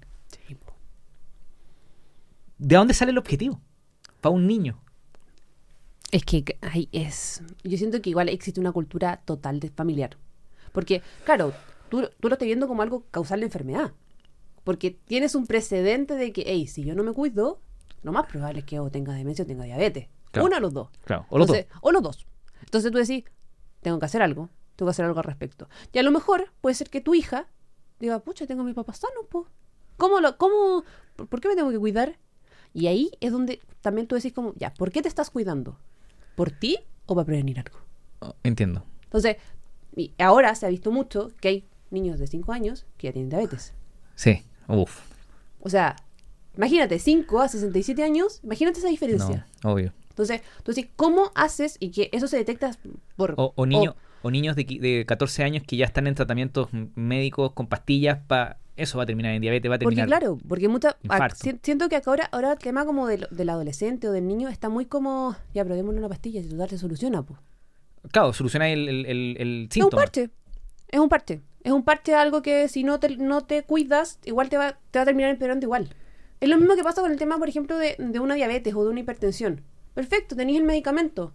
¿De 2.57 2.75
dónde 2.75 2.93
sale 2.95 3.11
el 3.11 3.17
objetivo? 3.19 3.61
Para 4.19 4.33
un 4.33 4.47
niño. 4.47 4.79
Es 6.11 6.23
que 6.23 6.57
ahí 6.61 6.89
es. 6.91 7.43
Yo 7.63 7.77
siento 7.77 8.01
que 8.01 8.09
igual 8.09 8.29
existe 8.29 8.59
una 8.59 8.71
cultura 8.71 9.17
total 9.25 9.59
de 9.59 9.69
familiar. 9.69 10.17
Porque, 10.71 11.01
claro, 11.25 11.53
tú, 11.89 12.09
tú 12.19 12.29
lo 12.29 12.35
estás 12.35 12.45
viendo 12.45 12.67
como 12.67 12.81
algo 12.81 13.05
causal 13.11 13.39
de 13.39 13.45
enfermedad. 13.47 13.93
Porque 14.63 14.91
tienes 14.91 15.35
un 15.35 15.47
precedente 15.47 16.15
de 16.15 16.33
que, 16.33 16.43
hey, 16.45 16.67
si 16.67 16.83
yo 16.83 16.93
no 16.93 17.03
me 17.03 17.13
cuido, 17.13 17.61
lo 18.03 18.11
más 18.11 18.25
probable 18.27 18.59
es 18.59 18.65
que 18.65 18.79
o 18.79 18.89
tenga 18.91 19.13
demencia 19.13 19.43
o 19.43 19.47
tenga 19.47 19.63
diabetes. 19.63 20.09
Claro. 20.31 20.47
Uno 20.47 20.55
de 20.55 20.61
los 20.61 20.73
dos. 20.73 20.89
Claro, 21.05 21.25
o 21.29 21.37
los 21.37 21.47
Entonces, 21.47 21.73
o 21.81 21.91
los 21.91 22.03
dos. 22.03 22.27
Entonces 22.61 22.91
tú 22.91 22.97
decís, 22.97 23.23
tengo 23.81 23.99
que 23.99 24.05
hacer 24.05 24.21
algo, 24.21 24.49
tengo 24.75 24.89
que 24.89 24.91
hacer 24.91 25.05
algo 25.05 25.17
al 25.19 25.23
respecto. 25.23 25.69
Y 25.93 25.99
a 25.99 26.03
lo 26.03 26.11
mejor 26.11 26.51
puede 26.61 26.75
ser 26.75 26.89
que 26.89 27.01
tu 27.01 27.15
hija 27.15 27.47
diga, 27.99 28.19
pucha, 28.19 28.45
tengo 28.45 28.61
a 28.61 28.65
mi 28.65 28.73
papá 28.73 28.93
sano, 28.93 29.23
po. 29.29 29.47
¿Cómo 29.97 30.19
lo, 30.19 30.37
cómo, 30.37 30.83
por, 31.15 31.27
por 31.27 31.41
qué 31.41 31.47
me 31.47 31.55
tengo 31.55 31.71
que 31.71 31.79
cuidar? 31.79 32.19
Y 32.73 32.87
ahí 32.87 33.11
es 33.21 33.31
donde 33.31 33.61
también 33.81 34.07
tú 34.07 34.15
decís 34.15 34.33
como, 34.33 34.53
ya, 34.55 34.73
¿por 34.73 34.91
qué 34.91 35.01
te 35.01 35.07
estás 35.07 35.29
cuidando? 35.29 35.79
¿Por 36.35 36.51
ti 36.51 36.77
o 37.05 37.15
para 37.15 37.25
prevenir 37.25 37.59
algo? 37.59 37.79
Oh, 38.19 38.35
Entiendo. 38.43 38.83
Entonces, 39.05 39.37
y 39.97 40.13
ahora 40.19 40.55
se 40.55 40.65
ha 40.65 40.69
visto 40.69 40.91
mucho 40.91 41.31
que 41.41 41.47
hay 41.49 41.65
niños 41.91 42.19
de 42.19 42.27
5 42.27 42.51
años 42.53 42.85
que 42.97 43.07
ya 43.07 43.13
tienen 43.13 43.29
diabetes. 43.29 43.73
Sí. 44.15 44.43
Uf. 44.69 45.01
O 45.59 45.69
sea, 45.69 45.95
imagínate, 46.55 46.99
5 46.99 47.41
a 47.41 47.47
67 47.49 48.03
años, 48.03 48.39
imagínate 48.43 48.79
esa 48.79 48.87
diferencia. 48.89 49.47
No, 49.63 49.71
obvio. 49.73 49.93
Entonces, 50.09 50.41
decís, 50.65 50.87
¿cómo 50.95 51.31
haces 51.35 51.77
y 51.79 51.91
que 51.91 52.09
eso 52.11 52.27
se 52.27 52.37
detecta 52.37 52.71
por... 53.15 53.33
O, 53.37 53.53
o 53.55 53.65
niño- 53.65 53.95
o 54.23 54.31
niños 54.31 54.55
de, 54.55 54.63
de 54.65 55.05
14 55.07 55.43
años 55.43 55.63
que 55.65 55.77
ya 55.77 55.85
están 55.85 56.07
en 56.07 56.15
tratamientos 56.15 56.69
médicos 56.95 57.51
con 57.53 57.67
pastillas 57.67 58.19
para... 58.27 58.59
Eso 58.75 58.97
va 58.99 59.03
a 59.03 59.07
terminar 59.07 59.33
en 59.33 59.41
diabetes, 59.41 59.71
va 59.71 59.75
a 59.75 59.79
Porque 59.79 59.95
terminar... 59.95 60.19
claro, 60.19 60.37
porque 60.47 60.67
mucha, 60.67 60.97
ah, 61.09 61.29
si- 61.35 61.59
siento 61.63 61.89
que 61.89 61.95
acá 61.95 62.11
ahora, 62.11 62.25
ahora 62.31 62.51
el 62.53 62.59
tema 62.59 62.85
como 62.85 63.07
del, 63.07 63.27
del 63.31 63.49
adolescente 63.49 64.07
o 64.07 64.11
del 64.11 64.27
niño 64.27 64.49
está 64.49 64.69
muy 64.69 64.85
como, 64.85 65.35
ya, 65.55 65.63
pero 65.63 65.75
démosle 65.75 65.99
una 65.99 66.09
pastilla 66.09 66.41
y 66.41 66.43
total 66.43 66.69
se 66.69 66.77
soluciona, 66.77 67.23
pues. 67.23 67.39
Claro, 68.11 68.33
soluciona 68.33 68.69
el, 68.69 68.87
el, 68.89 69.05
el- 69.05 69.37
el 69.39 69.57
Es 69.63 69.77
un 69.77 69.83
síntoma. 69.83 70.03
parche, 70.03 70.29
es 70.89 70.99
un 70.99 71.09
parche. 71.09 71.41
Es 71.63 71.71
un 71.71 71.83
parche 71.83 72.11
de 72.13 72.17
algo 72.17 72.41
que 72.41 72.67
si 72.69 72.83
no 72.83 72.99
te, 72.99 73.17
no 73.17 73.41
te 73.45 73.63
cuidas, 73.63 74.19
igual 74.23 74.47
te 74.49 74.57
va, 74.57 74.77
te 74.91 74.99
va 74.99 75.03
a 75.03 75.05
terminar 75.05 75.29
empeorando 75.31 75.65
igual. 75.65 75.89
Es 76.39 76.47
lo 76.49 76.57
mismo 76.57 76.75
que 76.75 76.83
pasa 76.83 77.01
con 77.01 77.11
el 77.11 77.17
tema, 77.17 77.37
por 77.39 77.49
ejemplo, 77.49 77.77
de, 77.77 77.95
de 77.99 78.19
una 78.19 78.35
diabetes 78.35 78.73
o 78.75 78.83
de 78.83 78.89
una 78.91 78.99
hipertensión. 79.01 79.63
Perfecto, 79.93 80.35
tenéis 80.35 80.59
el 80.59 80.65
medicamento. 80.65 81.33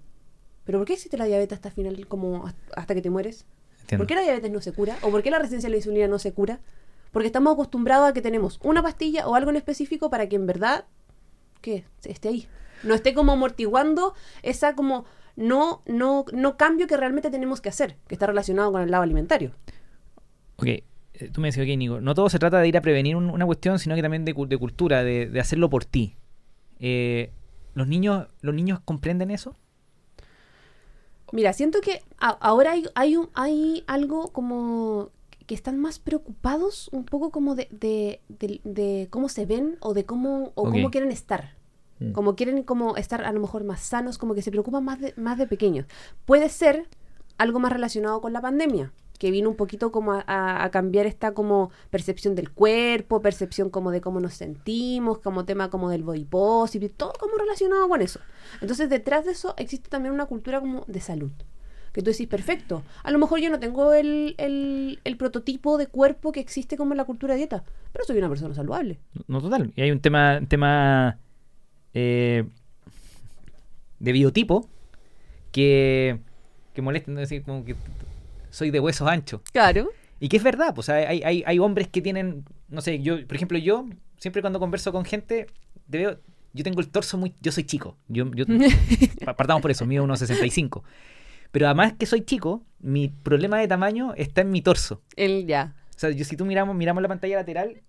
Pero 0.64 0.78
¿por 0.78 0.86
qué 0.86 0.92
existe 0.94 1.18
la 1.18 1.24
diabetes 1.26 1.56
hasta 1.56 1.70
final, 1.70 2.06
como 2.06 2.46
hasta- 2.46 2.80
hasta 2.80 2.94
que 2.94 3.02
te 3.02 3.10
mueres? 3.10 3.44
Entiendo. 3.80 4.02
¿Por 4.02 4.06
qué 4.06 4.14
la 4.14 4.22
diabetes 4.22 4.50
no 4.50 4.60
se 4.60 4.72
cura? 4.72 4.96
¿O 5.02 5.10
por 5.10 5.22
qué 5.22 5.30
la 5.30 5.38
resistencia 5.38 5.66
a 5.66 5.70
la 5.70 5.76
insulina 5.76 6.06
no 6.06 6.18
se 6.20 6.32
cura? 6.32 6.60
Porque 7.10 7.26
estamos 7.26 7.52
acostumbrados 7.52 8.08
a 8.08 8.12
que 8.14 8.22
tenemos 8.22 8.58
una 8.62 8.80
pastilla 8.82 9.26
o 9.26 9.34
algo 9.34 9.50
en 9.50 9.56
específico 9.56 10.08
para 10.08 10.28
que 10.28 10.36
en 10.36 10.46
verdad, 10.46 10.86
¿qué? 11.60 11.84
esté 12.04 12.28
ahí. 12.28 12.46
No 12.84 12.94
esté 12.94 13.12
como 13.12 13.32
amortiguando 13.32 14.14
esa 14.42 14.74
como 14.74 15.04
no, 15.36 15.82
no, 15.86 16.24
no 16.32 16.56
cambio 16.56 16.86
que 16.86 16.96
realmente 16.96 17.30
tenemos 17.30 17.60
que 17.60 17.68
hacer, 17.68 17.96
que 18.08 18.14
está 18.14 18.26
relacionado 18.26 18.72
con 18.72 18.82
el 18.82 18.90
lado 18.90 19.02
alimentario. 19.02 19.52
Ok, 20.56 20.66
eh, 20.66 20.84
tú 21.32 21.40
me 21.40 21.48
decías, 21.48 21.66
ok, 21.66 21.76
Nico, 21.76 22.00
no 22.00 22.14
todo 22.14 22.28
se 22.28 22.38
trata 22.38 22.58
de 22.60 22.68
ir 22.68 22.76
a 22.76 22.80
prevenir 22.82 23.16
un- 23.16 23.30
una 23.30 23.46
cuestión, 23.46 23.78
sino 23.78 23.94
que 23.94 24.02
también 24.02 24.24
de, 24.24 24.34
de 24.34 24.58
cultura, 24.58 25.02
de, 25.04 25.26
de 25.28 25.40
hacerlo 25.40 25.70
por 25.70 25.84
ti. 25.84 26.16
Eh, 26.80 27.30
¿los, 27.74 27.86
niños, 27.88 28.26
¿Los 28.40 28.54
niños 28.54 28.80
comprenden 28.84 29.30
eso? 29.30 29.56
Mira, 31.32 31.52
siento 31.54 31.80
que 31.80 32.02
a- 32.18 32.28
ahora 32.40 32.72
hay, 32.72 32.84
hay, 32.94 33.16
un, 33.16 33.30
hay 33.34 33.84
algo 33.86 34.28
como 34.32 35.10
que 35.46 35.54
están 35.54 35.78
más 35.80 35.98
preocupados 35.98 36.88
un 36.92 37.04
poco 37.04 37.30
como 37.30 37.54
de, 37.54 37.68
de, 37.70 38.20
de- 38.28 38.60
de 38.64 39.08
cómo 39.10 39.28
se 39.28 39.46
ven 39.46 39.76
o 39.80 39.94
de 39.94 40.04
cómo, 40.04 40.52
o 40.54 40.64
cómo 40.64 40.90
quieren 40.90 41.10
estar. 41.10 41.54
Mm. 42.02 42.12
Como 42.12 42.34
quieren 42.36 42.62
como 42.62 42.96
estar 42.96 43.24
a 43.24 43.32
lo 43.32 43.40
mejor 43.40 43.64
más 43.64 43.80
sanos, 43.80 44.18
como 44.18 44.34
que 44.34 44.42
se 44.42 44.50
preocupan 44.50 44.84
más 44.84 45.00
de, 45.00 45.14
más 45.16 45.38
de 45.38 45.46
pequeños. 45.46 45.86
Puede 46.24 46.48
ser 46.48 46.88
algo 47.38 47.58
más 47.60 47.72
relacionado 47.72 48.20
con 48.20 48.32
la 48.32 48.40
pandemia, 48.40 48.92
que 49.18 49.30
vino 49.30 49.48
un 49.48 49.56
poquito 49.56 49.92
como 49.92 50.12
a, 50.12 50.24
a- 50.26 50.64
a 50.64 50.70
cambiar 50.70 51.06
esta 51.06 51.32
como 51.32 51.70
percepción 51.90 52.34
del 52.34 52.50
cuerpo, 52.50 53.20
percepción 53.22 53.70
como 53.70 53.90
de 53.90 54.00
cómo 54.00 54.20
nos 54.20 54.34
sentimos, 54.34 55.18
como 55.18 55.44
tema 55.44 55.70
como 55.70 55.90
del 55.90 56.02
body 56.02 56.24
positive, 56.24 56.88
todo 56.88 57.12
como 57.20 57.36
relacionado 57.36 57.88
con 57.88 58.02
eso. 58.02 58.20
Entonces 58.60 58.90
detrás 58.90 59.24
de 59.24 59.32
eso 59.32 59.54
existe 59.58 59.88
también 59.88 60.12
una 60.14 60.26
cultura 60.26 60.60
como 60.60 60.84
de 60.88 61.00
salud. 61.00 61.30
Que 61.92 62.00
tú 62.00 62.10
decís, 62.10 62.26
perfecto, 62.26 62.82
a 63.02 63.10
lo 63.10 63.18
mejor 63.18 63.38
yo 63.40 63.50
no 63.50 63.60
tengo 63.60 63.92
el, 63.92 64.34
el, 64.38 64.98
el 65.04 65.16
prototipo 65.18 65.76
de 65.76 65.88
cuerpo 65.88 66.32
que 66.32 66.40
existe 66.40 66.78
como 66.78 66.92
en 66.94 66.96
la 66.96 67.04
cultura 67.04 67.34
de 67.34 67.38
dieta, 67.38 67.64
pero 67.92 68.04
soy 68.06 68.16
una 68.16 68.30
persona 68.30 68.54
saludable. 68.54 68.98
No, 69.28 69.42
total. 69.42 69.72
Y 69.76 69.82
hay 69.82 69.90
un 69.90 70.00
tema, 70.00 70.40
tema 70.48 71.18
eh, 71.94 72.44
de 73.98 74.12
biotipo 74.12 74.68
que, 75.50 76.18
que 76.74 76.82
molestan, 76.82 77.14
decir, 77.14 77.42
como 77.42 77.64
que 77.64 77.76
soy 78.50 78.70
de 78.70 78.80
huesos 78.80 79.08
anchos. 79.08 79.40
Claro. 79.52 79.90
Y 80.20 80.28
que 80.28 80.36
es 80.36 80.42
verdad, 80.42 80.74
pues 80.74 80.88
hay, 80.88 81.22
hay, 81.22 81.42
hay 81.46 81.58
hombres 81.58 81.88
que 81.88 82.00
tienen, 82.00 82.44
no 82.68 82.80
sé, 82.80 83.00
yo, 83.02 83.26
por 83.26 83.36
ejemplo, 83.36 83.58
yo, 83.58 83.86
siempre 84.18 84.40
cuando 84.40 84.60
converso 84.60 84.92
con 84.92 85.04
gente, 85.04 85.46
te 85.90 85.98
veo, 85.98 86.20
yo 86.52 86.64
tengo 86.64 86.80
el 86.80 86.88
torso 86.88 87.18
muy, 87.18 87.34
yo 87.40 87.50
soy 87.50 87.64
chico, 87.64 87.96
yo, 88.08 88.30
yo 88.34 88.44
pa- 89.24 89.34
partamos 89.36 89.62
por 89.62 89.70
eso, 89.70 89.84
mido 89.84 90.04
unos 90.04 90.20
65. 90.20 90.84
Pero 91.50 91.66
además 91.66 91.94
que 91.98 92.06
soy 92.06 92.22
chico, 92.22 92.64
mi 92.80 93.08
problema 93.08 93.58
de 93.58 93.68
tamaño 93.68 94.14
está 94.16 94.40
en 94.42 94.50
mi 94.50 94.62
torso. 94.62 95.02
El 95.16 95.46
ya. 95.46 95.74
O 95.94 95.98
sea, 95.98 96.10
yo, 96.10 96.24
si 96.24 96.36
tú 96.36 96.44
miramos, 96.46 96.74
miramos 96.76 97.02
la 97.02 97.08
pantalla 97.08 97.36
lateral, 97.36 97.82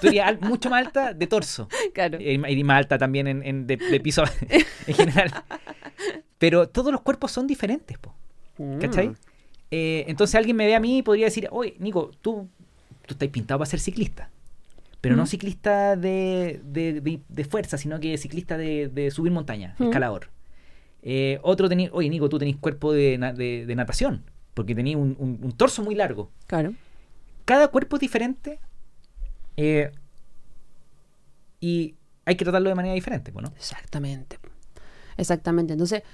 tú 0.00 0.08
al- 0.22 0.40
mucho 0.40 0.70
más 0.70 0.86
alta 0.86 1.12
de 1.14 1.26
torso. 1.26 1.68
Claro. 1.94 2.18
Y 2.20 2.38
más 2.64 2.78
alta 2.78 2.98
también 2.98 3.26
en, 3.26 3.42
en- 3.44 3.66
de, 3.66 3.76
de 3.76 4.00
piso 4.00 4.22
en 4.86 4.94
general. 4.94 5.32
Pero 6.38 6.68
todos 6.68 6.92
los 6.92 7.00
cuerpos 7.00 7.32
son 7.32 7.46
diferentes, 7.46 7.98
po, 7.98 8.14
¿cachai? 8.80 9.08
Mm. 9.08 9.14
Eh, 9.70 10.04
entonces 10.08 10.34
alguien 10.36 10.56
me 10.56 10.66
ve 10.66 10.74
a 10.74 10.80
mí 10.80 10.98
y 10.98 11.02
podría 11.02 11.26
decir, 11.26 11.48
oye, 11.50 11.74
Nico, 11.78 12.10
tú, 12.22 12.48
tú 13.06 13.14
estás 13.14 13.28
pintado 13.28 13.58
para 13.58 13.68
ser 13.70 13.80
ciclista. 13.80 14.30
Pero 15.00 15.16
no 15.16 15.24
Mm. 15.24 15.26
ciclista 15.26 15.96
de, 15.96 16.60
de- 16.64 17.00
de- 17.00 17.20
de 17.28 17.44
fuerza, 17.44 17.76
sino 17.78 17.98
que 18.00 18.16
ciclista 18.18 18.56
de, 18.56 18.88
de 18.88 19.10
subir 19.10 19.32
montaña, 19.32 19.74
Mm. 19.78 19.84
escalador. 19.84 20.28
Eh, 21.02 21.38
otro 21.42 21.68
tenía, 21.68 21.90
oye, 21.92 22.08
Nico, 22.08 22.28
tú 22.28 22.38
tenés 22.38 22.56
cuerpo 22.56 22.92
de, 22.92 23.18
na- 23.18 23.32
de- 23.32 23.64
de 23.66 23.74
natación, 23.76 24.24
porque 24.54 24.74
tenías 24.74 24.96
un, 24.96 25.16
un- 25.18 25.38
un 25.42 25.52
torso 25.52 25.82
muy 25.82 25.94
largo. 25.94 26.30
Claro. 26.46 26.74
Cada 27.44 27.68
cuerpo 27.68 27.96
es 27.96 28.00
diferente 28.00 28.58
eh, 29.58 29.90
y 31.58 31.96
hay 32.24 32.36
que 32.36 32.44
tratarlo 32.44 32.68
de 32.68 32.76
manera 32.76 32.94
diferente, 32.94 33.32
¿no? 33.32 33.48
Exactamente. 33.56 34.38
Exactamente. 35.16 35.72
Entonces, 35.72 36.04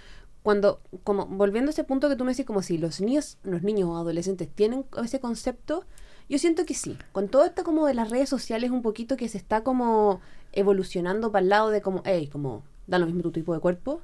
cuando, 0.42 0.80
como 1.04 1.26
volviendo 1.26 1.68
a 1.68 1.72
ese 1.72 1.84
punto 1.84 2.08
que 2.08 2.16
tú 2.16 2.24
me 2.24 2.30
decís, 2.30 2.46
como 2.46 2.62
si 2.62 2.78
los 2.78 3.02
niños, 3.02 3.36
los 3.42 3.62
niños 3.62 3.90
o 3.90 3.98
adolescentes 3.98 4.48
tienen 4.48 4.86
ese 5.02 5.20
concepto, 5.20 5.84
yo 6.26 6.38
siento 6.38 6.64
que 6.64 6.72
sí. 6.72 6.96
Con 7.12 7.28
todo 7.28 7.44
esto 7.44 7.64
como 7.64 7.86
de 7.86 7.92
las 7.92 8.08
redes 8.08 8.30
sociales 8.30 8.70
un 8.70 8.80
poquito 8.80 9.18
que 9.18 9.28
se 9.28 9.36
está 9.36 9.62
como 9.62 10.22
evolucionando 10.52 11.30
para 11.30 11.42
el 11.42 11.50
lado 11.50 11.68
de 11.68 11.82
como, 11.82 12.02
hey, 12.06 12.28
como, 12.28 12.62
da 12.86 12.98
lo 12.98 13.04
mismo 13.04 13.20
tu 13.20 13.30
tipo 13.30 13.52
de 13.52 13.60
cuerpo, 13.60 14.00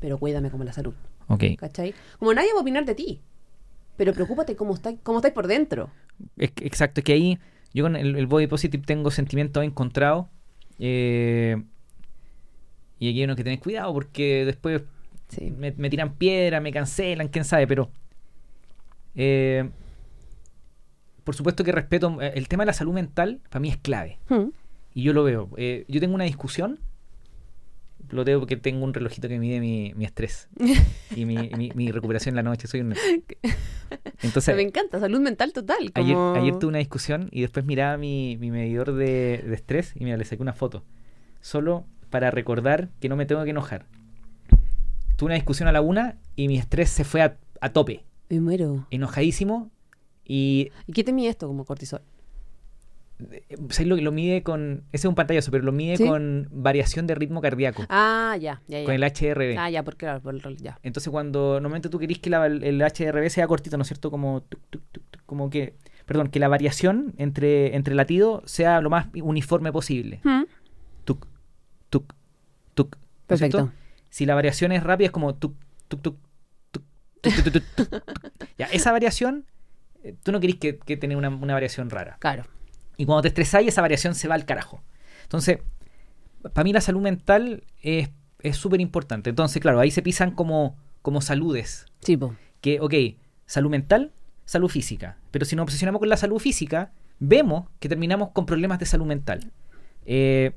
pero 0.00 0.18
cuídame 0.18 0.50
como 0.50 0.64
la 0.64 0.74
salud. 0.74 0.92
Ok. 1.28 1.44
¿Cachai? 1.56 1.94
Como 2.18 2.34
nadie 2.34 2.52
va 2.52 2.58
a 2.58 2.62
opinar 2.62 2.84
de 2.84 2.94
ti. 2.94 3.22
Pero 3.96 4.12
preocúpate 4.12 4.54
cómo 4.54 4.74
estáis 4.74 4.98
cómo 5.02 5.18
estáis 5.18 5.32
por 5.32 5.46
dentro. 5.46 5.88
Exacto, 6.36 7.00
es 7.00 7.04
que 7.04 7.12
ahí 7.14 7.38
yo 7.74 7.84
con 7.84 7.96
el, 7.96 8.16
el 8.16 8.26
body 8.26 8.46
positive 8.46 8.82
tengo 8.86 9.10
sentimientos 9.10 9.64
encontrados. 9.64 10.26
eh, 10.78 11.62
y 12.98 13.08
aquí 13.10 13.18
hay 13.18 13.24
uno 13.24 13.34
que 13.36 13.42
tener 13.44 13.58
cuidado 13.58 13.92
porque 13.92 14.44
después 14.44 14.82
Sí. 15.28 15.50
me, 15.50 15.72
me 15.72 15.88
tiran 15.90 16.14
piedra, 16.14 16.60
me 16.60 16.70
cancelan, 16.72 17.28
quién 17.28 17.44
sabe, 17.44 17.66
pero. 17.66 17.90
eh, 19.14 19.68
por 21.24 21.34
supuesto 21.34 21.64
que 21.64 21.72
respeto. 21.72 22.20
eh, 22.20 22.32
El 22.34 22.48
tema 22.48 22.64
de 22.64 22.66
la 22.66 22.72
salud 22.72 22.92
mental 22.92 23.40
para 23.48 23.60
mí 23.60 23.68
es 23.70 23.76
clave. 23.76 24.18
Hmm. 24.28 24.48
Y 24.94 25.02
yo 25.04 25.12
lo 25.12 25.24
veo. 25.24 25.48
Eh, 25.56 25.84
yo 25.88 26.00
tengo 26.00 26.14
una 26.14 26.24
discusión. 26.24 26.78
Lo 28.10 28.24
tengo 28.24 28.40
porque 28.40 28.56
tengo 28.56 28.84
un 28.84 28.92
relojito 28.92 29.26
que 29.28 29.38
mide 29.38 29.58
mi, 29.60 29.92
mi 29.94 30.04
estrés 30.04 30.48
y 31.16 31.24
mi, 31.24 31.50
mi- 31.56 31.70
mi 31.74 31.90
recuperación 31.90 32.32
en 32.32 32.36
la 32.36 32.42
noche. 32.42 32.66
Soy 32.68 32.80
un. 32.80 32.94
Entonces, 34.22 34.54
me 34.56 34.62
encanta, 34.62 35.00
salud 35.00 35.20
mental 35.20 35.52
total. 35.52 35.90
Ayer, 35.94 36.14
como- 36.14 36.34
ayer 36.34 36.58
tuve 36.58 36.68
una 36.68 36.78
discusión 36.78 37.28
y 37.32 37.40
después 37.42 37.64
miraba 37.64 37.96
mi, 37.96 38.36
mi 38.38 38.50
medidor 38.50 38.92
de, 38.94 39.42
de 39.46 39.54
estrés 39.54 39.92
y 39.96 40.04
mira, 40.04 40.16
le 40.16 40.24
saqué 40.24 40.42
una 40.42 40.52
foto. 40.52 40.84
Solo 41.40 41.84
para 42.10 42.30
recordar 42.30 42.90
que 43.00 43.08
no 43.08 43.16
me 43.16 43.26
tengo 43.26 43.42
que 43.44 43.50
enojar. 43.50 43.86
Tuve 45.16 45.26
una 45.26 45.34
discusión 45.34 45.68
a 45.68 45.72
la 45.72 45.80
una 45.80 46.16
y 46.36 46.48
mi 46.48 46.58
estrés 46.58 46.90
se 46.90 47.04
fue 47.04 47.22
a, 47.22 47.36
a 47.60 47.72
tope. 47.72 48.04
Me 48.28 48.40
muero. 48.40 48.86
Enojadísimo. 48.90 49.70
Y 50.24 50.70
¿Y 50.86 50.92
qué 50.92 51.04
te 51.04 51.12
mide 51.12 51.28
esto 51.30 51.46
como 51.48 51.64
cortisol? 51.64 52.00
lo, 53.84 53.96
lo 53.96 54.12
mide 54.12 54.42
con. 54.42 54.84
Ese 54.92 55.06
es 55.06 55.08
un 55.08 55.14
pantallazo, 55.14 55.50
pero 55.50 55.64
lo 55.64 55.72
mide 55.72 56.04
con 56.04 56.48
variación 56.50 57.06
de 57.06 57.14
ritmo 57.14 57.40
cardíaco. 57.40 57.84
Ah, 57.88 58.36
ya, 58.40 58.62
ya, 58.68 58.80
ya. 58.80 58.84
Con 58.84 58.94
el 58.94 59.02
HRV. 59.02 59.58
Ah, 59.58 59.70
ya, 59.70 59.82
porque 59.82 60.06
por, 60.22 60.56
ya. 60.56 60.78
Entonces, 60.82 61.10
cuando 61.10 61.54
normalmente 61.54 61.88
tú 61.88 61.98
querís 61.98 62.18
que 62.18 62.30
el 62.30 62.82
HRV 62.82 63.30
sea 63.30 63.46
cortito, 63.46 63.76
¿no 63.76 63.82
es 63.82 63.88
cierto? 63.88 64.10
Como, 64.10 64.42
tuc, 64.42 64.60
tuc, 64.70 64.82
tuc, 64.92 65.02
como 65.26 65.50
que. 65.50 65.74
Perdón, 66.06 66.28
que 66.28 66.40
la 66.40 66.48
variación 66.48 67.14
entre, 67.16 67.76
entre 67.76 67.94
latido 67.94 68.42
sea 68.44 68.80
lo 68.80 68.90
más 68.90 69.06
uniforme 69.14 69.72
posible. 69.72 70.20
¿Mm? 70.24 70.42
Tuk, 71.04 71.26
tuk, 71.90 72.12
tuk. 72.74 72.96
Perfecto. 73.26 73.72
Si 74.10 74.26
la 74.26 74.34
variación 74.34 74.72
es 74.72 74.82
rápida, 74.82 75.06
es 75.06 75.12
como 75.12 75.34
tuk, 75.36 75.54
tuk, 75.88 76.02
tuk, 76.02 76.18
tuk, 76.70 76.84
tuk, 77.22 77.52
tuk, 77.52 77.64
tuk, 77.76 78.02
Ya, 78.58 78.66
esa 78.66 78.92
variación, 78.92 79.46
tú 80.22 80.32
no 80.32 80.40
querís 80.40 80.56
que, 80.56 80.78
que 80.78 80.96
tener 80.96 81.16
una, 81.16 81.28
una 81.28 81.54
variación 81.54 81.88
rara. 81.88 82.16
Claro. 82.18 82.44
Y 83.02 83.06
cuando 83.06 83.22
te 83.22 83.28
estresáis, 83.28 83.66
esa 83.66 83.80
variación 83.80 84.14
se 84.14 84.28
va 84.28 84.36
al 84.36 84.44
carajo. 84.44 84.80
Entonces, 85.24 85.58
para 86.52 86.62
mí 86.62 86.72
la 86.72 86.80
salud 86.80 87.00
mental 87.00 87.64
es 87.82 88.10
es 88.42 88.56
súper 88.56 88.80
importante. 88.80 89.30
Entonces, 89.30 89.62
claro, 89.62 89.80
ahí 89.80 89.90
se 89.90 90.02
pisan 90.02 90.32
como, 90.32 90.76
como 91.00 91.20
saludes. 91.20 91.86
Sí, 92.00 92.16
po. 92.16 92.34
Que, 92.60 92.80
ok, 92.80 92.94
salud 93.46 93.70
mental, 93.70 94.12
salud 94.44 94.68
física. 94.68 95.16
Pero 95.30 95.44
si 95.44 95.56
nos 95.56 95.64
obsesionamos 95.64 96.00
con 96.00 96.08
la 96.08 96.16
salud 96.16 96.38
física, 96.38 96.92
vemos 97.18 97.68
que 97.78 97.88
terminamos 97.88 98.30
con 98.30 98.46
problemas 98.46 98.78
de 98.78 98.86
salud 98.86 99.06
mental. 99.06 99.52
Eh, 100.04 100.52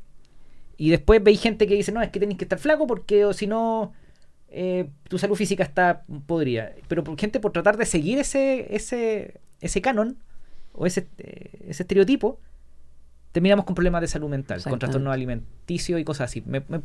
y 0.78 0.90
después 0.90 1.24
veis 1.24 1.42
gente 1.42 1.68
que 1.68 1.76
dice, 1.76 1.92
no, 1.92 2.02
es 2.02 2.10
que 2.10 2.20
tenéis 2.20 2.38
que 2.38 2.46
estar 2.46 2.60
flaco 2.60 2.88
porque 2.88 3.26
o 3.26 3.34
si 3.34 3.48
no, 3.48 3.94
eh, 4.50 4.90
tu 5.08 5.18
salud 5.18 5.36
física 5.36 5.64
está 5.64 6.04
podrida. 6.26 6.72
Pero 6.88 7.04
por 7.04 7.18
gente 7.18 7.40
por 7.40 7.52
tratar 7.52 7.78
de 7.78 7.86
seguir 7.86 8.20
ese, 8.20 8.76
ese, 8.76 9.40
ese 9.62 9.82
canon 9.82 10.18
o 10.78 10.86
ese, 10.86 11.08
eh, 11.18 11.66
ese 11.70 11.84
estereotipo, 11.84 12.40
terminamos 13.32 13.66
con 13.66 13.76
problemas 13.76 14.02
de 14.02 14.08
salud 14.08 14.30
mental, 14.30 14.62
con 14.64 14.80
trastornos 14.80 15.14
alimenticios 15.14 16.00
y 16.00 16.04
cosas 16.04 16.30
así. 16.30 16.42
Me- 16.46 16.64
me- 16.68 16.82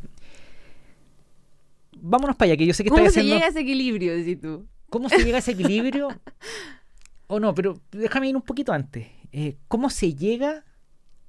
Vámonos 2.03 2.37
para 2.37 2.51
allá, 2.51 2.57
que 2.57 2.67
yo 2.67 2.75
sé 2.75 2.83
que 2.85 2.91
¿Cómo 2.91 2.99
estáis 3.01 3.15
se 3.15 3.21
haciendo... 3.21 3.35
llega 3.37 3.47
a 3.47 3.51
ese 3.51 3.61
equilibrio, 3.61 4.17
decís 4.17 4.41
tú? 4.41 4.67
¿Cómo 4.89 5.09
se 5.09 5.19
llega 5.23 5.37
a 5.37 5.39
ese 5.41 5.53
equilibrio? 5.53 6.09
o 7.27 7.39
no, 7.41 7.55
pero 7.55 7.79
déjame 7.91 8.29
ir 8.29 8.37
un 8.37 8.43
poquito 8.43 8.73
antes. 8.73 9.07
Eh, 9.33 9.57
¿Cómo 9.69 9.91
se 9.91 10.15
llega 10.15 10.65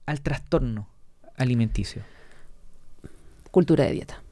al 0.06 0.22
trastorno 0.22 0.88
alimenticio? 1.36 2.04
Cultura 3.52 3.86
de 3.86 3.92
dieta. 3.92 4.24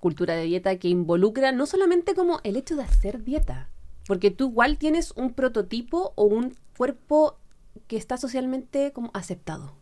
Cultura 0.00 0.34
de 0.34 0.44
dieta 0.44 0.76
que 0.78 0.88
involucra 0.88 1.52
no 1.52 1.66
solamente 1.66 2.14
como 2.14 2.40
el 2.44 2.56
hecho 2.56 2.74
de 2.76 2.82
hacer 2.82 3.22
dieta, 3.22 3.68
porque 4.06 4.30
tú 4.30 4.48
igual 4.50 4.78
tienes 4.78 5.12
un 5.12 5.32
prototipo 5.34 6.12
o 6.16 6.24
un 6.24 6.54
cuerpo 6.76 7.38
que 7.86 7.96
está 7.96 8.16
socialmente 8.16 8.92
como 8.92 9.10
aceptado. 9.14 9.74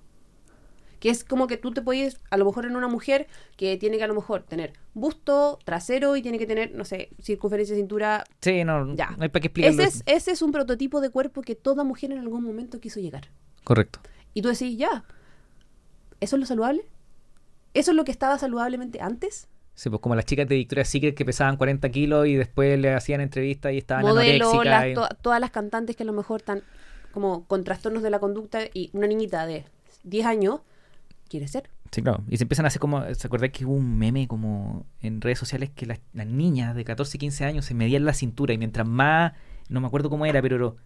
Que 1.01 1.11
es 1.11 1.23
como 1.23 1.47
que 1.47 1.59
tú 1.59 1.71
te 1.71 1.83
puedes, 1.83 2.19
a 2.31 2.37
lo 2.39 2.47
mejor 2.47 2.65
en 2.65 2.77
una 2.77 2.89
mujer 2.89 3.27
que 3.59 3.77
tiene 3.77 3.99
que 3.99 4.05
a 4.05 4.07
lo 4.07 4.15
mejor 4.15 4.43
tener 4.43 4.73
busto, 4.95 5.59
trasero 5.65 6.17
y 6.17 6.23
tiene 6.23 6.39
que 6.39 6.47
tener, 6.47 6.75
no 6.75 6.85
sé, 6.87 7.11
circunferencia 7.21 7.75
de 7.75 7.81
cintura. 7.83 8.25
Sí, 8.41 8.65
no, 8.65 8.95
Ya. 8.95 9.11
no 9.19 9.23
hay 9.25 9.29
para 9.29 9.41
qué 9.43 9.49
explicarlo. 9.49 9.83
Ese 9.83 9.99
es, 9.99 10.03
ese 10.07 10.31
es 10.33 10.41
un 10.41 10.51
prototipo 10.51 11.01
de 11.03 11.11
cuerpo 11.11 11.43
que 11.43 11.55
toda 11.57 11.85
mujer 11.85 12.13
en 12.13 12.19
algún 12.21 12.43
momento 12.43 12.81
quiso 12.81 13.01
llegar. 13.01 13.29
Correcto. 13.65 14.01
Y 14.33 14.41
tú 14.41 14.49
decís, 14.49 14.79
ya, 14.79 15.05
¿eso 16.21 16.37
es 16.37 16.41
lo 16.41 16.47
saludable? 16.47 16.87
¿Eso 17.75 17.91
es 17.91 17.97
lo 17.97 18.05
que 18.05 18.13
estaba 18.13 18.39
saludablemente 18.39 19.01
antes? 19.01 19.49
Sí, 19.75 19.91
pues 19.91 20.01
como 20.01 20.15
las 20.15 20.25
chicas 20.25 20.49
de 20.49 20.55
Victoria's 20.55 20.89
Secret 20.89 21.17
que 21.17 21.25
pesaban 21.25 21.57
40 21.57 21.89
kilos 21.91 22.27
y 22.29 22.37
después 22.37 22.79
le 22.79 22.95
hacían 22.95 23.21
entrevistas 23.21 23.73
y 23.73 23.79
estaban 23.79 24.05
Modelo, 24.05 24.63
las- 24.63 24.87
y- 24.87 24.95
to- 24.95 25.09
todas 25.21 25.41
las 25.41 25.51
cantantes 25.51 25.97
que 25.97 26.05
a 26.05 26.07
lo 26.07 26.13
mejor 26.13 26.41
están 26.41 26.63
como 27.15 27.47
con 27.47 27.65
trastornos 27.65 28.03
de 28.03 28.11
la 28.11 28.19
conducta 28.19 28.61
y 28.75 28.91
una 28.93 29.07
niñita 29.07 29.47
de 29.47 29.65
10 30.03 30.27
años 30.27 30.61
quiere 31.29 31.49
ser. 31.49 31.71
Sí, 31.91 32.03
claro. 32.03 32.23
Y 32.29 32.37
se 32.37 32.45
empiezan 32.45 32.67
a 32.67 32.69
hacer 32.69 32.81
como. 32.81 33.03
¿Se 33.15 33.27
acuerdan 33.27 33.51
que 33.51 33.65
hubo 33.65 33.75
un 33.75 33.97
meme 33.97 34.27
como 34.27 34.85
en 35.01 35.21
redes 35.21 35.39
sociales 35.39 35.71
que 35.75 35.87
las, 35.87 36.01
las 36.13 36.27
niñas 36.27 36.75
de 36.75 36.85
14 36.85 37.17
y 37.17 37.21
15 37.21 37.45
años 37.45 37.65
se 37.65 37.75
medían 37.75 38.05
la 38.05 38.13
cintura 38.13 38.53
y 38.53 38.59
mientras 38.59 38.87
más. 38.87 39.33
No 39.69 39.81
me 39.81 39.87
acuerdo 39.87 40.11
cómo 40.11 40.27
era, 40.27 40.43
pero 40.43 40.77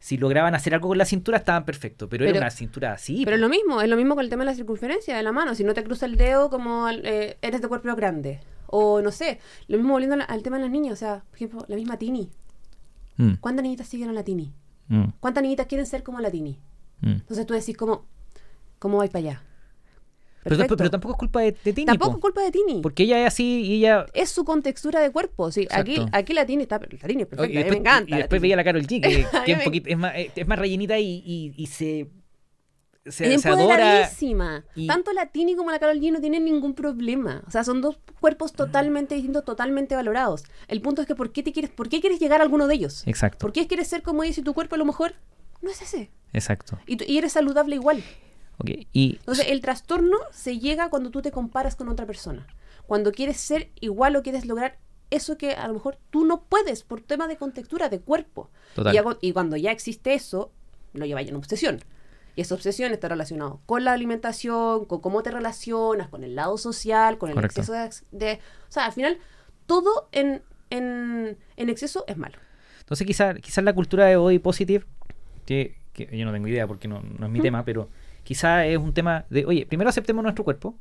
si 0.00 0.16
lograban 0.16 0.54
hacer 0.54 0.74
algo 0.74 0.88
con 0.88 0.98
la 0.98 1.04
cintura 1.04 1.38
estaban 1.38 1.64
perfectos. 1.64 2.08
Pero, 2.10 2.22
Pero- 2.24 2.30
era 2.30 2.40
una 2.46 2.50
cintura 2.50 2.92
así. 2.92 3.24
Pero 3.24 3.36
es 3.36 3.40
lo 3.40 3.48
mismo, 3.48 3.80
es 3.82 3.88
lo 3.88 3.96
mismo 3.96 4.14
con 4.14 4.24
el 4.24 4.30
tema 4.30 4.42
de 4.44 4.50
la 4.50 4.54
circunferencia 4.54 5.16
de 5.16 5.22
la 5.22 5.32
mano. 5.32 5.54
Si 5.54 5.64
no 5.64 5.74
te 5.74 5.84
cruza 5.84 6.06
el 6.06 6.16
dedo, 6.16 6.50
como 6.50 6.88
eh, 6.88 7.36
eres 7.42 7.60
de 7.62 7.68
cuerpo 7.68 7.94
grande. 7.94 8.40
O 8.66 9.02
no 9.02 9.12
sé, 9.12 9.38
lo 9.68 9.76
mismo 9.76 9.92
volviendo 9.92 10.14
al, 10.14 10.24
al 10.26 10.42
tema 10.42 10.56
de 10.56 10.62
las 10.62 10.72
niñas. 10.72 10.94
O 10.94 10.96
sea, 10.96 11.24
por 11.28 11.36
ejemplo, 11.36 11.64
la 11.68 11.76
misma 11.76 11.98
Tini. 11.98 12.30
Mm, 13.18 13.34
¿Cuántas 13.40 13.62
niñitas 13.62 13.86
siguen 13.86 14.08
a 14.08 14.12
la 14.12 14.24
Tini? 14.24 14.52
Mm, 14.88 15.04
¿Cuántas 15.20 15.42
niñitas 15.42 15.66
quieren 15.66 15.86
ser 15.86 16.02
como 16.02 16.20
la 16.20 16.30
Tini? 16.30 16.58
mm. 17.00 17.10
Entonces 17.10 17.46
tú 17.46 17.54
decís, 17.54 17.76
¿cómo, 17.76 18.04
cómo 18.78 18.98
vais 18.98 19.10
para 19.10 19.20
allá? 19.20 19.42
Pero, 20.44 20.90
tampoco 20.90 21.14
es 21.14 21.18
culpa 21.18 21.40
de, 21.40 21.52
de 21.52 21.72
Tini, 21.72 21.86
Tampoco 21.86 22.10
po. 22.12 22.16
es 22.18 22.20
culpa 22.20 22.42
de 22.42 22.50
Tini. 22.50 22.82
Porque 22.82 23.04
ella 23.04 23.20
es 23.22 23.28
así 23.28 23.62
y 23.62 23.74
ella. 23.76 24.04
Es 24.12 24.28
su 24.28 24.44
contextura 24.44 25.00
de 25.00 25.10
cuerpo. 25.10 25.50
Sí, 25.50 25.66
aquí, 25.70 25.92
Exacto. 25.92 26.16
aquí 26.18 26.34
la 26.34 26.44
Tini 26.44 26.64
está. 26.64 26.78
La 26.78 27.08
Tini 27.08 27.22
es 27.22 27.28
perfecta. 27.28 27.52
y 27.52 27.62
a 27.62 27.64
mí 27.64 27.70
me 27.70 27.76
encanta. 27.78 28.14
y 28.14 28.18
después 28.18 28.42
veía 28.42 28.54
la 28.56 28.64
Carol 28.64 28.82
G, 28.82 29.00
que, 29.00 29.26
que 29.46 29.52
es, 29.52 29.58
un 29.58 29.64
poquito, 29.64 29.88
es, 29.88 29.96
más, 29.96 30.12
es, 30.16 30.32
es 30.36 30.46
más 30.46 30.58
rellenita 30.58 30.98
y, 30.98 31.22
y, 31.24 31.54
y 31.56 31.66
se. 31.66 32.08
Se, 33.06 33.34
es 33.34 33.42
se 33.42 33.48
adora. 33.48 34.08
y- 34.74 34.86
Tanto 34.86 35.12
la 35.12 35.26
Tini 35.26 35.56
como 35.56 35.70
la 35.70 35.78
Carol 35.78 35.98
G 36.00 36.12
no 36.12 36.20
tienen 36.20 36.44
ningún 36.44 36.74
problema. 36.74 37.42
O 37.46 37.50
sea, 37.50 37.62
son 37.64 37.80
dos 37.80 37.98
cuerpos 38.20 38.52
totalmente 38.52 39.14
distintos, 39.14 39.44
totalmente 39.44 39.94
valorados. 39.94 40.44
El 40.68 40.80
punto 40.80 41.02
es 41.02 41.08
que 41.08 41.14
¿por 41.14 41.32
qué, 41.32 41.42
te 41.42 41.52
quieres, 41.52 41.70
¿por 41.70 41.88
qué 41.88 42.00
quieres 42.00 42.18
llegar 42.20 42.40
a 42.40 42.44
alguno 42.44 42.66
de 42.66 42.74
ellos? 42.74 43.06
Exacto, 43.06 43.38
¿Por 43.38 43.52
qué 43.52 43.66
quieres 43.66 43.88
ser 43.88 44.02
como 44.02 44.22
ellos 44.24 44.38
y 44.38 44.42
tu 44.42 44.54
cuerpo 44.54 44.74
a 44.74 44.78
lo 44.78 44.84
mejor 44.84 45.14
no 45.62 45.70
es 45.70 45.80
ese? 45.82 46.10
exacto. 46.32 46.78
Y, 46.86 47.02
y 47.12 47.18
eres 47.18 47.32
saludable 47.32 47.74
igual. 47.76 48.02
Ok, 48.58 48.70
Y 48.92 49.16
Entonces, 49.20 49.46
el 49.48 49.60
trastorno 49.60 50.16
se 50.32 50.58
llega 50.58 50.88
cuando 50.88 51.10
tú 51.10 51.20
te 51.22 51.30
comparas 51.32 51.74
con 51.76 51.88
otra 51.88 52.06
persona. 52.06 52.46
Cuando 52.86 53.12
quieres 53.12 53.36
ser 53.38 53.70
igual 53.80 54.14
o 54.16 54.22
quieres 54.22 54.46
lograr 54.46 54.78
eso 55.10 55.36
que 55.36 55.52
a 55.52 55.66
lo 55.68 55.74
mejor 55.74 55.98
tú 56.10 56.24
no 56.24 56.44
puedes 56.44 56.82
por 56.84 57.00
tema 57.00 57.26
de 57.28 57.36
contextura, 57.36 57.88
de 57.88 58.00
cuerpo. 58.00 58.50
Total. 58.74 58.94
Y, 58.94 58.98
hago- 58.98 59.18
y 59.20 59.32
cuando 59.32 59.56
ya 59.56 59.70
existe 59.72 60.14
eso, 60.14 60.52
lo 60.92 61.04
lleva 61.06 61.20
ya 61.22 61.30
en 61.30 61.36
obsesión. 61.36 61.80
Y 62.36 62.40
esa 62.40 62.54
obsesión 62.54 62.92
está 62.92 63.08
relacionada 63.08 63.56
con 63.66 63.84
la 63.84 63.92
alimentación, 63.92 64.84
con 64.86 65.00
cómo 65.00 65.22
te 65.22 65.30
relacionas, 65.30 66.08
con 66.08 66.24
el 66.24 66.34
lado 66.34 66.58
social, 66.58 67.16
con 67.18 67.28
el 67.30 67.34
Correcto. 67.36 67.60
exceso 67.60 67.72
de, 68.10 68.18
de- 68.26 68.34
O 68.68 68.72
sea, 68.72 68.86
al 68.86 68.92
final, 68.92 69.18
todo 69.66 70.08
en, 70.12 70.42
en, 70.70 71.38
en 71.56 71.68
exceso 71.68 72.04
es 72.08 72.16
malo. 72.16 72.36
Entonces 72.80 73.06
quizás 73.06 73.38
quizás 73.40 73.64
la 73.64 73.72
cultura 73.72 74.06
de 74.06 74.16
body 74.16 74.38
positive, 74.40 74.84
que, 75.46 75.76
que 75.92 76.16
yo 76.16 76.24
no 76.26 76.32
tengo 76.32 76.48
idea 76.48 76.66
porque 76.66 76.88
no, 76.88 77.00
no 77.02 77.26
es 77.26 77.32
mi 77.32 77.40
tema, 77.40 77.64
pero 77.64 77.88
quizás 78.24 78.66
es 78.66 78.78
un 78.78 78.92
tema 78.92 79.24
de, 79.30 79.46
oye, 79.46 79.64
primero 79.66 79.88
aceptemos 79.88 80.22
nuestro 80.22 80.44
cuerpo, 80.44 80.76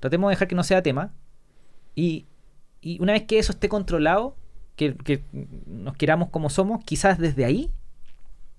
tratemos 0.00 0.28
de 0.28 0.32
dejar 0.32 0.48
que 0.48 0.54
no 0.54 0.64
sea 0.64 0.82
tema, 0.82 1.12
y, 1.94 2.26
y 2.80 3.00
una 3.02 3.12
vez 3.12 3.24
que 3.24 3.38
eso 3.38 3.52
esté 3.52 3.68
controlado, 3.68 4.36
que, 4.74 4.96
que 4.96 5.22
nos 5.66 5.96
queramos 5.96 6.30
como 6.30 6.50
somos, 6.50 6.82
quizás 6.84 7.18
desde 7.18 7.44
ahí 7.44 7.70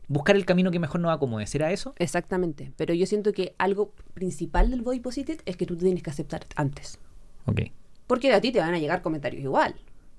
buscar 0.09 0.35
el 0.35 0.45
camino 0.45 0.69
que 0.71 0.79
mejor 0.79 0.99
nos 0.99 1.15
acomode. 1.15 1.47
¿Será 1.47 1.71
eso? 1.71 1.93
Exactamente. 1.97 2.73
Pero 2.75 2.93
yo 2.93 3.05
siento 3.05 3.31
que 3.31 3.55
algo 3.57 3.93
principal 4.13 4.69
del 4.71 4.81
body 4.81 4.99
positive 4.99 5.37
es 5.45 5.55
que 5.55 5.65
tú 5.65 5.77
tienes 5.77 6.03
que 6.03 6.09
aceptar 6.09 6.45
antes. 6.57 6.99
Ok, 7.45 7.61
Porque 8.07 8.33
a 8.33 8.41
ti 8.41 8.51
te 8.51 8.59
van 8.59 8.73
a 8.73 8.79
llegar 8.79 9.01
comentarios 9.01 9.41
igual. 9.41 9.75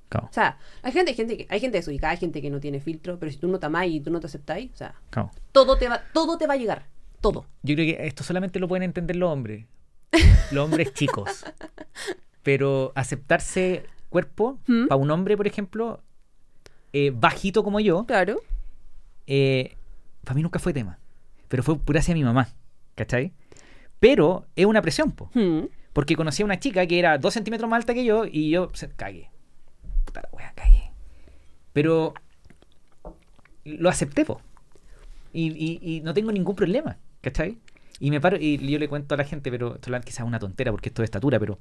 claro, 0.09 0.29
O 0.31 0.33
sea, 0.33 0.59
hay 0.83 0.93
gente, 0.93 1.11
hay 1.11 1.17
gente, 1.17 1.37
que, 1.37 1.47
hay 1.51 1.61
gente 1.61 1.77
desubicada, 1.79 2.13
hay 2.13 2.17
gente 2.19 2.41
que 2.41 2.49
no 2.51 2.59
tiene 2.61 2.81
filtro, 2.81 3.19
pero 3.19 3.31
si 3.31 3.37
tú 3.39 3.49
no 3.49 3.59
te 3.59 3.67
amás 3.67 3.87
y 3.89 4.01
tú 4.01 4.11
no 4.11 4.19
te 4.21 4.27
aceptáis, 4.27 4.73
o 4.73 4.77
sea, 4.77 4.95
claro. 5.11 5.31
todo 5.53 5.77
te 5.77 5.89
va, 5.89 6.01
todo 6.15 6.39
te 6.39 6.47
va 6.47 6.55
a 6.55 6.57
llegar. 6.57 6.87
Todo. 7.21 7.45
Yo 7.63 7.75
creo 7.75 7.97
que 7.97 8.07
esto 8.07 8.25
solamente 8.25 8.59
lo 8.59 8.67
pueden 8.69 8.83
entender 8.85 9.17
los 9.17 9.31
hombres. 9.31 9.67
Los 10.51 10.65
hombres 10.65 10.93
chicos. 10.95 11.45
Pero 12.43 12.91
aceptarse 12.97 13.85
cuerpo, 14.09 14.59
¿Mm? 14.67 14.87
para 14.89 14.97
un 15.01 15.11
hombre, 15.11 15.37
por 15.37 15.47
ejemplo, 15.47 16.03
eh, 16.93 17.13
bajito 17.15 17.63
como 17.63 17.79
yo, 17.79 18.07
Claro. 18.07 18.41
Para 20.25 20.35
mí 20.35 20.43
nunca 20.43 20.59
fue 20.59 20.73
tema. 20.73 20.99
Pero 21.49 21.63
fue 21.63 21.79
pura 21.79 22.01
hacia 22.01 22.15
mi 22.15 22.23
mamá. 22.25 22.49
¿Cachai? 22.95 23.33
Pero 23.99 24.47
es 24.57 24.67
una 24.67 24.83
presión, 24.83 25.13
po. 25.13 25.31
Hmm. 25.35 25.67
Porque 25.93 26.17
conocí 26.17 26.43
a 26.43 26.45
una 26.47 26.59
chica 26.61 26.87
que 26.87 26.99
era 26.99 27.19
dos 27.19 27.35
centímetros 27.35 27.69
más 27.69 27.79
alta 27.79 27.95
que 27.95 28.05
yo 28.05 28.25
y 28.25 28.51
yo 28.51 28.71
se, 28.75 28.89
cagué. 28.91 29.31
Puta 30.05 30.23
la 30.23 30.29
wea, 30.33 30.53
cagué. 30.55 30.93
Pero 31.73 32.15
lo 33.65 33.89
acepté, 33.89 34.25
po. 34.25 34.41
Y, 35.33 35.49
y- 35.53 35.97
y 35.97 36.01
no 36.01 36.15
tengo 36.15 36.33
ningún 36.33 36.57
problema, 36.57 36.97
¿cachai? 37.21 37.59
Y 38.01 38.11
me 38.11 38.21
paro 38.21 38.37
y 38.41 38.57
yo 38.67 38.79
le 38.79 38.89
cuento 38.89 39.15
a 39.15 39.19
la 39.19 39.25
gente, 39.25 39.51
pero 39.51 39.75
esto 39.75 39.95
es 39.95 40.05
quizás 40.05 40.27
una 40.27 40.39
tontera 40.39 40.71
porque 40.71 40.89
esto 40.89 41.03
es 41.03 41.07
estatura, 41.09 41.39
pero 41.39 41.59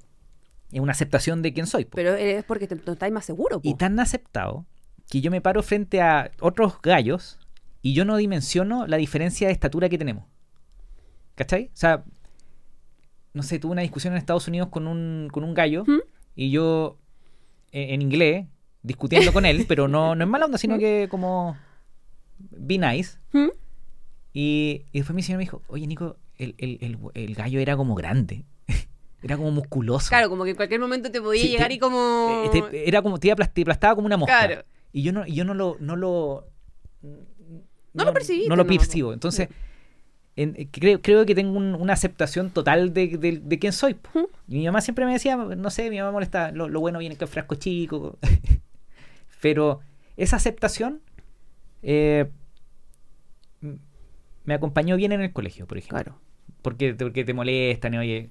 es 0.71 0.79
una 0.79 0.93
aceptación 0.93 1.41
de 1.41 1.53
quién 1.53 1.67
soy. 1.67 1.85
po. 1.85 1.95
Pero 1.95 2.13
es 2.15 2.43
porque 2.45 2.67
te, 2.67 2.75
te 2.77 2.91
estás 2.91 3.11
más 3.11 3.25
seguro. 3.25 3.59
po. 3.59 3.67
Y 3.67 3.75
tan 3.75 3.99
aceptado 3.99 4.65
que 5.09 5.21
yo 5.21 5.31
me 5.31 5.41
paro 5.41 5.61
frente 5.63 6.01
a 6.01 6.31
otros 6.39 6.81
gallos 6.81 7.39
y 7.81 7.93
yo 7.93 8.05
no 8.05 8.17
dimensiono 8.17 8.87
la 8.87 8.97
diferencia 8.97 9.47
de 9.47 9.53
estatura 9.53 9.89
que 9.89 9.97
tenemos. 9.97 10.25
¿Cachai? 11.35 11.65
O 11.73 11.77
sea, 11.77 12.03
no 13.33 13.43
sé, 13.43 13.59
tuve 13.59 13.71
una 13.71 13.81
discusión 13.81 14.13
en 14.13 14.17
Estados 14.17 14.47
Unidos 14.47 14.69
con 14.69 14.87
un, 14.87 15.29
con 15.31 15.43
un 15.43 15.53
gallo 15.53 15.83
¿Mm? 15.87 15.99
y 16.35 16.51
yo 16.51 16.97
eh, 17.71 17.93
en 17.93 18.01
inglés 18.01 18.45
discutiendo 18.83 19.31
con 19.31 19.45
él, 19.45 19.65
pero 19.67 19.87
no, 19.87 20.15
no 20.15 20.23
es 20.23 20.29
mala 20.29 20.45
onda, 20.45 20.57
sino 20.57 20.77
que 20.77 21.07
como 21.09 21.55
be 22.39 22.77
nice. 22.77 23.17
¿Hmm? 23.31 23.49
Y, 24.33 24.85
y 24.91 24.99
después 24.99 25.15
mi 25.15 25.23
señor 25.23 25.37
me 25.37 25.43
dijo, 25.45 25.61
oye 25.67 25.87
Nico, 25.87 26.17
el, 26.37 26.55
el- 26.57 26.77
el- 26.81 26.97
el 27.13 27.35
gallo 27.35 27.59
era 27.59 27.75
como 27.77 27.95
grande, 27.95 28.43
era 29.23 29.37
como 29.37 29.51
musculoso. 29.51 30.09
Claro, 30.09 30.29
como 30.29 30.43
que 30.43 30.51
en 30.51 30.55
cualquier 30.55 30.79
momento 30.81 31.11
te 31.11 31.21
podía 31.21 31.41
Sí, 31.41 31.49
llegar 31.49 31.69
te- 31.69 31.73
y 31.75 31.79
como... 31.79 32.43
Eh, 32.53 32.61
te- 32.71 32.87
era 32.89 33.01
como, 33.01 33.19
te, 33.19 33.27
iba 33.27 33.33
a 33.33 33.37
aplas- 33.37 33.53
te 33.53 33.61
aplastaba 33.61 33.95
como 33.95 34.05
una 34.07 34.17
mosca. 34.17 34.45
Claro. 34.45 34.63
Y 34.91 35.03
yo 35.03 35.13
no, 35.13 35.25
yo 35.27 35.45
no 35.45 35.53
lo, 35.53 35.77
no 35.79 35.95
lo, 35.95 36.47
No 37.99 38.05
lo 38.05 38.13
percibiste, 38.13 38.49
No 38.49 38.55
lo 38.55 38.65
percibo. 38.67 39.13
Entonces, 39.13 39.49
en- 40.35 40.55
eh, 40.57 40.67
creo, 40.71 41.01
creo 41.01 41.25
que 41.25 41.35
tengo 41.35 41.57
un- 41.57 41.75
una 41.75 41.93
aceptación 41.93 42.49
total 42.51 42.93
de, 42.93 43.17
de- 43.17 43.39
de 43.43 43.59
quién 43.59 43.73
soy. 43.73 43.95
Y 44.47 44.57
mi 44.59 44.65
mamá 44.65 44.81
siempre 44.81 45.05
me 45.05 45.13
decía, 45.13 45.35
no 45.35 45.69
sé, 45.69 45.89
mi 45.89 45.97
mamá 45.99 46.11
molesta, 46.11 46.51
lo, 46.51 46.67
lo 46.69 46.79
bueno 46.79 46.99
viene 46.99 47.15
que 47.17 47.25
el 47.25 47.29
frasco 47.29 47.55
chico. 47.55 48.17
Pero 49.41 49.79
esa 50.17 50.35
aceptación 50.37 51.01
eh, 51.81 52.25
me 54.43 54.53
acompañó 54.53 54.95
bien 54.95 55.11
en 55.11 55.21
el 55.21 55.31
colegio, 55.31 55.67
por 55.67 55.77
ejemplo 55.77 55.97
Claro. 56.03 56.19
porque, 56.61 56.93
porque 56.93 57.23
te 57.23 57.33
molestan, 57.33 57.95
oye. 57.95 58.29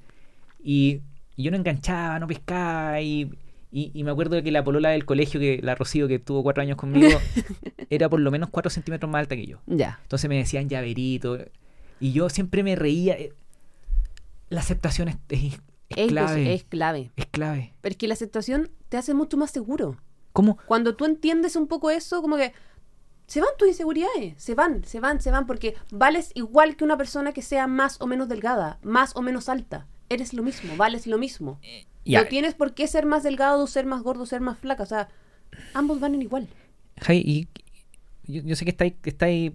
Y, 0.62 1.00
y 1.36 1.44
yo 1.44 1.50
no 1.50 1.56
enganchaba, 1.56 2.18
no 2.18 2.26
pescaba, 2.26 3.00
y, 3.00 3.30
y, 3.70 3.90
y 3.94 4.04
me 4.04 4.10
acuerdo 4.10 4.36
de 4.36 4.42
que 4.42 4.50
la 4.50 4.64
polola 4.64 4.90
del 4.90 5.04
colegio, 5.04 5.38
que 5.40 5.60
la 5.62 5.74
Rocío, 5.74 6.08
que 6.08 6.18
tuvo 6.18 6.42
cuatro 6.42 6.62
años 6.62 6.76
conmigo, 6.76 7.18
era 7.90 8.08
por 8.08 8.20
lo 8.20 8.30
menos 8.30 8.48
cuatro 8.50 8.70
centímetros 8.70 9.10
más 9.10 9.20
alta 9.20 9.36
que 9.36 9.46
yo. 9.46 9.58
Ya. 9.66 9.98
Entonces 10.02 10.28
me 10.28 10.36
decían 10.36 10.68
llaverito, 10.68 11.38
y 12.00 12.12
yo 12.12 12.28
siempre 12.30 12.62
me 12.62 12.76
reía. 12.76 13.14
Eh, 13.18 13.32
La 14.50 14.60
aceptación 14.60 15.08
es, 15.08 15.16
es- 15.28 15.54
es 15.90 15.96
Es, 15.96 16.08
clave. 16.08 16.54
es 16.54 16.64
clave. 16.64 17.10
Es 17.16 17.26
clave. 17.26 17.72
Pero 17.80 17.92
es 17.92 17.96
que 17.96 18.08
la 18.08 18.14
aceptación 18.14 18.70
te 18.88 18.96
hace 18.98 19.14
mucho 19.14 19.36
más 19.36 19.50
seguro. 19.50 19.96
¿Cómo? 20.32 20.58
Cuando 20.66 20.94
tú 20.96 21.04
entiendes 21.06 21.56
un 21.56 21.66
poco 21.66 21.90
eso, 21.90 22.20
como 22.22 22.36
que 22.36 22.52
se 23.26 23.40
van 23.40 23.50
tus 23.58 23.68
inseguridades, 23.68 24.34
se 24.42 24.54
van, 24.54 24.84
se 24.84 25.00
van, 25.00 25.20
se 25.20 25.30
van, 25.30 25.46
porque 25.46 25.74
vales 25.90 26.30
igual 26.34 26.76
que 26.76 26.84
una 26.84 26.96
persona 26.96 27.32
que 27.32 27.42
sea 27.42 27.66
más 27.66 28.00
o 28.00 28.06
menos 28.06 28.28
delgada, 28.28 28.78
más 28.82 29.16
o 29.16 29.22
menos 29.22 29.48
alta. 29.48 29.86
Eres 30.10 30.32
lo 30.32 30.42
mismo, 30.42 30.76
vales 30.76 31.06
lo 31.06 31.18
mismo. 31.18 31.58
Ya. 32.08 32.22
No 32.22 32.28
tienes 32.28 32.54
por 32.54 32.74
qué 32.74 32.86
ser 32.86 33.06
más 33.06 33.22
delgado, 33.22 33.66
ser 33.66 33.86
más 33.86 34.02
gordo, 34.02 34.26
ser 34.26 34.40
más 34.40 34.58
flaca. 34.58 34.82
O 34.82 34.86
sea, 34.86 35.08
ambos 35.74 36.00
van 36.00 36.14
en 36.14 36.22
igual. 36.22 36.48
Javi, 37.00 37.22
y, 37.24 37.48
yo, 38.32 38.42
yo 38.42 38.56
sé 38.56 38.64
que 38.64 38.70
estáis, 39.10 39.52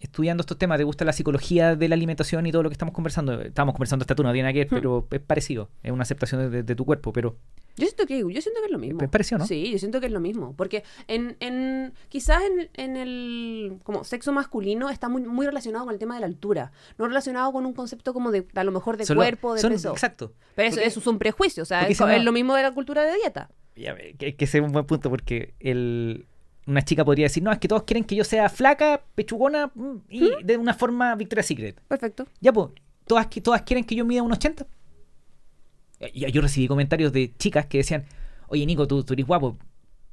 estudiando 0.00 0.40
estos 0.40 0.58
temas, 0.58 0.78
te 0.78 0.84
gusta 0.84 1.04
la 1.04 1.12
psicología 1.12 1.76
de 1.76 1.88
la 1.88 1.94
alimentación 1.94 2.46
y 2.46 2.52
todo 2.52 2.62
lo 2.62 2.70
que 2.70 2.74
estamos 2.74 2.94
conversando. 2.94 3.40
Estamos 3.42 3.74
conversando 3.74 4.02
esta 4.02 4.14
tú, 4.14 4.22
no 4.22 4.32
tiene 4.32 4.44
nada 4.44 4.52
que 4.52 4.60
ver, 4.60 4.68
Hmm. 4.68 4.74
pero 4.76 5.06
es 5.10 5.20
parecido. 5.20 5.68
Es 5.82 5.92
una 5.92 6.02
aceptación 6.02 6.50
de, 6.50 6.62
de 6.62 6.74
tu 6.74 6.84
cuerpo, 6.84 7.12
pero 7.12 7.36
Yo 7.76 7.86
siento 7.86 8.06
que, 8.06 8.18
yo 8.18 8.40
siento 8.40 8.60
que 8.60 8.66
es 8.66 8.72
lo 8.72 8.78
mismo. 8.78 9.02
Es 9.02 9.08
parecido, 9.08 9.38
¿no? 9.38 9.46
Sí, 9.46 9.70
yo 9.70 9.78
siento 9.78 10.00
que 10.00 10.06
es 10.06 10.12
lo 10.12 10.20
mismo. 10.20 10.54
Porque 10.56 10.82
en, 11.08 11.36
en 11.40 11.92
quizás 12.08 12.42
en, 12.42 12.70
en 12.74 12.96
el 12.96 13.78
como 13.82 14.02
sexo 14.04 14.32
masculino 14.32 14.88
está 14.90 15.08
muy, 15.08 15.22
muy 15.22 15.46
relacionado 15.46 15.84
con 15.84 15.92
el 15.94 15.98
tema 16.00 16.14
de 16.14 16.20
la 16.20 16.26
altura. 16.26 16.72
No 16.98 17.06
relacionado 17.06 17.52
con 17.52 17.66
un 17.66 17.74
concepto 17.74 18.14
como 18.14 18.30
de, 18.30 18.46
a 18.54 18.64
lo 18.64 18.72
mejor 18.72 18.96
de 18.96 19.06
cuerpo, 19.14 19.54
de 19.54 19.60
son- 19.60 19.72
peso. 19.72 19.92
Exacto. 19.92 20.32
Pero 20.54 20.68
eso, 20.68 20.76
Porque- 20.76 20.88
eso 20.88 21.00
es 21.00 21.06
un 21.06 21.18
prejuicio. 21.18 21.62
O 21.62 21.66
sea, 21.66 21.86
es, 21.86 22.00
no- 22.00 22.08
es 22.08 22.24
lo 22.24 22.32
mismo 22.32 22.54
de 22.54 22.62
la 22.62 22.72
cultura 22.72 23.02
de 23.04 23.14
dieta. 23.14 23.50
Ya, 23.76 23.92
ve, 23.92 24.14
que, 24.18 24.34
que 24.36 24.44
ese 24.46 24.58
es 24.58 24.64
un 24.64 24.72
buen 24.72 24.86
punto 24.86 25.10
porque 25.10 25.52
el, 25.60 26.26
una 26.66 26.82
chica 26.82 27.04
podría 27.04 27.26
decir, 27.26 27.42
no, 27.42 27.52
es 27.52 27.58
que 27.58 27.68
todos 27.68 27.82
quieren 27.82 28.04
que 28.04 28.16
yo 28.16 28.24
sea 28.24 28.48
flaca, 28.48 29.02
pechugona 29.14 29.70
mm, 29.74 29.96
y 30.08 30.30
de 30.42 30.56
una 30.56 30.72
forma 30.72 31.14
Victoria's 31.14 31.46
Secret. 31.46 31.78
Perfecto. 31.86 32.26
Ya, 32.40 32.52
pues, 32.54 32.70
todas, 33.06 33.28
todas 33.42 33.62
quieren 33.62 33.84
que 33.84 33.94
yo 33.94 34.04
mida 34.06 34.22
un 34.22 34.32
80. 34.32 34.66
Yo, 36.14 36.28
yo 36.28 36.40
recibí 36.42 36.68
comentarios 36.68 37.12
de 37.12 37.34
chicas 37.36 37.66
que 37.66 37.78
decían, 37.78 38.04
oye 38.48 38.66
Nico, 38.66 38.86
tú, 38.86 39.02
tú 39.04 39.14
eres 39.14 39.26
guapo, 39.26 39.56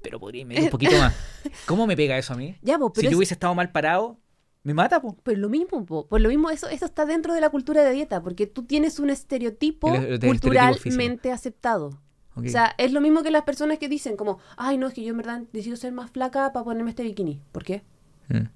pero 0.02 0.20
podrías 0.20 0.48
medir 0.48 0.64
un 0.64 0.70
poquito 0.70 0.98
más. 0.98 1.14
¿Cómo 1.68 1.86
me 1.88 1.96
pega 1.96 2.18
eso 2.18 2.34
a 2.34 2.38
mí? 2.38 2.56
Ya, 2.62 2.78
po, 2.80 2.92
si 2.96 3.04
yo 3.04 3.10
es, 3.10 3.16
hubiese 3.16 3.34
estado 3.34 3.54
mal 3.56 3.72
parado, 3.72 4.18
me 4.64 4.74
mata, 4.74 5.02
pues. 5.02 5.16
pero 5.24 5.38
lo 5.40 5.50
mismo, 5.50 5.86
po, 5.86 6.08
por 6.08 6.22
lo 6.22 6.30
mismo, 6.30 6.50
eso, 6.50 6.68
eso 6.70 6.86
está 6.86 7.06
dentro 7.06 7.34
de 7.34 7.42
la 7.42 7.50
cultura 7.50 7.84
de 7.84 7.92
dieta, 7.92 8.22
porque 8.24 8.48
tú 8.48 8.64
tienes 8.64 8.98
un 9.00 9.10
estereotipo 9.10 9.88
El- 9.90 9.94
el 9.96 10.02
estereotipo 10.14 10.32
culturalmente 10.50 11.32
aceptado. 11.32 12.00
O 12.36 12.44
sea, 12.48 12.74
es 12.80 12.92
lo 12.92 13.00
mismo 13.00 13.22
que 13.22 13.30
las 13.30 13.44
personas 13.44 13.78
que 13.78 13.88
dicen 13.88 14.16
como, 14.18 14.40
ay, 14.58 14.78
no, 14.80 14.88
es 14.88 14.94
que 14.96 15.04
yo 15.04 15.12
en 15.12 15.18
verdad 15.18 15.42
necesito 15.52 15.76
ser 15.76 15.92
más 15.92 16.10
flaca 16.10 16.52
para 16.52 16.64
ponerme 16.64 16.90
este 16.90 17.04
bikini. 17.04 17.40
¿Por 17.52 17.64
qué? 17.64 17.84
Mm. 18.30 18.48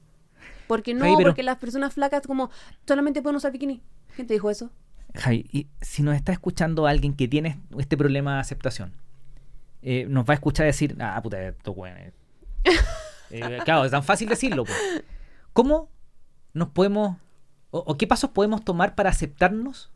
Porque 0.65 0.93
no, 0.95 1.01
pero- 1.17 1.29
porque 1.29 1.43
las 1.43 1.57
personas 1.57 1.93
flacas 1.93 2.25
como 2.25 2.49
solamente 2.87 3.21
pueden 3.21 3.35
usar 3.35 3.51
bikini. 3.51 3.83
¿Quién 4.15 4.25
te 4.27 4.33
dijo 4.33 4.49
eso? 4.49 4.71
Javi, 5.17 5.49
y 5.51 5.67
si 5.81 6.03
nos 6.03 6.15
está 6.15 6.31
escuchando 6.31 6.87
alguien 6.87 7.15
que 7.15 7.27
tiene 7.27 7.59
este 7.77 7.97
problema 7.97 8.35
de 8.35 8.39
aceptación, 8.41 8.93
eh, 9.81 10.05
nos 10.09 10.25
va 10.25 10.33
a 10.33 10.35
escuchar 10.35 10.65
decir, 10.65 10.95
ah, 10.99 11.19
puta, 11.21 11.41
esto 11.41 11.73
bueno. 11.73 11.97
eh". 13.31 13.59
Claro, 13.65 13.85
es 13.85 13.91
tan 13.91 14.03
fácil 14.03 14.29
decirlo. 14.29 14.65
pues. 14.65 14.77
¿Cómo 15.53 15.89
nos 16.53 16.69
podemos, 16.69 17.17
o, 17.71 17.79
o 17.79 17.97
qué 17.97 18.07
pasos 18.07 18.29
podemos 18.31 18.63
tomar 18.63 18.95
para 18.95 19.09
aceptarnos 19.09 19.91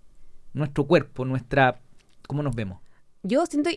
nuestro 0.53 0.86
cuerpo, 0.88 1.26
nuestra, 1.26 1.80
cómo 2.28 2.43
nos 2.43 2.55
vemos? 2.55 2.80
Yo 3.24 3.45
siento, 3.45 3.69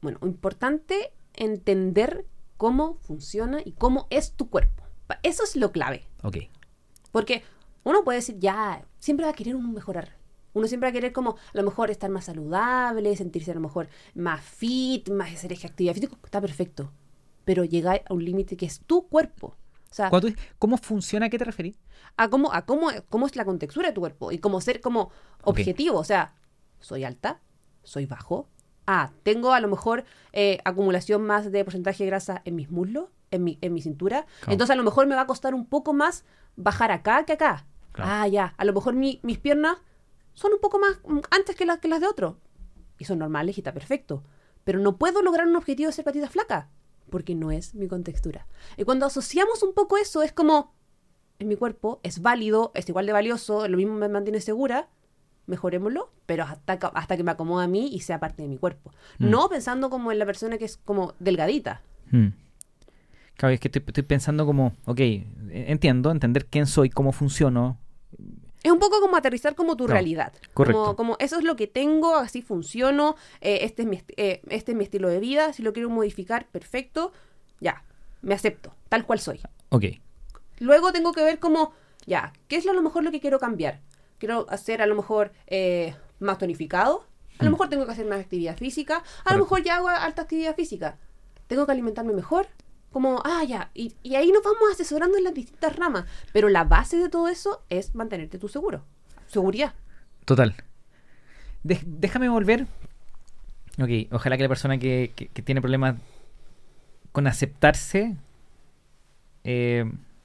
bueno, 0.00 0.18
importante 0.22 1.12
entender 1.34 2.26
cómo 2.56 2.94
funciona 3.02 3.60
y 3.64 3.72
cómo 3.72 4.06
es 4.10 4.32
tu 4.32 4.48
cuerpo. 4.48 4.82
Eso 5.22 5.44
es 5.44 5.56
lo 5.56 5.72
clave. 5.72 6.04
Ok. 6.22 6.38
Porque 7.12 7.42
uno 7.84 8.02
puede 8.02 8.18
decir, 8.18 8.38
ya, 8.38 8.84
siempre 8.98 9.26
va 9.26 9.32
a 9.32 9.34
querer 9.34 9.54
uno 9.54 9.68
mejorar. 9.68 10.15
Uno 10.56 10.66
siempre 10.68 10.86
va 10.86 10.90
a 10.90 10.92
querer 10.92 11.12
como 11.12 11.30
a 11.32 11.36
lo 11.56 11.62
mejor 11.62 11.90
estar 11.90 12.08
más 12.10 12.24
saludable, 12.24 13.14
sentirse 13.16 13.50
a 13.50 13.54
lo 13.54 13.60
mejor 13.60 13.88
más 14.14 14.40
fit, 14.42 15.10
más 15.10 15.30
hacer 15.32 15.52
actividad 15.52 15.94
física. 15.94 16.16
Está 16.24 16.40
perfecto. 16.40 16.90
Pero 17.44 17.64
llega 17.64 18.00
a 18.08 18.14
un 18.14 18.24
límite 18.24 18.56
que 18.56 18.66
es 18.66 18.80
tu 18.80 19.06
cuerpo. 19.08 19.48
O 19.90 19.94
sea, 19.96 20.10
tú 20.10 20.32
¿Cómo 20.58 20.76
funciona? 20.78 21.26
¿A 21.26 21.28
qué 21.28 21.38
te 21.38 21.44
referís? 21.44 21.78
a 22.16 22.28
cómo, 22.30 22.52
a 22.52 22.64
cómo, 22.64 22.88
cómo 23.10 23.26
es 23.26 23.36
la 23.36 23.44
contextura 23.44 23.88
de 23.88 23.94
tu 23.94 24.00
cuerpo 24.00 24.32
y 24.32 24.38
cómo 24.38 24.60
ser 24.60 24.80
como 24.80 25.10
objetivo. 25.42 25.98
O 25.98 26.04
sea, 26.04 26.34
soy 26.80 27.04
alta, 27.04 27.40
soy 27.82 28.06
bajo. 28.06 28.48
Ah, 28.86 29.10
tengo 29.24 29.52
a 29.52 29.60
lo 29.60 29.68
mejor 29.68 30.04
eh, 30.32 30.58
acumulación 30.64 31.22
más 31.22 31.50
de 31.52 31.64
porcentaje 31.64 32.04
de 32.04 32.10
grasa 32.10 32.42
en 32.44 32.54
mis 32.56 32.70
muslos, 32.70 33.08
en 33.30 33.44
mi, 33.44 33.58
en 33.60 33.74
mi 33.74 33.82
cintura. 33.82 34.24
Claro. 34.40 34.52
Entonces 34.52 34.72
a 34.72 34.76
lo 34.76 34.84
mejor 34.84 35.06
me 35.06 35.14
va 35.16 35.22
a 35.22 35.26
costar 35.26 35.54
un 35.54 35.66
poco 35.66 35.92
más 35.92 36.24
bajar 36.56 36.90
acá 36.92 37.24
que 37.26 37.34
acá. 37.34 37.66
Claro. 37.92 38.10
Ah, 38.12 38.28
ya. 38.28 38.54
A 38.56 38.64
lo 38.64 38.72
mejor 38.72 38.94
mi- 38.94 39.20
mis 39.22 39.38
piernas 39.38 39.76
son 40.36 40.52
un 40.52 40.60
poco 40.60 40.78
más 40.78 41.00
mm, 41.04 41.18
antes 41.30 41.56
que 41.56 41.66
las, 41.66 41.78
que 41.78 41.88
las 41.88 42.00
de 42.00 42.06
otros. 42.06 42.36
Y 42.98 43.04
son 43.04 43.18
normales 43.18 43.56
y 43.56 43.60
está 43.60 43.74
perfecto. 43.74 44.22
Pero 44.62 44.78
no 44.78 44.96
puedo 44.96 45.22
lograr 45.22 45.48
un 45.48 45.56
objetivo 45.56 45.88
de 45.88 45.92
ser 45.92 46.04
patita 46.04 46.28
flaca. 46.28 46.70
Porque 47.10 47.34
no 47.34 47.50
es 47.50 47.74
mi 47.74 47.88
contextura. 47.88 48.46
Y 48.76 48.84
cuando 48.84 49.06
asociamos 49.06 49.62
un 49.62 49.74
poco 49.74 49.96
eso, 49.96 50.22
es 50.22 50.32
como, 50.32 50.74
en 51.38 51.48
mi 51.48 51.56
cuerpo, 51.56 52.00
es 52.02 52.20
válido, 52.20 52.72
es 52.74 52.88
igual 52.88 53.06
de 53.06 53.12
valioso, 53.12 53.66
lo 53.68 53.76
mismo 53.76 53.94
me 53.94 54.08
mantiene 54.08 54.40
segura, 54.40 54.88
mejorémoslo, 55.46 56.10
pero 56.26 56.44
hasta, 56.44 56.72
hasta 56.72 57.16
que 57.16 57.22
me 57.22 57.30
acomode 57.30 57.64
a 57.64 57.68
mí 57.68 57.88
y 57.92 58.00
sea 58.00 58.18
parte 58.18 58.42
de 58.42 58.48
mi 58.48 58.58
cuerpo. 58.58 58.92
Mm. 59.18 59.30
No 59.30 59.48
pensando 59.48 59.88
como 59.88 60.10
en 60.12 60.18
la 60.18 60.26
persona 60.26 60.58
que 60.58 60.64
es 60.64 60.76
como 60.78 61.14
delgadita. 61.18 61.82
Hmm. 62.10 62.28
Claro, 63.36 63.54
es 63.54 63.60
que 63.60 63.68
estoy, 63.68 63.82
estoy 63.86 64.02
pensando 64.02 64.46
como, 64.46 64.74
ok, 64.86 64.98
eh, 64.98 65.24
entiendo, 65.50 66.10
entender 66.10 66.46
quién 66.46 66.66
soy, 66.66 66.90
cómo 66.90 67.12
funciono. 67.12 67.78
Es 68.66 68.72
un 68.72 68.80
poco 68.80 69.00
como 69.00 69.16
aterrizar 69.16 69.54
como 69.54 69.76
tu 69.76 69.86
No, 69.86 69.92
realidad. 69.92 70.32
correcto. 70.52 70.80
Como, 70.82 70.96
como 70.96 71.16
eso 71.20 71.38
es 71.38 71.44
lo 71.44 71.54
que 71.54 71.68
tengo, 71.68 72.16
así 72.16 72.42
funciono, 72.42 73.14
eh, 73.40 73.58
este, 73.62 73.82
es 73.82 73.88
mi, 73.88 74.02
eh, 74.16 74.40
este 74.48 74.72
es 74.72 74.76
mi 74.76 74.82
estilo 74.82 75.08
de 75.08 75.20
vida, 75.20 75.52
si 75.52 75.62
lo 75.62 75.72
quiero 75.72 75.88
modificar, 75.88 76.46
perfecto, 76.48 77.12
ya, 77.60 77.84
me 78.22 78.34
acepto, 78.34 78.74
tal 78.88 79.06
cual 79.06 79.20
soy. 79.20 79.40
Ok, 79.68 79.84
Luego 80.58 80.90
tengo 80.92 81.12
que 81.12 81.22
ver 81.22 81.38
como, 81.38 81.74
ya, 82.06 82.32
¿qué 82.48 82.56
es 82.56 82.64
lo- 82.64 82.72
a 82.72 82.74
lo 82.74 82.82
mejor 82.82 83.04
lo 83.04 83.12
que 83.12 83.20
quiero 83.20 83.38
cambiar? 83.38 83.82
Quiero 84.18 84.46
hacer 84.48 84.82
a 84.82 84.86
lo 84.86 84.96
mejor 84.96 85.30
eh, 85.46 85.94
más 86.18 86.38
tonificado. 86.38 87.04
A 87.38 87.44
lo 87.44 87.50
Mm. 87.50 87.52
mejor 87.52 87.68
tengo 87.68 87.86
que 87.86 87.92
hacer 87.92 88.06
más 88.06 88.18
actividad 88.18 88.56
física. 88.56 88.96
A 88.96 89.00
Correcto. 89.02 89.32
lo 89.34 89.38
mejor 89.44 89.62
ya 89.62 89.76
hago 89.76 89.88
alta 89.90 90.22
actividad 90.22 90.56
física. 90.56 90.98
Tengo 91.46 91.66
que 91.66 91.72
alimentarme 91.72 92.14
mejor. 92.14 92.48
Como, 92.96 93.20
ah, 93.26 93.44
ya. 93.44 93.70
Y, 93.74 93.94
y 94.02 94.14
ahí 94.14 94.32
nos 94.32 94.42
vamos 94.42 94.70
asesorando 94.72 95.18
en 95.18 95.24
las 95.24 95.34
distintas 95.34 95.76
ramas. 95.76 96.06
Pero 96.32 96.48
la 96.48 96.64
base 96.64 96.96
de 96.96 97.10
todo 97.10 97.28
eso 97.28 97.62
es 97.68 97.94
mantenerte 97.94 98.38
tú 98.38 98.48
seguro. 98.48 98.86
Seguridad. 99.26 99.74
total. 100.24 100.54
Déjame 101.62 102.30
volver. 102.30 102.66
Ok, 103.78 103.90
ojalá 104.12 104.38
que 104.38 104.44
la 104.44 104.48
persona 104.48 104.78
que, 104.78 105.12
que- 105.14 105.28
que 105.28 105.42
tiene 105.42 105.60
problemas 105.60 105.96
con 107.12 107.26
aceptarse 107.26 108.16
eh, 109.44 109.84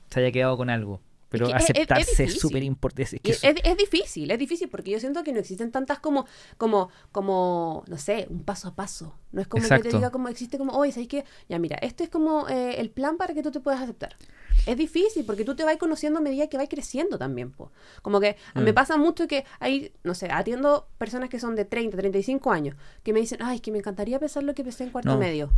se 0.10 0.20
haya 0.22 0.32
quedado 0.32 0.56
con 0.56 0.70
algo. 0.70 1.02
Pero 1.32 1.48
Es 1.48 1.52
que 1.54 1.58
es- 1.58 1.64
es- 1.64 1.70
es 1.70 1.76
aceptarse 1.92 2.24
es 2.26 2.40
súper 2.40 2.62
importante. 2.62 3.04
Es, 3.04 3.20
que 3.22 3.32
es, 3.32 3.42
es 3.64 3.78
difícil, 3.78 4.30
es 4.30 4.38
difícil 4.38 4.68
porque 4.70 4.92
yo 4.92 5.00
siento 5.00 5.24
que 5.24 5.32
no 5.32 5.40
existen 5.40 5.72
tantas 5.72 6.00
como, 6.00 6.26
como, 6.58 6.90
como, 7.14 7.84
no 7.88 7.98
sé, 7.98 8.28
un 8.30 8.44
paso 8.44 8.68
a 8.68 8.76
paso. 8.76 9.16
No 9.32 9.42
es 9.42 9.48
como 9.48 9.64
que 9.68 9.80
te 9.80 9.90
diga 9.90 10.10
como 10.12 10.28
existe 10.28 10.58
como, 10.58 10.74
oye, 10.74 10.92
¿sabes 10.92 11.08
qué? 11.08 11.24
Ya 11.48 11.58
mira, 11.58 11.78
este 11.82 12.04
es 12.04 12.10
como 12.10 12.50
eh, 12.50 12.82
el 12.82 12.90
plan 12.90 13.16
para 13.16 13.34
que 13.34 13.42
tú 13.42 13.50
te 13.50 13.62
puedas 13.62 13.80
aceptar. 13.82 14.14
Es 14.66 14.76
difícil 14.76 15.24
porque 15.26 15.46
tú 15.46 15.56
te 15.56 15.64
vas 15.64 15.78
conociendo 15.78 16.20
a 16.20 16.22
medida 16.22 16.48
que 16.48 16.58
vas 16.58 16.68
creciendo 16.70 17.18
también. 17.18 17.52
Po. 17.52 17.72
Como 18.02 18.20
que 18.20 18.36
me 18.54 18.72
Mm. 18.74 18.76
pasa 18.76 18.98
mucho 18.98 19.26
que 19.28 19.46
hay, 19.62 19.94
no 20.04 20.14
sé, 20.16 20.28
atiendo 20.30 20.90
personas 20.98 21.30
que 21.30 21.40
son 21.40 21.56
de 21.56 21.64
30, 21.64 21.96
35 21.98 22.52
años, 22.52 22.76
que 23.04 23.14
me 23.14 23.22
dicen, 23.22 23.40
ay, 23.42 23.62
que 23.62 23.72
me 23.72 23.78
encantaría 23.78 24.20
pesar 24.20 24.44
lo 24.44 24.54
que 24.54 24.66
pesé 24.66 24.84
en 24.84 24.90
cuarto 24.90 25.12
No. 25.12 25.18
medio. 25.18 25.50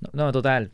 no, 0.00 0.10
no, 0.24 0.32
total. 0.32 0.72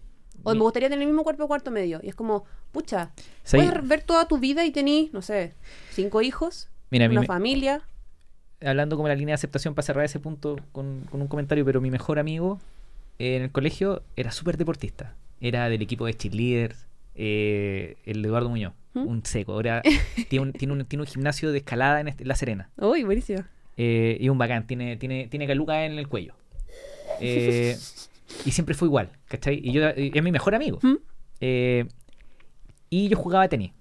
O 0.51 0.55
me 0.55 0.61
gustaría 0.61 0.89
tener 0.89 1.03
el 1.03 1.09
mismo 1.09 1.23
cuerpo 1.25 1.43
en 1.45 1.49
cuarto 1.49 1.71
medio. 1.71 2.01
Y 2.03 2.09
es 2.09 2.15
como, 2.15 2.45
pucha, 2.73 3.11
Sí. 3.43 3.57
puedes 3.57 3.87
ver 3.89 4.03
toda 4.03 4.27
tu 4.29 4.39
vida 4.39 4.65
y 4.65 4.71
tenés, 4.71 5.13
no 5.13 5.23
sé, 5.23 5.55
cinco 5.93 6.23
hijos, 6.23 6.69
Mira, 6.91 7.09
una 7.09 7.23
familia. 7.25 7.83
hablando 8.61 8.97
como 8.97 9.09
la 9.09 9.15
línea 9.15 9.33
de 9.33 9.37
aceptación 9.37 9.75
para 9.75 9.85
cerrar 9.85 10.05
ese 10.05 10.19
punto 10.21 10.57
con, 10.73 11.03
con 11.11 11.21
un 11.21 11.29
comentario, 11.29 11.65
pero 11.65 11.81
mi 11.81 11.91
mejor 11.91 12.19
amigo 12.19 12.59
eh, 13.19 13.37
en 13.37 13.43
el 13.43 13.51
colegio 13.51 14.03
era 14.17 14.31
súper 14.31 14.57
deportista. 14.57 15.15
Era 15.41 15.69
del 15.69 15.83
equipo 15.83 16.07
de 16.07 16.15
cheerleaders, 16.15 16.87
eh, 17.15 17.97
el 18.05 18.25
Eduardo 18.25 18.49
Muñoz, 18.49 18.73
¿Mm? 18.95 19.07
un 19.07 19.25
seco. 19.25 19.53
Ahora 19.53 19.83
tiene 20.31 20.43
un, 20.47 20.53
tiene, 20.53 20.73
un, 20.75 20.85
tiene 20.87 21.03
un 21.03 21.07
gimnasio 21.09 21.51
de 21.53 21.59
escalada 21.59 22.01
en, 22.01 22.09
este- 22.09 22.23
en 22.25 22.29
La 22.29 22.35
Serena. 22.37 22.71
Uy, 22.79 23.03
buenísimo. 23.05 23.43
Eh, 23.77 24.17
y 24.21 24.29
un 24.31 24.39
bacán, 24.39 24.67
tiene, 24.67 24.97
tiene, 24.97 25.29
tiene 25.29 25.47
caluca 25.47 25.85
en 25.85 25.99
el 25.99 26.09
cuello. 26.09 26.35
Eh, 27.21 27.77
y 28.45 28.51
siempre 28.53 28.75
fue 28.75 28.89
igual, 28.89 29.11
¿cachai? 29.27 29.61
Y 29.63 29.73
yo 29.73 29.89
y 29.97 30.13
es 30.15 30.23
mi 30.23 30.33
mejor 30.33 30.55
amigo. 30.55 30.79
¿Mm? 30.83 30.95
Eh, 31.41 31.87
y 32.91 33.09
yo 33.09 33.17
jugaba 33.17 33.49
tenis. 33.49 33.73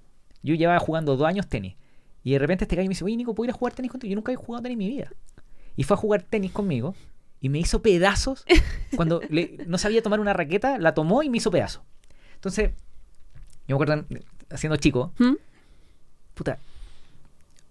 Yo 0.44 0.56
llevaba 0.56 0.80
jugando 0.80 1.16
dos 1.18 1.28
años 1.28 1.48
tenis. 1.48 1.76
Y 2.24 2.32
de 2.32 2.40
repente 2.40 2.64
este 2.66 2.76
gallo 2.76 2.88
me 2.88 2.94
dice, 2.94 3.04
oye 3.06 3.16
Nico, 3.18 3.34
¿puedo 3.36 3.46
ir 3.50 3.54
a 3.56 3.58
jugar 3.58 3.74
tenis 3.74 3.92
contigo? 3.92 4.10
Yo 4.10 4.16
nunca 4.16 4.32
había 4.32 4.44
jugado 4.44 4.64
tenis 4.64 4.76
en 4.76 4.80
mi 4.80 4.90
vida. 4.90 5.12
Y 5.76 5.84
fue 5.84 5.96
a 5.96 5.98
jugar 5.98 6.24
tenis 6.24 6.52
conmigo. 6.52 6.96
Y 7.42 7.50
me 7.50 7.60
hizo 7.60 7.82
pedazos. 7.82 8.46
Cuando 8.96 9.22
le- 9.30 9.64
no 9.68 9.78
sabía 9.78 10.02
tomar 10.02 10.20
una 10.20 10.34
raqueta, 10.34 10.78
la 10.80 10.94
tomó 10.94 11.22
y 11.24 11.30
me 11.30 11.38
hizo 11.38 11.52
pedazos. 11.52 11.84
Entonces, 12.36 12.72
yo 13.68 13.78
me 13.78 13.84
acuerdo, 13.84 14.06
haciendo 14.50 14.78
chico, 14.78 15.14
¿Mm? 15.20 15.34
puta, 16.36 16.60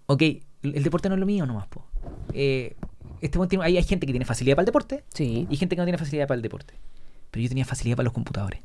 ok, 0.07 0.21
el 0.63 0.83
deporte 0.83 1.07
no 1.09 1.15
es 1.15 1.19
lo 1.19 1.25
mío 1.25 1.45
nomás, 1.45 1.67
po. 1.67 1.85
Eh, 2.33 2.75
este 3.21 3.39
tiene- 3.47 3.63
hay, 3.65 3.77
hay 3.77 3.83
gente 3.83 4.05
que 4.05 4.13
tiene 4.13 4.25
facilidad 4.25 4.55
para 4.55 4.63
el 4.63 4.67
deporte 4.67 5.03
Sí. 5.13 5.47
y 5.49 5.57
gente 5.57 5.75
que 5.75 5.81
no 5.81 5.85
tiene 5.85 5.97
facilidad 5.97 6.27
para 6.27 6.35
el 6.35 6.41
deporte. 6.41 6.73
Pero 7.31 7.43
yo 7.43 7.49
tenía 7.49 7.65
facilidad 7.65 7.97
para 7.97 8.05
los 8.05 8.13
computadores. 8.13 8.61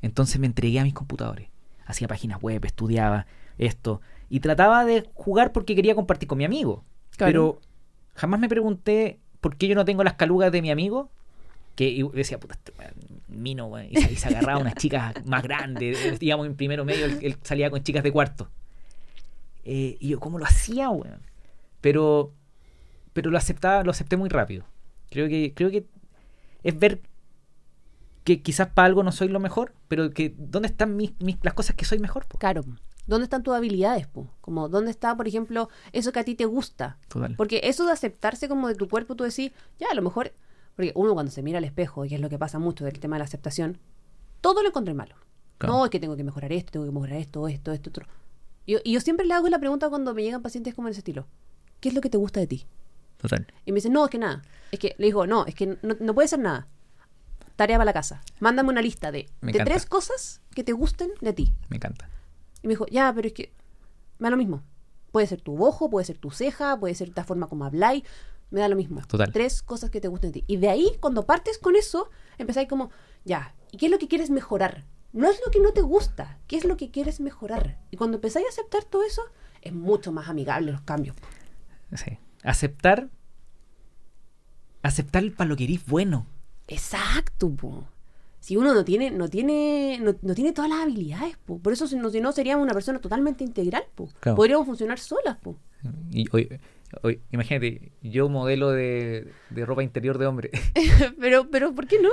Entonces 0.00 0.38
me 0.40 0.46
entregué 0.46 0.80
a 0.80 0.84
mis 0.84 0.94
computadores. 0.94 1.48
Hacía 1.86 2.08
páginas 2.08 2.40
web, 2.42 2.64
estudiaba 2.64 3.26
esto. 3.58 4.00
Y 4.28 4.40
trataba 4.40 4.84
de 4.84 5.08
jugar 5.14 5.52
porque 5.52 5.74
quería 5.76 5.94
compartir 5.94 6.28
con 6.28 6.38
mi 6.38 6.44
amigo. 6.44 6.84
Claro. 7.16 7.28
Pero 7.30 7.60
jamás 8.14 8.40
me 8.40 8.48
pregunté 8.48 9.18
por 9.40 9.56
qué 9.56 9.68
yo 9.68 9.74
no 9.74 9.84
tengo 9.84 10.02
las 10.04 10.14
calugas 10.14 10.50
de 10.52 10.62
mi 10.62 10.70
amigo. 10.70 11.10
Que 11.76 12.04
decía, 12.14 12.38
puta, 12.38 12.54
este 12.54 12.72
mino, 13.28 13.66
weón", 13.66 13.86
Y, 13.90 13.96
se- 13.96 14.12
y 14.12 14.16
se 14.16 14.28
agarraba 14.28 14.58
a 14.58 14.62
unas 14.62 14.74
chicas 14.74 15.14
más 15.26 15.42
grandes. 15.42 16.18
Digamos, 16.18 16.46
en 16.46 16.54
primero 16.56 16.84
medio, 16.84 17.06
él, 17.06 17.18
él 17.22 17.36
salía 17.42 17.70
con 17.70 17.82
chicas 17.82 18.02
de 18.02 18.12
cuarto. 18.12 18.48
Eh, 19.64 19.96
y 20.00 20.08
yo, 20.08 20.20
¿cómo 20.20 20.38
lo 20.38 20.44
hacía, 20.44 20.90
weón? 20.90 21.20
Pero, 21.80 22.32
pero 23.12 23.30
lo 23.30 23.38
aceptaba, 23.38 23.82
lo 23.84 23.90
acepté 23.90 24.16
muy 24.16 24.28
rápido. 24.28 24.64
Creo 25.10 25.28
que, 25.28 25.52
creo 25.54 25.70
que 25.70 25.86
es 26.62 26.78
ver 26.78 27.00
que 28.24 28.40
quizás 28.42 28.68
para 28.68 28.86
algo 28.86 29.02
no 29.02 29.12
soy 29.12 29.28
lo 29.28 29.40
mejor, 29.40 29.74
pero 29.88 30.10
que 30.10 30.34
dónde 30.38 30.68
están 30.68 30.96
mis, 30.96 31.12
mis- 31.20 31.38
las 31.42 31.54
cosas 31.54 31.74
que 31.76 31.84
soy 31.84 31.98
mejor. 31.98 32.26
po? 32.26 32.38
Claro. 32.38 32.62
¿Dónde 33.06 33.24
están 33.24 33.42
tus 33.42 33.52
habilidades, 33.54 34.06
po? 34.06 34.30
Como, 34.40 34.68
¿dónde 34.68 34.92
está, 34.92 35.16
por 35.16 35.26
ejemplo, 35.26 35.68
eso 35.92 36.12
que 36.12 36.20
a 36.20 36.24
ti 36.24 36.36
te 36.36 36.44
gusta? 36.44 36.98
Total. 37.08 37.34
Porque 37.36 37.60
eso 37.64 37.84
de 37.84 37.92
aceptarse 37.92 38.48
como 38.48 38.68
de 38.68 38.76
tu 38.76 38.88
cuerpo, 38.88 39.16
tú 39.16 39.24
decís, 39.24 39.50
ya, 39.78 39.88
a 39.90 39.94
lo 39.94 40.02
mejor... 40.02 40.32
Porque 40.76 40.92
uno 40.94 41.12
cuando 41.12 41.30
se 41.32 41.42
mira 41.42 41.58
al 41.58 41.64
espejo, 41.64 42.04
y 42.06 42.14
es 42.14 42.20
lo 42.20 42.30
que 42.30 42.38
pasa 42.38 42.58
mucho 42.58 42.84
del 42.84 42.98
tema 43.00 43.16
de 43.16 43.18
la 43.18 43.24
aceptación, 43.24 43.78
todo 44.40 44.62
lo 44.62 44.68
encontré 44.68 44.94
malo. 44.94 45.16
Claro. 45.58 45.74
No, 45.74 45.84
es 45.84 45.90
que 45.90 46.00
tengo 46.00 46.16
que 46.16 46.24
mejorar 46.24 46.50
esto, 46.52 46.70
tengo 46.72 46.86
que 46.86 46.92
mejorar 46.92 47.16
esto, 47.18 47.46
esto, 47.48 47.72
esto, 47.72 47.90
otro. 47.90 48.06
Y 48.64 48.72
yo, 48.74 48.78
y 48.84 48.92
yo 48.92 49.00
siempre 49.00 49.26
le 49.26 49.34
hago 49.34 49.48
la 49.48 49.58
pregunta 49.58 49.90
cuando 49.90 50.14
me 50.14 50.22
llegan 50.22 50.40
pacientes 50.40 50.72
como 50.74 50.88
en 50.88 50.92
ese 50.92 51.00
estilo. 51.00 51.26
¿Qué 51.80 51.88
es 51.90 51.94
lo 51.94 52.00
que 52.00 52.08
te 52.08 52.16
gusta 52.16 52.40
de 52.40 52.46
ti? 52.46 52.66
Total. 53.22 53.46
Y 53.64 53.72
me 53.72 53.76
dicen, 53.76 53.92
no, 53.92 54.04
es 54.04 54.10
que 54.10 54.18
nada. 54.18 54.42
Es 54.70 54.78
que 54.78 54.94
le 54.98 55.06
digo, 55.06 55.26
no, 55.26 55.46
es 55.46 55.54
que 55.54 55.78
no, 55.82 55.96
no 55.98 56.14
puede 56.14 56.28
ser 56.28 56.40
nada. 56.40 56.66
Tarea 57.56 57.76
para 57.76 57.84
la 57.86 57.92
casa. 57.92 58.20
Mándame 58.40 58.70
una 58.70 58.82
lista 58.82 59.10
de, 59.12 59.28
Me 59.40 59.52
de 59.52 59.58
encanta. 59.58 59.72
tres 59.72 59.86
cosas 59.86 60.40
que 60.54 60.64
te 60.64 60.72
gusten 60.72 61.10
de 61.20 61.32
ti. 61.32 61.52
Me 61.68 61.76
encanta. 61.76 62.08
Y 62.62 62.66
me 62.66 62.72
dijo, 62.72 62.86
ya, 62.88 63.12
pero 63.14 63.28
es 63.28 63.34
que 63.34 63.52
me 64.18 64.26
da 64.26 64.30
lo 64.30 64.36
mismo. 64.36 64.62
Puede 65.12 65.26
ser 65.26 65.40
tu 65.40 65.64
ojo, 65.64 65.88
puede 65.90 66.04
ser 66.06 66.18
tu 66.18 66.30
ceja, 66.30 66.78
puede 66.78 66.94
ser 66.94 67.12
la 67.14 67.24
forma 67.24 67.46
como 67.46 67.64
habláis, 67.64 68.02
me 68.50 68.60
da 68.60 68.68
lo 68.68 68.76
mismo. 68.76 69.02
Total. 69.06 69.30
Tres 69.32 69.62
cosas 69.62 69.90
que 69.90 70.00
te 70.00 70.08
gusten 70.08 70.32
de 70.32 70.40
ti. 70.40 70.44
Y 70.46 70.56
de 70.56 70.68
ahí, 70.70 70.96
cuando 71.00 71.26
partes 71.26 71.58
con 71.58 71.76
eso, 71.76 72.10
empezáis 72.38 72.68
como, 72.68 72.90
ya, 73.24 73.54
¿y 73.70 73.76
qué 73.76 73.86
es 73.86 73.92
lo 73.92 73.98
que 73.98 74.08
quieres 74.08 74.30
mejorar? 74.30 74.84
No 75.12 75.30
es 75.30 75.38
lo 75.44 75.50
que 75.52 75.60
no 75.60 75.72
te 75.72 75.82
gusta, 75.82 76.38
¿qué 76.46 76.56
es 76.56 76.64
lo 76.64 76.78
que 76.78 76.90
quieres 76.90 77.20
mejorar? 77.20 77.78
Y 77.90 77.98
cuando 77.98 78.16
empezáis 78.16 78.46
a 78.46 78.48
aceptar 78.48 78.84
todo 78.84 79.02
eso, 79.04 79.20
es 79.60 79.74
mucho 79.74 80.10
más 80.10 80.28
amigable 80.30 80.72
los 80.72 80.80
cambios. 80.80 81.14
Sí. 81.94 82.18
Aceptar. 82.42 83.08
Aceptar 84.82 85.30
para 85.32 85.48
lo 85.48 85.56
que 85.56 85.64
eres 85.64 85.86
bueno. 85.86 86.26
Exacto, 86.68 87.50
po. 87.50 87.84
Si 88.40 88.56
uno 88.56 88.74
no 88.74 88.84
tiene, 88.84 89.12
no 89.12 89.28
tiene, 89.28 90.00
no, 90.02 90.16
no 90.20 90.34
tiene 90.34 90.52
todas 90.52 90.68
las 90.68 90.80
habilidades, 90.80 91.36
po. 91.46 91.58
Por 91.58 91.72
eso 91.72 91.86
si 91.86 91.96
no, 91.96 92.10
si 92.10 92.20
no 92.20 92.32
seríamos 92.32 92.64
una 92.64 92.74
persona 92.74 92.98
totalmente 92.98 93.44
integral, 93.44 93.84
po. 93.94 94.08
Claro. 94.18 94.36
Podríamos 94.36 94.66
funcionar 94.66 94.98
solas, 94.98 95.36
po. 95.36 95.56
Y 96.10 96.26
hoy, 96.32 96.48
hoy, 97.02 97.20
imagínate, 97.30 97.92
yo 98.02 98.28
modelo 98.28 98.70
de, 98.70 99.32
de 99.50 99.66
ropa 99.66 99.84
interior 99.84 100.18
de 100.18 100.26
hombre. 100.26 100.50
pero, 101.20 101.48
pero, 101.50 101.72
¿por 101.72 101.86
qué 101.86 102.00
no? 102.00 102.10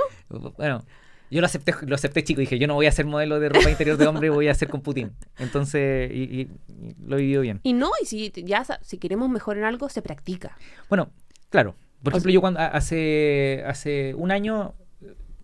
bueno, 0.56 0.84
Yo 1.30 1.40
lo 1.40 1.46
acepté, 1.46 1.72
lo 1.86 1.94
acepté 1.94 2.24
chico, 2.24 2.40
dije, 2.40 2.58
yo 2.58 2.66
no 2.66 2.74
voy 2.74 2.86
a 2.86 2.92
ser 2.92 3.06
modelo 3.06 3.38
de 3.38 3.48
ropa 3.50 3.70
interior 3.70 3.96
de 3.96 4.06
hombre, 4.06 4.30
voy 4.30 4.48
a 4.48 4.54
ser 4.54 4.68
con 4.68 4.80
Putin. 4.80 5.12
Entonces, 5.38 6.10
y, 6.12 6.22
y- 6.24 6.40
y 6.40 6.94
lo 7.06 7.16
he 7.16 7.20
vivido 7.20 7.42
bien. 7.42 7.60
Y 7.62 7.72
no, 7.72 7.90
y 8.02 8.06
si 8.06 8.32
ya 8.44 8.64
si 8.82 8.98
queremos 8.98 9.28
mejorar 9.30 9.58
en 9.62 9.64
algo, 9.66 9.88
se 9.88 10.02
practica. 10.02 10.56
Bueno, 10.88 11.10
claro. 11.50 11.76
Por 12.02 12.12
O 12.12 12.16
ejemplo, 12.16 12.30
sea- 12.30 12.34
yo 12.34 12.40
cuando 12.40 12.60
hace, 12.60 13.62
hace 13.66 14.14
un 14.14 14.30
año, 14.32 14.74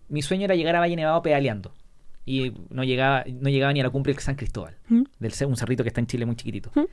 mi 0.09 0.21
sueño 0.21 0.45
era 0.45 0.55
llegar 0.55 0.75
a 0.75 0.79
Valle 0.79 0.95
Nevado 0.95 1.21
pedaleando. 1.21 1.73
Y 2.25 2.51
no 2.69 2.83
llegaba, 2.83 3.23
no 3.25 3.49
llegaba 3.49 3.71
ni 3.71 3.79
a 3.79 3.83
la 3.83 3.89
cumbre 3.89 4.11
del 4.13 4.21
San 4.21 4.35
Cristóbal, 4.35 4.75
del 5.19 5.31
ce- 5.31 5.45
un 5.45 5.55
cerrito 5.55 5.83
que 5.83 5.89
está 5.89 6.01
en 6.01 6.07
Chile 6.07 6.25
muy 6.25 6.35
chiquitito. 6.35 6.71
¿Mm? 6.75 6.85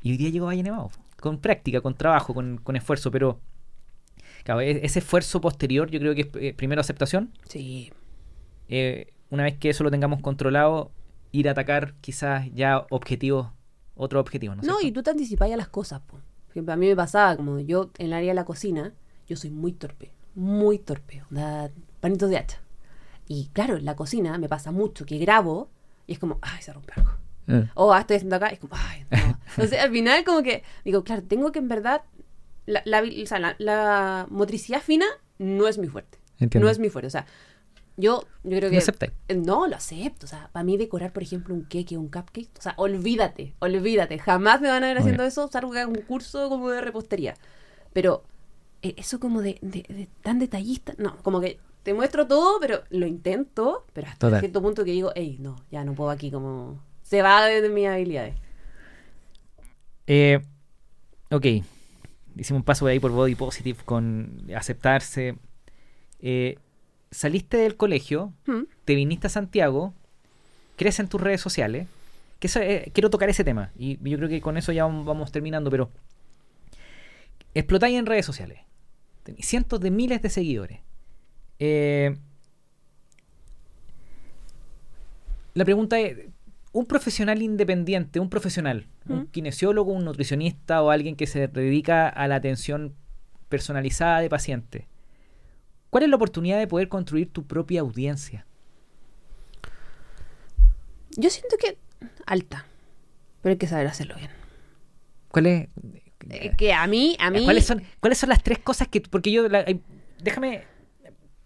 Y 0.00 0.10
hoy 0.12 0.16
día 0.16 0.30
llego 0.30 0.46
a 0.46 0.48
Valle 0.48 0.62
Nevado, 0.62 0.90
con 1.20 1.38
práctica, 1.38 1.82
con 1.82 1.94
trabajo, 1.94 2.32
con, 2.32 2.56
con 2.56 2.76
esfuerzo, 2.76 3.10
pero 3.10 3.38
claro, 4.44 4.62
e- 4.62 4.80
ese 4.86 5.00
esfuerzo 5.00 5.40
posterior 5.42 5.90
yo 5.90 5.98
creo 6.00 6.14
que 6.14 6.22
es 6.22 6.28
eh, 6.36 6.54
primero 6.56 6.80
aceptación, 6.80 7.32
Sí. 7.48 7.92
Eh, 8.74 9.12
una 9.30 9.42
vez 9.44 9.58
que 9.58 9.68
eso 9.70 9.84
lo 9.84 9.90
tengamos 9.90 10.20
controlado, 10.22 10.90
ir 11.30 11.48
a 11.48 11.52
atacar 11.52 11.92
quizás 12.00 12.48
ya 12.54 12.86
objetivos, 12.90 13.48
otros 13.96 14.20
objetivos, 14.20 14.56
¿no? 14.56 14.62
No, 14.62 14.80
y 14.80 14.92
tú 14.92 15.02
te 15.02 15.10
anticipáis 15.10 15.52
a 15.52 15.56
las 15.58 15.68
cosas. 15.68 16.00
Po. 16.00 16.12
Por 16.12 16.50
ejemplo, 16.50 16.72
a 16.72 16.76
mí 16.76 16.86
me 16.88 16.96
pasaba, 16.96 17.36
como 17.36 17.60
yo 17.60 17.90
en 17.98 18.06
el 18.06 18.12
área 18.14 18.28
de 18.30 18.34
la 18.34 18.44
cocina, 18.46 18.92
yo 19.28 19.36
soy 19.36 19.50
muy 19.50 19.72
torpe, 19.72 20.10
muy 20.34 20.78
torpe, 20.78 21.22
onda, 21.30 21.70
panitos 22.00 22.30
de 22.30 22.38
hacha. 22.38 22.58
Y 23.28 23.48
claro, 23.52 23.76
en 23.76 23.84
la 23.84 23.94
cocina 23.94 24.36
me 24.38 24.48
pasa 24.48 24.70
mucho 24.72 25.04
que 25.06 25.18
grabo 25.18 25.68
y 26.06 26.12
es 26.14 26.18
como, 26.18 26.38
ay, 26.42 26.62
se 26.62 26.72
rompe 26.72 26.92
algo. 26.96 27.10
Eh. 27.48 27.68
O 27.74 27.92
ah, 27.92 28.00
estoy 28.00 28.16
haciendo 28.16 28.36
acá, 28.36 28.50
y 28.50 28.54
es 28.54 28.60
como, 28.60 28.74
ay, 28.76 29.04
no. 29.10 29.38
Entonces, 29.56 29.78
al 29.80 29.90
final, 29.90 30.24
como 30.24 30.42
que, 30.42 30.62
digo, 30.84 31.04
claro, 31.04 31.22
tengo 31.22 31.52
que 31.52 31.58
en 31.58 31.68
verdad, 31.68 32.02
la, 32.66 32.82
la, 32.84 33.02
o 33.02 33.26
sea, 33.26 33.38
la- 33.38 33.56
la 33.58 34.26
motricidad 34.30 34.80
fina 34.80 35.06
no 35.38 35.68
es 35.68 35.76
muy 35.78 35.88
fuerte. 35.88 36.18
Entiendo. 36.38 36.66
No 36.66 36.70
es 36.70 36.78
muy 36.78 36.88
fuerte. 36.90 37.06
O 37.06 37.10
sea, 37.10 37.26
yo, 37.96 38.24
yo 38.44 38.56
creo 38.58 38.70
que. 38.70 38.76
¿Lo 38.76 38.78
aceptáis? 38.78 39.12
Eh, 39.28 39.34
No, 39.36 39.66
lo 39.66 39.76
acepto. 39.76 40.26
O 40.26 40.28
sea, 40.28 40.48
para 40.52 40.64
mí 40.64 40.76
decorar, 40.76 41.12
por 41.12 41.22
ejemplo, 41.22 41.54
un 41.54 41.64
queque 41.66 41.96
o 41.96 42.00
un 42.00 42.08
cupcake, 42.08 42.50
o 42.58 42.62
sea, 42.62 42.74
olvídate, 42.76 43.54
olvídate. 43.60 44.18
Jamás 44.18 44.60
me 44.60 44.68
van 44.68 44.84
a 44.84 44.86
ver 44.88 44.96
Muy 44.96 45.00
haciendo 45.00 45.22
bien. 45.22 45.28
eso, 45.28 45.48
salvo 45.48 45.72
que 45.72 45.80
haga 45.80 45.88
un 45.88 46.02
curso 46.02 46.48
como 46.48 46.70
de 46.70 46.80
repostería. 46.80 47.34
Pero 47.92 48.24
eh, 48.82 48.94
eso 48.96 49.20
como 49.20 49.42
de, 49.42 49.58
de- 49.62 49.84
de 49.88 50.08
tan 50.22 50.38
detallista, 50.38 50.94
no, 50.98 51.16
como 51.18 51.40
que 51.40 51.58
te 51.82 51.94
muestro 51.94 52.26
todo, 52.26 52.60
pero 52.60 52.82
lo 52.90 53.06
intento, 53.06 53.84
pero 53.92 54.06
hasta 54.08 54.28
Total. 54.28 54.40
cierto 54.40 54.62
punto 54.62 54.84
que 54.84 54.92
digo, 54.92 55.12
hey, 55.14 55.36
no, 55.40 55.56
ya 55.70 55.84
no 55.84 55.94
puedo 55.94 56.10
aquí 56.10 56.30
como... 56.30 56.80
Se 57.02 57.22
va 57.22 57.44
de, 57.46 57.60
de 57.60 57.68
mis 57.68 57.86
habilidades. 57.88 58.36
Eh, 60.06 60.40
ok. 61.30 61.46
Hicimos 62.36 62.60
un 62.60 62.64
paso 62.64 62.86
de 62.86 62.92
ahí 62.92 63.00
por 63.00 63.10
Body 63.10 63.34
Positive 63.34 63.78
con 63.84 64.46
aceptarse. 64.56 65.36
Eh, 66.20 66.56
saliste 67.12 67.56
del 67.58 67.76
colegio, 67.76 68.32
Mm. 68.46 68.62
te 68.84 68.94
viniste 68.96 69.28
a 69.28 69.30
Santiago, 69.30 69.94
crees 70.76 70.98
en 70.98 71.06
tus 71.08 71.20
redes 71.20 71.40
sociales. 71.40 71.86
Que 72.40 72.48
eso, 72.48 72.58
eh, 72.58 72.90
quiero 72.92 73.08
tocar 73.10 73.28
ese 73.30 73.44
tema 73.44 73.70
y 73.78 73.96
yo 74.08 74.16
creo 74.18 74.28
que 74.28 74.40
con 74.40 74.56
eso 74.56 74.72
ya 74.72 74.82
vamos- 74.84 75.06
vamos 75.06 75.30
terminando, 75.30 75.70
pero 75.70 75.90
explotáis 77.54 77.96
en 77.96 78.06
redes 78.06 78.26
sociales. 78.26 78.58
Tenéis 79.22 79.46
cientos 79.46 79.78
de 79.78 79.90
miles 79.92 80.20
de 80.22 80.28
seguidores. 80.28 80.80
Eh, 81.60 82.16
la 85.54 85.64
pregunta 85.64 86.00
es, 86.00 86.18
un 86.72 86.86
profesional 86.86 87.42
independiente, 87.42 88.18
un 88.18 88.30
profesional, 88.30 88.86
un 89.06 89.20
¿Mm? 89.20 89.26
kinesiólogo, 89.26 89.92
un 89.92 90.04
nutricionista 90.06 90.82
o 90.82 90.90
alguien 90.90 91.16
que 91.16 91.26
se 91.26 91.46
dedica 91.48 92.08
a 92.08 92.26
la 92.28 92.36
atención 92.36 92.94
personalizada 93.50 94.20
de 94.20 94.30
pacientes, 94.30 94.86
¿cuál 95.92 96.04
es 96.04 96.08
la 96.08 96.16
oportunidad 96.16 96.58
de 96.58 96.66
poder 96.66 96.88
construir 96.88 97.30
tu 97.30 97.46
propia 97.46 97.82
audiencia? 97.82 98.46
Yo 101.18 101.28
siento 101.28 101.58
que 101.58 101.76
alta, 102.24 102.64
pero 103.42 103.50
hay 103.52 103.58
que 103.58 103.66
saber 103.66 103.86
hacerlo 103.86 104.14
bien. 104.16 104.30
¿Cuál 105.28 105.46
es, 105.46 105.68
Eh, 106.30 106.52
que 106.56 106.72
a 106.72 106.86
mí, 106.86 107.14
a 107.20 107.30
mí... 107.30 107.44
¿Cuáles 107.44 107.66
son, 107.66 107.82
¿Cuáles 108.00 108.16
son 108.16 108.30
las 108.30 108.42
tres 108.42 108.58
cosas 108.58 108.88
que... 108.88 109.02
Porque 109.02 109.30
yo... 109.30 109.46
la- 109.50 109.66
déjame... 110.22 110.64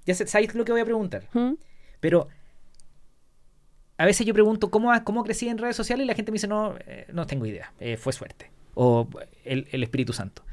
Ya 0.04 0.14
sabéis 0.14 0.54
lo 0.54 0.64
que 0.64 0.70
voy 0.70 0.80
a 0.80 0.84
preguntar. 0.84 1.28
¿Mm? 1.32 1.54
Pero 1.98 2.28
a 3.98 4.04
veces 4.06 4.24
yo 4.24 4.32
pregunto 4.32 4.70
cómo, 4.70 4.92
cómo 5.02 5.24
crecí 5.24 5.48
en 5.48 5.58
redes 5.58 5.74
sociales 5.74 6.04
y 6.04 6.06
la 6.06 6.14
gente 6.14 6.30
me 6.30 6.36
dice, 6.36 6.46
no, 6.46 6.76
eh, 6.86 7.06
no 7.12 7.26
tengo 7.26 7.46
idea, 7.46 7.72
eh, 7.80 7.96
fue 7.96 8.12
suerte. 8.12 8.52
O 8.74 9.08
el, 9.44 9.66
el 9.72 9.82
Espíritu 9.82 10.12
Santo. 10.12 10.44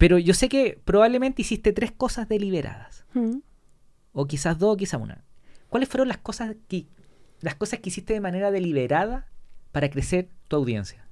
Pero 0.00 0.16
yo 0.16 0.32
sé 0.32 0.48
que 0.48 0.80
probablemente 0.82 1.42
hiciste 1.42 1.74
tres 1.74 1.92
cosas 1.92 2.26
deliberadas. 2.26 3.04
¿Mm? 3.12 3.40
O 4.14 4.26
quizás 4.26 4.58
dos, 4.58 4.72
o 4.72 4.76
quizás 4.78 4.98
una. 4.98 5.22
¿Cuáles 5.68 5.90
fueron 5.90 6.08
las 6.08 6.16
cosas 6.16 6.56
que, 6.68 6.86
las 7.42 7.54
cosas 7.54 7.80
que 7.80 7.90
hiciste 7.90 8.14
de 8.14 8.20
manera 8.22 8.50
deliberada 8.50 9.26
para 9.72 9.90
crecer 9.90 10.30
tu 10.48 10.56
audiencia? 10.56 11.06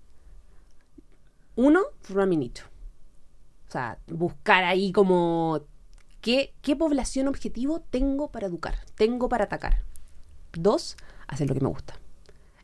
Uno, 1.55 1.83
formar 2.01 2.29
mi 2.29 2.39
nicho. 2.39 2.65
O 3.69 3.71
sea, 3.71 3.99
buscar 4.07 4.65
ahí 4.65 4.91
como 4.91 5.61
qué, 6.23 6.55
qué 6.63 6.75
población 6.75 7.29
objetivo 7.29 7.81
tengo 7.91 8.29
para 8.29 8.47
educar, 8.47 8.79
tengo 8.95 9.29
para 9.29 9.45
atacar. 9.45 9.83
Dos, 10.55 10.97
hacer 11.27 11.47
lo 11.47 11.55
que 11.55 11.61
me 11.61 11.69
gusta. 11.69 11.93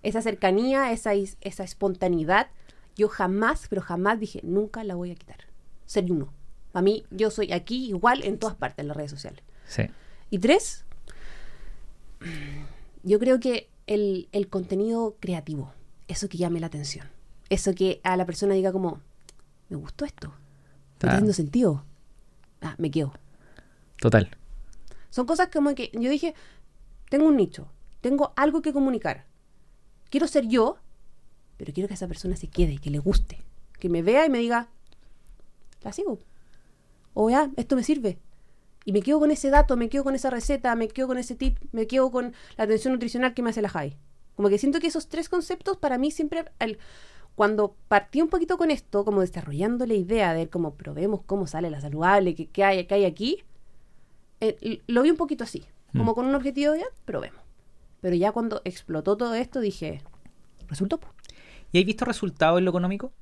Esa 0.03 0.23
cercanía, 0.23 0.91
esa, 0.91 1.13
esa 1.13 1.65
espontaneidad, 1.65 2.49
yo 2.97 3.11
jamás, 3.11 3.67
pero 3.69 3.83
jamás 3.83 4.19
dije, 4.19 4.41
nunca 4.43 4.85
la 4.85 4.95
voy 4.95 5.11
a 5.11 5.17
quitar. 5.17 5.44
Ser 5.95 6.11
uno. 6.11 6.33
A 6.73 6.83
mí, 6.83 7.05
yo 7.13 7.31
soy 7.31 7.53
aquí 7.53 7.87
igual 7.87 8.25
en 8.25 8.37
todas 8.39 8.57
partes, 8.57 8.81
en 8.83 8.89
las 8.89 8.97
redes 8.97 9.13
sociales. 9.13 9.43
Sí. 9.69 9.85
Y 10.29 10.39
tres, 10.41 10.85
yo 13.03 13.19
creo 13.19 13.39
que 13.39 13.69
el, 13.87 14.29
el 14.33 14.49
contenido 14.49 15.17
creativo, 15.21 15.73
eso 16.09 16.29
que 16.29 16.39
llame 16.39 16.59
la 16.61 16.67
atención, 16.67 17.07
eso 17.49 17.75
que 17.75 18.01
a 18.03 18.17
la 18.17 18.27
persona 18.27 18.55
diga 18.55 18.73
como, 18.73 19.01
me 19.69 19.77
gustó 19.77 20.05
esto, 20.05 20.29
me 20.31 20.35
está 20.95 21.07
Ah. 21.09 21.11
haciendo 21.13 21.33
sentido, 21.33 21.85
ah, 22.63 22.75
me 22.79 22.91
quedo. 22.91 23.13
Total. 24.01 24.31
Son 25.11 25.27
cosas 25.27 25.49
como 25.53 25.75
que 25.77 25.91
yo 25.93 26.11
dije, 26.11 26.35
tengo 27.09 27.27
un 27.27 27.37
nicho, 27.37 27.69
tengo 28.01 28.33
algo 28.37 28.63
que 28.63 28.73
comunicar, 28.73 29.27
quiero 30.11 30.27
ser 30.27 30.49
yo, 30.49 30.79
pero 31.57 31.73
quiero 31.73 31.87
que 31.89 31.95
esa 31.95 32.09
persona 32.09 32.35
se 32.37 32.49
quede, 32.49 32.79
que 32.79 32.91
le 32.91 32.99
guste, 32.99 33.43
que 33.79 33.89
me 33.89 34.03
vea 34.03 34.27
y 34.27 34.31
me 34.31 34.39
diga, 34.39 34.69
la 35.85 35.93
sigo. 35.93 36.19
O 37.13 37.31
ya, 37.31 37.51
esto 37.57 37.77
me 37.77 37.83
sirve. 37.85 38.19
Y 38.85 38.93
me 38.93 39.01
quedo 39.03 39.19
con 39.21 39.31
ese 39.31 39.51
dato, 39.51 39.77
me 39.77 39.89
quedo 39.89 40.05
con 40.05 40.15
esa 40.15 40.31
receta, 40.31 40.75
me 40.77 40.89
quedo 40.89 41.07
con 41.07 41.19
ese 41.19 41.35
tip, 41.37 41.59
me 41.73 41.87
quedo 41.87 42.11
con 42.11 42.33
la 42.57 42.65
atención 42.65 42.93
nutricional 42.93 43.33
que 43.35 43.43
me 43.43 43.51
hace 43.51 43.63
la 43.63 43.69
Jai. 43.69 43.97
Como 44.37 44.49
que 44.49 44.59
siento 44.59 44.81
que 44.81 44.89
esos 44.89 45.09
tres 45.09 45.29
conceptos 45.29 45.77
para 45.77 45.97
mí 45.97 46.11
siempre, 46.11 46.45
al- 46.59 46.79
cuando 47.35 47.77
partí 47.89 48.21
un 48.21 48.29
poquito 48.29 48.59
con 48.59 48.71
esto, 48.71 49.05
como 49.05 49.21
desarrollando 49.21 49.87
la 49.87 49.95
idea 49.95 50.35
de 50.35 50.49
cómo 50.49 50.75
probemos 50.75 51.23
cómo 51.25 51.47
sale 51.47 51.71
la 51.71 51.81
saludable, 51.81 52.35
qué, 52.35 52.49
qué 52.49 52.65
hay, 52.65 52.87
qué 52.87 52.95
hay 52.95 53.05
aquí, 53.07 53.43
eh, 54.41 54.83
lo 54.87 55.03
vi 55.03 55.11
un 55.11 55.17
poquito 55.17 55.45
así, 55.45 55.65
como 55.93 56.13
Mm. 56.13 56.15
con 56.15 56.27
un 56.27 56.35
objetivo 56.35 56.75
ya, 56.75 56.87
probemos. 57.05 57.41
Pero 58.01 58.15
ya 58.17 58.33
cuando 58.33 58.61
explotó 58.65 59.17
todo 59.17 59.35
esto 59.35 59.61
dije, 59.61 60.03
resultó. 60.69 61.01
¿Y 61.73 61.81
has 61.81 61.87
visto 61.87 62.05
resultados 62.05 62.59
en 62.59 62.65
lo 62.67 62.71
económico? 62.71 63.13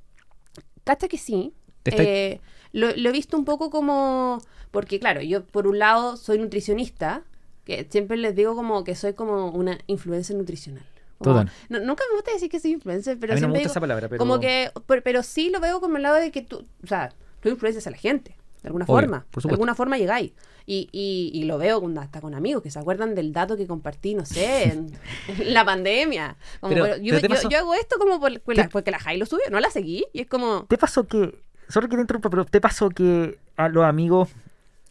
Cacha 0.85 1.07
que 1.09 1.19
sí. 1.19 1.53
Estoy- 1.85 2.07
Eh, 2.07 2.41
lo, 2.73 2.95
lo 2.97 3.09
he 3.09 3.13
visto 3.13 3.37
un 3.37 3.45
poco 3.45 3.71
como. 3.71 4.41
Porque, 4.71 4.99
claro, 4.99 5.21
yo 5.21 5.45
por 5.45 5.67
un 5.67 5.79
lado 5.79 6.17
soy 6.17 6.39
nutricionista, 6.39 7.23
que 7.65 7.87
siempre 7.91 8.17
les 8.17 8.35
digo 8.35 8.55
como 8.57 8.85
que 8.85 8.95
soy 8.95 9.13
como 9.15 9.51
una 9.51 9.79
influencer 9.87 10.37
nutricional. 10.37 10.85
Como- 11.19 11.45
no- 11.69 11.79
nunca 11.81 12.03
me 12.11 12.17
gusta 12.17 12.33
decir 12.33 12.49
que 12.51 12.59
soy 12.59 12.73
influencer, 12.73 13.17
pero 13.19 13.33
a 13.33 13.37
mí 13.37 13.41
no 13.41 13.49
me 13.49 13.53
gusta 13.53 13.59
digo 13.61 13.71
esa 13.71 13.81
palabra, 13.81 14.09
pero... 14.09 14.19
como 14.19 14.41
que. 14.41 14.71
Pero, 14.87 15.03
pero 15.03 15.23
sí 15.23 15.51
lo 15.51 15.61
veo 15.61 15.81
como 15.81 15.97
el 15.99 16.03
lado 16.03 16.17
de 16.17 16.31
que 16.33 16.43
tú. 16.43 16.65
O 16.83 16.87
sea, 16.87 17.13
tú 17.41 17.49
influencias 17.49 17.87
a 17.87 17.91
la 17.91 17.97
gente. 17.99 18.37
De 18.63 18.69
alguna 18.69 18.85
Obvio, 18.85 18.95
forma. 18.95 19.27
por 19.31 19.43
de 19.43 19.51
alguna 19.51 19.75
forma 19.75 19.99
llegáis. 19.99 20.33
Y, 20.67 20.89
y, 20.93 21.33
y 21.35 21.45
lo 21.45 21.59
veo 21.59 21.81
con- 21.81 21.99
hasta 21.99 22.21
con 22.21 22.35
amigos 22.35 22.63
que 22.63 22.71
se 22.71 22.79
acuerdan 22.79 23.15
del 23.17 23.33
dato 23.33 23.57
que 23.57 23.67
compartí, 23.67 24.15
no 24.15 24.25
sé, 24.25 24.63
en, 24.73 24.93
en 25.29 25.53
la 25.55 25.65
pandemia. 25.65 26.37
Como, 26.61 26.73
Pero- 26.75 26.97
yo, 26.99 27.17
pero 27.21 27.35
yo- 27.43 27.49
yo 27.51 27.59
hago 27.59 27.75
esto 27.75 27.99
como 27.99 28.19
por- 28.21 28.41
por 28.41 28.57
la- 28.57 28.69
porque 28.69 28.91
la 28.93 28.99
Jai 29.01 29.19
lo 29.19 29.27
subió, 29.27 29.45
no 29.51 29.59
la 29.61 29.71
seguí. 29.71 30.05
Y 30.13 30.21
es 30.23 30.27
como. 30.29 30.65
¿Te 30.69 30.79
pasó 30.79 31.07
que, 31.07 31.35
sorry 31.69 31.89
que 31.89 31.97
te 31.97 32.03
interrumpa, 32.03 32.31
pero 32.31 32.45
te 32.45 32.61
pasó 32.61 32.89
que 32.91 33.39
a 33.57 33.69
los 33.69 33.85
amigos 33.85 34.29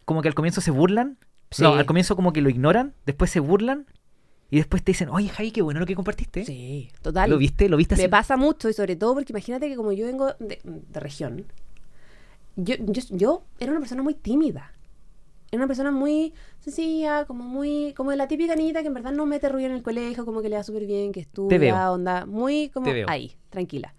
como 0.04 0.22
que 0.22 0.28
al 0.28 0.34
comienzo 0.34 0.60
se 0.60 0.70
burlan? 0.70 1.18
Sí. 1.50 1.62
No, 1.62 1.74
al 1.74 1.86
comienzo 1.86 2.16
como 2.16 2.32
que 2.32 2.40
lo 2.40 2.48
ignoran, 2.48 2.94
después 3.06 3.30
se 3.30 3.40
burlan 3.40 3.86
y 4.50 4.56
después 4.56 4.82
te 4.82 4.92
dicen, 4.92 5.08
oye 5.08 5.28
Jai, 5.28 5.50
qué 5.50 5.62
bueno 5.62 5.80
lo 5.80 5.86
que 5.86 5.94
compartiste. 5.94 6.44
Sí, 6.44 6.90
total. 7.02 7.30
¿Lo 7.30 7.38
viste? 7.38 7.68
¿Lo 7.68 7.76
viste 7.76 7.94
así? 7.94 8.02
Me 8.02 8.08
pasa 8.08 8.36
mucho 8.36 8.68
y 8.68 8.72
sobre 8.72 8.96
todo 8.96 9.14
porque 9.14 9.32
imagínate 9.32 9.68
que 9.68 9.76
como 9.76 9.92
yo 9.92 10.06
vengo 10.06 10.34
de, 10.38 10.60
de 10.64 11.00
región, 11.00 11.46
yo, 12.56 12.74
yo, 12.78 13.02
yo 13.10 13.44
era 13.58 13.72
una 13.72 13.80
persona 13.80 14.02
muy 14.02 14.14
tímida. 14.14 14.72
Era 15.50 15.60
una 15.60 15.66
persona 15.66 15.90
muy 15.90 16.32
sencilla, 16.60 17.26
como 17.26 17.44
muy, 17.44 17.92
como 17.94 18.10
de 18.10 18.16
la 18.16 18.26
típica 18.26 18.56
niñita 18.56 18.80
que 18.80 18.88
en 18.88 18.94
verdad 18.94 19.12
no 19.12 19.26
mete 19.26 19.50
ruido 19.50 19.68
en 19.68 19.74
el 19.74 19.82
colegio, 19.82 20.24
como 20.24 20.40
que 20.40 20.48
le 20.48 20.56
da 20.56 20.62
súper 20.62 20.86
bien, 20.86 21.12
que 21.12 21.20
estudia, 21.20 21.92
onda, 21.92 22.24
muy 22.24 22.70
como 22.70 22.90
ahí, 23.06 23.36
tranquila. 23.50 23.94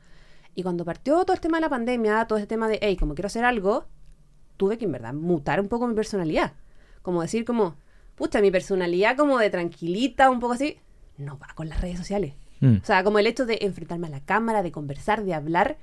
Y 0.55 0.63
cuando 0.63 0.85
partió 0.85 1.23
todo 1.25 1.33
el 1.33 1.39
tema 1.41 1.57
de 1.57 1.61
la 1.61 1.69
pandemia, 1.69 2.25
todo 2.25 2.37
ese 2.37 2.47
tema 2.47 2.67
de, 2.67 2.79
hey, 2.81 2.95
como 2.95 3.15
quiero 3.15 3.27
hacer 3.27 3.43
algo, 3.45 3.85
tuve 4.57 4.77
que 4.77 4.85
en 4.85 4.91
verdad 4.91 5.13
mutar 5.13 5.59
un 5.59 5.67
poco 5.67 5.87
mi 5.87 5.95
personalidad. 5.95 6.53
Como 7.01 7.21
decir 7.21 7.43
como, 7.45 7.75
pucha, 8.15 8.39
mi 8.41 8.51
personalidad 8.51 9.17
como 9.17 9.39
de 9.39 9.49
tranquilita, 9.49 10.29
un 10.29 10.39
poco 10.39 10.53
así, 10.53 10.77
no 11.17 11.37
va 11.39 11.47
con 11.55 11.69
las 11.69 11.81
redes 11.81 11.97
sociales. 11.97 12.33
Mm. 12.59 12.77
O 12.81 12.85
sea, 12.85 13.03
como 13.03 13.19
el 13.19 13.27
hecho 13.27 13.45
de 13.45 13.59
enfrentarme 13.61 14.07
a 14.07 14.11
la 14.11 14.21
cámara, 14.21 14.63
de 14.63 14.71
conversar, 14.71 15.23
de 15.23 15.33
hablar, 15.33 15.77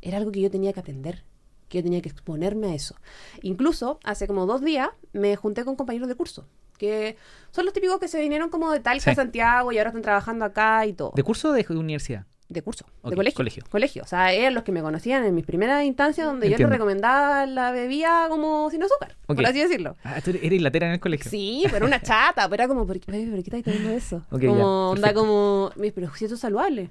era 0.00 0.16
algo 0.18 0.32
que 0.32 0.40
yo 0.40 0.50
tenía 0.50 0.72
que 0.72 0.80
aprender, 0.80 1.22
que 1.68 1.78
yo 1.78 1.84
tenía 1.84 2.00
que 2.02 2.08
exponerme 2.08 2.68
a 2.68 2.74
eso. 2.74 2.96
Incluso, 3.42 4.00
hace 4.04 4.26
como 4.26 4.46
dos 4.46 4.62
días, 4.62 4.88
me 5.12 5.36
junté 5.36 5.64
con 5.64 5.76
compañeros 5.76 6.08
de 6.08 6.14
curso, 6.14 6.46
que 6.78 7.16
son 7.50 7.66
los 7.66 7.74
típicos 7.74 7.98
que 8.00 8.08
se 8.08 8.20
vinieron 8.20 8.48
como 8.50 8.70
de 8.72 8.80
Talca 8.80 9.10
Sí. 9.10 9.14
Santiago 9.14 9.70
y 9.70 9.78
ahora 9.78 9.90
están 9.90 10.02
trabajando 10.02 10.44
acá 10.44 10.86
y 10.86 10.92
todo. 10.92 11.12
¿De 11.14 11.22
curso 11.22 11.50
o 11.50 11.52
de 11.52 11.64
universidad? 11.70 12.26
De 12.46 12.60
curso, 12.62 12.84
de 13.02 13.16
colegio. 13.16 13.36
colegio. 13.36 13.64
Colegio. 13.70 14.02
O 14.02 14.06
sea, 14.06 14.30
eran 14.32 14.52
los 14.54 14.64
que 14.64 14.70
me 14.72 14.82
conocían 14.82 15.24
en 15.24 15.34
mis 15.34 15.46
primeras 15.46 15.82
instancias 15.82 16.26
donde 16.26 16.50
yo 16.50 16.58
les 16.58 16.68
recomendaba 16.68 17.46
la 17.46 17.70
bebida 17.70 18.28
como 18.28 18.70
sin 18.70 18.82
azúcar, 18.82 19.16
por 19.26 19.44
así 19.46 19.60
decirlo. 19.60 19.96
Ah, 20.04 20.20
tú 20.22 20.30
eres 20.30 20.60
latera 20.60 20.86
en 20.86 20.92
el 20.92 21.00
colegio. 21.00 21.30
Sí, 21.30 21.64
pero 21.70 21.86
una 21.86 22.02
chata, 22.02 22.42
pero 22.48 22.62
era 22.62 22.68
como, 22.68 22.86
¿por 22.86 23.00
qué, 23.00 23.10
"Bebé, 23.10 23.30
¿por 23.30 23.42
qué 23.42 23.56
estáis 23.56 23.64
tomando 23.64 23.90
eso? 23.90 24.22
Ok, 24.30 24.42
ya, 24.42 24.48
como, 24.48 24.90
onda 24.90 25.14
como, 25.14 25.70
"Mi, 25.76 25.90
pero 25.90 26.14
si 26.14 26.26
esto 26.26 26.34
es 26.34 26.40
saludable. 26.40 26.90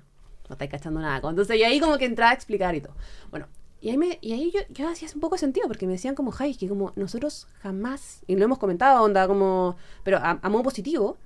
No 0.49 0.53
estáis 0.53 0.71
cachando 0.71 0.99
nada. 0.99 1.21
Entonces, 1.29 1.55
y 1.55 1.63
ahí 1.63 1.79
como 1.79 1.97
que 1.99 2.05
entraba 2.05 2.31
a 2.31 2.33
explicar 2.33 2.73
y 2.75 2.81
todo. 2.81 2.95
Bueno, 3.29 3.47
y 3.79 3.91
ahí, 3.91 3.97
me, 3.97 4.17
y 4.21 4.33
ahí 4.33 4.51
yo, 4.51 4.61
yo 4.69 4.89
hacía 4.89 5.07
un 5.13 5.21
poco 5.21 5.37
sentido, 5.37 5.67
porque 5.67 5.85
me 5.85 5.93
decían 5.93 6.15
como, 6.15 6.31
Jai, 6.31 6.55
que 6.55 6.67
como 6.67 6.91
nosotros 6.95 7.47
jamás, 7.61 8.23
y 8.27 8.35
lo 8.35 8.43
hemos 8.43 8.57
comentado, 8.57 9.03
onda, 9.03 9.27
como, 9.27 9.77
pero 10.03 10.17
a, 10.17 10.39
a 10.41 10.49
modo 10.49 10.63
positivo, 10.63 11.17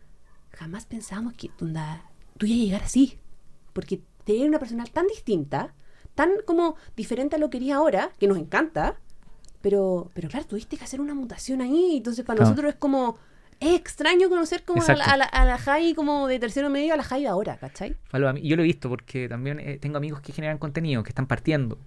jamás 0.51 0.86
pensábamos 0.86 1.34
que, 1.34 1.49
onda, 1.61 2.03
tú 2.38 2.45
ibas 2.45 2.59
a 2.59 2.63
llegar 2.65 2.84
así. 2.84 3.17
Porque 3.73 4.01
te 4.28 4.45
una 4.45 4.59
persona 4.59 4.84
tan 4.86 5.07
distinta, 5.07 5.73
tan 6.13 6.32
como 6.45 6.75
diferente 6.95 7.38
a 7.38 7.39
lo 7.39 7.49
que 7.49 7.57
eres 7.57 7.71
ahora, 7.71 8.11
que 8.19 8.28
nos 8.28 8.38
encanta, 8.38 8.99
pero, 9.61 10.11
pero 10.13 10.28
claro, 10.30 10.45
tuviste 10.45 10.75
que 10.78 10.84
hacer 10.84 10.99
una 11.01 11.13
mutación 11.13 11.61
ahí, 11.61 11.97
entonces 11.97 12.25
para 12.25 12.38
Claro. 12.38 12.49
nosotros 12.51 12.73
es 12.73 12.80
como, 12.80 13.17
es 13.59 13.73
extraño 13.75 14.28
conocer 14.30 14.63
como 14.65 14.82
a 14.84 14.86
la, 14.95 15.05
a, 15.05 15.17
la, 15.17 15.25
a 15.25 15.45
la 15.45 15.57
Jai 15.57 15.93
como 15.93 16.28
de 16.28 16.39
tercero 16.39 16.69
medio 16.69 16.93
a 16.93 16.97
la 16.97 17.03
Jai 17.03 17.21
de 17.21 17.28
ahora, 17.30 17.57
¿cachai? 17.57 17.95
Yo 18.43 18.55
lo 18.57 18.63
he 18.63 18.65
visto 18.65 18.89
porque 18.89 19.30
también 19.30 19.59
eh, 19.59 19.78
tengo 19.80 19.97
amigos 19.97 20.19
que 20.21 20.34
generan 20.34 20.57
contenido, 20.57 21.03
que 21.03 21.09
están 21.09 21.25
partiendo. 21.28 21.78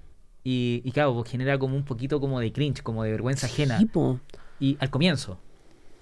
Y, 0.42 0.80
y 0.84 0.92
claro, 0.92 1.12
pues 1.14 1.30
genera 1.30 1.58
como 1.58 1.76
un 1.76 1.84
poquito 1.84 2.18
como 2.20 2.40
de 2.40 2.50
cringe, 2.52 2.82
como 2.82 3.04
de 3.04 3.10
vergüenza 3.10 3.46
ajena. 3.46 3.78
Po. 3.92 4.18
Y 4.58 4.78
al 4.80 4.88
comienzo. 4.88 5.38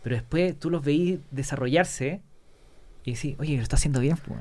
Pero 0.04 0.14
después 0.14 0.56
tú 0.58 0.70
los 0.70 0.84
veís 0.84 1.18
desarrollarse 1.32 2.22
y 3.04 3.14
decís, 3.14 3.34
oye, 3.40 3.56
lo 3.56 3.62
está 3.62 3.74
haciendo 3.76 3.98
bien. 4.00 4.16
pues". 4.16 4.38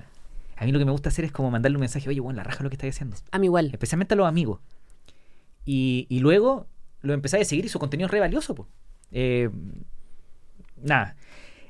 A 0.58 0.66
mí 0.66 0.72
lo 0.72 0.80
que 0.80 0.86
me 0.86 0.92
gusta 0.92 1.10
hacer 1.10 1.24
es 1.26 1.32
como 1.32 1.52
mandarle 1.52 1.78
un 1.78 1.82
mensaje, 1.82 2.10
oye, 2.10 2.20
bueno, 2.20 2.38
la 2.38 2.44
raja 2.44 2.64
lo 2.64 2.70
que 2.70 2.76
estáis 2.76 2.96
haciendo. 2.96 3.16
A 3.32 3.40
mí 3.40 3.46
igual. 3.46 3.70
Especialmente 3.72 4.16
a 4.16 4.18
los 4.18 4.28
amigos. 4.28 4.60
Y, 5.66 6.08
y 6.10 6.20
luego 6.20 6.68
lo 7.02 7.14
empezáis 7.14 7.46
a 7.48 7.50
seguir 7.50 7.66
y 7.66 7.70
su 7.70 7.80
contenido 7.80 8.08
es 8.08 8.12
re 8.12 8.20
valioso. 8.20 8.56
po. 8.56 8.68
Eh, 9.12 9.50
nada. 10.82 11.16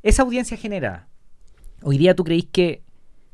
Esa 0.03 0.23
audiencia 0.23 0.57
generada, 0.57 1.07
hoy 1.81 1.97
día 1.97 2.15
tú 2.15 2.23
creís 2.23 2.45
que 2.45 2.83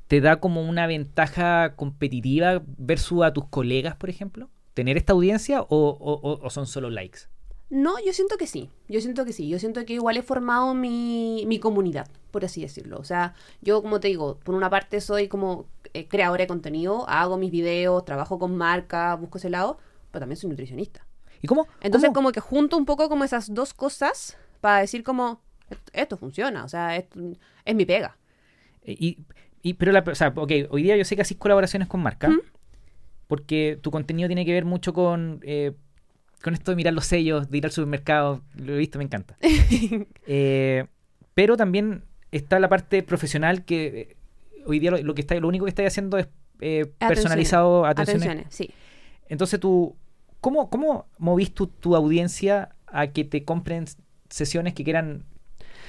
te 0.08 0.22
da 0.22 0.40
como 0.40 0.62
una 0.68 0.88
ventaja 0.88 1.76
competitiva 1.76 2.64
versus 2.78 3.24
a 3.24 3.34
tus 3.34 3.48
colegas, 3.48 3.96
por 3.96 4.10
ejemplo? 4.10 4.50
¿Tener 4.74 4.98
esta 4.98 5.14
audiencia 5.14 5.62
o- 5.62 6.40
o 6.42 6.50
son 6.50 6.66
solo 6.66 6.90
likes? 6.90 7.22
No, 7.70 7.96
yo 8.06 8.14
siento 8.14 8.38
que 8.38 8.46
sí, 8.46 8.70
yo 8.88 9.02
siento 9.02 9.26
que 9.26 9.34
sí, 9.34 9.50
yo 9.50 9.58
siento 9.58 9.84
que 9.86 9.94
igual 9.94 10.18
he 10.18 10.22
formado 10.22 10.74
mi, 10.76 11.44
mi 11.48 11.60
comunidad, 11.60 12.08
por 12.30 12.46
así 12.46 12.62
decirlo. 12.62 13.00
O 13.00 13.04
sea, 13.04 13.34
yo 13.62 13.82
como 13.82 14.00
te 14.00 14.10
digo, 14.10 14.38
por 14.44 14.54
una 14.54 14.70
parte 14.70 15.02
soy 15.02 15.28
como 15.28 15.66
eh, 15.94 16.08
creadora 16.08 16.44
de 16.44 16.48
contenido, 16.48 17.08
hago 17.10 17.38
mis 17.38 17.50
videos, 17.52 18.06
trabajo 18.06 18.38
con 18.38 18.56
marcas, 18.56 19.20
busco 19.20 19.40
ese 19.40 19.50
lado, 19.50 19.80
pero 20.12 20.22
también 20.22 20.38
soy 20.38 20.50
nutricionista. 20.52 21.06
¿Y 21.42 21.48
cómo? 21.48 21.68
Entonces 21.82 22.10
cómo- 22.10 22.16
como 22.16 22.32
que 22.32 22.40
junto 22.42 22.78
un 22.78 22.86
poco 22.86 23.10
como 23.10 23.24
esas 23.24 23.54
dos 23.54 23.74
cosas 23.74 24.38
para 24.62 24.80
decir 24.80 25.04
como, 25.04 25.42
"Esto- 25.70 25.92
esto 25.94 26.18
funciona, 26.18 26.64
o 26.64 26.70
sea, 26.70 26.96
esto 26.96 27.20
es 27.66 27.76
mi 27.76 27.86
pega. 27.86 28.18
Y, 28.86 29.18
y- 29.64 29.74
pero 29.74 29.92
la, 29.92 30.00
o 30.06 30.16
sea, 30.16 30.32
ok, 30.36 30.52
hoy 30.70 30.84
día 30.84 30.96
yo 30.96 31.06
sé 31.06 31.16
que 31.16 31.24
haces 31.24 31.38
colaboraciones 31.38 31.88
con 31.88 32.04
marcas, 32.04 32.32
porque 33.28 33.80
tu 33.82 33.90
contenido 33.90 34.28
tiene 34.28 34.46
que 34.46 34.54
ver 34.54 34.66
mucho 34.66 34.94
con, 34.94 35.40
eh, 35.44 35.74
con 36.44 36.54
esto 36.54 36.72
de 36.72 36.76
mirar 36.76 36.94
los 36.94 37.06
sellos, 37.06 37.50
de 37.50 37.58
ir 37.58 37.66
al 37.66 37.72
supermercado, 37.72 38.42
lo 38.56 38.74
he 38.74 38.78
visto, 38.78 39.00
me 39.00 39.06
encanta. 39.06 39.38
Eh, 40.28 40.86
pero 41.34 41.58
también 41.58 42.04
está 42.32 42.60
la 42.60 42.70
parte 42.70 43.02
profesional 43.02 43.66
que 43.66 43.86
eh, 43.86 44.18
hoy 44.66 44.80
día 44.80 44.92
lo, 44.92 44.98
lo 45.02 45.16
que 45.16 45.22
está, 45.22 45.36
lo 45.36 45.48
único 45.48 45.66
que 45.66 45.70
estáis 45.70 45.88
haciendo 45.88 46.18
es 46.18 46.28
eh, 46.60 46.92
personalizado 47.00 47.86
atenciones. 47.86 48.24
Atenciones, 48.24 48.54
sí. 48.54 48.70
Entonces 49.30 49.60
tú, 49.60 49.96
¿cómo, 50.42 50.70
cómo 50.70 51.08
movís 51.18 51.54
tu, 51.54 51.68
tu 51.68 51.96
audiencia 51.96 52.76
a 52.88 53.08
que 53.08 53.24
te 53.24 53.46
compren 53.46 53.86
sesiones 54.30 54.74
que 54.74 54.84
quieran 54.84 55.24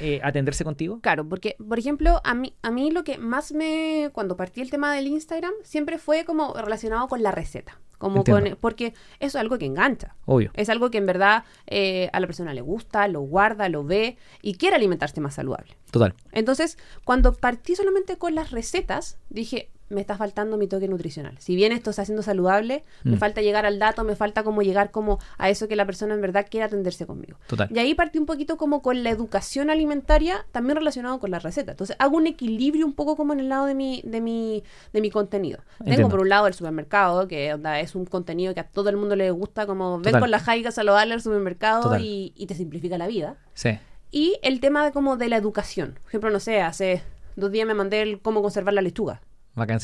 eh, 0.00 0.20
atenderse 0.22 0.64
contigo? 0.64 1.00
Claro, 1.00 1.28
porque, 1.28 1.56
por 1.66 1.78
ejemplo, 1.78 2.20
a 2.24 2.34
mí, 2.34 2.54
a 2.62 2.70
mí 2.70 2.90
lo 2.90 3.04
que 3.04 3.18
más 3.18 3.52
me, 3.52 4.10
cuando 4.12 4.36
partí 4.36 4.60
el 4.60 4.70
tema 4.70 4.94
del 4.94 5.06
Instagram, 5.06 5.52
siempre 5.62 5.98
fue 5.98 6.24
como 6.24 6.54
relacionado 6.54 7.08
con 7.08 7.22
la 7.22 7.30
receta. 7.30 7.80
Como 7.98 8.18
Entiendo. 8.18 8.50
con, 8.50 8.58
porque 8.60 8.88
eso 8.88 8.94
es 9.20 9.36
algo 9.36 9.56
que 9.56 9.66
engancha. 9.66 10.16
Obvio. 10.26 10.50
Es 10.54 10.68
algo 10.68 10.90
que 10.90 10.98
en 10.98 11.06
verdad 11.06 11.44
eh, 11.66 12.10
a 12.12 12.20
la 12.20 12.26
persona 12.26 12.52
le 12.52 12.60
gusta, 12.60 13.08
lo 13.08 13.20
guarda, 13.20 13.68
lo 13.68 13.84
ve 13.84 14.18
y 14.42 14.56
quiere 14.56 14.76
alimentarse 14.76 15.20
más 15.20 15.34
saludable. 15.34 15.76
Total. 15.90 16.14
Entonces, 16.32 16.76
cuando 17.04 17.32
partí 17.32 17.76
solamente 17.76 18.18
con 18.18 18.34
las 18.34 18.50
recetas, 18.50 19.18
dije, 19.30 19.70
me 19.90 20.00
está 20.00 20.16
faltando 20.16 20.56
mi 20.56 20.66
toque 20.66 20.88
nutricional. 20.88 21.36
Si 21.38 21.54
bien 21.54 21.70
esto 21.72 21.90
está 21.90 22.04
siendo 22.04 22.22
saludable, 22.22 22.84
me 23.02 23.16
Mm. 23.16 23.18
falta 23.18 23.42
llegar 23.42 23.66
al 23.66 23.78
dato, 23.78 24.02
me 24.04 24.16
falta 24.16 24.42
como 24.42 24.62
llegar 24.62 24.90
como 24.90 25.18
a 25.38 25.50
eso 25.50 25.68
que 25.68 25.76
la 25.76 25.84
persona 25.86 26.14
en 26.14 26.20
verdad 26.20 26.46
quiere 26.50 26.64
atenderse 26.64 27.06
conmigo. 27.06 27.38
Total. 27.46 27.68
Y 27.70 27.78
ahí 27.78 27.94
partí 27.94 28.18
un 28.18 28.26
poquito 28.26 28.56
como 28.56 28.80
con 28.82 29.02
la 29.04 29.10
educación 29.10 29.68
alimentaria, 29.70 30.46
también 30.52 30.76
relacionado 30.76 31.18
con 31.20 31.30
la 31.30 31.38
receta. 31.38 31.72
Entonces, 31.72 31.96
hago 31.98 32.16
un 32.16 32.26
equilibrio 32.26 32.86
un 32.86 32.94
poco 32.94 33.14
como 33.16 33.32
en 33.34 33.40
el 33.40 33.48
lado 33.48 33.66
de 33.66 33.74
mi, 33.74 34.00
de 34.04 34.20
mi, 34.20 34.64
de 34.92 35.00
mi 35.00 35.10
contenido. 35.10 35.60
Entiendo. 35.80 35.96
Tengo 35.96 36.08
por 36.08 36.20
un 36.20 36.28
lado 36.28 36.46
el 36.46 36.54
supermercado, 36.54 37.28
que 37.28 37.52
onda, 37.52 37.78
es 37.80 37.94
un 37.94 38.06
contenido 38.06 38.54
que 38.54 38.60
a 38.60 38.64
todo 38.68 38.88
el 38.88 38.96
mundo 38.96 39.16
le 39.16 39.30
gusta, 39.30 39.66
como 39.66 39.96
ven 39.96 40.04
Total. 40.04 40.20
con 40.20 40.30
la 40.30 40.38
jaiga 40.38 40.70
saludable 40.70 41.14
al 41.14 41.20
supermercado 41.20 41.96
y 41.98 42.46
te 42.48 42.54
simplifica 42.54 42.96
la 42.98 43.06
vida. 43.06 43.36
Sí. 43.54 43.78
Y 44.10 44.38
el 44.42 44.60
tema 44.60 44.84
de 44.84 44.92
como 44.92 45.16
de 45.16 45.28
la 45.28 45.36
educación. 45.36 45.98
Por 46.00 46.08
ejemplo, 46.08 46.30
no 46.30 46.40
sé, 46.40 46.60
hace 46.62 47.02
dos 47.36 47.50
días 47.50 47.66
me 47.66 47.74
mandé 47.74 48.00
el 48.02 48.20
cómo 48.20 48.42
conservar 48.42 48.72
la 48.74 48.80
lechuga. 48.80 49.20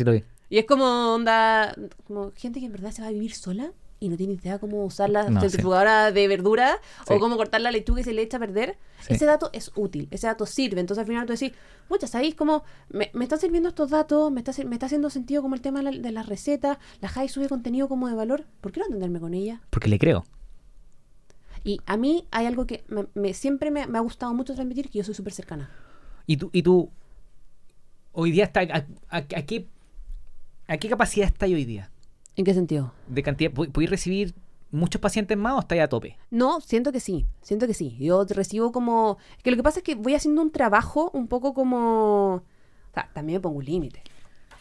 Lo 0.05 0.13
vi. 0.13 0.25
Y 0.49 0.59
es 0.59 0.67
como 0.67 1.15
onda, 1.15 1.75
como 2.07 2.33
gente 2.35 2.61
que 2.61 2.67
en 2.67 2.73
verdad 2.73 2.91
se 2.91 3.03
va 3.03 3.09
a 3.09 3.13
vivir 3.13 3.33
sola 3.35 3.73
y 4.03 4.09
no 4.09 4.17
tiene 4.17 4.33
idea 4.33 4.59
cómo 4.59 4.83
usar 4.85 5.11
la 5.11 5.25
No, 5.29 5.41
sí. 6.09 6.15
de 6.15 6.27
verdura 6.27 6.79
Sí. 7.07 7.13
o 7.15 7.21
cómo 7.21 7.37
cortar 7.37 7.61
la 7.61 7.71
lechuga 7.71 8.01
y 8.01 8.05
se 8.05 8.13
le 8.15 8.23
echa 8.23 8.39
a 8.39 8.41
perder. 8.41 8.79
Sí. 9.03 9.13
Ese 9.15 9.27
dato 9.27 9.51
es 9.53 9.71
útil, 9.77 10.09
ese 10.11 10.27
dato 10.27 10.47
sirve. 10.47 10.81
Entonces 10.81 11.01
al 11.03 11.07
final 11.07 11.27
tú 11.27 11.35
decís, 11.35 11.53
muchas, 11.91 12.11
¿sabéis 12.11 12.35
cómo 12.35 12.65
me, 12.89 13.11
me 13.13 13.25
están 13.25 13.39
sirviendo 13.39 13.69
estos 13.69 13.91
datos? 13.91 14.33
Me 14.33 14.41
está, 14.41 14.53
me 14.65 14.75
está 14.75 14.87
haciendo 14.87 15.11
sentido 15.11 15.43
como 15.43 15.55
el 15.55 15.61
tema 15.61 15.83
de 15.83 15.93
la, 15.93 15.99
de 15.99 16.11
la 16.13 17.09
Jai 17.09 17.29
sube 17.29 17.49
contenido 17.49 17.89
como 17.89 18.09
de 18.09 18.15
valor. 18.15 18.47
¿Por 18.63 18.73
qué 18.73 18.81
no 18.81 18.87
atenderme 18.87 19.21
con 19.21 19.35
ella? 19.35 19.61
Porque 19.71 19.89
le 19.89 19.99
creo. 19.99 20.25
Y 21.63 21.79
a 21.87 21.97
mí 21.99 22.27
hay 22.31 22.47
algo 22.47 22.67
que 22.67 22.85
me, 22.89 23.07
me- 23.15 23.35
siempre 23.35 23.71
me, 23.71 23.87
me 23.87 23.99
ha 23.99 24.01
gustado 24.01 24.33
mucho 24.33 24.55
transmitir, 24.55 24.89
que 24.89 24.99
yo 24.99 25.05
soy 25.05 25.15
súper 25.15 25.35
cercana. 25.35 25.71
¿Y 26.27 26.39
tú, 26.39 26.49
y 26.53 26.63
tú 26.63 26.91
hoy 28.13 28.31
día 28.33 28.45
está, 28.45 28.61
a, 28.61 28.87
a- 29.11 29.17
a 29.19 29.23
qué, 29.23 29.67
a 30.69 30.77
qué 30.77 30.89
capacidad 30.89 31.27
estáis 31.27 31.55
hoy 31.55 31.65
día? 31.65 31.91
¿En 32.37 32.45
qué 32.45 32.55
sentido? 32.55 32.93
¿De 33.09 33.23
cantidad? 33.23 33.51
¿pu- 33.53 33.71
¿Podéis 33.71 33.91
recibir 33.91 34.35
muchos 34.71 35.01
pacientes 35.01 35.37
más 35.37 35.55
o 35.55 35.61
estáis 35.61 35.83
a 35.83 35.89
tope? 35.89 36.17
No, 36.31 36.61
siento 36.61 36.93
que 36.93 37.01
sí, 37.01 37.27
siento 37.43 37.67
que 37.67 37.75
sí. 37.75 37.97
Yo 37.99 38.25
recibo 38.25 38.73
como... 38.73 39.19
Que 39.43 39.51
lo 39.51 39.57
que 39.57 39.63
pasa 39.63 39.81
es 39.81 39.85
que 39.85 39.95
voy 39.97 40.15
haciendo 40.15 40.41
un 40.43 40.51
trabajo 40.53 41.11
un 41.13 41.27
poco 41.29 41.55
como... 41.55 42.35
O 42.37 42.95
sea, 42.95 43.09
también 43.13 43.37
me 43.39 43.41
pongo 43.41 43.59
un 43.59 43.65
límite. 43.65 44.03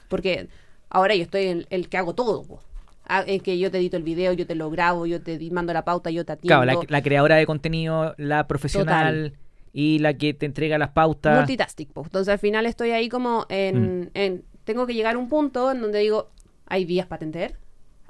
Porque 0.08 0.50
ahora 0.90 1.16
yo 1.16 1.24
estoy 1.24 1.66
el 1.70 1.90
que 1.90 1.98
hago 1.98 2.14
todo. 2.16 2.44
po. 2.44 2.60
Ah, 3.06 3.24
Es 3.26 3.42
que 3.42 3.58
yo 3.58 3.72
te 3.72 3.78
edito 3.80 3.98
el 3.98 4.04
video, 4.04 4.34
yo 4.34 4.46
te 4.46 4.56
lo 4.56 4.70
grabo, 4.70 5.06
yo 5.06 5.22
te 5.22 5.40
mando 5.52 5.74
la 5.74 5.84
pauta, 5.86 6.10
yo 6.12 6.26
te 6.26 6.34
atiendo. 6.34 6.62
Claro, 6.64 6.82
la, 6.82 6.88
la 6.90 7.02
creadora 7.02 7.36
de 7.38 7.46
contenido, 7.46 8.14
la 8.18 8.46
profesional 8.48 9.34
y 9.74 10.00
la 10.00 10.14
que 10.16 10.34
te 10.34 10.46
entrega 10.46 10.78
las 10.78 10.90
pautas. 10.90 11.38
Multitasking. 11.38 11.88
po. 11.90 12.04
Entonces 12.04 12.32
al 12.32 12.40
final 12.40 12.66
estoy 12.66 12.92
ahí 12.92 13.10
como 13.10 13.46
en, 13.50 14.02
Mm. 14.02 14.10
en- 14.14 14.44
Tengo 14.66 14.86
que 14.86 14.94
llegar 14.94 15.16
a 15.16 15.18
un 15.18 15.30
punto 15.30 15.72
en 15.72 15.82
donde 15.82 15.98
digo, 16.00 16.30
hay 16.68 16.86
días 16.86 17.08
para 17.08 17.16
atender, 17.18 17.58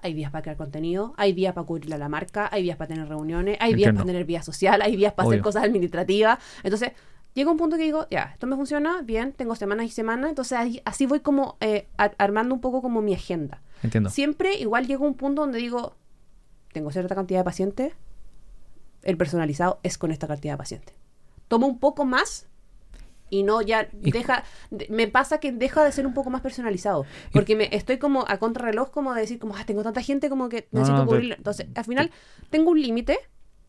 hay 0.02 0.14
días 0.14 0.30
para 0.30 0.42
crear 0.42 0.58
contenido, 0.58 1.14
hay 1.16 1.32
días 1.32 1.54
para 1.54 1.66
cubrirle 1.66 1.96
a 1.96 1.98
la 1.98 2.10
marca, 2.10 2.50
hay 2.52 2.64
días 2.64 2.76
para 2.76 2.90
tener 2.90 3.08
reuniones, 3.08 3.56
hay 3.62 3.72
Entiendo. 3.72 4.00
para 4.00 4.08
tener 4.08 4.26
vida 4.26 4.42
social, 4.42 4.82
hay 4.82 4.98
días 4.98 5.14
para 5.14 5.30
hacer 5.30 5.42
cosas 5.42 5.64
administrativas. 5.64 6.38
Entonces 6.64 6.92
llega 7.34 7.50
un 7.50 7.56
punto 7.58 7.78
que 7.78 7.84
digo, 7.84 8.08
ya, 8.12 8.32
esto 8.34 8.46
me 8.46 8.58
funciona, 8.58 9.02
bien, 9.04 9.32
tengo 9.32 9.56
semanas 9.56 9.86
y 9.86 9.90
semanas, 9.90 10.30
entonces 10.32 10.58
ahí- 10.58 10.82
así 10.84 11.06
voy 11.06 11.22
como 11.22 11.56
eh, 11.62 11.88
a- 11.98 12.12
armando 12.18 12.54
un 12.54 12.60
poco 12.60 12.82
como 12.82 13.02
mi 13.02 13.14
agenda. 13.14 13.62
Entiendo. 13.84 14.10
Siempre 14.10 14.56
igual 14.60 14.86
llega 14.86 15.06
un 15.06 15.14
punto 15.16 15.44
donde 15.44 15.60
digo, 15.60 15.96
tengo 16.74 16.92
cierta 16.92 17.16
cantidad 17.16 17.40
de 17.40 17.46
pacientes, 17.46 17.94
el 19.04 19.16
personalizado 19.16 19.80
es 19.84 19.98
con 19.98 20.12
esta 20.12 20.28
cantidad 20.28 20.54
de 20.54 20.58
pacientes. 20.58 20.96
Tomo 21.50 21.68
un 21.68 21.80
poco 21.80 22.06
más 22.06 22.48
y 23.30 23.44
no 23.44 23.62
ya 23.62 23.90
deja, 23.92 24.44
de- 24.72 24.88
me 24.90 25.08
pasa 25.08 25.40
que 25.40 25.52
deja 25.52 25.84
de 25.84 25.92
ser 25.92 26.08
un 26.08 26.14
poco 26.14 26.30
más 26.30 26.42
personalizado, 26.42 27.06
porque 27.34 27.56
me 27.56 27.70
estoy 27.76 27.98
como 27.98 28.26
a 28.28 28.38
contrarreloj 28.38 28.90
como 28.92 29.14
de 29.14 29.22
decir 29.22 29.38
como, 29.40 29.56
ah, 29.56 29.66
tengo 29.66 29.84
tanta 29.84 30.02
gente 30.02 30.30
como 30.30 30.48
que 30.50 30.68
necesito 30.72 31.00
no, 31.00 31.06
cubrirlo. 31.06 31.36
Entonces, 31.36 31.68
al 31.76 31.86
final 31.86 32.12
tengo 32.50 32.72
un 32.72 32.82
límite 32.82 33.20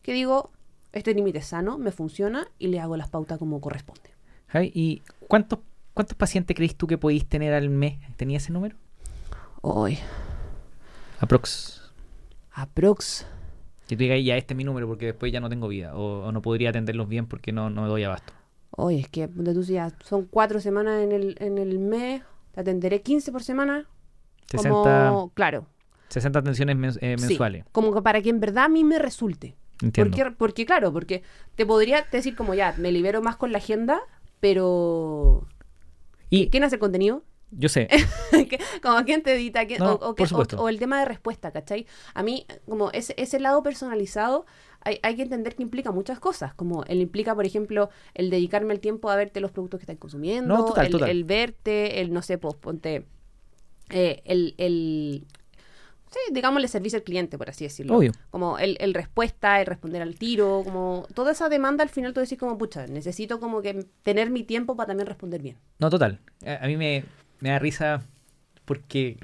que 0.01 0.13
digo, 0.13 0.51
este 0.93 1.13
límite 1.13 1.39
es 1.39 1.47
sano, 1.47 1.77
me 1.77 1.91
funciona 1.91 2.47
y 2.57 2.67
le 2.67 2.79
hago 2.79 2.95
las 2.97 3.09
pautas 3.09 3.37
como 3.37 3.59
corresponde. 3.61 4.09
¿y 4.73 5.01
cuántos, 5.27 5.59
cuántos 5.93 6.17
pacientes 6.17 6.55
crees 6.55 6.75
tú 6.75 6.87
que 6.87 6.97
podéis 6.97 7.27
tener 7.27 7.53
al 7.53 7.69
mes? 7.69 7.99
¿Tenía 8.17 8.37
ese 8.37 8.51
número? 8.51 8.75
Hoy, 9.61 9.99
Aprox. 11.19 11.93
aprox. 12.51 13.25
Que 13.91 13.97
tú 13.97 14.03
digas, 14.03 14.19
ya 14.23 14.37
este 14.37 14.53
es 14.53 14.57
mi 14.57 14.63
número 14.63 14.87
porque 14.87 15.07
después 15.07 15.33
ya 15.33 15.41
no 15.41 15.49
tengo 15.49 15.67
vida. 15.67 15.93
O, 15.97 16.23
o 16.25 16.31
no 16.31 16.41
podría 16.41 16.69
atenderlos 16.69 17.09
bien 17.09 17.25
porque 17.25 17.51
no, 17.51 17.69
no 17.69 17.81
me 17.81 17.89
doy 17.89 18.05
abasto. 18.05 18.31
Hoy 18.69 19.01
es 19.01 19.09
que 19.09 19.27
ponte 19.27 19.53
tú 19.53 19.63
ya 19.63 19.91
son 20.05 20.27
cuatro 20.27 20.61
semanas 20.61 21.03
en 21.03 21.11
el, 21.11 21.35
en 21.39 21.57
el 21.57 21.77
mes, 21.77 22.21
te 22.53 22.61
atenderé 22.61 23.01
15 23.01 23.33
por 23.33 23.43
semana. 23.43 23.89
60, 24.47 24.69
Como, 24.69 25.31
claro, 25.33 25.65
60 26.07 26.39
atenciones 26.39 26.77
mens- 26.77 26.99
eh, 27.01 27.17
sí, 27.17 27.25
mensuales. 27.27 27.65
como 27.73 27.93
que 27.93 28.01
para 28.01 28.21
que 28.21 28.29
en 28.29 28.39
verdad 28.39 28.63
a 28.63 28.69
mí 28.69 28.85
me 28.85 28.97
resulte. 28.97 29.57
Entiendo. 29.81 30.15
Porque, 30.15 30.31
porque, 30.37 30.65
claro, 30.65 30.93
porque 30.93 31.21
te 31.55 31.65
podría 31.65 32.05
decir 32.09 32.33
como 32.33 32.53
ya, 32.53 32.73
me 32.77 32.93
libero 32.93 33.21
más 33.21 33.35
con 33.35 33.51
la 33.51 33.57
agenda, 33.57 33.99
pero... 34.39 35.45
Y 36.29 36.47
¿Quién 36.49 36.63
hace 36.63 36.75
el 36.75 36.79
contenido? 36.79 37.23
Yo 37.51 37.69
sé, 37.69 37.87
¿Qué- 38.31 38.59
como 38.81 39.03
quién 39.03 39.21
te 39.23 39.33
edita, 39.33 39.65
¿Quién- 39.67 39.79
No, 39.79 39.93
o, 39.93 39.95
o 39.95 39.99
por 39.99 40.15
qué- 40.15 40.23
o- 40.23 40.27
supuesto. 40.27 40.61
o 40.61 40.69
el 40.69 40.79
tema 40.79 40.99
de 40.99 41.05
respuesta, 41.05 41.51
¿cachai? 41.51 41.85
A 42.13 42.23
mí, 42.23 42.45
como 42.67 42.91
ese, 42.91 43.13
ese 43.17 43.39
lado 43.39 43.61
personalizado, 43.63 44.45
hay, 44.83 44.99
hay 45.03 45.15
que 45.15 45.21
entender 45.23 45.55
que 45.55 45.61
implica 45.63 45.91
muchas 45.91 46.19
cosas, 46.19 46.53
como 46.55 46.83
él 46.85 47.01
implica, 47.01 47.35
por 47.35 47.45
ejemplo, 47.45 47.89
el 48.13 48.29
dedicarme 48.29 48.73
el 48.73 48.79
tiempo 48.79 49.09
a 49.09 49.15
verte 49.15 49.39
los 49.41 49.51
productos 49.51 49.79
que 49.79 49.83
estás 49.83 49.97
consumiendo, 49.97 50.55
No, 50.57 50.65
total, 50.65 50.85
el, 50.87 50.91
total. 50.91 51.09
el 51.09 51.23
verte, 51.23 52.01
el, 52.01 52.11
no 52.13 52.21
sé, 52.21 52.37
pues 52.37 52.55
ponte, 52.55 53.05
eh, 53.89 54.21
el, 54.25 54.55
el, 54.57 55.25
sí, 56.09 56.19
digámosle 56.31 56.67
servicio 56.67 56.97
al 56.97 57.03
cliente, 57.03 57.37
por 57.37 57.49
así 57.49 57.65
decirlo. 57.65 57.97
Obvio. 57.97 58.11
Como 58.31 58.57
el, 58.57 58.77
el 58.79 58.93
respuesta, 58.93 59.59
el 59.59 59.65
responder 59.67 60.01
al 60.01 60.15
tiro, 60.15 60.61
como 60.63 61.05
toda 61.13 61.33
esa 61.33 61.49
demanda 61.49 61.83
al 61.83 61.89
final 61.89 62.13
tú 62.13 62.19
decís 62.21 62.37
como, 62.39 62.57
pucha, 62.57 62.87
necesito 62.87 63.39
como 63.39 63.61
que 63.61 63.85
tener 64.03 64.29
mi 64.29 64.43
tiempo 64.43 64.75
para 64.75 64.87
también 64.87 65.07
responder 65.07 65.41
bien. 65.41 65.57
no 65.79 65.89
total. 65.89 66.19
A, 66.45 66.63
a 66.65 66.67
mí 66.67 66.77
me, 66.77 67.03
me 67.41 67.49
da 67.49 67.59
risa 67.59 68.03
porque 68.65 69.17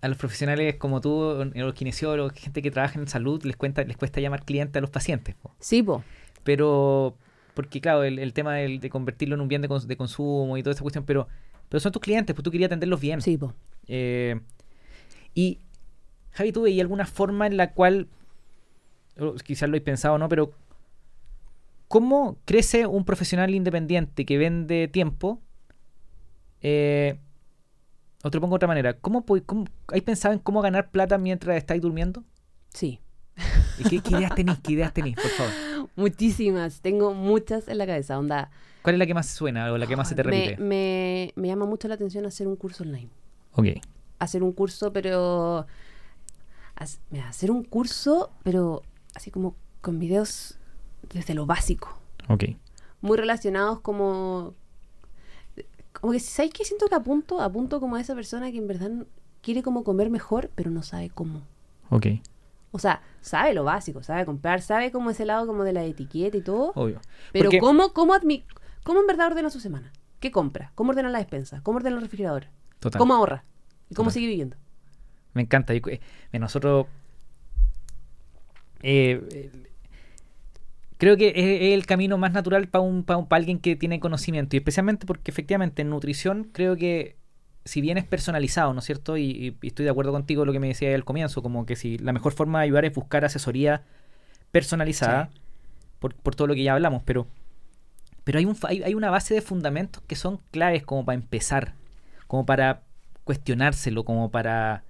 a 0.00 0.08
los 0.08 0.18
profesionales 0.18 0.76
como 0.76 1.00
tú, 1.00 1.50
los 1.54 1.74
kinesiólogos, 1.74 2.32
gente 2.34 2.60
que 2.62 2.70
trabaja 2.70 2.98
en 2.98 3.08
salud, 3.08 3.42
les, 3.44 3.56
cuenta, 3.56 3.84
les 3.84 3.96
cuesta 3.96 4.20
llamar 4.20 4.44
cliente 4.44 4.78
a 4.78 4.82
los 4.82 4.90
pacientes. 4.90 5.34
po. 5.36 5.54
Sí, 5.60 5.82
po. 5.82 6.02
Pero, 6.44 7.16
porque 7.54 7.80
claro, 7.80 8.02
el, 8.04 8.18
el 8.18 8.32
tema 8.32 8.54
de 8.54 8.90
convertirlo 8.90 9.36
en 9.36 9.40
un 9.42 9.48
bien 9.48 9.62
de, 9.62 9.68
cons- 9.68 9.86
de 9.86 9.96
consumo 9.96 10.56
y 10.58 10.62
toda 10.62 10.74
esa 10.74 10.82
cuestión, 10.82 11.04
pero, 11.04 11.28
pero 11.68 11.80
son 11.80 11.92
tus 11.92 12.02
clientes, 12.02 12.34
pues 12.34 12.42
tú 12.42 12.50
querías 12.50 12.68
atenderlos 12.68 13.00
bien. 13.00 13.20
Sí, 13.20 13.38
po. 13.38 13.54
Eh, 13.86 14.40
y, 15.34 15.60
Javi, 16.32 16.52
¿tú 16.52 16.62
veías 16.62 16.82
alguna 16.84 17.06
forma 17.06 17.46
en 17.46 17.56
la 17.56 17.72
cual, 17.72 18.08
quizás 19.44 19.68
lo 19.68 19.76
he 19.76 19.80
pensado 19.80 20.18
no, 20.18 20.28
pero 20.28 20.52
¿cómo 21.88 22.38
crece 22.44 22.86
un 22.86 23.04
profesional 23.04 23.54
independiente 23.54 24.24
que 24.24 24.38
vende 24.38 24.88
tiempo? 24.88 25.40
Eh, 26.62 27.18
o 28.22 28.30
te 28.30 28.36
lo 28.36 28.40
pongo 28.40 28.54
de 28.54 28.56
otra 28.56 28.68
manera, 28.68 28.94
¿cómo, 28.94 29.24
cómo, 29.46 29.66
¿hay 29.88 30.00
pensado 30.00 30.32
en 30.34 30.40
cómo 30.40 30.62
ganar 30.62 30.90
plata 30.90 31.18
mientras 31.18 31.56
estáis 31.56 31.82
durmiendo? 31.82 32.24
Sí. 32.72 33.00
¿Y 33.78 33.84
qué, 33.84 34.00
qué 34.00 34.16
ideas 34.16 34.34
tenéis? 34.34 34.58
¿Qué 34.62 34.72
ideas 34.72 34.92
tenéis, 34.92 35.16
por 35.16 35.30
favor? 35.30 35.52
Muchísimas, 35.96 36.80
tengo 36.80 37.14
muchas 37.14 37.68
en 37.68 37.78
la 37.78 37.86
cabeza, 37.86 38.18
onda. 38.18 38.50
¿Cuál 38.82 38.94
es 38.94 38.98
la 38.98 39.06
que 39.06 39.14
más 39.14 39.26
suena 39.28 39.72
o 39.72 39.78
la 39.78 39.86
que 39.86 39.96
más 39.96 40.08
se 40.08 40.14
te 40.14 40.24
me, 40.24 40.30
repite? 40.30 40.62
me, 40.62 41.32
me 41.36 41.48
llama 41.48 41.66
mucho 41.66 41.88
la 41.88 41.94
atención 41.94 42.26
hacer 42.26 42.46
un 42.48 42.56
curso 42.56 42.84
online. 42.84 43.08
Ok, 43.54 43.66
Hacer 44.18 44.42
un 44.44 44.52
curso, 44.52 44.92
pero... 44.92 45.66
hacer 46.76 47.50
un 47.50 47.64
curso, 47.64 48.30
pero 48.44 48.82
así 49.14 49.30
como 49.30 49.56
con 49.80 49.98
videos 49.98 50.58
desde 51.12 51.34
lo 51.34 51.46
básico. 51.46 51.98
ok. 52.28 52.44
Muy 53.00 53.16
relacionados 53.18 53.80
como... 53.80 54.54
Como 55.92 56.12
que, 56.12 56.20
¿sabes 56.20 56.52
qué? 56.52 56.64
Siento 56.64 56.86
que 56.88 56.94
apunto, 56.94 57.40
apunto 57.40 57.80
como 57.80 57.96
a 57.96 58.00
esa 58.00 58.14
persona 58.14 58.50
que 58.50 58.58
en 58.58 58.66
verdad 58.66 58.90
quiere 59.40 59.62
como 59.62 59.84
comer 59.84 60.10
mejor, 60.10 60.50
pero 60.54 60.70
no 60.70 60.82
sabe 60.82 61.10
cómo. 61.10 61.42
Ok, 61.90 62.06
O 62.74 62.78
sea, 62.78 63.02
sabe 63.20 63.52
lo 63.52 63.64
básico, 63.64 64.02
sabe 64.02 64.24
comprar, 64.24 64.62
sabe 64.62 64.90
como 64.90 65.10
ese 65.10 65.26
lado 65.26 65.46
como 65.46 65.62
de 65.64 65.74
la 65.74 65.84
etiqueta 65.84 66.36
y 66.36 66.40
todo. 66.42 66.72
obvio. 66.74 67.00
Pero 67.32 67.44
Porque- 67.50 67.58
¿cómo, 67.60 67.92
cómo, 67.92 68.14
admi- 68.14 68.44
¿cómo 68.82 69.00
en 69.00 69.06
verdad 69.06 69.26
ordena 69.26 69.50
su 69.50 69.60
semana? 69.60 69.92
¿Qué 70.20 70.30
compra? 70.30 70.72
¿Cómo 70.74 70.90
ordena 70.90 71.10
la 71.10 71.18
despensa? 71.18 71.60
¿Cómo 71.62 71.76
ordena 71.76 71.96
el 71.96 72.02
refrigerador? 72.02 72.46
Total. 72.78 72.98
¿Cómo 72.98 73.12
ahorra? 73.14 73.44
¿Y 73.90 73.94
cómo 73.94 74.06
Total. 74.08 74.14
sigue 74.14 74.28
viviendo? 74.28 74.56
Me 75.34 75.42
encanta. 75.42 75.74
Yo- 75.74 75.82
eh, 75.88 76.00
eh, 76.32 76.38
nosotros. 76.38 76.86
eh, 78.82 79.20
eh, 79.32 79.50
creo 81.02 81.16
que 81.16 81.32
es, 81.34 81.74
el 81.74 81.84
camino 81.84 82.16
más 82.16 82.30
natural 82.30 82.68
para 82.68 82.82
un, 82.82 83.02
pa 83.02 83.16
un- 83.16 83.26
pa 83.26 83.34
alguien 83.34 83.58
que 83.58 83.74
tiene 83.74 83.98
conocimiento. 83.98 84.54
Y 84.54 84.58
especialmente 84.58 85.04
porque 85.04 85.32
efectivamente 85.32 85.82
en 85.82 85.90
nutrición 85.90 86.44
creo 86.52 86.76
que. 86.76 87.16
Si 87.64 87.80
bien 87.80 87.98
es 87.98 88.04
personalizado, 88.04 88.72
¿no 88.72 88.78
es 88.78 88.84
cierto? 88.84 89.16
Y, 89.16 89.56
estoy 89.62 89.84
de 89.84 89.90
acuerdo 89.90 90.12
contigo 90.12 90.44
lo 90.44 90.52
que 90.52 90.60
me 90.60 90.68
decía 90.68 90.94
al 90.94 91.04
comienzo, 91.04 91.42
como 91.42 91.66
que 91.66 91.74
si 91.74 91.98
la 91.98 92.12
mejor 92.12 92.32
forma 92.32 92.60
de 92.60 92.64
ayudar 92.66 92.84
es 92.84 92.94
buscar 92.94 93.24
asesoría 93.24 93.82
personalizada, 94.52 95.30
por, 95.98 96.14
por 96.14 96.36
todo 96.36 96.46
lo 96.46 96.54
que 96.54 96.62
ya 96.62 96.74
hablamos, 96.74 97.02
pero, 97.04 97.26
pero 98.22 98.38
hay, 98.38 98.44
un, 98.44 98.56
hay, 98.62 98.82
hay 98.84 98.94
una 98.94 99.10
base 99.10 99.34
de 99.34 99.42
fundamentos 99.42 100.02
que 100.06 100.14
son 100.14 100.40
claves 100.52 100.84
como 100.84 101.04
para 101.04 101.14
empezar, 101.14 101.74
como 102.28 102.46
para 102.46 102.82
cuestionárselo, 103.24 104.04
como 104.04 104.30
para 104.30 104.84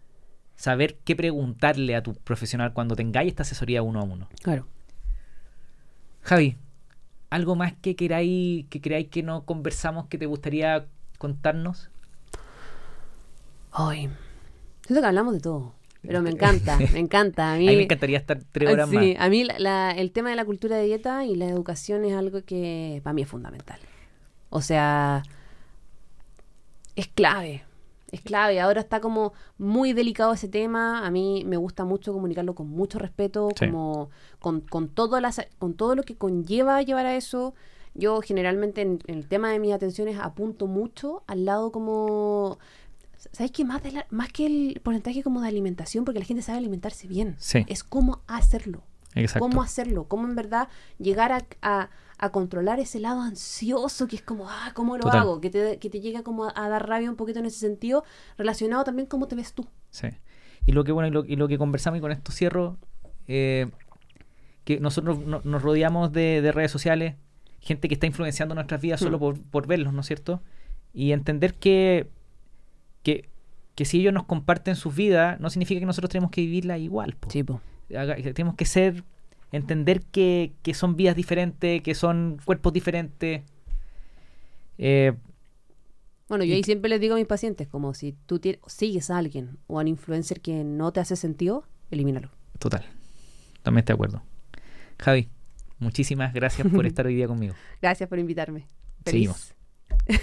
saber 0.56 0.96
qué 1.04 1.16
preguntarle 1.16 1.94
a 1.96 2.02
tu 2.02 2.14
profesional 2.14 2.72
cuando 2.74 2.96
tengáis 2.96 3.28
esta 3.28 3.42
asesoría 3.42 3.82
uno 3.82 4.00
a 4.00 4.04
uno. 4.04 4.28
Claro. 4.42 4.66
Javi, 6.22 6.56
¿algo 7.30 7.56
más 7.56 7.74
que 7.74 7.96
queráis, 7.96 8.66
que 8.68 8.80
creáis 8.80 9.08
que 9.08 9.22
no 9.22 9.44
conversamos 9.44 10.06
que 10.08 10.18
te 10.18 10.26
gustaría 10.26 10.86
contarnos? 11.18 11.90
Ay, 13.72 14.10
siento 14.86 15.00
que 15.00 15.06
hablamos 15.06 15.34
de 15.34 15.40
todo. 15.40 15.74
Pero 16.02 16.20
me 16.20 16.30
encanta, 16.30 16.76
me 16.92 16.98
encanta. 16.98 17.52
A 17.52 17.54
A 17.54 17.58
mí, 17.58 17.66
mí 17.70 17.76
me 17.76 17.82
encantaría 17.84 18.18
estar 18.18 18.38
tres 18.50 18.68
horas 18.70 18.88
sí, 18.88 18.96
más. 18.96 19.06
a 19.18 19.28
mí 19.28 19.44
la- 19.44 19.58
la- 19.58 19.90
el 19.92 20.10
tema 20.12 20.30
de 20.30 20.36
la 20.36 20.44
cultura 20.44 20.76
de 20.76 20.84
dieta 20.84 21.24
y 21.24 21.36
la 21.36 21.46
educación 21.48 22.04
es 22.04 22.14
algo 22.14 22.42
que 22.44 23.00
para 23.04 23.14
mí 23.14 23.22
es 23.22 23.28
fundamental. 23.28 23.78
O 24.50 24.60
sea, 24.60 25.22
es 26.96 27.08
clave, 27.08 27.64
es 28.12 28.20
clave. 28.20 28.60
Ahora 28.60 28.80
está 28.80 29.00
como 29.00 29.32
muy 29.58 29.92
delicado 29.92 30.32
ese 30.34 30.46
tema. 30.48 31.04
A 31.04 31.10
mí 31.10 31.42
me 31.46 31.56
gusta 31.56 31.84
mucho 31.84 32.12
comunicarlo 32.12 32.54
con 32.54 32.68
mucho 32.68 32.98
respeto, 33.00 33.48
Sí. 33.58 33.66
como 33.66 34.10
con, 34.38 34.60
con, 34.60 34.88
todo 34.88 35.18
las, 35.20 35.40
con 35.58 35.74
todo 35.74 35.96
lo 35.96 36.02
que 36.04 36.14
conlleva 36.16 36.80
llevar 36.82 37.06
a 37.06 37.16
eso. 37.16 37.54
Yo 37.94 38.20
generalmente 38.22 38.80
en, 38.82 39.00
en 39.06 39.16
el 39.18 39.26
tema 39.28 39.50
de 39.50 39.58
mis 39.58 39.72
atenciones 39.72 40.18
apunto 40.20 40.66
mucho 40.66 41.24
al 41.26 41.44
lado 41.44 41.72
como... 41.72 42.58
¿Sabes 43.32 43.52
qué? 43.52 43.64
Más, 43.64 43.82
de 43.82 43.92
la- 43.92 44.06
más 44.10 44.32
que 44.32 44.46
el 44.46 44.80
porcentaje 44.82 45.22
como 45.22 45.40
de 45.42 45.48
alimentación, 45.48 46.04
porque 46.04 46.18
la 46.18 46.24
gente 46.26 46.42
sabe 46.42 46.58
alimentarse 46.58 47.06
bien. 47.06 47.36
Sí. 47.38 47.64
Es 47.68 47.84
cómo 47.84 48.20
hacerlo. 48.26 48.82
Exacto. 49.14 49.46
Cómo 49.48 49.62
hacerlo. 49.62 50.04
Cómo 50.08 50.26
en 50.26 50.34
verdad 50.34 50.68
llegar 50.98 51.32
a, 51.32 51.44
a- 51.62 51.90
a 52.22 52.30
controlar 52.30 52.78
ese 52.80 53.00
lado 53.00 53.20
ansioso 53.20 54.06
que 54.06 54.16
es 54.16 54.22
como, 54.22 54.48
ah, 54.48 54.70
¿cómo 54.74 54.96
lo 54.96 55.02
Total. 55.02 55.20
hago? 55.20 55.40
Que 55.40 55.50
te, 55.50 55.78
que 55.78 55.90
te 55.90 56.00
llega 56.00 56.22
como 56.22 56.44
a, 56.44 56.52
a 56.54 56.68
dar 56.68 56.88
rabia 56.88 57.10
un 57.10 57.16
poquito 57.16 57.40
en 57.40 57.46
ese 57.46 57.58
sentido, 57.58 58.04
relacionado 58.38 58.84
también 58.84 59.06
cómo 59.08 59.26
te 59.26 59.34
ves 59.34 59.52
tú. 59.54 59.66
Sí. 59.90 60.06
Y 60.64 60.72
lo 60.72 60.84
que 60.84 60.92
bueno, 60.92 61.08
y 61.08 61.10
lo, 61.10 61.24
y 61.24 61.34
lo 61.36 61.48
que 61.48 61.58
conversamos 61.58 61.98
y 61.98 62.00
con 62.00 62.12
esto 62.12 62.30
cierro, 62.30 62.78
eh, 63.26 63.68
que 64.64 64.78
nosotros 64.78 65.18
no- 65.26 65.40
nos 65.44 65.62
rodeamos 65.62 66.12
de, 66.12 66.40
de 66.40 66.52
redes 66.52 66.70
sociales, 66.70 67.16
gente 67.60 67.88
que 67.88 67.94
está 67.94 68.06
influenciando 68.06 68.54
nuestras 68.54 68.80
vidas 68.80 69.00
solo 69.00 69.16
Hmm. 69.16 69.20
por, 69.20 69.42
por 69.42 69.66
verlos, 69.66 69.92
¿no 69.92 70.00
es 70.02 70.06
cierto? 70.06 70.40
Y 70.94 71.10
entender 71.12 71.54
que, 71.54 72.08
que, 73.02 73.28
que 73.74 73.84
si 73.84 73.98
ellos 74.00 74.12
nos 74.12 74.26
comparten 74.26 74.76
sus 74.76 74.94
vidas, 74.94 75.40
no 75.40 75.50
significa 75.50 75.80
que 75.80 75.86
nosotros 75.86 76.10
tenemos 76.10 76.30
que 76.30 76.42
vivirla 76.42 76.78
igual. 76.78 77.16
po. 77.18 77.28
po. 77.46 77.60
Haga- 77.96 78.14
tenemos 78.32 78.54
que 78.54 78.64
ser, 78.64 79.02
entender 79.52 80.02
que, 80.02 80.52
que 80.62 80.74
son 80.74 80.96
vidas 80.96 81.14
diferentes, 81.14 81.82
que 81.82 81.94
son 81.94 82.38
cuerpos 82.44 82.72
diferentes. 82.72 83.42
Eh, 84.78 85.12
Bueno, 86.28 86.44
yo 86.44 86.54
ahí 86.54 86.62
siempre 86.62 86.88
les 86.88 87.00
digo 87.00 87.14
a 87.14 87.18
mis 87.18 87.26
pacientes, 87.26 87.68
como 87.68 87.94
si 87.94 88.14
tú 88.26 88.40
sigues 88.66 89.10
a 89.10 89.18
alguien 89.18 89.58
o 89.66 89.78
a 89.78 89.82
un 89.82 89.88
influencer 89.88 90.40
que 90.40 90.64
no 90.64 90.92
te 90.92 91.00
hace 91.00 91.14
sentido, 91.16 91.64
elimínalo. 91.90 92.30
total. 92.58 92.84
Totalmente 93.58 93.92
de 93.92 93.94
acuerdo. 93.94 94.22
Javi, 94.98 95.28
muchísimas 95.78 96.32
gracias 96.34 96.66
por 96.68 96.84
estar 96.86 97.06
hoy 97.06 97.14
día 97.14 97.28
conmigo. 97.28 97.54
Gracias 97.80 98.08
por 98.08 98.18
invitarme. 98.18 98.66
Seguimos. 99.04 99.54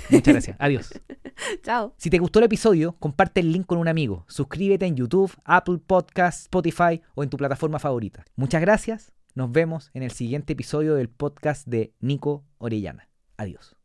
Muchas 0.09 0.33
gracias. 0.33 0.57
Adiós. 0.59 0.89
Chao. 1.63 1.93
Si 1.97 2.09
te 2.09 2.17
gustó 2.17 2.39
el 2.39 2.45
episodio, 2.45 2.95
comparte 2.99 3.39
el 3.39 3.51
link 3.53 3.65
con 3.65 3.77
un 3.77 3.87
amigo. 3.87 4.25
Suscríbete 4.27 4.85
en 4.87 4.95
YouTube, 4.97 5.31
Apple 5.45 5.77
Podcasts, 5.85 6.43
Spotify 6.43 7.01
o 7.15 7.23
en 7.23 7.29
tu 7.29 7.37
plataforma 7.37 7.79
favorita. 7.79 8.25
Muchas 8.35 8.59
gracias. 8.61 9.13
Nos 9.35 9.51
vemos 9.51 9.91
en 9.93 10.03
el 10.03 10.11
siguiente 10.11 10.53
episodio 10.53 10.95
del 10.95 11.09
podcast 11.09 11.67
de 11.67 11.93
Nico 11.99 12.45
Orellana. 12.57 13.09
Adiós. 13.37 13.78